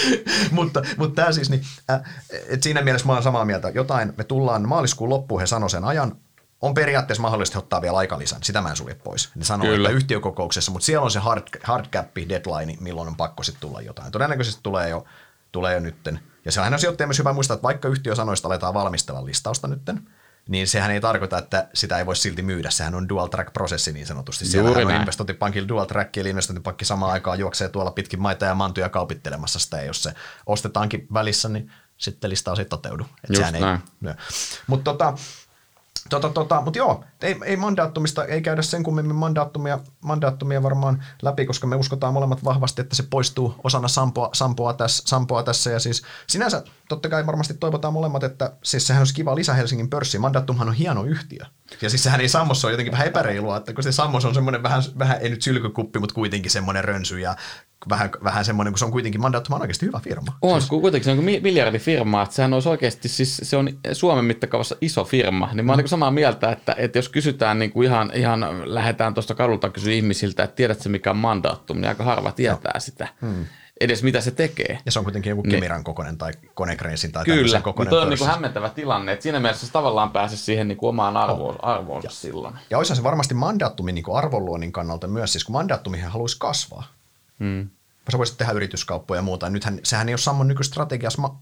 mutta 0.50 0.82
mutta 0.96 1.22
tämä 1.22 1.32
siis, 1.32 1.50
niin, 1.50 1.62
äh, 1.90 2.00
et 2.48 2.62
siinä 2.62 2.82
mielessä 2.82 3.06
mä 3.06 3.12
olen 3.12 3.22
samaa 3.22 3.44
mieltä. 3.44 3.68
Jotain, 3.68 4.12
me 4.16 4.24
tullaan 4.24 4.68
maaliskuun 4.68 5.10
loppuun, 5.10 5.40
he 5.40 5.46
sanoi 5.46 5.70
sen 5.70 5.84
ajan, 5.84 6.16
on 6.64 6.74
periaatteessa 6.74 7.22
mahdollista 7.22 7.58
ottaa 7.58 7.82
vielä 7.82 7.98
aikalisän, 7.98 8.42
sitä 8.42 8.60
mä 8.60 8.70
en 8.70 8.76
sulje 8.76 8.94
pois. 8.94 9.30
Ne 9.34 9.44
sanoo, 9.44 9.66
Kyllä. 9.66 9.88
että 9.88 9.96
yhtiökokouksessa, 9.96 10.72
mutta 10.72 10.86
siellä 10.86 11.04
on 11.04 11.10
se 11.10 11.18
hard, 11.18 11.42
hard 11.62 11.86
cap 11.86 12.16
deadline, 12.28 12.76
milloin 12.80 13.08
on 13.08 13.16
pakko 13.16 13.42
sitten 13.42 13.60
tulla 13.60 13.80
jotain. 13.80 14.12
Todennäköisesti 14.12 14.60
tulee 14.62 14.88
jo, 14.88 15.04
tulee 15.52 15.74
jo 15.74 15.80
nytten. 15.80 16.20
Ja 16.44 16.52
sehän 16.52 16.72
on 16.72 16.78
sijoittaja 16.78 17.06
myös 17.06 17.18
hyvä 17.18 17.32
muistaa, 17.32 17.54
että 17.54 17.62
vaikka 17.62 17.88
yhtiö 17.88 18.14
sanoo, 18.14 18.32
että 18.32 18.48
aletaan 18.48 18.74
valmistella 18.74 19.24
listausta 19.24 19.68
nytten, 19.68 20.08
niin 20.48 20.68
sehän 20.68 20.90
ei 20.90 21.00
tarkoita, 21.00 21.38
että 21.38 21.68
sitä 21.74 21.98
ei 21.98 22.06
voi 22.06 22.16
silti 22.16 22.42
myydä. 22.42 22.70
Sehän 22.70 22.94
on 22.94 23.08
dual 23.08 23.26
track 23.26 23.52
prosessi 23.52 23.92
niin 23.92 24.06
sanotusti. 24.06 24.44
Siellä 24.44 24.70
on 24.70 24.90
investointipankilla 24.90 25.68
dual 25.68 25.84
track, 25.84 26.16
eli 26.16 26.30
investointipankki 26.30 26.84
samaan 26.84 27.12
aikaan 27.12 27.38
juoksee 27.38 27.68
tuolla 27.68 27.90
pitkin 27.90 28.22
maita 28.22 28.44
ja 28.44 28.54
mantuja 28.54 28.88
kaupittelemassa 28.88 29.58
sitä, 29.58 29.76
ja 29.76 29.84
jos 29.84 30.02
se 30.02 30.14
ostetaankin 30.46 31.06
välissä, 31.14 31.48
niin 31.48 31.70
sitten 31.96 32.30
listaus 32.30 32.58
ei 32.58 32.64
toteudu. 32.64 33.06
Just 33.28 33.52
näin. 33.52 33.80
Mutta 34.66 34.90
tota, 34.90 35.14
Tota, 36.10 36.28
tota, 36.28 36.60
mutta 36.60 36.78
joo, 36.78 37.04
ei, 37.22 37.36
ei 37.44 37.56
mandaattumista, 37.56 38.24
ei 38.24 38.42
käydä 38.42 38.62
sen 38.62 38.82
kummemmin 38.82 39.16
mandaattumia, 39.16 39.78
mandaattumia 40.00 40.62
varmaan 40.62 41.04
läpi, 41.22 41.46
koska 41.46 41.66
me 41.66 41.76
uskotaan 41.76 42.14
molemmat 42.14 42.44
vahvasti, 42.44 42.80
että 42.80 42.96
se 42.96 43.02
poistuu 43.02 43.54
osana 43.64 43.88
sampoa, 43.88 44.30
sampoa, 44.32 44.72
tässä, 44.72 45.02
sampoa 45.06 45.42
tässä. 45.42 45.70
Ja 45.70 45.80
siis 45.80 46.02
sinänsä 46.26 46.62
totta 46.88 47.08
kai 47.08 47.26
varmasti 47.26 47.54
toivotaan 47.54 47.92
molemmat, 47.92 48.24
että 48.24 48.52
siis 48.64 48.86
sehän 48.86 49.00
olisi 49.00 49.14
kiva 49.14 49.34
lisä 49.34 49.54
Helsingin 49.54 49.90
pörssiin. 49.90 50.20
Mandaattumhan 50.20 50.68
on 50.68 50.74
hieno 50.74 51.04
yhtiö. 51.04 51.44
Ja 51.82 51.90
siis 51.90 52.02
sehän 52.02 52.20
ei 52.20 52.28
Sammossa 52.28 52.66
ole 52.66 52.72
jotenkin 52.72 52.92
vähän 52.92 53.06
epäreilua, 53.06 53.56
että 53.56 53.72
kun 53.72 53.84
se 53.84 53.92
Sammos 53.92 54.24
on 54.24 54.34
semmoinen 54.34 54.62
vähän, 54.62 54.82
vähän 54.98 55.18
ei 55.20 55.28
nyt 55.28 55.42
sylkykuppi, 55.42 55.98
mutta 55.98 56.14
kuitenkin 56.14 56.50
semmoinen 56.50 56.84
rönsy 56.84 57.20
ja 57.20 57.36
vähän, 57.88 58.10
vähän 58.24 58.44
semmoinen, 58.44 58.72
kun 58.72 58.78
se 58.78 58.84
on 58.84 58.90
kuitenkin 58.90 59.20
Mandatum 59.20 59.54
on 59.54 59.60
oikeasti 59.60 59.86
hyvä 59.86 60.00
firma. 60.00 60.36
On, 60.42 60.60
siis. 60.60 60.70
kuitenkin 60.70 61.04
se 61.04 61.10
on 61.10 61.24
miljardifirma, 61.24 62.22
että 62.22 62.34
sehän 62.34 62.54
olisi 62.54 62.68
oikeasti, 62.68 63.08
siis 63.08 63.40
se 63.42 63.56
on 63.56 63.68
Suomen 63.92 64.24
mittakaavassa 64.24 64.76
iso 64.80 65.04
firma, 65.04 65.50
niin 65.52 65.66
mä 65.66 65.72
olen 65.72 65.84
mm. 65.84 65.88
samaa 65.88 66.10
mieltä, 66.10 66.52
että, 66.52 66.74
että 66.78 66.98
jos 66.98 67.08
kysytään 67.08 67.58
niin 67.58 67.72
kuin 67.72 67.86
ihan, 67.86 68.10
ihan, 68.14 68.40
lähdetään 68.64 69.14
tuosta 69.14 69.34
kadulta 69.34 69.70
kysyä 69.70 69.92
ihmisiltä, 69.92 70.44
että 70.44 70.56
tiedätkö 70.56 70.88
mikä 70.88 71.10
on 71.10 71.16
Mandatum, 71.16 71.76
niin 71.76 71.88
aika 71.88 72.04
harva 72.04 72.32
tietää 72.32 72.72
Joo. 72.74 72.80
sitä. 72.80 73.08
Hmm 73.20 73.44
edes 73.80 74.02
mitä 74.02 74.20
se 74.20 74.30
tekee. 74.30 74.78
Ja 74.86 74.92
se 74.92 74.98
on 74.98 75.04
kuitenkin 75.04 75.30
joku 75.30 75.42
niin. 75.42 75.50
Kemiran 75.50 75.84
kokoinen 75.84 76.18
tai 76.18 76.32
Konecranesin 76.54 77.12
tai 77.12 77.24
Kyllä, 77.24 77.60
kokoinen 77.60 77.90
mutta 77.90 78.02
on 78.02 78.10
niin 78.10 78.18
kuin 78.18 78.30
hämmentävä 78.30 78.68
tilanne, 78.68 79.12
että 79.12 79.22
siinä 79.22 79.40
mielessä 79.40 79.66
se 79.66 79.72
tavallaan 79.72 80.10
pääsee 80.10 80.38
siihen 80.38 80.68
niin 80.68 80.78
kuin 80.78 80.88
omaan 80.88 81.16
arvoon, 81.16 81.54
oh. 81.54 81.68
arvoonsa 81.68 82.06
ja. 82.06 82.10
silloin. 82.10 82.54
Ja 82.70 82.78
olisihan 82.78 82.96
se 82.96 83.02
varmasti 83.02 83.34
mandaattumin 83.34 83.94
niin 83.94 84.04
arvonluonnin 84.14 84.72
kannalta 84.72 85.06
myös, 85.06 85.32
siis 85.32 85.44
kun 85.44 85.52
mandaattumihan 85.52 86.12
haluaisi 86.12 86.36
kasvaa. 86.38 86.84
Hmm 87.40 87.70
sä 88.12 88.18
voisit 88.18 88.36
tehdä 88.36 88.52
yrityskauppoja 88.52 89.18
ja 89.18 89.22
muuta. 89.22 89.50
Nythän 89.50 89.80
sehän 89.82 90.08
ei 90.08 90.12
ole 90.12 90.18
Sammon 90.18 90.48
nykystrategiassa 90.48 91.22
ma- 91.22 91.40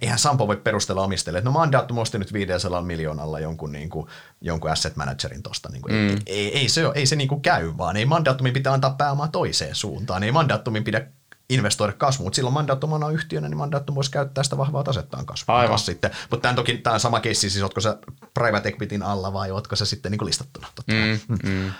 eihän 0.00 0.18
Sampo 0.18 0.48
voi 0.48 0.56
perustella 0.56 1.02
omistajille, 1.02 1.38
että 1.38 1.50
no 1.50 1.52
Mandatum 1.52 1.98
osti 1.98 2.18
nyt 2.18 2.32
500 2.32 2.82
miljoonalla 2.82 3.40
jonkun, 3.40 3.72
niin 3.72 3.88
kuin, 3.88 4.06
jonkun 4.40 4.70
asset 4.70 4.96
managerin 4.96 5.42
tosta. 5.42 5.68
Niin 5.68 5.82
kuin, 5.82 5.94
mm. 5.94 6.08
ei, 6.08 6.22
ei, 6.26 6.58
ei, 6.58 6.68
se, 6.68 6.82
ei 6.94 7.06
se 7.06 7.16
niin 7.16 7.28
kuin 7.28 7.42
käy, 7.42 7.72
vaan 7.78 7.96
ei 7.96 8.06
Mandatumin 8.06 8.52
pitää 8.52 8.72
antaa 8.72 8.90
pääomaa 8.90 9.28
toiseen 9.28 9.74
suuntaan. 9.74 10.22
Ei 10.22 10.32
Mandatumin 10.32 10.84
pidä 10.84 11.06
investoida 11.50 11.92
kasvuun, 11.92 12.26
mutta 12.26 12.36
silloin 12.36 12.54
Mandatum 12.54 12.92
on 12.92 13.14
yhtiönä, 13.14 13.48
niin 13.48 13.58
Mandatum 13.58 13.94
voisi 13.94 14.10
käyttää 14.10 14.44
sitä 14.44 14.58
vahvaa 14.58 14.84
tasettaan 14.84 15.26
kasvuun. 15.26 15.58
Aivan. 15.58 15.78
Sitten. 15.78 16.10
Mutta 16.30 16.42
tämä 16.42 16.50
on 16.50 16.56
toki 16.56 16.78
tämä 16.78 16.94
on 16.94 17.00
sama 17.00 17.20
keissi, 17.20 17.50
siis 17.50 17.62
ootko 17.62 17.80
sä 17.80 17.98
private 18.34 18.68
equityn 18.68 19.02
alla 19.02 19.32
vai 19.32 19.50
ootko 19.50 19.76
sä 19.76 19.84
sitten 19.84 20.12
niin 20.12 20.18
kuin 20.18 20.26
listattuna? 20.26 20.66
Totta. 20.74 20.92
Mm, 21.28 21.50
mm. 21.50 21.72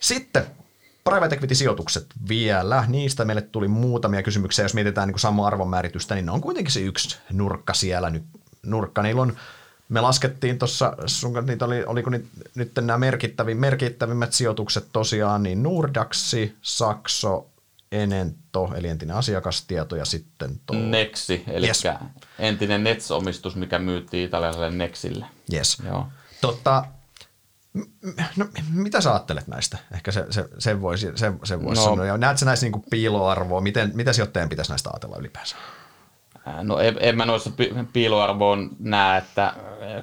Sitten 0.00 0.46
private 1.04 1.34
equity-sijoitukset 1.34 2.06
vielä, 2.28 2.84
niistä 2.88 3.24
meille 3.24 3.42
tuli 3.42 3.68
muutamia 3.68 4.22
kysymyksiä. 4.22 4.64
Jos 4.64 4.74
mietitään 4.74 5.08
niin 5.08 5.18
samaa 5.18 5.46
arvonmääritystä, 5.46 6.14
niin 6.14 6.26
ne 6.26 6.32
on 6.32 6.40
kuitenkin 6.40 6.72
se 6.72 6.80
yksi 6.80 7.18
nurkka 7.32 7.74
siellä 7.74 8.10
nyt. 8.10 8.24
Nurkka, 8.62 9.02
niillä 9.02 9.22
on 9.22 9.36
me 9.88 10.00
laskettiin 10.00 10.58
tuossa, 10.58 10.96
niitä 11.46 11.64
oli, 11.64 11.84
oliko 11.84 12.10
nyt, 12.10 12.26
nyt 12.54 12.72
nämä 12.80 12.98
merkittävin, 12.98 13.56
merkittävimmät 13.56 14.32
sijoitukset 14.32 14.86
tosiaan, 14.92 15.42
niin 15.42 15.62
Nordaxi, 15.62 16.56
Saxo, 16.62 17.46
Enento, 17.92 18.72
eli 18.76 18.88
entinen 18.88 19.16
asiakastieto 19.16 19.96
ja 19.96 20.04
sitten 20.04 20.60
tuo... 20.66 20.76
Nexi, 20.76 21.44
eli 21.46 21.66
yes. 21.66 21.84
entinen 22.38 22.84
Nets-omistus, 22.84 23.56
mikä 23.56 23.78
myytiin 23.78 24.24
italialaiselle 24.24 24.70
Nexille. 24.70 25.26
Yes. 25.52 25.82
Joo. 25.86 26.06
Totta, 26.40 26.84
No, 28.36 28.46
mitä 28.72 29.00
sä 29.00 29.10
ajattelet 29.10 29.48
näistä? 29.48 29.78
Ehkä 29.94 30.12
se, 30.12 30.26
se, 30.30 30.48
sen 30.58 30.82
voisi, 30.82 31.12
se, 31.14 31.32
se 31.44 31.62
voisi 31.62 31.82
no, 31.82 31.88
sanoa. 31.88 32.06
Ja 32.06 32.18
näetkö 32.18 32.44
näissä 32.44 32.66
niin 32.66 32.84
piiloarvoa? 32.90 33.60
Miten, 33.60 33.90
mitä 33.94 34.12
sijoittajan 34.12 34.48
pitäisi 34.48 34.70
näistä 34.70 34.90
ajatella 34.90 35.16
ylipäänsä? 35.18 35.56
No 36.62 36.78
en, 36.78 36.96
en 37.00 37.16
mä 37.16 37.26
noissa 37.26 37.50
piiloarvoon 37.92 38.70
näe, 38.78 39.18
että 39.18 39.54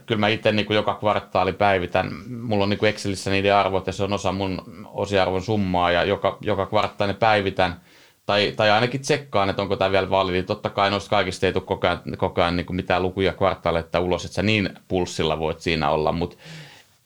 kyllä 0.05 0.19
mä 0.19 0.27
itse 0.27 0.51
niin 0.51 0.67
joka 0.69 0.93
kvartaali 0.93 1.53
päivitän. 1.53 2.11
Mulla 2.41 2.63
on 2.63 2.69
niin 2.69 2.85
Excelissä 2.85 3.31
niiden 3.31 3.55
arvot 3.55 3.87
ja 3.87 3.93
se 3.93 4.03
on 4.03 4.13
osa 4.13 4.31
mun 4.31 4.85
osiarvon 4.85 5.41
summaa 5.41 5.91
ja 5.91 6.03
joka, 6.03 6.37
joka 6.41 6.65
kvartaali 6.65 7.13
päivitän. 7.13 7.81
Tai, 8.25 8.53
tai 8.57 8.71
ainakin 8.71 9.01
tsekkaan, 9.01 9.49
että 9.49 9.61
onko 9.61 9.75
tämä 9.75 9.91
vielä 9.91 10.09
validi. 10.09 10.43
Totta 10.43 10.69
kai 10.69 10.89
noista 10.89 11.09
kaikista 11.09 11.45
ei 11.45 11.53
tule 11.53 11.63
koko 11.63 11.87
ajan, 11.87 12.01
koko 12.17 12.41
ajan 12.41 12.55
niin 12.55 12.75
mitään 12.75 13.03
lukuja 13.03 13.33
kvartaaleita 13.33 13.99
ulos, 13.99 14.25
että 14.25 14.35
sä 14.35 14.43
niin 14.43 14.69
pulssilla 14.87 15.39
voit 15.39 15.59
siinä 15.59 15.89
olla, 15.89 16.11
mutta 16.11 16.37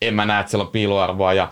en 0.02 0.14
mä 0.14 0.24
näe, 0.24 0.40
että 0.40 0.50
siellä 0.50 0.64
on 0.64 0.72
piiloarvoa 0.72 1.32
ja 1.32 1.50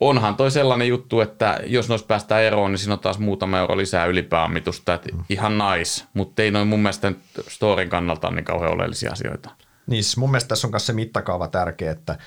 onhan 0.00 0.36
toi 0.36 0.50
sellainen 0.50 0.88
juttu, 0.88 1.20
että 1.20 1.60
jos 1.66 1.88
noista 1.88 2.06
päästään 2.06 2.42
eroon, 2.42 2.70
niin 2.72 2.78
siinä 2.78 2.92
on 2.92 3.00
taas 3.00 3.18
muutama 3.18 3.58
euro 3.58 3.76
lisää 3.76 4.06
ylipääomitusta, 4.06 4.94
että 4.94 5.08
mm. 5.16 5.24
ihan 5.28 5.58
nice, 5.58 6.04
mutta 6.14 6.42
ei 6.42 6.50
noin 6.50 6.68
mun 6.68 6.80
mielestä 6.80 7.12
storin 7.48 7.88
kannalta 7.88 8.30
niin 8.30 8.44
kauhean 8.44 8.72
oleellisia 8.72 9.12
asioita. 9.12 9.50
Niin 9.86 10.04
siis 10.04 10.16
mun 10.16 10.30
mielestä 10.30 10.48
tässä 10.48 10.66
on 10.66 10.70
myös 10.70 10.86
se 10.86 10.92
mittakaava 10.92 11.48
tärkeä, 11.48 11.90
että 11.90 12.18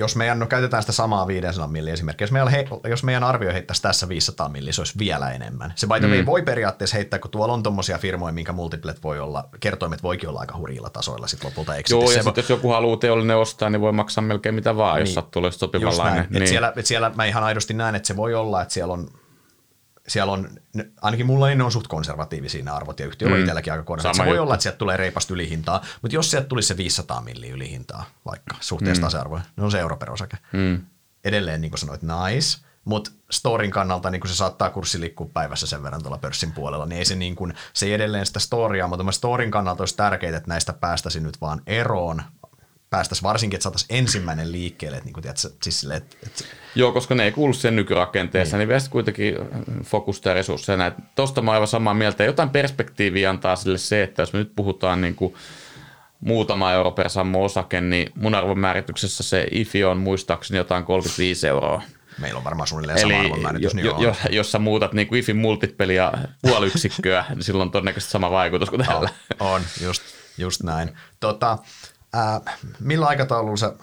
jos 0.00 0.16
meidän, 0.16 0.38
no 0.38 0.46
käytetään 0.46 0.82
sitä 0.82 0.92
samaa 0.92 1.26
500 1.26 1.68
milliä 1.68 1.92
esimerkiksi, 1.92 2.22
jos 2.22 2.32
meidän, 2.32 2.48
he, 2.48 2.66
jos 2.88 3.04
meidän 3.04 3.24
arvio 3.24 3.52
heittäisi 3.52 3.82
tässä 3.82 4.08
500 4.08 4.48
milliä, 4.48 4.72
se 4.72 4.80
olisi 4.80 4.98
vielä 4.98 5.30
enemmän. 5.30 5.72
Se 5.76 5.86
by 5.86 6.06
mm. 6.06 6.26
voi 6.26 6.42
periaatteessa 6.42 6.96
heittää, 6.96 7.18
kun 7.18 7.30
tuolla 7.30 7.54
on 7.54 7.62
tuommoisia 7.62 7.98
firmoja, 7.98 8.32
minkä 8.32 8.52
multiplet 8.52 9.02
voi 9.02 9.20
olla, 9.20 9.48
kertoimet 9.60 10.02
voikin 10.02 10.28
olla 10.28 10.40
aika 10.40 10.56
hurjilla 10.56 10.90
tasoilla 10.90 11.26
sitten 11.26 11.50
lopulta 11.50 11.72
Joo, 11.90 12.10
ja 12.10 12.22
sitten 12.22 12.42
jos 12.42 12.50
joku 12.50 12.68
haluaa 12.68 12.96
teollinen 12.96 13.36
ostaa, 13.36 13.70
niin 13.70 13.80
voi 13.80 13.92
maksaa 13.92 14.22
melkein 14.22 14.54
mitä 14.54 14.76
vaan, 14.76 14.96
niin, 14.96 15.02
jos 15.02 15.14
sattuu 15.14 15.50
sopivanlainen. 15.50 16.26
Niin. 16.30 16.42
Et 16.42 16.48
siellä, 16.48 16.72
et 16.76 16.86
siellä 16.86 17.12
mä 17.14 17.24
ihan 17.24 17.44
aidosti 17.44 17.74
näen, 17.74 17.94
että 17.94 18.06
se 18.06 18.16
voi 18.16 18.34
olla, 18.34 18.62
että 18.62 18.74
siellä 18.74 18.94
on 18.94 19.08
siellä 20.10 20.32
on, 20.32 20.48
ainakin 21.02 21.26
mulla 21.26 21.46
ne 21.46 21.64
on 21.64 21.72
suht 21.72 21.86
konservatiivisia 21.86 22.64
ne 22.64 22.70
arvot 22.70 23.00
ja 23.00 23.06
yhtiö 23.06 23.28
mm. 23.28 23.34
on 23.34 23.40
itselläkin 23.40 23.72
aika 23.72 23.84
korkeat. 23.84 24.14
Se 24.14 24.22
voi 24.22 24.28
juttu. 24.28 24.42
olla, 24.42 24.54
että 24.54 24.62
sieltä 24.62 24.78
tulee 24.78 24.96
reipasta 24.96 25.34
ylihintaa, 25.34 25.84
mutta 26.02 26.14
jos 26.14 26.30
sieltä 26.30 26.48
tulisi 26.48 26.68
se 26.68 26.76
500 26.76 27.20
milliä 27.20 27.54
ylihintaa 27.54 28.04
vaikka 28.24 28.56
suhteessa 28.60 29.00
mm. 29.00 29.04
tasearvoja, 29.04 29.42
niin 29.56 29.64
on 29.64 29.70
se 29.70 29.80
euro 29.80 29.96
per 29.96 30.10
osake. 30.10 30.36
Mm. 30.52 30.80
Edelleen 31.24 31.60
niin 31.60 31.70
kuin 31.70 31.78
sanoit, 31.78 32.02
nice, 32.02 32.58
mutta 32.84 33.10
storin 33.30 33.70
kannalta 33.70 34.10
niin 34.10 34.20
kun 34.20 34.30
se 34.30 34.36
saattaa 34.36 34.70
kurssi 34.70 35.00
liikkua 35.00 35.30
päivässä 35.34 35.66
sen 35.66 35.82
verran 35.82 36.02
tuolla 36.02 36.18
pörssin 36.18 36.52
puolella, 36.52 36.86
niin 36.86 36.98
ei 36.98 37.04
se, 37.04 37.14
niin 37.14 37.36
kun, 37.36 37.54
se 37.72 37.86
ei 37.86 37.92
edelleen 37.92 38.26
sitä 38.26 38.40
storia, 38.40 38.88
mutta 38.88 39.12
storin 39.12 39.50
kannalta 39.50 39.82
olisi 39.82 39.96
tärkeää, 39.96 40.36
että 40.36 40.48
näistä 40.48 40.72
päästäisiin 40.72 41.22
nyt 41.22 41.40
vaan 41.40 41.62
eroon 41.66 42.22
päästäisiin 42.90 43.22
varsinkin, 43.22 43.56
että 43.56 43.62
saataisiin 43.62 43.98
ensimmäinen 43.98 44.52
liikkeelle. 44.52 44.96
Että, 44.96 45.04
niin 45.04 45.14
kuin, 45.14 45.22
tiedätkö, 45.22 45.48
siis 45.62 45.80
sille, 45.80 45.96
että, 45.96 46.16
että... 46.26 46.44
Joo, 46.74 46.92
koska 46.92 47.14
ne 47.14 47.24
ei 47.24 47.32
kuulu 47.32 47.52
sen 47.52 47.76
nykyrakenteessa, 47.76 48.56
niin, 48.56 48.58
niin 48.58 48.68
vielä 48.68 48.90
kuitenkin 48.90 49.34
fokusta 49.84 50.28
ja 50.28 50.34
resursseja. 50.34 50.92
Tuosta 51.14 51.42
mä 51.42 51.52
aivan 51.52 51.68
samaa 51.68 51.94
mieltä. 51.94 52.24
Jotain 52.24 52.50
perspektiiviä 52.50 53.30
antaa 53.30 53.56
sille 53.56 53.78
se, 53.78 54.02
että 54.02 54.22
jos 54.22 54.32
me 54.32 54.38
nyt 54.38 54.52
puhutaan 54.56 55.00
niin 55.00 55.14
kuin 55.14 55.34
muutama 56.20 56.72
euro 56.72 56.90
per 56.90 57.10
sammo 57.10 57.44
osake, 57.44 57.80
niin 57.80 58.12
mun 58.14 58.34
arvon 58.34 58.58
määrityksessä 58.58 59.22
se 59.22 59.46
IFI 59.50 59.84
on 59.84 59.98
muistaakseni 59.98 60.58
jotain 60.58 60.84
35 60.84 61.48
euroa. 61.48 61.82
Meillä 62.18 62.38
on 62.38 62.44
varmaan 62.44 62.66
suunnilleen 62.66 62.98
Eli 62.98 63.12
sama 63.12 63.24
arvonmääritys. 63.24 63.74
Niin 63.74 63.86
jo, 63.86 63.96
jo, 63.98 64.14
jos 64.30 64.52
sä 64.52 64.58
muutat 64.58 64.92
niin 64.92 65.14
IFin 65.14 65.36
multipelia 65.36 66.12
puoli 66.42 66.66
yksikköä, 66.66 67.24
niin 67.28 67.42
silloin 67.42 67.66
on 67.66 67.70
todennäköisesti 67.70 68.12
sama 68.12 68.30
vaikutus 68.30 68.70
kuin 68.70 68.86
tällä. 68.86 69.10
On, 69.40 69.50
on 69.50 69.62
just, 69.82 70.02
just 70.38 70.62
näin. 70.62 70.96
Tota, 71.20 71.58
Ää, 72.12 72.40
millä 72.80 73.06
aikataululla 73.06 73.56
sä 73.56 73.74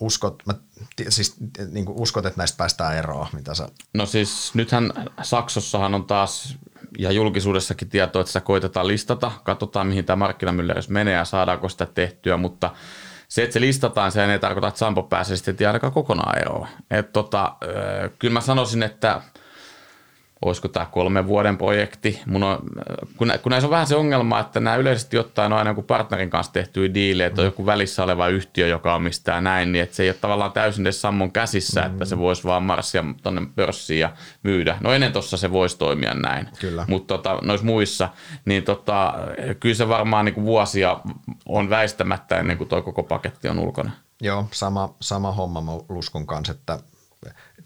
uskot, 0.00 0.42
mä, 0.46 0.54
siis 1.08 1.36
niin 1.70 1.84
kuin 1.84 2.00
uskot, 2.00 2.26
että 2.26 2.38
näistä 2.38 2.56
päästään 2.56 2.96
eroon? 2.96 3.26
Mitä 3.32 3.54
sä... 3.54 3.68
No 3.94 4.06
siis 4.06 4.54
nythän 4.54 4.92
Saksossahan 5.22 5.94
on 5.94 6.04
taas 6.04 6.58
ja 6.98 7.12
julkisuudessakin 7.12 7.88
tietoa, 7.88 8.20
että 8.20 8.30
sitä 8.32 8.40
koitetaan 8.40 8.86
listata. 8.86 9.32
Katsotaan, 9.44 9.86
mihin 9.86 10.04
tämä 10.04 10.16
markkinamyllerys 10.16 10.88
menee 10.88 11.14
ja 11.14 11.24
saadaanko 11.24 11.68
sitä 11.68 11.86
tehtyä, 11.86 12.36
mutta 12.36 12.74
se, 13.28 13.42
että 13.42 13.54
se 13.54 13.60
listataan, 13.60 14.12
se 14.12 14.24
ei 14.24 14.38
tarkoita, 14.38 14.68
että 14.68 14.78
Sampo 14.78 15.02
pääsee 15.02 15.36
sitten 15.36 15.66
ainakaan 15.66 15.92
kokonaan 15.92 16.38
eroon. 16.38 16.68
Et 16.90 17.12
tota, 17.12 17.56
kyllä 18.18 18.32
mä 18.32 18.40
sanoisin, 18.40 18.82
että– 18.82 19.20
olisiko 20.44 20.68
tämä 20.68 20.86
kolmen 20.86 21.26
vuoden 21.26 21.58
projekti. 21.58 22.20
Mun 22.26 22.42
on, 22.42 22.58
kun, 23.16 23.32
kun 23.42 23.50
näissä 23.50 23.66
on 23.66 23.70
vähän 23.70 23.86
se 23.86 23.96
ongelma, 23.96 24.40
että 24.40 24.60
nämä 24.60 24.76
yleisesti 24.76 25.18
ottaen 25.18 25.52
on 25.52 25.58
aina 25.58 25.70
joku 25.70 25.82
partnerin 25.82 26.30
kanssa 26.30 26.52
tehtyjä 26.52 26.94
diilejä, 26.94 27.26
että 27.26 27.42
on 27.42 27.46
joku 27.46 27.66
välissä 27.66 28.04
oleva 28.04 28.28
yhtiö, 28.28 28.66
joka 28.66 28.94
omistaa 28.94 29.40
näin, 29.40 29.72
niin 29.72 29.82
että 29.82 29.96
se 29.96 30.02
ei 30.02 30.08
ole 30.08 30.16
tavallaan 30.20 30.52
täysin 30.52 30.86
edes 30.86 31.00
Sammon 31.00 31.32
käsissä, 31.32 31.80
mm-hmm. 31.80 31.92
että 31.92 32.04
se 32.04 32.18
voisi 32.18 32.44
vaan 32.44 32.62
marssia 32.62 33.04
tuonne 33.22 33.42
pörssiin 33.54 34.00
ja 34.00 34.12
myydä. 34.42 34.78
No 34.80 34.92
ennen 34.92 35.12
tuossa 35.12 35.36
se 35.36 35.52
voisi 35.52 35.78
toimia 35.78 36.14
näin, 36.14 36.48
kyllä. 36.60 36.84
mutta 36.88 37.14
tota, 37.14 37.38
noissa 37.42 37.66
muissa, 37.66 38.08
niin 38.44 38.62
tota, 38.62 39.14
kyllä 39.60 39.74
se 39.74 39.88
varmaan 39.88 40.24
niin 40.24 40.34
kuin 40.34 40.44
vuosia 40.46 41.00
on 41.48 41.70
väistämättä 41.70 42.36
ennen 42.36 42.58
kuin 42.58 42.68
tuo 42.68 42.82
koko 42.82 43.02
paketti 43.02 43.48
on 43.48 43.58
ulkona. 43.58 43.90
Joo, 44.20 44.48
sama, 44.50 44.94
sama 45.00 45.32
homma 45.32 45.62
Luskun 45.88 46.26
kanssa, 46.26 46.52
että 46.52 46.78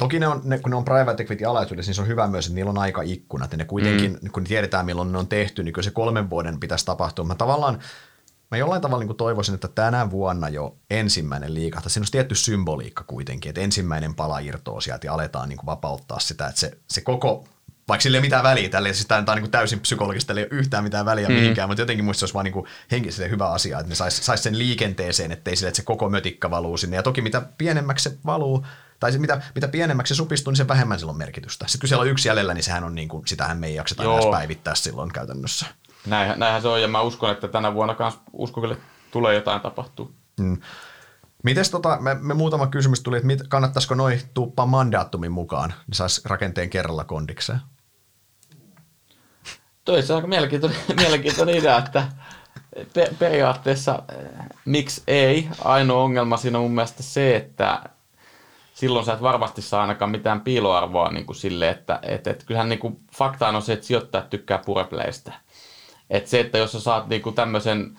Toki 0.00 0.18
ne 0.18 0.28
on, 0.28 0.40
ne, 0.44 0.58
kun 0.58 0.70
ne 0.70 0.76
on 0.76 0.84
private 0.84 1.22
equity 1.22 1.44
alaisuudessa, 1.44 1.88
niin 1.88 1.94
se 1.94 2.00
on 2.02 2.08
hyvä 2.08 2.26
myös, 2.26 2.46
että 2.46 2.54
niillä 2.54 2.70
on 2.70 2.78
aika 2.78 3.02
ikkunat. 3.02 3.52
Ja 3.52 3.58
ne 3.58 3.64
kuitenkin, 3.64 4.18
mm. 4.22 4.30
kun 4.30 4.44
tiedetään 4.44 4.86
milloin 4.86 5.12
ne 5.12 5.18
on 5.18 5.26
tehty, 5.26 5.62
niin 5.62 5.72
kyllä 5.72 5.84
se 5.84 5.90
kolmen 5.90 6.30
vuoden 6.30 6.60
pitäisi 6.60 6.86
tapahtua. 6.86 7.24
Mä 7.24 7.34
tavallaan, 7.34 7.78
mä 8.50 8.58
jollain 8.58 8.82
tavalla 8.82 9.04
niin 9.04 9.16
toivoisin, 9.16 9.54
että 9.54 9.68
tänä 9.68 10.10
vuonna 10.10 10.48
jo 10.48 10.76
ensimmäinen 10.90 11.54
liikahta. 11.54 11.88
Siinä 11.88 12.04
on 12.04 12.10
tietty 12.10 12.34
symboliikka 12.34 13.04
kuitenkin, 13.04 13.48
että 13.48 13.60
ensimmäinen 13.60 14.14
pala 14.14 14.38
irtoaa 14.38 14.80
sieltä 14.80 15.06
ja 15.06 15.14
aletaan 15.14 15.48
niin 15.48 15.58
vapauttaa 15.66 16.20
sitä, 16.20 16.46
että 16.46 16.60
se, 16.60 16.78
se 16.90 17.00
koko 17.00 17.44
vaikka 17.88 18.02
sillä 18.02 18.16
ei 18.16 18.18
ole 18.18 18.26
mitään 18.26 18.42
väliä, 18.42 18.68
tälle, 18.68 18.92
siis 18.92 19.06
tämä 19.06 19.24
on 19.28 19.38
niin 19.38 19.50
täysin 19.50 19.80
psykologista, 19.80 20.32
ei 20.32 20.42
ole 20.42 20.48
yhtään 20.50 20.84
mitään 20.84 21.06
väliä 21.06 21.28
mm. 21.28 21.34
mihinkään, 21.34 21.68
mutta 21.68 21.82
jotenkin 21.82 22.04
muista 22.04 22.18
se 22.18 22.24
olisi 22.24 22.34
vaan 22.34 22.44
niin 22.44 22.64
henkisesti 22.90 23.30
hyvä 23.30 23.50
asia, 23.50 23.78
että 23.78 23.88
ne 23.88 23.94
saisi 23.94 24.24
sais 24.24 24.42
sen 24.42 24.58
liikenteeseen, 24.58 25.32
ettei 25.32 25.56
sille, 25.56 25.68
että 25.68 25.76
se 25.76 25.82
koko 25.82 26.08
mötikka 26.08 26.50
valuu 26.50 26.76
sinne. 26.76 26.96
Ja 26.96 27.02
toki 27.02 27.22
mitä 27.22 27.42
pienemmäksi 27.58 28.10
se 28.10 28.16
valuu, 28.26 28.66
tai 29.00 29.18
mitä, 29.18 29.42
mitä 29.54 29.68
pienemmäksi 29.68 30.14
se 30.14 30.18
supistuu, 30.18 30.50
niin 30.50 30.56
se 30.56 30.68
vähemmän 30.68 30.98
silloin 30.98 31.18
merkitystä. 31.18 31.66
Sitten 31.66 31.80
kun 31.80 31.88
siellä 31.88 32.02
on 32.02 32.08
yksi 32.08 32.28
jäljellä, 32.28 32.54
niin 32.54 32.64
sehän 32.64 32.84
on 32.84 32.94
niin 32.94 33.08
kuin, 33.08 33.26
sitähän 33.26 33.58
me 33.58 33.66
ei 33.66 33.74
jakseta 33.74 34.02
Joo. 34.02 34.14
edes 34.14 34.30
päivittää 34.30 34.74
silloin 34.74 35.12
käytännössä. 35.12 35.66
Näinhän, 36.06 36.38
näinhän 36.38 36.62
se 36.62 36.68
on, 36.68 36.82
ja 36.82 36.88
mä 36.88 37.00
uskon, 37.00 37.30
että 37.30 37.48
tänä 37.48 37.74
vuonna 37.74 37.94
kanssa 37.94 38.20
uskon 38.32 38.62
kyllä 38.62 38.76
tulee 39.10 39.34
jotain 39.34 39.60
tapahtuu. 39.60 40.14
Mm. 40.40 40.58
Mites 41.42 41.70
tota, 41.70 41.98
me, 42.00 42.14
me, 42.14 42.34
muutama 42.34 42.66
kysymys 42.66 43.00
tuli, 43.00 43.16
että 43.16 43.26
mit, 43.26 43.42
kannattaisiko 43.48 43.94
noin 43.94 44.20
tuppaa 44.34 44.66
mandaattumin 44.66 45.32
mukaan, 45.32 45.74
niin 45.86 45.94
saisi 45.94 46.20
rakenteen 46.24 46.70
kerralla 46.70 47.04
kondikseen? 47.04 47.60
Toi 49.84 50.02
se 50.02 50.12
on 50.12 50.16
aika 50.16 50.28
mielenkiintoinen, 50.28 50.78
mielenkiintoinen 51.00 51.56
idea, 51.56 51.78
että 51.78 52.08
pe- 52.94 53.14
periaatteessa 53.18 54.02
eh, 54.12 54.46
miksi 54.64 55.02
ei. 55.06 55.48
Ainoa 55.64 56.02
ongelma 56.02 56.36
siinä 56.36 56.58
on 56.58 56.64
mun 56.64 56.74
mielestä 56.74 57.02
se, 57.02 57.36
että 57.36 57.82
silloin 58.80 59.04
sä 59.04 59.12
et 59.12 59.22
varmasti 59.22 59.62
saa 59.62 59.80
ainakaan 59.80 60.10
mitään 60.10 60.40
piiloarvoa 60.40 61.10
niin 61.10 61.26
kuin 61.26 61.36
sille, 61.36 61.68
että 61.68 61.98
et, 62.02 62.26
et, 62.26 62.44
kyllähän 62.44 62.68
niin 62.68 62.78
kuin, 62.78 63.00
faktaan 63.12 63.56
on 63.56 63.62
se, 63.62 63.72
että 63.72 63.86
sijoittajat 63.86 64.30
tykkää 64.30 64.58
purepleistä. 64.66 65.32
Että 66.10 66.30
se, 66.30 66.40
että 66.40 66.58
jos 66.58 66.72
sä 66.72 66.80
saat 66.80 67.08
niin 67.08 67.22
kuin 67.22 67.34
tämmöisen 67.34 67.98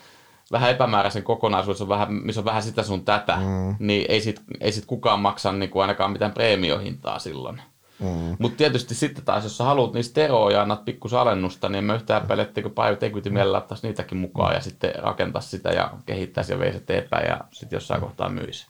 vähän 0.51 0.71
epämääräisen 0.71 1.23
kokonaisuuden, 1.23 1.87
vähän, 1.87 2.13
missä 2.13 2.41
on 2.41 2.45
vähän 2.45 2.63
sitä 2.63 2.83
sun 2.83 3.05
tätä, 3.05 3.35
mm. 3.35 3.75
niin 3.79 4.05
ei 4.09 4.21
sit, 4.21 4.41
ei 4.59 4.71
sit 4.71 4.85
kukaan 4.85 5.19
maksa 5.19 5.51
niin 5.51 5.69
kuin 5.69 5.81
ainakaan 5.81 6.11
mitään 6.11 6.31
preemiohintaa 6.31 7.19
silloin. 7.19 7.61
Mm. 7.99 8.35
Mutta 8.39 8.57
tietysti 8.57 8.95
sitten 8.95 9.25
taas, 9.25 9.43
jos 9.43 9.57
sä 9.57 9.63
haluat 9.63 9.93
niistä 9.93 10.21
eroa 10.21 10.51
ja 10.51 10.61
annat 10.61 10.85
pikkus 10.85 11.13
alennusta, 11.13 11.69
niin 11.69 11.83
mä 11.83 11.95
yhtään 11.95 12.23
epäile, 12.23 12.41
etteikö 12.41 12.69
private 12.69 13.05
equity 13.05 13.29
mielellä 13.29 13.57
ottaisi 13.57 13.87
niitäkin 13.87 14.17
mukaan 14.17 14.53
ja 14.53 14.61
sitten 14.61 14.95
rakentaa 14.95 15.41
sitä 15.41 15.69
ja 15.69 15.91
kehittäisi 16.05 16.53
ja 16.53 16.59
veisi 16.59 16.77
eteenpäin 16.77 17.29
ja 17.29 17.39
sitten 17.51 17.77
jossain 17.77 18.01
kohtaa 18.01 18.29
myisi. 18.29 18.67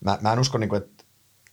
Mä, 0.00 0.18
mä 0.20 0.32
en 0.32 0.38
usko, 0.38 0.58
niin 0.58 0.68
kuin, 0.68 0.82
että 0.82 0.93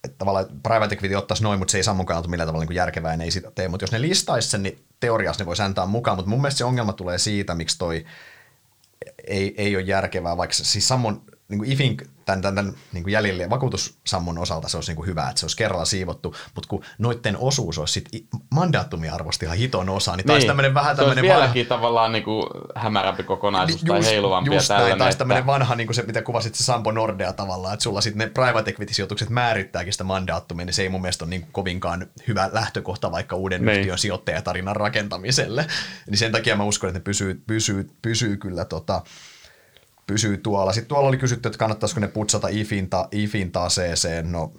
että 0.03 0.17
tavallaan 0.17 0.45
private 0.63 0.95
equity 0.95 1.15
ottaisi 1.15 1.43
noin, 1.43 1.59
mutta 1.59 1.71
se 1.71 1.77
ei 1.77 1.83
saa 1.83 1.93
mukaan 1.93 2.29
millään 2.29 2.47
tavalla 2.47 2.65
niin 2.65 2.75
järkevää, 2.75 3.13
ja 3.13 3.23
ei 3.23 3.31
sitä 3.31 3.51
tee. 3.51 3.67
Mutta 3.67 3.83
jos 3.83 3.91
ne 3.91 4.01
listaisi 4.01 4.49
sen, 4.49 4.63
niin 4.63 4.85
teoriassa 4.99 5.43
ne 5.43 5.45
voisi 5.45 5.61
antaa 5.61 5.85
mukaan, 5.85 6.17
mutta 6.17 6.29
mun 6.29 6.41
mielestä 6.41 6.57
se 6.57 6.65
ongelma 6.65 6.93
tulee 6.93 7.17
siitä, 7.17 7.55
miksi 7.55 7.77
toi 7.77 8.05
ei, 9.27 9.53
ei 9.57 9.75
ole 9.75 9.83
järkevää, 9.83 10.37
vaikka 10.37 10.53
siis 10.53 10.87
sammon 10.87 11.23
niin 11.51 11.59
kuin 11.59 11.71
IFin 11.71 11.97
tämän, 12.25 12.41
tämän, 12.41 12.55
tämän 12.55 12.73
niin 12.93 13.03
kuin 13.03 13.11
jäljelle 13.11 13.49
vakuutussammon 13.49 14.37
osalta 14.37 14.69
se 14.69 14.77
olisi 14.77 14.91
niin 14.91 14.95
kuin 14.95 15.07
hyvä, 15.07 15.29
että 15.29 15.39
se 15.39 15.45
olisi 15.45 15.57
kerralla 15.57 15.85
siivottu, 15.85 16.35
mutta 16.55 16.69
kun 16.69 16.83
noiden 16.97 17.37
osuus 17.37 17.77
olisi 17.77 17.93
sitten 17.93 18.21
mandaattumia 18.49 19.15
arvosti 19.15 19.45
ihan 19.45 19.57
hiton 19.57 19.89
osa, 19.89 20.15
niin, 20.15 20.27
taisi 20.27 20.39
niin. 20.39 20.47
tämmöinen 20.47 20.73
vähän 20.73 20.95
tämmöinen... 20.95 21.23
Se 21.23 21.29
vieläkin 21.29 21.69
vanha... 21.69 21.77
tavallaan 21.77 22.11
niin 22.11 22.23
kuin 22.23 22.45
hämärämpi 22.75 23.23
kokonaisuus 23.23 23.81
just, 23.81 23.87
tai 23.87 24.13
heiluvampi 24.13 24.55
just 24.55 24.69
ja. 24.69 24.77
Näin, 24.77 24.97
taisi 24.97 25.17
tämmöinen 25.17 25.45
vanha, 25.45 25.75
niin 25.75 25.87
kuin 25.87 25.95
se, 25.95 26.01
mitä 26.01 26.21
kuvasit 26.21 26.55
se 26.55 26.63
Sampo 26.63 26.91
Nordea 26.91 27.33
tavallaan, 27.33 27.73
että 27.73 27.83
sulla 27.83 28.01
sitten 28.01 28.19
ne 28.19 28.33
private 28.33 28.71
equity-sijoitukset 28.71 29.29
määrittääkin 29.29 29.93
sitä 29.93 30.03
mandaattumia, 30.03 30.65
niin 30.65 30.73
se 30.73 30.81
ei 30.81 30.89
mun 30.89 31.01
mielestä 31.01 31.25
ole 31.25 31.29
niin 31.29 31.41
kuin 31.41 31.51
kovinkaan 31.51 32.07
hyvä 32.27 32.49
lähtökohta 32.53 33.11
vaikka 33.11 33.35
uuden 33.35 33.65
niin. 33.65 33.79
yhtiön 33.79 33.97
sijoittajatarinan 33.97 34.75
rakentamiselle. 34.75 35.65
Niin 36.09 36.17
sen 36.17 36.31
takia 36.31 36.55
mä 36.55 36.63
uskon, 36.63 36.87
että 36.87 36.99
ne 36.99 37.03
pysyy, 37.03 37.43
pysyy, 37.47 37.89
pysyy 38.01 38.37
kyllä 38.37 38.65
tota, 38.65 39.01
pysyy 40.11 40.37
tuolla. 40.37 40.73
Sitten 40.73 40.89
tuolla 40.89 41.07
oli 41.07 41.17
kysytty, 41.17 41.47
että 41.47 41.59
kannattaisiko 41.59 42.01
ne 42.01 42.07
putsata 42.07 42.47
IFin, 42.47 42.89
ta, 42.89 43.07
IFin 43.11 43.51
taseeseen. 43.51 44.31
No, 44.31 44.53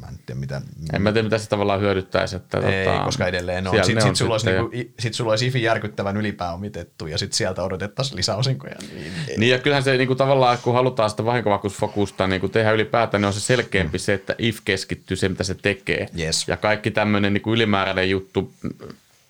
mä 0.00 0.06
en 0.08 0.18
tiedä 0.26 0.40
mitä... 0.40 0.62
En 0.92 1.02
mä 1.02 1.12
tiedä, 1.12 1.26
mitä 1.26 1.38
se 1.38 1.48
tavallaan 1.48 1.80
hyödyttäisi. 1.80 2.36
Että, 2.36 2.58
ei, 2.58 2.86
tota, 2.86 3.04
koska 3.04 3.26
edelleen 3.26 3.66
on. 3.66 3.84
Sitten 3.84 4.02
sit, 4.02 4.16
sulla 4.16 4.34
olisi, 4.34 4.46
niinku, 4.50 4.70
sit 4.98 5.14
sulla 5.14 5.32
olisi 5.32 5.46
IFin 5.46 5.62
järkyttävän 5.62 6.16
ylipääomitettu 6.16 7.06
ja 7.06 7.18
sitten 7.18 7.36
sieltä 7.36 7.62
odotettaisiin 7.62 8.16
lisäosinkoja. 8.16 8.74
Niin, 8.94 9.12
niin 9.36 9.50
ja 9.50 9.58
kyllähän 9.58 9.82
se 9.82 9.96
niinku, 9.96 10.14
tavallaan, 10.14 10.58
kun 10.62 10.74
halutaan 10.74 11.10
sitä 11.10 11.24
vahinkovakuusfokusta 11.24 12.26
niin 12.26 12.50
tehdä 12.50 12.72
ylipäätään, 12.72 13.20
niin 13.20 13.26
on 13.26 13.34
se 13.34 13.40
selkeämpi 13.40 13.98
mm. 13.98 14.02
se, 14.02 14.14
että 14.14 14.34
IF 14.38 14.58
keskittyy 14.64 15.16
se, 15.16 15.28
mitä 15.28 15.44
se 15.44 15.54
tekee. 15.54 16.08
Yes. 16.18 16.48
Ja 16.48 16.56
kaikki 16.56 16.90
tämmöinen 16.90 17.32
niinku 17.32 17.52
ylimääräinen 17.52 18.10
juttu 18.10 18.52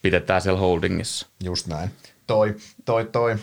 pidetään 0.03 0.43
siellä 0.43 0.61
holdingissa. 0.61 1.27
Just 1.45 1.67
näin. 1.67 1.91
Toi, 2.27 2.57
toi, 2.85 3.05
toi. 3.05 3.37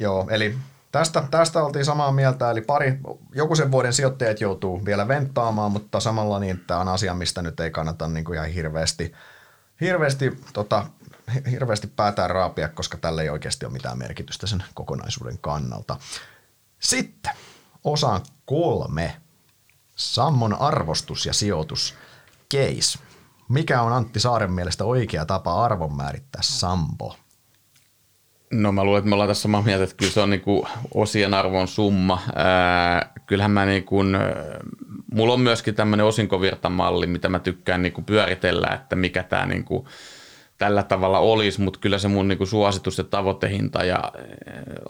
Joo, 0.00 0.26
eli 0.30 0.54
Tästä, 0.94 1.24
tästä 1.30 1.64
oltiin 1.64 1.84
samaa 1.84 2.12
mieltä, 2.12 2.50
eli 2.50 2.60
pari, 2.60 3.00
joku 3.32 3.56
sen 3.56 3.72
vuoden 3.72 3.92
sijoittajat 3.92 4.40
joutuu 4.40 4.84
vielä 4.84 5.08
venttaamaan, 5.08 5.72
mutta 5.72 6.00
samalla 6.00 6.38
niin 6.38 6.64
tämä 6.66 6.80
on 6.80 6.88
asia, 6.88 7.14
mistä 7.14 7.42
nyt 7.42 7.60
ei 7.60 7.70
kannata 7.70 8.08
niin 8.08 8.24
kuin 8.24 8.36
ihan 8.36 8.48
hirveästi, 8.48 9.12
hirveästi, 9.80 10.38
tota, 10.52 10.86
hirveästi 11.50 11.86
päätään 11.86 12.30
raapia, 12.30 12.68
koska 12.68 12.96
tälle 12.96 13.22
ei 13.22 13.28
oikeasti 13.28 13.66
ole 13.66 13.72
mitään 13.72 13.98
merkitystä 13.98 14.46
sen 14.46 14.64
kokonaisuuden 14.74 15.38
kannalta. 15.38 15.96
Sitten 16.78 17.32
osaan 17.84 18.20
kolme. 18.44 19.16
Sammon 19.94 20.54
arvostus 20.54 21.26
ja 21.26 21.32
sijoitus. 21.32 21.94
Case. 22.54 22.98
Mikä 23.48 23.82
on 23.82 23.92
Antti 23.92 24.20
Saaren 24.20 24.52
mielestä 24.52 24.84
oikea 24.84 25.26
tapa 25.26 25.64
arvonmäärittää 25.64 26.42
Sampo? 26.42 27.16
No 28.50 28.72
mä 28.72 28.84
luulen, 28.84 28.98
että 28.98 29.08
me 29.08 29.14
ollaan 29.14 29.30
tässä 29.30 29.42
samaa 29.42 29.62
mieltä, 29.62 29.84
että 29.84 29.96
kyllä 29.96 30.12
se 30.12 30.20
on 30.20 30.30
niin 30.30 30.40
kuin 30.40 30.66
osien 30.94 31.34
arvon 31.34 31.68
summa. 31.68 32.22
Ää, 32.34 33.12
kyllähän 33.26 33.50
mä 33.50 33.66
niin 33.66 33.84
kuin, 33.84 34.16
mulla 35.12 35.32
on 35.32 35.40
myöskin 35.40 35.74
tämmöinen 35.74 36.06
osinkovirtamalli, 36.06 37.06
mitä 37.06 37.28
mä 37.28 37.38
tykkään 37.38 37.82
niin 37.82 37.92
kuin 37.92 38.04
pyöritellä, 38.04 38.68
että 38.74 38.96
mikä 38.96 39.22
tämä 39.22 39.46
niin 39.46 39.64
kuin 39.64 39.86
tällä 40.58 40.82
tavalla 40.82 41.18
olisi, 41.18 41.60
mutta 41.60 41.80
kyllä 41.80 41.98
se 41.98 42.08
mun 42.08 42.28
niin 42.28 42.38
kuin 42.38 42.48
suositus 42.48 42.98
ja 42.98 43.04
tavoitehinta 43.04 43.84
ja 43.84 44.12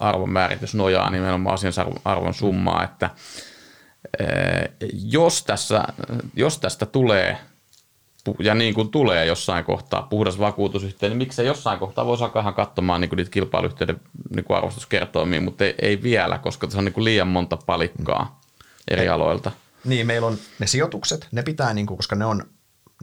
arvonmääritys 0.00 0.74
nojaa 0.74 1.10
nimenomaan 1.10 1.54
osien 1.54 1.72
arvon 2.04 2.34
summaa, 2.34 2.84
että 2.84 3.10
jos, 4.92 5.44
tässä, 5.44 5.84
jos 6.36 6.58
tästä 6.58 6.86
tulee– 6.86 7.38
ja 8.38 8.54
niin 8.54 8.74
kuin 8.74 8.90
tulee 8.90 9.26
jossain 9.26 9.64
kohtaa 9.64 10.02
puhdas 10.02 10.38
vakuutusyhtiö, 10.38 11.08
niin 11.08 11.18
miksei 11.18 11.46
jossain 11.46 11.78
kohtaa 11.78 12.06
voisi 12.06 12.24
alkaa 12.24 12.42
ihan 12.42 12.54
katsomaan 12.54 13.00
niin 13.00 13.08
kuin 13.08 13.16
niitä 13.16 13.30
kilpailuyhtiöiden 13.30 14.00
niin 14.34 14.44
kuin 14.44 14.56
arvostuskertoimia, 14.56 15.40
mutta 15.40 15.64
ei, 15.64 15.74
ei 15.82 16.02
vielä, 16.02 16.38
koska 16.38 16.66
tässä 16.66 16.78
on 16.78 16.84
niin 16.84 16.92
kuin 16.92 17.04
liian 17.04 17.28
monta 17.28 17.56
palikkaa 17.66 18.40
eri 18.88 19.08
aloilta. 19.08 19.50
Niin, 19.84 20.06
meillä 20.06 20.26
on 20.26 20.38
ne 20.58 20.66
sijoitukset, 20.66 21.28
ne 21.32 21.42
pitää, 21.42 21.74
niin 21.74 21.86
kuin, 21.86 21.96
koska 21.96 22.16
ne 22.16 22.24
on, 22.24 22.44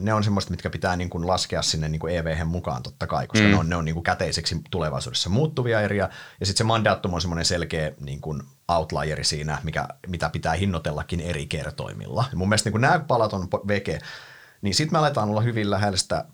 ne 0.00 0.14
on 0.14 0.24
semmoista, 0.24 0.50
mitkä 0.50 0.70
pitää 0.70 0.96
niin 0.96 1.10
kuin 1.10 1.26
laskea 1.26 1.62
sinne 1.62 1.88
niin 1.88 2.00
kuin 2.00 2.16
EVH 2.16 2.44
mukaan 2.44 2.82
totta 2.82 3.06
kai, 3.06 3.26
koska 3.26 3.44
mm. 3.44 3.50
ne 3.50 3.56
on, 3.56 3.68
ne 3.68 3.76
on 3.76 3.84
niin 3.84 3.94
kuin 3.94 4.04
käteiseksi 4.04 4.60
tulevaisuudessa 4.70 5.30
muuttuvia 5.30 5.80
eriä. 5.80 6.08
Ja 6.40 6.46
sitten 6.46 6.58
se 6.58 6.64
mandaattum 6.64 7.14
on 7.14 7.20
semmoinen 7.20 7.44
selkeä 7.44 7.92
niin 8.00 8.20
kuin 8.20 8.42
outlieri 8.68 9.24
siinä, 9.24 9.58
mikä, 9.62 9.88
mitä 10.06 10.28
pitää 10.28 10.54
hinnoitellakin 10.54 11.20
eri 11.20 11.46
kertoimilla. 11.46 12.24
Ja 12.30 12.36
mun 12.36 12.48
mielestä 12.48 12.66
niin 12.66 12.72
kuin 12.72 12.80
nämä 12.80 12.98
palat 12.98 13.32
on 13.32 13.48
veke 13.68 13.98
niin 14.62 14.74
sitten 14.74 14.94
me 14.94 14.98
aletaan 14.98 15.28
olla 15.28 15.40
hyvin 15.40 15.70
lähellä 15.70 15.96
sitä 15.96 16.24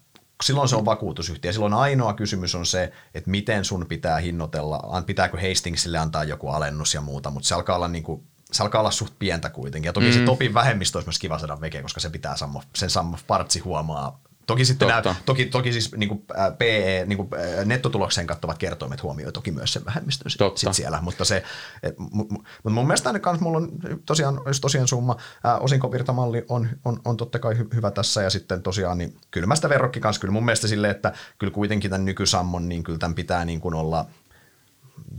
silloin 0.45 0.69
se 0.69 0.77
on 0.77 0.85
vakuutusyhtiö. 0.85 1.53
Silloin 1.53 1.75
ainoa 1.75 2.15
kysymys 2.15 2.55
on 2.55 2.67
se, 2.67 2.93
että 3.15 3.31
miten 3.31 3.65
sun 3.65 3.87
pitää 3.89 4.19
hinnoitella, 4.19 5.03
pitääkö 5.07 5.39
Hastingsille 5.49 5.99
antaa 5.99 6.25
joku 6.25 6.49
alennus 6.49 6.95
ja 6.95 7.01
muuta, 7.01 7.31
mutta 7.31 7.49
se 7.49 7.55
alkaa 7.55 7.77
olla 7.77 7.89
niin 7.89 8.05
kuin, 8.05 8.23
se 8.53 8.63
alkaa 8.63 8.81
olla 8.81 8.91
suht 8.91 9.15
pientä 9.19 9.51
kuitenkin. 9.51 9.89
Ja 9.89 9.93
toki 9.93 10.07
mm. 10.07 10.13
se 10.13 10.21
Topin 10.21 10.55
vähemmistö 10.55 10.99
olisi 10.99 11.09
myös 11.09 11.19
kiva 11.19 11.39
saada 11.39 11.61
veke, 11.61 11.83
koska 11.83 12.01
se 12.01 12.11
pitää 12.11 12.37
sammo, 12.37 12.63
sen 12.77 12.91
Sammo 12.91 13.19
Partsi 13.27 13.59
huomaa 13.59 14.21
Toki 14.49 14.65
sitten 14.65 14.89
nämä, 14.89 15.15
toki, 15.25 15.47
toki 15.47 15.73
siis 15.73 15.97
niin 15.97 16.09
kuin, 16.09 16.23
PE, 16.59 17.05
niin 17.07 17.16
kuin, 17.16 17.29
nettotulokseen 17.65 18.27
kattavat 18.27 18.59
kertoimet 18.59 19.03
huomioi 19.03 19.33
toki 19.33 19.51
myös 19.51 19.73
sen 19.73 19.85
vähemmistön 19.85 20.31
sit, 20.31 20.41
sit 20.55 20.73
siellä, 20.73 21.01
mutta 21.03 21.25
se, 21.25 21.43
et, 21.83 21.95
mutta 21.99 22.70
mun 22.70 22.87
mielestä 22.87 23.12
ne 23.12 23.19
kanssa 23.19 23.45
mulla 23.45 23.59
on 23.59 23.69
tosiaan, 24.07 24.41
jos 24.47 24.61
tosiaan 24.61 24.89
summa, 24.89 25.16
ää, 25.45 25.59
osinkovirtamalli 25.59 26.45
on, 26.49 26.69
on, 26.85 27.01
on 27.05 27.16
totta 27.16 27.39
kai 27.39 27.59
hy, 27.59 27.69
hyvä 27.75 27.91
tässä 27.91 28.23
ja 28.23 28.31
sitten 28.31 28.62
tosiaan 28.62 28.99
niin 28.99 29.16
kylmästä 29.31 29.69
verrokki 29.69 30.01
kanssa 30.01 30.20
kyllä 30.20 30.33
mun 30.33 30.45
mielestä 30.45 30.69
silleen, 30.69 30.91
että 30.91 31.12
kyllä 31.39 31.53
kuitenkin 31.53 31.91
tämän 31.91 32.05
nykysammon, 32.05 32.69
niin 32.69 32.83
kyllä 32.83 32.99
tämän 32.99 33.15
pitää 33.15 33.45
niin 33.45 33.61
kuin 33.61 33.75
olla– 33.75 34.05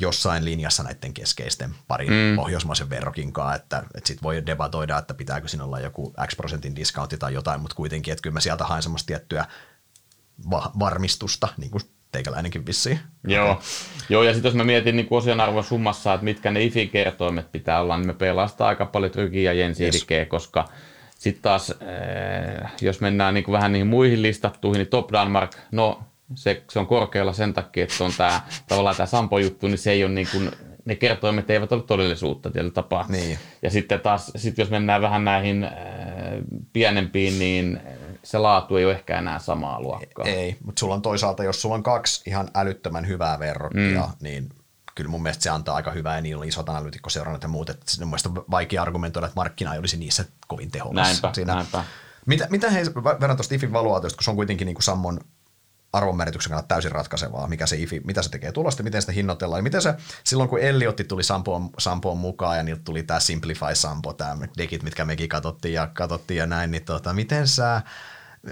jossain 0.01 0.45
linjassa 0.45 0.84
näiden 0.84 1.14
keskeisten 1.14 1.76
parin 1.88 2.10
mm. 2.10 2.35
pohjoismaisen 2.35 2.89
verrokin 2.89 3.34
kanssa, 3.34 3.56
että, 3.56 3.84
että 3.95 4.07
sitten 4.07 4.23
voi 4.23 4.45
debatoida, 4.45 4.97
että 4.97 5.14
pitääkö 5.14 5.47
siinä 5.47 5.64
olla 5.64 5.80
joku 5.80 6.14
X 6.27 6.35
prosentin 6.38 6.76
discountti 6.76 7.18
tai 7.18 7.34
jotain, 7.34 7.61
mutta 7.61 7.76
kuitenkin, 7.76 8.11
että 8.11 8.22
kyllä 8.22 8.34
mä 8.34 8.39
sieltä 8.39 8.64
haen 8.64 8.84
semmoista 8.84 9.07
tiettyä 9.07 9.45
va- 10.49 10.72
varmistusta, 10.80 11.47
niin 11.57 11.72
kuin 11.72 11.81
teikäläinenkin 12.11 12.65
vissiin. 12.65 12.99
Joo, 13.27 13.51
okay. 13.51 13.64
Joo 14.10 14.23
ja 14.23 14.34
sitten 14.34 14.49
jos 14.49 14.56
mä 14.56 14.64
mietin 14.64 14.95
niin 14.95 15.07
osion 15.10 15.39
arvon 15.39 15.64
summassa, 15.64 16.14
että 16.14 16.23
mitkä 16.23 16.51
ne 16.51 16.64
IFI-kertoimet 16.64 17.51
pitää 17.51 17.81
olla, 17.81 17.97
niin 17.97 18.07
me 18.07 18.14
pelastaa 18.14 18.68
aika 18.68 18.85
paljon 18.85 19.11
Trykiä 19.11 19.53
ja 19.53 19.60
Jens 19.60 19.81
yes. 19.81 20.06
koska 20.27 20.68
sitten 21.18 21.41
taas, 21.41 21.69
eh, 21.69 22.72
jos 22.81 23.01
mennään 23.01 23.34
niin 23.34 23.43
kuin 23.43 23.53
vähän 23.53 23.72
niihin 23.72 23.88
muihin 23.88 24.22
listattuihin, 24.22 24.80
niin 24.80 24.88
Top 24.88 25.11
Danmark, 25.11 25.56
no 25.72 26.03
se, 26.35 26.64
se 26.72 26.80
on 26.80 26.88
korkealla 26.88 27.34
sen 27.34 27.53
takia, 27.53 27.84
että 27.84 28.03
on 28.03 28.11
tämä 28.18 28.41
tavallaan 28.68 28.95
tämä 28.95 29.07
Sampo-juttu, 29.07 29.68
niin 29.68 29.77
se 29.77 29.91
ei 29.91 30.03
ole 30.03 30.11
niin 30.11 30.27
kuin, 30.31 30.51
ne 30.85 30.95
kertoimet 30.95 31.49
eivät 31.49 31.72
ole 31.72 31.84
todellisuutta 31.84 32.51
tietyllä 32.51 32.73
tapaa. 32.73 33.06
Niin. 33.10 33.39
Ja 33.61 33.69
sitten 33.69 33.99
taas, 33.99 34.31
sit 34.35 34.57
jos 34.57 34.69
mennään 34.69 35.01
vähän 35.01 35.26
näihin 35.26 35.64
äh, 35.64 35.72
pienempiin, 36.73 37.39
niin 37.39 37.80
se 38.23 38.38
laatu 38.38 38.77
ei 38.77 38.85
ole 38.85 38.93
ehkä 38.93 39.18
enää 39.18 39.39
samaa 39.39 39.81
luokkaa. 39.81 40.26
Ei, 40.26 40.57
mutta 40.65 40.80
sulla 40.80 40.93
on 40.93 41.01
toisaalta, 41.01 41.43
jos 41.43 41.61
sulla 41.61 41.76
on 41.76 41.84
kaksi 41.84 42.30
ihan 42.30 42.49
älyttömän 42.56 43.07
hyvää 43.07 43.39
verrokkia, 43.39 44.06
mm. 44.06 44.14
niin 44.22 44.49
kyllä 44.95 45.10
mun 45.10 45.23
mielestä 45.23 45.43
se 45.43 45.49
antaa 45.49 45.76
aika 45.76 45.91
hyvää 45.91 46.15
ja 46.15 46.22
niillä 46.22 46.41
on 46.41 46.47
isot 46.47 46.69
analyytikkoseurannat 46.69 47.43
ja 47.43 47.49
muut, 47.49 47.69
että 47.69 47.85
mun 47.99 48.07
mielestä 48.07 48.30
on 48.30 48.45
vaikea 48.51 48.81
argumentoida, 48.81 49.27
että 49.27 49.35
markkina 49.35 49.73
ei 49.73 49.80
olisi 49.80 49.97
niissä 49.97 50.26
kovin 50.47 50.72
tehokas. 50.72 50.95
Näinpä, 50.95 51.31
Siinä, 51.34 51.56
näinpä. 51.56 51.84
Mitä, 52.26 52.47
mitä 52.49 52.69
he 52.69 52.81
verran 53.22 53.38
tuosta 53.38 53.56
IFin 53.56 53.73
valuaatiosta, 53.73 54.18
kun 54.18 54.23
se 54.23 54.30
on 54.30 54.35
kuitenkin 54.35 54.65
niin 54.65 54.76
kuin 54.76 54.84
Sammon 54.84 55.19
arvonmäärityksen 55.93 56.49
kannalta 56.49 56.67
täysin 56.67 56.91
ratkaisevaa, 56.91 57.47
mikä 57.47 57.65
se 57.65 57.77
IFI, 57.77 58.01
mitä 58.03 58.21
se 58.21 58.29
tekee 58.29 58.51
tulosta, 58.51 58.83
miten 58.83 59.01
sitä 59.01 59.11
hinnoitellaan. 59.11 59.59
Ja 59.59 59.63
miten 59.63 59.81
se, 59.81 59.93
silloin 60.23 60.49
kun 60.49 60.59
Elliotti 60.59 61.03
tuli 61.03 61.23
Sampoon, 61.23 61.69
Sampoon 61.77 62.17
mukaan 62.17 62.57
ja 62.57 62.63
niiltä 62.63 62.81
tuli 62.85 63.03
tämä 63.03 63.19
Simplify 63.19 63.65
Sampo, 63.75 64.13
tämä 64.13 64.47
dekit, 64.57 64.83
mitkä 64.83 65.05
mekin 65.05 65.29
katsottiin 65.29 65.73
ja 65.73 65.87
katsottiin 65.87 66.37
ja 66.37 66.45
näin, 66.45 66.71
niin 66.71 66.85
tota, 66.85 67.13
miten 67.13 67.47
sä, 67.47 67.81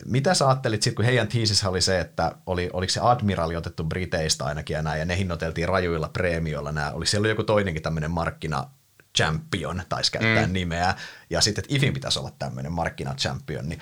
mitä 0.05 0.34
sä 0.34 0.47
ajattelit 0.47 0.84
sitten, 0.84 0.95
kun 0.95 1.05
heidän 1.05 1.27
tiisissä 1.27 1.69
oli 1.69 1.81
se, 1.81 1.99
että 1.99 2.35
oli, 2.45 2.69
oliko 2.73 2.93
se 2.93 2.99
Admirali 3.03 3.55
otettu 3.55 3.84
Briteistä 3.84 4.45
ainakin 4.45 4.73
ja 4.73 4.81
näin, 4.81 4.99
ja 4.99 5.05
ne 5.05 5.18
hinnoiteltiin 5.18 5.69
rajuilla 5.69 6.09
preemioilla 6.09 6.72
nämä, 6.72 6.91
oli 6.91 7.05
siellä 7.05 7.27
joku 7.27 7.43
toinenkin 7.43 7.84
tämmöinen 7.84 8.11
markkina 8.11 8.69
champion, 9.18 9.84
taisi 9.89 10.11
käyttää 10.11 10.47
mm. 10.47 10.53
nimeä, 10.53 10.95
ja 11.30 11.41
sitten, 11.41 11.64
että 11.64 11.76
IFin 11.76 11.93
pitäisi 11.93 12.19
olla 12.19 12.31
tämmöinen 12.39 12.72
markkina 12.72 13.15
champion, 13.15 13.69
niin 13.69 13.80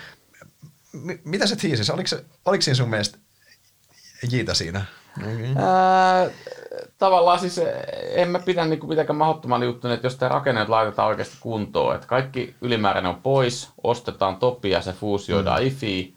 mitä 1.24 1.48
se 1.48 1.56
tiisissä, 1.56 1.94
oliko, 1.94 2.08
se, 2.08 2.26
oliko 2.46 2.62
siinä 2.62 2.76
sun 2.76 2.90
mielestä 2.90 3.18
Jiitä 4.32 4.54
siinä. 4.54 4.86
Ää, 5.56 6.30
tavallaan 6.98 7.40
siis 7.40 7.62
en 8.16 8.30
mä 8.30 8.40
pidä 8.40 8.66
niin 8.66 8.88
mitenkään 8.88 9.18
mahdottoman 9.18 9.64
juttuna, 9.64 9.94
että 9.94 10.06
jos 10.06 10.16
tämä 10.16 10.30
rakenne 10.30 10.66
laitetaan 10.68 11.08
oikeasti 11.08 11.38
kuntoon, 11.40 11.96
että 11.96 12.08
kaikki 12.08 12.56
ylimääräinen 12.62 13.10
on 13.10 13.22
pois, 13.22 13.70
ostetaan 13.84 14.36
topi 14.36 14.70
ja 14.70 14.82
se 14.82 14.94
fuusioidaan 14.94 15.62
mm. 15.62 15.68
IFI, 15.68 16.16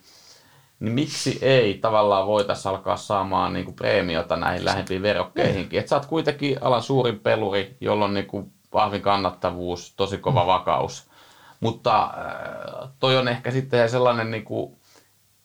niin 0.81 0.93
miksi 0.93 1.39
ei 1.43 1.75
tavallaan 1.75 2.27
voitaisiin 2.27 2.71
alkaa 2.71 2.97
saamaan 2.97 3.53
niin 3.53 3.65
kuin 3.65 3.75
preemiota 3.75 4.37
näihin 4.37 4.65
lähempiin 4.65 5.03
verokkeihinkin. 5.03 5.79
Että 5.79 5.89
sä 5.89 5.97
oot 5.97 6.07
kuitenkin 6.07 6.59
alan 6.61 6.83
suurin 6.83 7.21
peluri, 7.21 7.77
jolla 7.81 8.05
on 8.05 8.15
niin 8.15 8.27
kuin 8.27 8.53
vahvin 8.73 9.03
kannattavuus, 9.03 9.95
tosi 9.97 10.19
kova 10.19 10.43
mm. 10.43 10.47
vakaus. 10.47 11.09
Mutta 11.61 12.03
äh, 12.03 12.91
toi 13.01 13.17
on 13.17 13.29
ehkä 13.29 13.51
sitten 13.51 13.91
sellainen 13.91 14.31
niin 14.31 14.45
kuin 14.45 14.77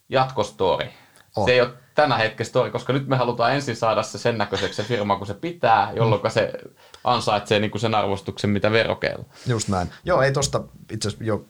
jatkostori. 0.10 0.90
On. 1.36 1.46
Se 1.46 1.52
ei 1.52 1.62
ole 1.62 1.83
tänä 1.96 2.18
hetken 2.18 2.46
story, 2.46 2.72
koska 2.72 2.94
nyt 2.94 3.08
me 3.08 3.16
halutaan 3.16 3.56
ensin 3.56 3.76
saada 3.76 4.04
se 4.04 4.18
sen 4.18 4.38
näköiseksi 4.38 4.76
se 4.76 4.88
firma, 4.88 5.16
kun 5.16 5.28
se 5.28 5.34
pitää, 5.34 5.92
jolloin 5.96 6.22
mm. 6.22 6.30
se 6.30 6.54
ansaitsee 7.04 7.60
niin 7.60 7.72
kuin 7.72 7.82
sen 7.82 7.96
arvostuksen, 7.96 8.50
mitä 8.50 8.72
verokeilla. 8.72 9.26
Just 9.48 9.68
näin. 9.68 9.90
Joo, 10.04 10.22
ei 10.22 10.32
tosta 10.32 10.64
itse 10.92 11.08
asiassa 11.08 11.26
jo, 11.26 11.46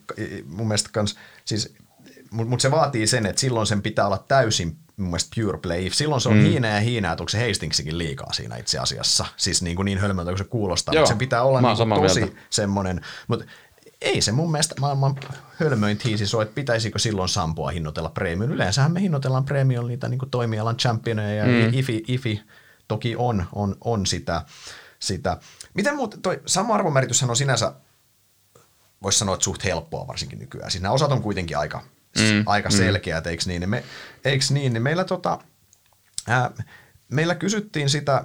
mun 0.46 0.68
mielestä 0.68 0.90
kans, 0.92 1.18
siis, 1.44 1.74
mutta 2.30 2.62
se 2.62 2.70
vaatii 2.70 3.06
sen, 3.06 3.26
että 3.26 3.40
silloin 3.40 3.66
sen 3.66 3.82
pitää 3.82 4.06
olla 4.06 4.24
täysin 4.28 4.76
mun 4.96 5.08
mielestä 5.08 5.30
pure 5.40 5.58
play. 5.58 5.90
Silloin 5.90 6.20
se 6.20 6.28
on 6.28 6.36
mm. 6.36 6.42
hiinää 6.42 6.74
ja 6.74 6.80
hiinää, 6.80 7.12
että 7.12 7.22
onko 7.22 7.28
se 7.28 7.48
Hastingsikin 7.48 7.98
liikaa 7.98 8.32
siinä 8.32 8.56
itse 8.56 8.78
asiassa. 8.78 9.26
Siis 9.36 9.62
niin, 9.62 9.76
kuin 9.76 9.86
niin 9.86 9.98
hölmöltä 9.98 10.30
kuin 10.30 10.38
se 10.38 10.44
kuulostaa, 10.44 10.94
Joo, 10.94 11.02
mutta 11.02 11.14
se 11.14 11.18
pitää 11.18 11.42
olla 11.42 11.60
niin 11.60 11.76
tosi 11.76 12.20
mieltä. 12.20 12.36
semmoinen. 12.50 13.00
Mutta 13.28 13.44
ei 14.00 14.20
se 14.20 14.32
mun 14.32 14.50
mielestä 14.50 14.74
maailman 14.80 15.14
hölmöin 15.60 15.98
tiisi 15.98 16.36
ole, 16.36 16.42
että 16.42 16.54
pitäisikö 16.54 16.98
silloin 16.98 17.28
Sampoa 17.28 17.70
hinnoitella 17.70 18.10
premium. 18.10 18.50
Yleensähän 18.50 18.92
me 18.92 19.00
hinnoitellaan 19.00 19.44
premium 19.44 19.86
niitä 19.86 20.08
niin 20.08 20.20
toimialan 20.30 20.76
championeja 20.76 21.46
ja 21.46 21.68
mm. 21.68 21.74
IFI, 21.74 22.04
IFI 22.08 22.42
toki 22.88 23.16
on, 23.18 23.46
on, 23.52 23.76
on 23.80 24.06
sitä, 24.06 24.42
sitä. 24.98 25.36
Miten 25.74 25.96
muuten, 25.96 26.22
toi 26.22 26.40
sama 26.46 26.74
arvomerityshän 26.74 27.30
on 27.30 27.36
sinänsä, 27.36 27.72
voisi 29.02 29.18
sanoa, 29.18 29.34
että 29.34 29.44
suht 29.44 29.64
helppoa 29.64 30.06
varsinkin 30.06 30.38
nykyään. 30.38 30.70
Siis 30.70 30.82
nämä 30.82 30.94
osat 30.94 31.12
on 31.12 31.22
kuitenkin 31.22 31.58
aika, 31.58 31.82
mm. 32.18 32.42
aika 32.46 32.68
mm. 32.68 32.76
selkeät, 32.76 33.26
eikö 33.26 33.42
niin? 33.46 33.68
Me, 33.68 33.84
eikö 34.24 34.44
niin? 34.50 34.72
niin 34.72 34.82
meillä 34.82 35.04
tota, 35.04 35.38
ää, 36.28 36.50
meillä 37.14 37.34
kysyttiin 37.34 37.90
sitä, 37.90 38.24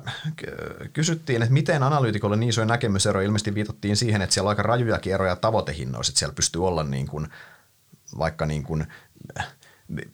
kysyttiin, 0.94 1.41
että 1.41 1.53
miten 1.53 1.84
analyytikolle 1.84 2.36
niin 2.36 2.49
isoja 2.49 2.66
näkemyseroja, 2.66 3.26
ilmeisesti 3.26 3.56
viitattiin 3.56 3.98
siihen, 3.98 4.22
että 4.22 4.34
siellä 4.34 4.48
on 4.48 4.49
aika 4.49 4.64
rajujakin 4.64 5.14
eroja 5.14 5.36
tavoitehinnoissa, 5.36 6.11
että 6.11 6.20
siellä 6.20 6.36
pystyy 6.36 6.68
olla 6.68 6.84
niin 6.84 7.07
kuin, 7.07 7.28
vaikka 8.18 8.45
niin 8.45 8.64
kuin, 8.64 8.88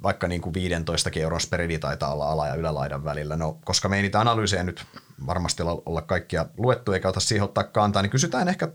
vaikka 0.04 0.28
niin 0.28 0.42
kuin 0.42 0.54
15 0.54 1.10
euron 1.16 1.42
spreadi 1.42 1.80
taitaa 1.80 2.14
olla 2.14 2.32
ala- 2.32 2.48
ja 2.48 2.56
ylälaidan 2.56 3.04
välillä. 3.04 3.36
No, 3.36 3.58
koska 3.66 3.90
me 3.90 3.96
ei 3.96 4.02
niitä 4.02 4.20
analyysejä 4.20 4.64
nyt 4.64 4.86
varmasti 5.26 5.64
olla 5.64 6.02
kaikkia 6.02 6.46
luettu 6.58 6.92
eikä 6.92 7.10
ota 7.10 7.20
siihen 7.20 7.44
ottaa 7.44 7.64
kantaa, 7.64 8.02
niin 8.02 8.10
kysytään 8.10 8.48
ehkä, 8.48 8.68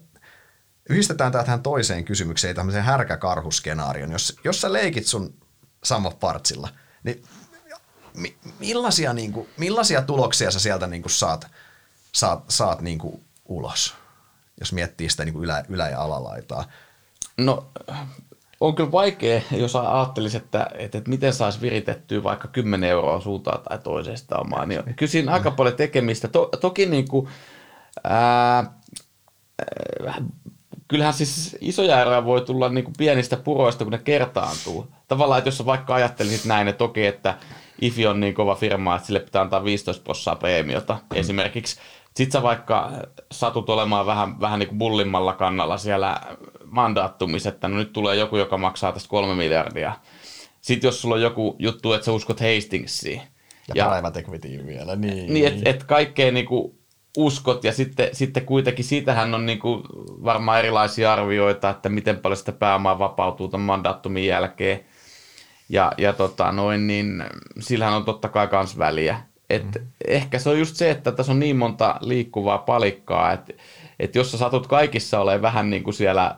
yhdistetään 0.88 1.32
tähän 1.32 1.62
toiseen 1.62 2.04
kysymykseen, 2.04 2.56
tämmöiseen 2.56 2.84
härkäkarhuskenaarion. 2.84 4.12
Jos, 4.12 4.36
jos 4.44 4.60
sä 4.60 4.72
leikit 4.72 5.06
sun 5.06 5.34
Sammo 5.84 6.10
Partsilla, 6.10 6.68
niin 7.02 7.22
millaisia, 8.58 9.12
niin 9.12 9.32
kuin, 9.32 9.48
millaisia 9.56 10.02
tuloksia 10.02 10.50
sä 10.50 10.60
sieltä 10.60 10.86
niin 10.86 11.02
kuin 11.02 11.12
saat, 11.12 11.46
saat, 12.12 12.44
saat 12.48 12.80
niin 12.80 12.98
kuin 12.98 13.24
ulos, 13.44 13.94
jos 14.60 14.72
miettii 14.72 15.10
sitä 15.10 15.24
niin 15.24 15.32
kuin 15.32 15.44
ylä, 15.44 15.64
ylä- 15.68 15.88
ja 15.88 16.02
alalaitaa? 16.02 16.64
No 17.36 17.66
on 18.60 18.74
kyllä 18.74 18.92
vaikea, 18.92 19.40
jos 19.50 19.76
ajattelisi, 19.76 20.36
että, 20.36 20.66
että, 20.74 20.98
että 20.98 21.10
miten 21.10 21.32
saisi 21.32 21.60
viritettyä 21.60 22.22
vaikka 22.22 22.48
10 22.48 22.90
euroa 22.90 23.20
suuntaan 23.20 23.62
tai 23.62 23.78
toisesta 23.78 24.38
omaa. 24.38 24.66
Niin 24.66 24.94
kyllä 24.96 25.10
siinä 25.10 25.32
aika 25.32 25.50
paljon 25.50 25.76
tekemistä. 25.76 26.28
To, 26.28 26.50
toki 26.60 26.86
niin 26.86 27.08
kuin, 27.08 27.28
ää, 28.04 28.72
kyllähän 30.88 31.14
siis 31.14 31.56
isoja 31.60 32.00
eroja 32.00 32.24
voi 32.24 32.40
tulla 32.40 32.68
niin 32.68 32.84
kuin 32.84 32.94
pienistä 32.98 33.36
puroista, 33.36 33.84
kun 33.84 33.92
ne 33.92 33.98
kertaantuu. 33.98 34.86
Tavallaan, 35.08 35.38
että 35.38 35.48
jos 35.48 35.66
vaikka 35.66 35.94
ajattelisit 35.94 36.44
näin, 36.44 36.68
että 36.68 36.78
toki, 36.78 37.06
että 37.06 37.38
IFI 37.80 38.06
on 38.06 38.20
niin 38.20 38.34
kova 38.34 38.54
firma, 38.54 38.96
että 38.96 39.06
sille 39.06 39.20
pitää 39.20 39.42
antaa 39.42 39.64
15 39.64 40.04
prosenttia 40.04 40.36
preemiota 40.36 40.94
mm. 40.94 41.18
esimerkiksi. 41.18 41.76
Sitten 42.14 42.32
sä 42.32 42.42
vaikka 42.42 42.92
satut 43.32 43.70
olemaan 43.70 44.06
vähän, 44.06 44.40
vähän 44.40 44.58
niin 44.58 44.68
kuin 44.68 44.78
bullimmalla 44.78 45.32
kannalla 45.32 45.78
siellä 45.78 46.20
mandaattumissa, 46.64 47.48
että 47.48 47.68
no 47.68 47.76
nyt 47.76 47.92
tulee 47.92 48.16
joku, 48.16 48.36
joka 48.36 48.58
maksaa 48.58 48.92
tästä 48.92 49.08
kolme 49.08 49.34
miljardia. 49.34 49.92
Sitten 50.60 50.88
jos 50.88 51.02
sulla 51.02 51.14
on 51.14 51.22
joku 51.22 51.56
juttu, 51.58 51.92
että 51.92 52.04
sä 52.04 52.12
uskot 52.12 52.40
Hastingsiin. 52.40 53.22
Ja, 53.68 53.74
ja 53.74 53.90
private 53.90 54.20
equity 54.20 54.66
vielä, 54.66 54.96
niin. 54.96 55.34
Niin, 55.34 55.46
että 55.46 55.70
et 55.70 55.84
kaikkea 55.84 56.32
niin 56.32 56.46
kuin 56.46 56.80
uskot 57.16 57.64
ja 57.64 57.72
sitten, 57.72 58.08
sitten 58.12 58.46
kuitenkin 58.46 58.84
siitähän 58.84 59.34
on 59.34 59.46
niin 59.46 59.58
kuin 59.58 59.82
varmaan 60.24 60.58
erilaisia 60.58 61.12
arvioita, 61.12 61.70
että 61.70 61.88
miten 61.88 62.16
paljon 62.16 62.36
sitä 62.36 62.52
pääomaa 62.52 62.98
vapautuu 62.98 63.48
tämän 63.48 63.66
mandaattumin 63.66 64.26
jälkeen. 64.26 64.80
Ja, 65.70 65.92
ja 65.98 66.12
tota, 66.12 66.52
noin, 66.52 66.86
niin 66.86 67.24
sillähän 67.60 67.96
on 67.96 68.04
totta 68.04 68.28
kai 68.28 68.48
myös 68.52 68.78
väliä. 68.78 69.20
Et 69.50 69.64
mm. 69.64 69.86
Ehkä 70.06 70.38
se 70.38 70.50
on 70.50 70.58
just 70.58 70.76
se, 70.76 70.90
että 70.90 71.12
tässä 71.12 71.32
on 71.32 71.40
niin 71.40 71.56
monta 71.56 71.96
liikkuvaa 72.00 72.58
palikkaa, 72.58 73.32
että 73.32 73.52
et 74.00 74.14
jos 74.14 74.32
sä 74.32 74.38
satut 74.38 74.66
kaikissa 74.66 75.20
olemaan 75.20 75.42
vähän 75.42 75.70
niin 75.70 75.84
kuin 75.84 75.94
siellä 75.94 76.36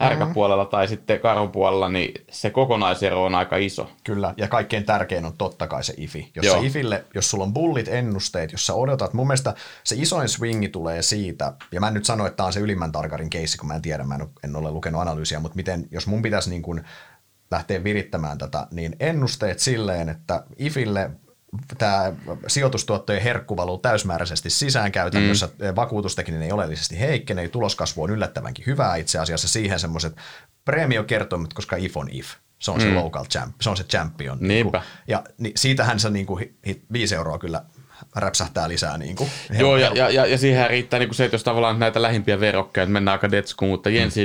härkäpuolella 0.00 0.64
tai 0.64 0.88
sitten 0.88 1.20
karhupuolella, 1.20 1.88
niin 1.88 2.24
se 2.30 2.50
kokonaisero 2.50 3.24
on 3.24 3.34
aika 3.34 3.56
iso. 3.56 3.90
Kyllä, 4.04 4.34
ja 4.36 4.48
kaikkein 4.48 4.84
tärkein 4.84 5.24
on 5.24 5.36
totta 5.38 5.66
kai 5.66 5.84
se 5.84 5.94
IFI. 5.96 6.30
Jos, 6.36 6.46
Joo. 6.46 6.62
IFille, 6.62 7.04
jos 7.14 7.30
sulla 7.30 7.44
on 7.44 7.54
bullit 7.54 7.88
ennusteet, 7.88 8.52
jos 8.52 8.66
sä 8.66 8.74
odotat, 8.74 9.14
mun 9.14 9.26
mielestä 9.26 9.54
se 9.84 9.96
isoin 9.98 10.28
swingi 10.28 10.68
tulee 10.68 11.02
siitä, 11.02 11.52
ja 11.72 11.80
mä 11.80 11.88
en 11.88 11.94
nyt 11.94 12.04
sano, 12.04 12.26
että 12.26 12.36
tämä 12.36 12.46
on 12.46 12.52
se 12.52 12.60
ylimmän 12.60 12.92
tarkarin 12.92 13.30
keissi, 13.30 13.58
kun 13.58 13.68
mä 13.68 13.74
en 13.74 13.82
tiedä, 13.82 14.04
mä 14.04 14.14
en, 14.14 14.28
en 14.44 14.56
ole 14.56 14.70
lukenut 14.70 15.00
analyysiä, 15.00 15.40
mutta 15.40 15.56
miten, 15.56 15.88
jos 15.90 16.06
mun 16.06 16.22
pitäisi 16.22 16.50
niin 16.50 16.62
kuin 16.62 16.84
lähteä 17.52 17.84
virittämään 17.84 18.38
tätä, 18.38 18.66
niin 18.70 18.96
ennusteet 19.00 19.58
silleen, 19.58 20.08
että 20.08 20.44
IFille 20.58 21.10
tämä 21.78 22.12
sijoitustuottojen 22.46 23.22
herkku 23.22 23.56
valuu 23.56 23.78
täysmääräisesti 23.78 24.50
sisään 24.50 24.92
käytännössä, 24.92 25.46
mm. 25.46 25.76
vakuutustekninen 25.76 26.42
ei 26.42 26.52
oleellisesti 26.52 27.00
heikkene, 27.00 27.48
tuloskasvu 27.48 28.02
on 28.02 28.10
yllättävänkin 28.10 28.66
hyvää 28.66 28.96
itse 28.96 29.18
asiassa 29.18 29.48
siihen 29.48 29.80
semmoiset 29.80 30.16
preemiokertoimet, 30.64 31.54
koska 31.54 31.76
if 31.76 31.96
on 31.96 32.08
if. 32.10 32.26
Se 32.58 32.70
on 32.70 32.76
mm. 32.76 32.82
se 32.82 32.94
local 32.94 33.24
champ, 33.24 33.56
se 33.60 33.70
on 33.70 33.76
se 33.76 33.84
champion. 33.84 34.38
Niinku. 34.40 34.48
Niinpä. 34.48 34.78
Niin 34.78 34.86
ja 35.06 35.24
niin, 35.38 35.52
siitähän 35.56 36.00
se 36.00 36.10
niin 36.10 36.26
kuin, 36.26 36.56
viisi 36.92 37.14
euroa 37.14 37.38
kyllä 37.38 37.64
räpsähtää 38.16 38.68
lisää. 38.68 38.98
Niin 38.98 39.16
kuin, 39.16 39.30
Joo, 39.58 39.76
ja, 39.76 39.90
ja, 39.94 40.10
ja, 40.10 40.26
ja 40.26 40.38
siihen 40.38 40.70
riittää 40.70 40.98
niin 40.98 41.08
kuin 41.08 41.16
se, 41.16 41.24
että 41.24 41.34
jos 41.34 41.44
tavallaan 41.44 41.78
näitä 41.78 42.02
lähimpiä 42.02 42.40
verokkeja, 42.40 42.82
että 42.82 42.92
mennään 42.92 43.12
aika 43.12 43.30
detskuun, 43.30 43.70
mutta 43.70 43.90
Jens 43.90 44.16
mm. 44.16 44.20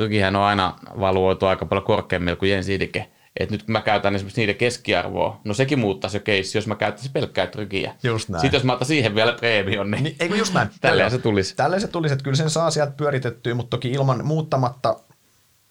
Trygihän 0.00 0.36
on 0.36 0.42
aina 0.42 0.74
valuoitu 1.00 1.46
aika 1.46 1.66
paljon 1.66 1.84
korkeammilla 1.84 2.36
kuin 2.36 2.50
Jens 2.50 2.68
Idike. 2.68 3.10
Et 3.40 3.50
nyt 3.50 3.62
kun 3.62 3.72
mä 3.72 3.80
käytän 3.80 4.14
esimerkiksi 4.14 4.40
niiden 4.40 4.54
keskiarvoa, 4.54 5.40
no 5.44 5.54
sekin 5.54 5.78
muuttaisi 5.78 6.16
jo 6.16 6.20
keissi, 6.20 6.58
jos 6.58 6.66
mä 6.66 6.76
käyttäisin 6.76 7.12
pelkkää 7.12 7.46
trygiä. 7.46 7.94
Just 8.02 8.28
näin. 8.28 8.40
Sitten 8.40 8.58
jos 8.58 8.64
mä 8.64 8.72
otan 8.72 8.86
siihen 8.86 9.14
vielä 9.14 9.32
preemion, 9.32 9.90
niin, 9.90 10.04
niin 10.04 10.16
eikö 10.20 10.36
just 10.36 10.54
näin. 10.54 10.68
tälleen 10.80 11.10
se 11.10 11.18
tulisi. 11.18 11.56
Tälleen 11.56 11.80
se 11.80 11.88
tulisi, 11.88 12.12
että 12.12 12.24
kyllä 12.24 12.36
sen 12.36 12.50
saa 12.50 12.70
sieltä 12.70 12.92
pyöritettyä, 12.92 13.54
mutta 13.54 13.70
toki 13.70 13.90
ilman 13.90 14.26
muuttamatta, 14.26 14.96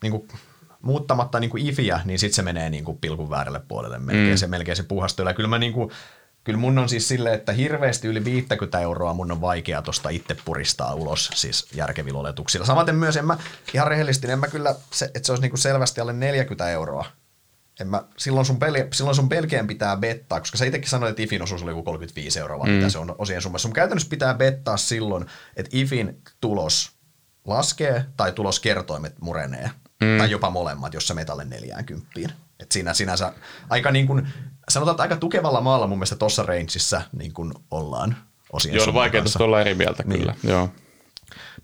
niin 0.04 0.12
kuin, 0.12 0.28
muuttamatta 0.82 1.40
niin 1.40 1.50
kuin 1.50 1.68
ifiä, 1.68 2.02
niin 2.06 2.20
sitten 2.20 2.36
se 2.36 2.42
menee 2.42 2.70
niin 2.70 2.84
kuin 2.84 2.98
pilkun 2.98 3.30
väärälle 3.30 3.62
puolelle 3.68 4.00
melkein, 4.00 4.30
mm. 4.30 4.38
se, 4.38 4.48
melkein 4.48 4.76
se 4.76 4.84
puhastuu. 4.84 5.28
Ja 5.28 5.34
kyllä 5.34 5.50
mä 5.50 5.60
niin 5.60 5.74
kuin, 5.74 5.92
kyllä 6.50 6.60
mun 6.60 6.78
on 6.78 6.90
siis 6.90 7.08
silleen, 7.08 7.36
että 7.36 7.52
hirveästi 7.52 8.08
yli 8.08 8.26
50 8.26 8.80
euroa 8.80 9.14
mun 9.14 9.32
on 9.32 9.42
vaikea 9.42 9.82
tuosta 9.82 10.10
itse 10.10 10.38
puristaa 10.46 10.94
ulos 10.94 11.30
siis 11.34 11.68
järkevillä 11.76 12.20
oletuksilla. 12.20 12.66
Samaten 12.66 12.96
myös, 12.96 13.18
en 13.18 13.26
mä 13.26 13.38
ihan 13.74 13.88
rehellisesti, 13.88 14.32
en 14.32 14.40
mä 14.40 14.48
kyllä, 14.48 14.76
se, 14.92 15.06
että 15.06 15.26
se 15.26 15.32
olisi 15.32 15.42
niin 15.42 15.52
kuin 15.52 15.60
selvästi 15.60 16.02
alle 16.02 16.14
40 16.14 16.70
euroa 16.70 17.06
en 17.80 17.88
mä, 17.88 18.04
silloin, 18.18 18.46
sun 18.46 18.60
peli, 18.60 18.88
silloin 18.94 19.16
sun 19.16 19.30
pelkeen 19.30 19.68
pitää 19.68 19.98
bettaa, 19.98 20.40
koska 20.40 20.58
sä 20.58 20.66
itsekin 20.66 20.90
sanoit, 20.90 21.10
että 21.10 21.22
IFin 21.22 21.42
osuus 21.42 21.64
oli 21.64 21.72
joku 21.72 21.84
35 21.84 22.40
euroa, 22.40 22.66
mm. 22.66 22.72
mitä 22.72 22.90
se 22.90 22.98
on 22.98 23.16
osien 23.18 23.42
summassa. 23.42 23.62
Sun 23.62 23.74
käytännössä 23.74 24.10
pitää 24.10 24.34
bettaa 24.34 24.78
silloin, 24.78 25.26
että 25.56 25.70
IFin 25.74 26.22
tulos 26.42 26.92
laskee 27.46 28.06
tai 28.18 28.32
tuloskertoimet 28.32 29.16
murenee. 29.22 29.72
Mm. 30.02 30.18
Tai 30.18 30.32
jopa 30.32 30.50
molemmat, 30.50 30.94
jos 30.94 31.08
sä 31.08 31.14
metalle 31.14 31.46
40. 31.46 32.40
Et 32.60 32.72
siinä 32.72 32.94
sinänsä 32.94 33.34
aika 33.70 33.92
niin 33.92 34.08
kuin, 34.08 34.28
sanotaan, 34.70 34.94
että 34.94 35.04
aika 35.04 35.16
tukevalla 35.16 35.62
maalla 35.62 35.88
mun 35.88 35.98
mielestä 35.98 36.16
tuossa 36.16 36.44
rangeissa 36.44 37.02
niin 37.18 37.34
kuin 37.34 37.54
ollaan 37.72 38.18
osien 38.54 38.76
Joo, 38.76 38.88
on 38.88 38.94
vaikea 38.94 39.22
tuosta 39.22 39.44
olla 39.44 39.62
eri 39.62 39.76
mieltä 39.76 40.04
niin. 40.04 40.20
kyllä. 40.20 40.36
Joo. 40.44 40.70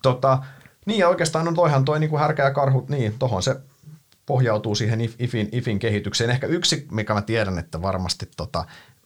Tota, 0.02 0.40
niin 0.86 1.00
ja 1.00 1.10
oikeastaan 1.10 1.48
on 1.48 1.56
toihan 1.56 1.86
toi 1.86 2.00
niin 2.00 2.10
kuin 2.10 2.20
härkä 2.20 2.44
ja 2.44 2.52
karhut, 2.52 2.90
niin 2.90 3.20
tohon 3.20 3.44
se 3.44 3.56
pohjautuu 4.26 4.76
siihen 4.76 5.02
IFin, 5.20 5.50
IFin 5.52 5.80
kehitykseen. 5.80 6.30
Ehkä 6.30 6.48
yksi, 6.48 6.88
mikä 6.92 7.14
mä 7.14 7.22
tiedän, 7.22 7.60
että 7.60 7.82
varmasti 7.82 8.30
tota, 8.38 8.66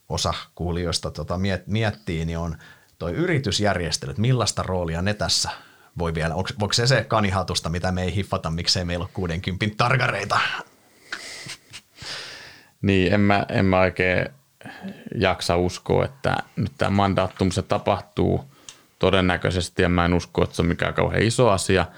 osa 0.09 0.33
kuulijoista 0.55 1.11
tota, 1.11 1.37
miet, 1.37 1.67
miettii, 1.67 2.25
niin 2.25 2.37
on 2.37 2.57
toi 2.99 3.11
yritysjärjestelyt. 3.11 4.17
Millaista 4.17 4.63
roolia 4.63 5.01
ne 5.01 5.13
tässä 5.13 5.49
voi 5.97 6.13
vielä, 6.13 6.35
onko, 6.35 6.49
onko 6.61 6.73
se 6.73 6.87
se 6.87 7.03
kanihatusta, 7.03 7.69
mitä 7.69 7.91
me 7.91 8.03
ei 8.03 8.15
hiffata, 8.15 8.49
miksei 8.49 8.85
meillä 8.85 9.03
ole 9.03 9.11
60 9.13 9.65
targareita? 9.77 10.39
Niin, 12.81 13.13
en 13.13 13.21
mä, 13.21 13.45
en 13.49 13.65
mä 13.65 13.79
oikein 13.79 14.29
jaksa 15.15 15.57
uskoa, 15.57 16.05
että 16.05 16.37
nyt 16.55 16.71
tämä 16.77 16.89
mandaattum 16.89 17.51
se 17.51 17.61
tapahtuu 17.61 18.43
todennäköisesti, 18.99 19.81
ja 19.81 19.89
mä 19.89 20.05
en 20.05 20.13
usko, 20.13 20.43
että 20.43 20.55
se 20.55 20.61
on 20.61 20.67
mikään 20.67 20.93
kauhean 20.93 21.23
iso 21.23 21.49
asia– 21.49 21.85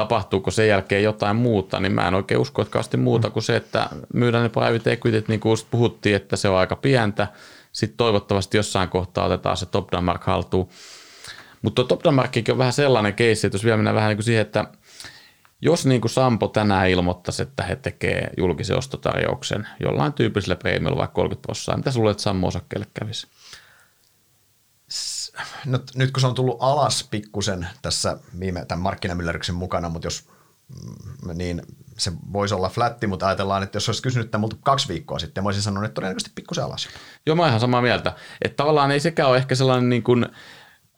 tapahtuuko 0.00 0.50
sen 0.50 0.68
jälkeen 0.68 1.02
jotain 1.02 1.36
muuta, 1.36 1.80
niin 1.80 1.92
mä 1.92 2.08
en 2.08 2.14
oikein 2.14 2.40
usko, 2.40 2.62
että 2.62 2.72
kauheasti 2.72 2.96
muuta 2.96 3.30
kuin 3.30 3.42
se, 3.42 3.56
että 3.56 3.88
myydään 4.14 4.42
ne 4.42 4.48
private 4.48 4.92
equityt, 4.92 5.28
niin 5.28 5.40
kuin 5.40 5.56
puhuttiin, 5.70 6.16
että 6.16 6.36
se 6.36 6.48
on 6.48 6.58
aika 6.58 6.76
pientä. 6.76 7.26
Sitten 7.72 7.96
toivottavasti 7.96 8.56
jossain 8.56 8.88
kohtaa 8.88 9.26
otetaan 9.26 9.56
se 9.56 9.66
top 9.66 9.92
down 9.92 10.04
mark 10.04 10.24
haltuun. 10.24 10.68
Mutta 11.62 11.84
top 11.84 12.04
down 12.04 12.20
on 12.50 12.58
vähän 12.58 12.72
sellainen 12.72 13.14
keissi, 13.14 13.46
että 13.46 13.54
jos 13.54 13.64
vielä 13.64 13.76
mennään 13.76 13.96
vähän 13.96 14.08
niin 14.08 14.16
kuin 14.16 14.24
siihen, 14.24 14.42
että 14.42 14.64
jos 15.60 15.86
niin 15.86 16.00
kuin 16.00 16.10
Sampo 16.10 16.48
tänään 16.48 16.90
ilmoittaisi, 16.90 17.42
että 17.42 17.62
he 17.62 17.76
tekee 17.76 18.30
julkisen 18.36 18.78
ostotarjouksen 18.78 19.68
jollain 19.80 20.12
tyypilliselle 20.12 20.56
preemiolla 20.56 20.98
vaikka 20.98 21.14
30 21.14 21.42
prosenttia, 21.42 21.76
mitä 21.76 21.98
luulet, 21.98 22.10
että 22.10 22.22
Sammo 22.22 22.46
osakkeelle 22.46 22.86
kävisi? 22.94 23.26
No, 25.66 25.78
nyt 25.94 26.10
kun 26.10 26.20
se 26.20 26.26
on 26.26 26.34
tullut 26.34 26.56
alas 26.60 27.08
pikkusen 27.10 27.68
tässä 27.82 28.18
viime, 28.40 28.64
tämän 28.64 28.82
markkinamyllerryksen 28.82 29.54
mukana, 29.54 29.88
mutta 29.88 30.06
jos 30.06 30.28
mm, 30.68 31.36
niin 31.38 31.62
se 31.98 32.12
voisi 32.32 32.54
olla 32.54 32.68
flätti, 32.68 33.06
mutta 33.06 33.26
ajatellaan, 33.26 33.62
että 33.62 33.76
jos 33.76 33.88
olisi 33.88 34.02
kysynyt 34.02 34.30
tämän 34.30 34.40
multa 34.40 34.56
kaksi 34.60 34.88
viikkoa 34.88 35.18
sitten, 35.18 35.44
mä 35.44 35.48
olisin 35.48 35.62
sanonut, 35.62 35.84
että 35.84 35.94
todennäköisesti 35.94 36.32
pikkusen 36.34 36.64
alas. 36.64 36.88
Joo, 37.26 37.36
mä 37.36 37.48
ihan 37.48 37.60
samaa 37.60 37.82
mieltä. 37.82 38.12
Että 38.42 38.56
tavallaan 38.56 38.90
ei 38.90 39.00
sekään 39.00 39.28
ole 39.28 39.36
ehkä 39.36 39.54
sellainen 39.54 39.88
niin 39.88 40.02
kuin– 40.02 40.26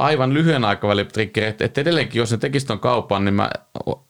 aivan 0.02 0.34
lyhyen 0.34 0.64
aikavälin 0.64 1.08
triggeri, 1.08 1.46
että, 1.46 1.64
että 1.64 1.80
edelleenkin 1.80 2.18
jos 2.18 2.30
ne 2.30 2.36
tekisi 2.36 2.66
ton 2.66 2.80
kaupan, 2.80 3.24
niin 3.24 3.34
mä 3.34 3.50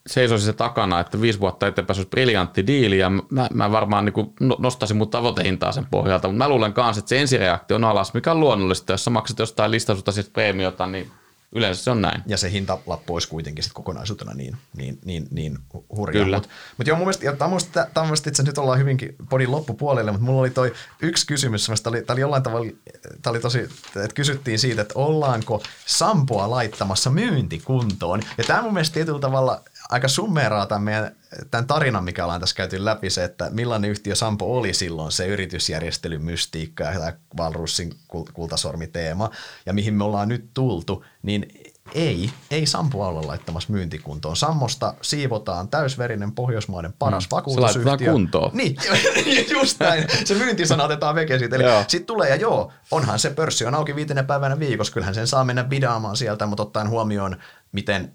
seisoisin 0.06 0.46
se 0.46 0.52
takana, 0.52 1.00
että 1.00 1.20
viisi 1.20 1.40
vuotta 1.40 1.66
eteenpäin 1.66 1.98
olisi 1.98 2.08
briljantti 2.08 2.66
diili 2.66 2.98
ja 2.98 3.10
mä, 3.10 3.48
mä 3.54 3.72
varmaan 3.72 4.04
niin 4.04 4.34
no, 4.40 4.56
nostaisin 4.58 4.96
mun 4.96 5.10
tavoitehintaa 5.10 5.72
sen 5.72 5.86
pohjalta, 5.90 6.28
mutta 6.28 6.44
mä 6.44 6.48
luulen 6.48 6.72
kanssa, 6.72 7.00
että 7.00 7.08
se 7.08 7.20
ensireaktio 7.20 7.74
on 7.74 7.84
alas, 7.84 8.14
mikä 8.14 8.30
on 8.30 8.40
luonnollista, 8.40 8.92
jos 8.92 9.04
sä 9.04 9.10
maksat 9.10 9.38
jostain 9.38 9.70
listasusta 9.70 10.12
siis 10.12 10.28
preemiota, 10.28 10.86
niin 10.86 11.10
Yleensä 11.54 11.84
se 11.84 11.90
on 11.90 12.02
näin. 12.02 12.22
Ja 12.26 12.36
se 12.36 12.50
hintalappu 12.50 13.14
olisi 13.14 13.28
kuitenkin 13.28 13.64
sit 13.64 13.72
kokonaisuutena 13.72 14.34
niin, 14.34 14.56
niin, 14.76 14.98
niin, 15.04 15.28
niin 15.30 15.58
hurja. 15.96 16.24
Mutta 16.24 16.48
mut 16.78 16.86
joo, 16.86 16.96
mun 16.96 17.06
mielestä, 17.06 17.24
ja 17.24 17.36
tämmöistä, 17.36 17.88
tämmöistä 17.94 18.30
itse 18.30 18.42
nyt 18.42 18.58
ollaan 18.58 18.78
hyvinkin 18.78 19.16
podin 19.30 19.50
loppupuolelle, 19.50 20.10
mutta 20.10 20.24
mulla 20.24 20.40
oli 20.40 20.50
toi 20.50 20.72
yksi 21.02 21.26
kysymys, 21.26 21.66
tämä 21.66 21.96
oli, 21.96 22.04
oli 22.08 22.20
jollain 22.20 22.42
tavalla, 22.42 22.70
tämä 23.22 23.30
oli 23.30 23.40
tosi, 23.40 23.58
että 23.86 24.14
kysyttiin 24.14 24.58
siitä, 24.58 24.82
että 24.82 24.94
ollaanko 24.96 25.62
Sampoa 25.86 26.50
laittamassa 26.50 27.10
myyntikuntoon. 27.10 28.22
Ja 28.38 28.44
tämä 28.44 28.62
mun 28.62 28.72
mielestä 28.72 28.94
tietyllä 28.94 29.20
tavalla 29.20 29.62
aika 29.90 30.08
summeeraa 30.08 30.66
tämän, 30.66 30.82
meidän, 30.82 31.16
tämän 31.50 31.66
tarinan, 31.66 32.04
mikä 32.04 32.24
ollaan 32.24 32.40
tässä 32.40 32.56
käyty 32.56 32.84
läpi, 32.84 33.10
se, 33.10 33.24
että 33.24 33.50
millainen 33.50 33.90
yhtiö 33.90 34.14
Sampo 34.14 34.56
oli 34.58 34.74
silloin, 34.74 35.12
se 35.12 35.26
yritysjärjestelyn 35.26 36.22
mystiikka 36.22 36.84
ja 36.84 36.92
tämä 36.92 37.12
Valrussin 37.36 37.94
kultasormiteema, 38.32 39.30
ja 39.66 39.72
mihin 39.72 39.94
me 39.94 40.04
ollaan 40.04 40.28
nyt 40.28 40.50
tultu, 40.54 41.04
niin 41.22 41.46
ei, 41.94 42.30
ei 42.50 42.66
Sampo 42.66 43.06
olla 43.06 43.26
laittamassa 43.26 43.72
myyntikuntoon. 43.72 44.36
Sammosta 44.36 44.94
siivotaan 45.02 45.68
täysverinen 45.68 46.32
pohjoismainen 46.32 46.92
paras 46.98 47.24
mm. 47.24 47.28
vakuutusyhtiö. 47.30 47.98
Se 47.98 48.04
kuntoon. 48.04 48.50
Niin, 48.54 48.76
just 49.60 49.80
näin. 49.80 50.04
Se 50.24 50.34
myyntisana 50.34 50.84
otetaan 50.84 51.14
veke 51.14 51.38
siitä. 51.38 51.56
Eli 51.56 51.64
sitten 51.88 52.06
tulee, 52.06 52.28
ja 52.28 52.36
joo, 52.36 52.72
onhan 52.90 53.18
se 53.18 53.30
pörssi 53.30 53.64
on 53.64 53.74
auki 53.74 53.96
viitenä 53.96 54.22
päivänä 54.22 54.58
viikossa. 54.58 54.92
Kyllähän 54.92 55.14
sen 55.14 55.26
saa 55.26 55.44
mennä 55.44 55.64
bidaamaan 55.64 56.16
sieltä, 56.16 56.46
mutta 56.46 56.62
ottaen 56.62 56.88
huomioon, 56.88 57.36
miten 57.72 58.12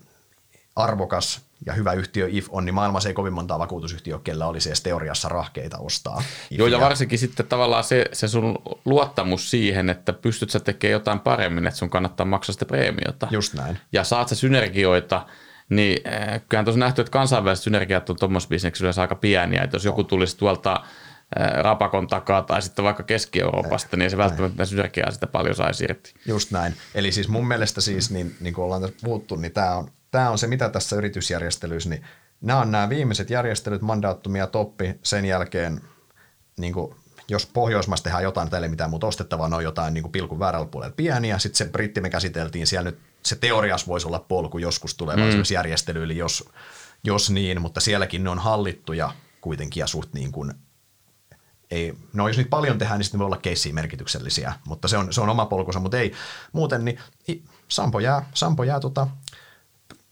arvokas 0.75 1.46
ja 1.65 1.73
hyvä 1.73 1.93
yhtiö 1.93 2.27
IF 2.31 2.47
on, 2.49 2.65
niin 2.65 2.73
maailmassa 2.73 3.09
ei 3.09 3.15
kovin 3.15 3.33
montaa 3.33 3.59
vakuutusyhtiöä, 3.59 4.19
kellä 4.23 4.47
olisi 4.47 4.69
edes 4.69 4.81
teoriassa 4.81 5.29
rahkeita 5.29 5.77
ostaa. 5.77 6.17
IFia. 6.17 6.57
Joo, 6.57 6.67
ja 6.67 6.79
varsinkin 6.79 7.19
sitten 7.19 7.47
tavallaan 7.47 7.83
se, 7.83 8.05
se 8.13 8.27
sun 8.27 8.55
luottamus 8.85 9.51
siihen, 9.51 9.89
että 9.89 10.13
pystyt 10.13 10.49
sä 10.49 10.59
tekemään 10.59 10.91
jotain 10.91 11.19
paremmin, 11.19 11.67
että 11.67 11.77
sun 11.77 11.89
kannattaa 11.89 12.25
maksaa 12.25 12.53
sitä 12.53 12.65
preemiota. 12.65 13.27
Just 13.31 13.53
näin. 13.53 13.79
Ja 13.91 14.03
saat 14.03 14.29
sä 14.29 14.35
synergioita, 14.35 15.25
niin 15.69 16.07
äh, 16.07 16.41
kyllähän 16.49 16.65
tuossa 16.65 16.79
nähty, 16.79 17.01
että 17.01 17.11
kansainväliset 17.11 17.63
synergiat 17.63 18.09
on 18.09 18.15
tuommoisessa 18.19 18.49
bisneksessä 18.49 19.01
aika 19.01 19.15
pieniä, 19.15 19.63
että 19.63 19.75
jos 19.75 19.85
joku 19.85 20.03
tulisi 20.03 20.37
tuolta 20.37 20.83
äh, 21.39 21.51
Rapakon 21.63 22.07
takaa 22.07 22.41
tai 22.41 22.61
sitten 22.61 22.85
vaikka 22.85 23.03
Keski-Euroopasta, 23.03 23.97
niin 23.97 24.11
se 24.11 24.17
välttämättä 24.17 24.65
synergiaa 24.65 25.11
sitä 25.11 25.27
paljon 25.27 25.55
saisi 25.55 25.83
irti. 25.83 26.13
Just 26.25 26.51
näin. 26.51 26.73
Eli 26.95 27.11
siis 27.11 27.27
mun 27.27 27.47
mielestä 27.47 27.81
siis, 27.81 28.11
niin, 28.11 28.35
niin 28.39 28.53
kuin 28.53 28.65
ollaan 28.65 28.81
tässä 28.81 28.97
puhuttu, 29.03 29.35
niin 29.35 29.51
tämä 29.51 29.75
on 29.75 29.91
tämä 30.17 30.29
on 30.29 30.37
se, 30.37 30.47
mitä 30.47 30.69
tässä 30.69 30.95
yritysjärjestelyssä, 30.95 31.89
niin 31.89 32.05
nämä 32.41 32.61
on 32.61 32.71
nämä 32.71 32.89
viimeiset 32.89 33.29
järjestelyt, 33.29 33.81
mandaattumia 33.81 34.47
toppi, 34.47 34.99
sen 35.03 35.25
jälkeen 35.25 35.81
niin 36.57 36.73
kuin, 36.73 36.95
jos 37.29 37.45
Pohjoismaissa 37.45 38.03
tehdään 38.03 38.23
jotain, 38.23 38.49
teille 38.49 38.67
mitään 38.67 38.89
muuta 38.89 39.07
ostettavaa, 39.07 39.49
ne 39.49 39.55
on 39.55 39.63
jotain 39.63 39.93
niin 39.93 40.01
kuin 40.01 40.11
pilkun 40.11 40.39
väärällä 40.39 40.67
puolella 40.67 40.93
pieniä, 40.97 41.39
sitten 41.39 41.57
se 41.57 41.71
britti 41.71 42.01
me 42.01 42.09
käsiteltiin, 42.09 42.67
siellä 42.67 42.89
nyt 42.89 42.99
se 43.23 43.35
teorias 43.35 43.87
voisi 43.87 44.07
olla 44.07 44.19
polku 44.19 44.57
joskus 44.57 44.95
tulevaisuudessa 44.95 45.53
mm. 45.53 45.55
järjestelyille, 45.55 46.13
jos, 46.13 46.49
jos 47.03 47.29
niin, 47.29 47.61
mutta 47.61 47.79
sielläkin 47.79 48.23
ne 48.23 48.29
on 48.29 48.39
hallittuja 48.39 49.13
kuitenkin 49.41 49.81
ja 49.81 49.87
suht 49.87 50.13
niin 50.13 50.31
kuin 50.31 50.53
ei, 51.71 51.93
no 52.13 52.27
jos 52.27 52.37
niitä 52.37 52.49
paljon 52.49 52.77
tehdään, 52.77 52.99
niin 52.99 53.05
sitten 53.05 53.19
voi 53.19 53.25
olla 53.25 53.37
keissiin 53.37 53.75
merkityksellisiä, 53.75 54.53
mutta 54.65 54.87
se 54.87 54.97
on, 54.97 55.13
se 55.13 55.21
on 55.21 55.29
oma 55.29 55.45
polkunsa, 55.45 55.79
mutta 55.79 55.97
ei 55.97 56.13
muuten, 56.53 56.85
niin 56.85 56.99
Sampo 57.67 57.99
jää, 57.99 58.29
Sampo 58.33 58.63
jää 58.63 58.79
tota, 58.79 59.07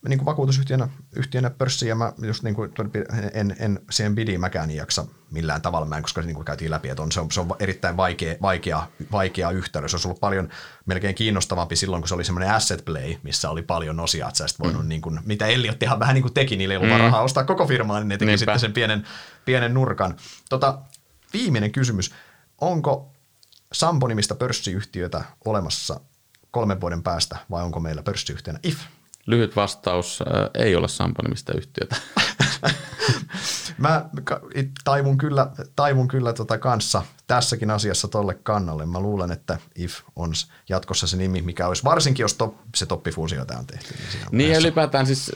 niin 0.07 0.19
kuin 0.19 0.25
vakuutusyhtiönä 0.25 0.87
yhtiönä 1.15 1.49
pörssiin 1.49 1.89
ja 1.89 1.95
mä 1.95 2.13
just 2.21 2.43
niin 2.43 2.55
kuin, 2.55 2.71
en, 3.33 3.55
en 3.59 3.79
siihen 3.91 4.15
bidiin 4.15 4.39
mäkään 4.39 4.71
jaksa 4.71 5.05
millään 5.31 5.61
tavalla, 5.61 5.85
mä 5.87 5.97
en, 5.97 6.03
koska 6.03 6.21
niin 6.21 6.35
kuin 6.35 6.45
käytiin 6.45 6.71
läpi, 6.71 6.89
että 6.89 7.03
on, 7.03 7.11
se, 7.11 7.19
on, 7.19 7.31
se 7.31 7.39
on 7.39 7.55
erittäin 7.59 7.97
vaikea, 7.97 8.35
vaikea, 8.41 8.87
vaikea 9.11 9.51
yhtälö. 9.51 9.87
Se 9.87 9.95
olisi 9.95 10.07
ollut 10.07 10.19
paljon 10.19 10.49
melkein 10.85 11.15
kiinnostavampi 11.15 11.75
silloin, 11.75 12.01
kun 12.01 12.07
se 12.07 12.15
oli 12.15 12.23
semmoinen 12.23 12.51
asset 12.51 12.85
play, 12.85 13.15
missä 13.23 13.49
oli 13.49 13.61
paljon 13.61 13.99
osia, 13.99 14.27
että 14.27 14.47
sä 14.47 14.57
voinut, 14.59 14.81
mm. 14.81 14.89
niin 14.89 15.01
kuin, 15.01 15.19
mitä 15.25 15.47
Elliot 15.47 15.83
ihan 15.83 15.99
vähän 15.99 16.13
niin 16.13 16.23
kuin 16.23 16.33
teki, 16.33 16.55
niille 16.57 16.73
ei 16.73 16.77
ollut 16.77 16.93
mm. 16.93 16.99
rahaa 16.99 17.21
ostaa 17.21 17.43
koko 17.43 17.67
firmaa, 17.67 17.99
niin 17.99 18.07
ne 18.07 18.17
teki 18.17 18.25
Niinpä. 18.25 18.37
sitten 18.37 18.59
sen 18.59 18.73
pienen, 18.73 19.07
pienen 19.45 19.73
nurkan. 19.73 20.15
Tota, 20.49 20.79
viimeinen 21.33 21.71
kysymys, 21.71 22.11
onko 22.61 23.11
Sampo-nimistä 23.73 24.35
pörssiyhtiötä 24.35 25.23
olemassa 25.45 25.99
kolmen 26.51 26.81
vuoden 26.81 27.03
päästä 27.03 27.37
vai 27.51 27.63
onko 27.63 27.79
meillä 27.79 28.03
pörssiyhtiönä 28.03 28.59
IF? 28.63 28.77
Lyhyt 29.27 29.55
vastaus, 29.55 30.19
ei 30.53 30.75
ole 30.75 30.87
Sampo-nimistä 30.87 31.53
yhtiötä. 31.57 31.95
Mä 33.77 34.05
taivun 34.83 35.17
kyllä, 35.17 35.51
taivun 35.75 36.07
kyllä 36.07 36.33
tota 36.33 36.57
kanssa 36.57 37.01
tässäkin 37.27 37.71
asiassa 37.71 38.07
tolle 38.07 38.33
kannalle. 38.43 38.85
Mä 38.85 38.99
luulen, 38.99 39.31
että 39.31 39.57
IF 39.75 39.99
on 40.15 40.31
jatkossa 40.69 41.07
se 41.07 41.17
nimi, 41.17 41.41
mikä 41.41 41.67
olisi, 41.67 41.83
varsinkin 41.83 42.23
jos 42.23 42.33
top, 42.33 42.55
se 42.75 42.85
toppifuusio 42.85 43.41
on 43.41 43.67
tehty. 43.67 43.93
Niin, 44.31 44.37
niin 44.37 44.59
ylipäätään 44.59 45.05
siis, 45.05 45.31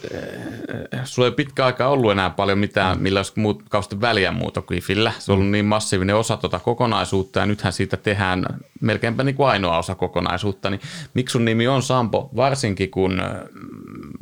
äh, 0.94 1.06
sulla 1.06 1.28
ei 1.28 1.32
pitkä 1.32 1.66
aika 1.66 1.88
ollut 1.88 2.12
enää 2.12 2.30
paljon 2.30 2.58
mitään, 2.58 2.98
mm. 2.98 3.04
millä 3.04 3.20
olisi 3.20 3.34
muut, 3.36 3.64
väliä 4.02 4.32
muuta 4.32 4.62
kuin 4.62 4.78
IFillä. 4.78 5.12
Se 5.20 5.32
on 5.32 5.34
ollut 5.34 5.48
mm. 5.48 5.52
niin 5.52 5.66
massiivinen 5.66 6.16
osa 6.16 6.38
tuota 6.38 6.60
kokonaisuutta 6.60 7.40
ja 7.40 7.46
nythän 7.46 7.74
siitä 7.74 7.98
tehdään 7.98 8.46
melkeinpä 8.82 9.24
niin 9.24 9.36
kuin 9.36 9.50
ainoa 9.50 9.78
osa 9.78 9.96
kokonaisuutta. 9.96 10.70
Niin 10.70 10.82
miksi 11.14 11.32
sun 11.32 11.46
nimi 11.46 11.68
on 11.68 11.84
Sampo, 11.84 12.30
varsinkin 12.36 12.92
kun 12.92 13.20
äh, 13.20 13.28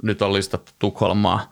nyt 0.03 0.21
on 0.21 0.33
listattu 0.33 0.71
Tukholmaa 0.79 1.49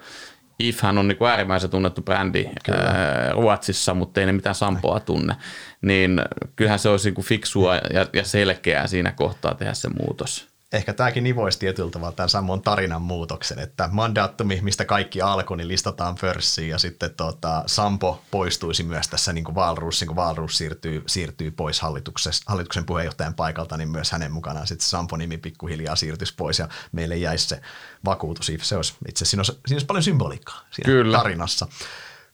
Ifhän 0.59 0.97
on 0.97 1.07
niin 1.07 1.17
kuin 1.17 1.29
äärimmäisen 1.29 1.69
tunnettu 1.69 2.01
brändi 2.01 2.45
ää, 2.71 3.31
Ruotsissa, 3.31 3.93
mutta 3.93 4.19
ei 4.19 4.25
ne 4.25 4.31
mitään 4.31 4.55
Sampoa 4.55 4.99
tunne. 4.99 5.35
Niin 5.81 6.21
kyllähän 6.55 6.79
se 6.79 6.89
olisi 6.89 7.07
niin 7.07 7.15
kuin 7.15 7.25
fiksua 7.25 7.75
ja, 7.75 8.05
ja 8.13 8.23
selkeää 8.23 8.87
siinä 8.87 9.11
kohtaa 9.11 9.55
tehdä 9.55 9.73
se 9.73 9.89
muutos 9.89 10.54
ehkä 10.75 10.93
tämäkin 10.93 11.23
nivoisi 11.23 11.59
tietyllä 11.59 11.91
tavalla 11.91 12.15
tämän 12.15 12.29
saman 12.29 12.61
tarinan 12.61 13.01
muutoksen, 13.01 13.59
että 13.59 13.89
mandaattumi, 13.91 14.59
mistä 14.61 14.85
kaikki 14.85 15.21
alkoi, 15.21 15.57
niin 15.57 15.67
listataan 15.67 16.15
pörssiin 16.21 16.69
ja 16.69 16.77
sitten 16.77 17.13
tota, 17.17 17.63
Sampo 17.65 18.21
poistuisi 18.31 18.83
myös 18.83 19.07
tässä 19.07 19.33
niin 19.33 19.43
kuin 19.43 19.55
Valrus, 19.55 20.01
niin 20.01 20.07
kuin 20.07 20.15
Valrus 20.15 20.57
siirtyy, 20.57 21.03
siirtyy 21.07 21.51
pois 21.51 21.81
hallituksen 21.81 22.85
puheenjohtajan 22.85 23.33
paikalta, 23.33 23.77
niin 23.77 23.89
myös 23.89 24.11
hänen 24.11 24.31
mukanaan 24.31 24.67
sitten 24.67 24.87
Sampo-nimi 24.87 25.37
pikkuhiljaa 25.37 25.95
siirtyisi 25.95 26.33
pois 26.37 26.59
ja 26.59 26.69
meille 26.91 27.17
jäisi 27.17 27.47
se 27.47 27.61
vakuutus. 28.05 28.51
Se 28.61 28.75
olisi, 28.75 28.93
itse 29.09 29.25
siinä 29.25 29.39
olisi, 29.39 29.51
siinä 29.51 29.75
olisi 29.75 29.85
paljon 29.85 30.03
symboliikkaa 30.03 30.61
siinä 30.71 30.85
Kyllä. 30.85 31.17
tarinassa. 31.17 31.67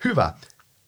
Hyvä. 0.04 0.34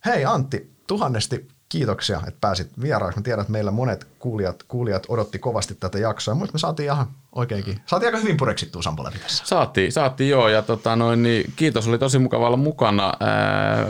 Hei 0.05 0.25
Antti, 0.25 0.71
tuhannesti 0.87 1.47
kiitoksia, 1.69 2.21
että 2.27 2.37
pääsit 2.41 2.71
vieraaksi. 2.81 3.19
Mä 3.19 3.23
tiedän, 3.23 3.41
että 3.41 3.51
meillä 3.51 3.71
monet 3.71 4.07
kuulijat, 4.23 4.63
kuulijat 4.63 5.05
odotti 5.07 5.39
kovasti 5.39 5.75
tätä 5.75 5.99
jaksoa, 5.99 6.35
mutta 6.35 6.53
me 6.53 6.59
saatiin 6.59 6.85
ihan 6.85 7.07
oikeinkin. 7.35 7.79
Saatiin 7.85 8.07
aika 8.07 8.17
hyvin 8.17 8.37
pureksittua 8.37 8.81
Sampo 8.81 9.03
läpi 9.03 9.19
tässä. 9.19 9.45
Saatiin, 9.45 9.91
saatiin 9.91 10.29
joo, 10.29 10.47
ja 10.47 10.61
tota 10.61 10.95
noin, 10.95 11.23
niin 11.23 11.53
kiitos, 11.55 11.87
oli 11.87 11.97
tosi 11.97 12.19
mukava 12.19 12.47
olla 12.47 12.57
mukana. 12.57 13.13
Ää, 13.19 13.87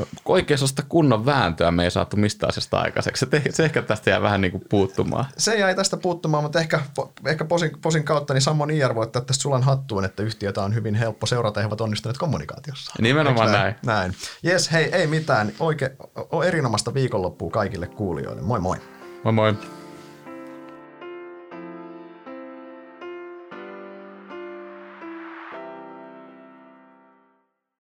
sellaista 0.56 0.84
kunnon 0.90 1.26
vääntöä 1.26 1.72
me 1.72 1.84
ei 1.84 1.92
saatu 1.92 2.18
mistä 2.18 2.48
asiasta 2.48 2.80
aikaiseksi. 2.80 3.26
Se, 3.32 3.42
se 3.50 3.66
ehkä 3.66 3.82
tästä 3.82 4.10
jää 4.10 4.22
vähän 4.22 4.42
niin 4.42 4.52
kuin 4.52 4.64
puuttumaan. 4.70 5.26
Se 5.38 5.60
jäi 5.60 5.76
tästä 5.76 5.98
puuttumaan, 5.98 6.44
mutta 6.44 6.60
ehkä, 6.60 6.80
ehkä 7.28 7.46
posin, 7.46 7.72
posin 7.82 8.04
kautta 8.04 8.34
niin 8.34 8.42
Sammon 8.42 8.72
IR 8.72 8.96
voi 8.96 9.08
tästä 9.08 9.34
sulan 9.34 9.64
hattuun, 9.64 10.06
että 10.06 10.24
yhtiötä 10.24 10.64
on 10.64 10.76
hyvin 10.76 10.96
helppo 10.96 11.26
seurata 11.26 11.60
ja 11.60 11.62
he 11.62 11.68
ovat 11.68 11.82
onnistuneet 11.82 12.18
kommunikaatiossa. 12.18 12.94
Nimenomaan 13.02 13.52
näin? 13.52 13.76
Näin. 13.86 14.14
Jes, 14.44 14.72
hei, 14.72 14.96
ei 14.96 15.08
mitään. 15.08 15.52
Oikein, 15.60 15.92
erinomaista 16.46 16.94
viikonloppua 16.94 17.52
kaikille 17.52 17.88
kuulijoille. 17.88 18.42
Moi 18.42 18.60
moi. 18.60 18.78
Moi 19.24 19.34
moi. 19.34 19.54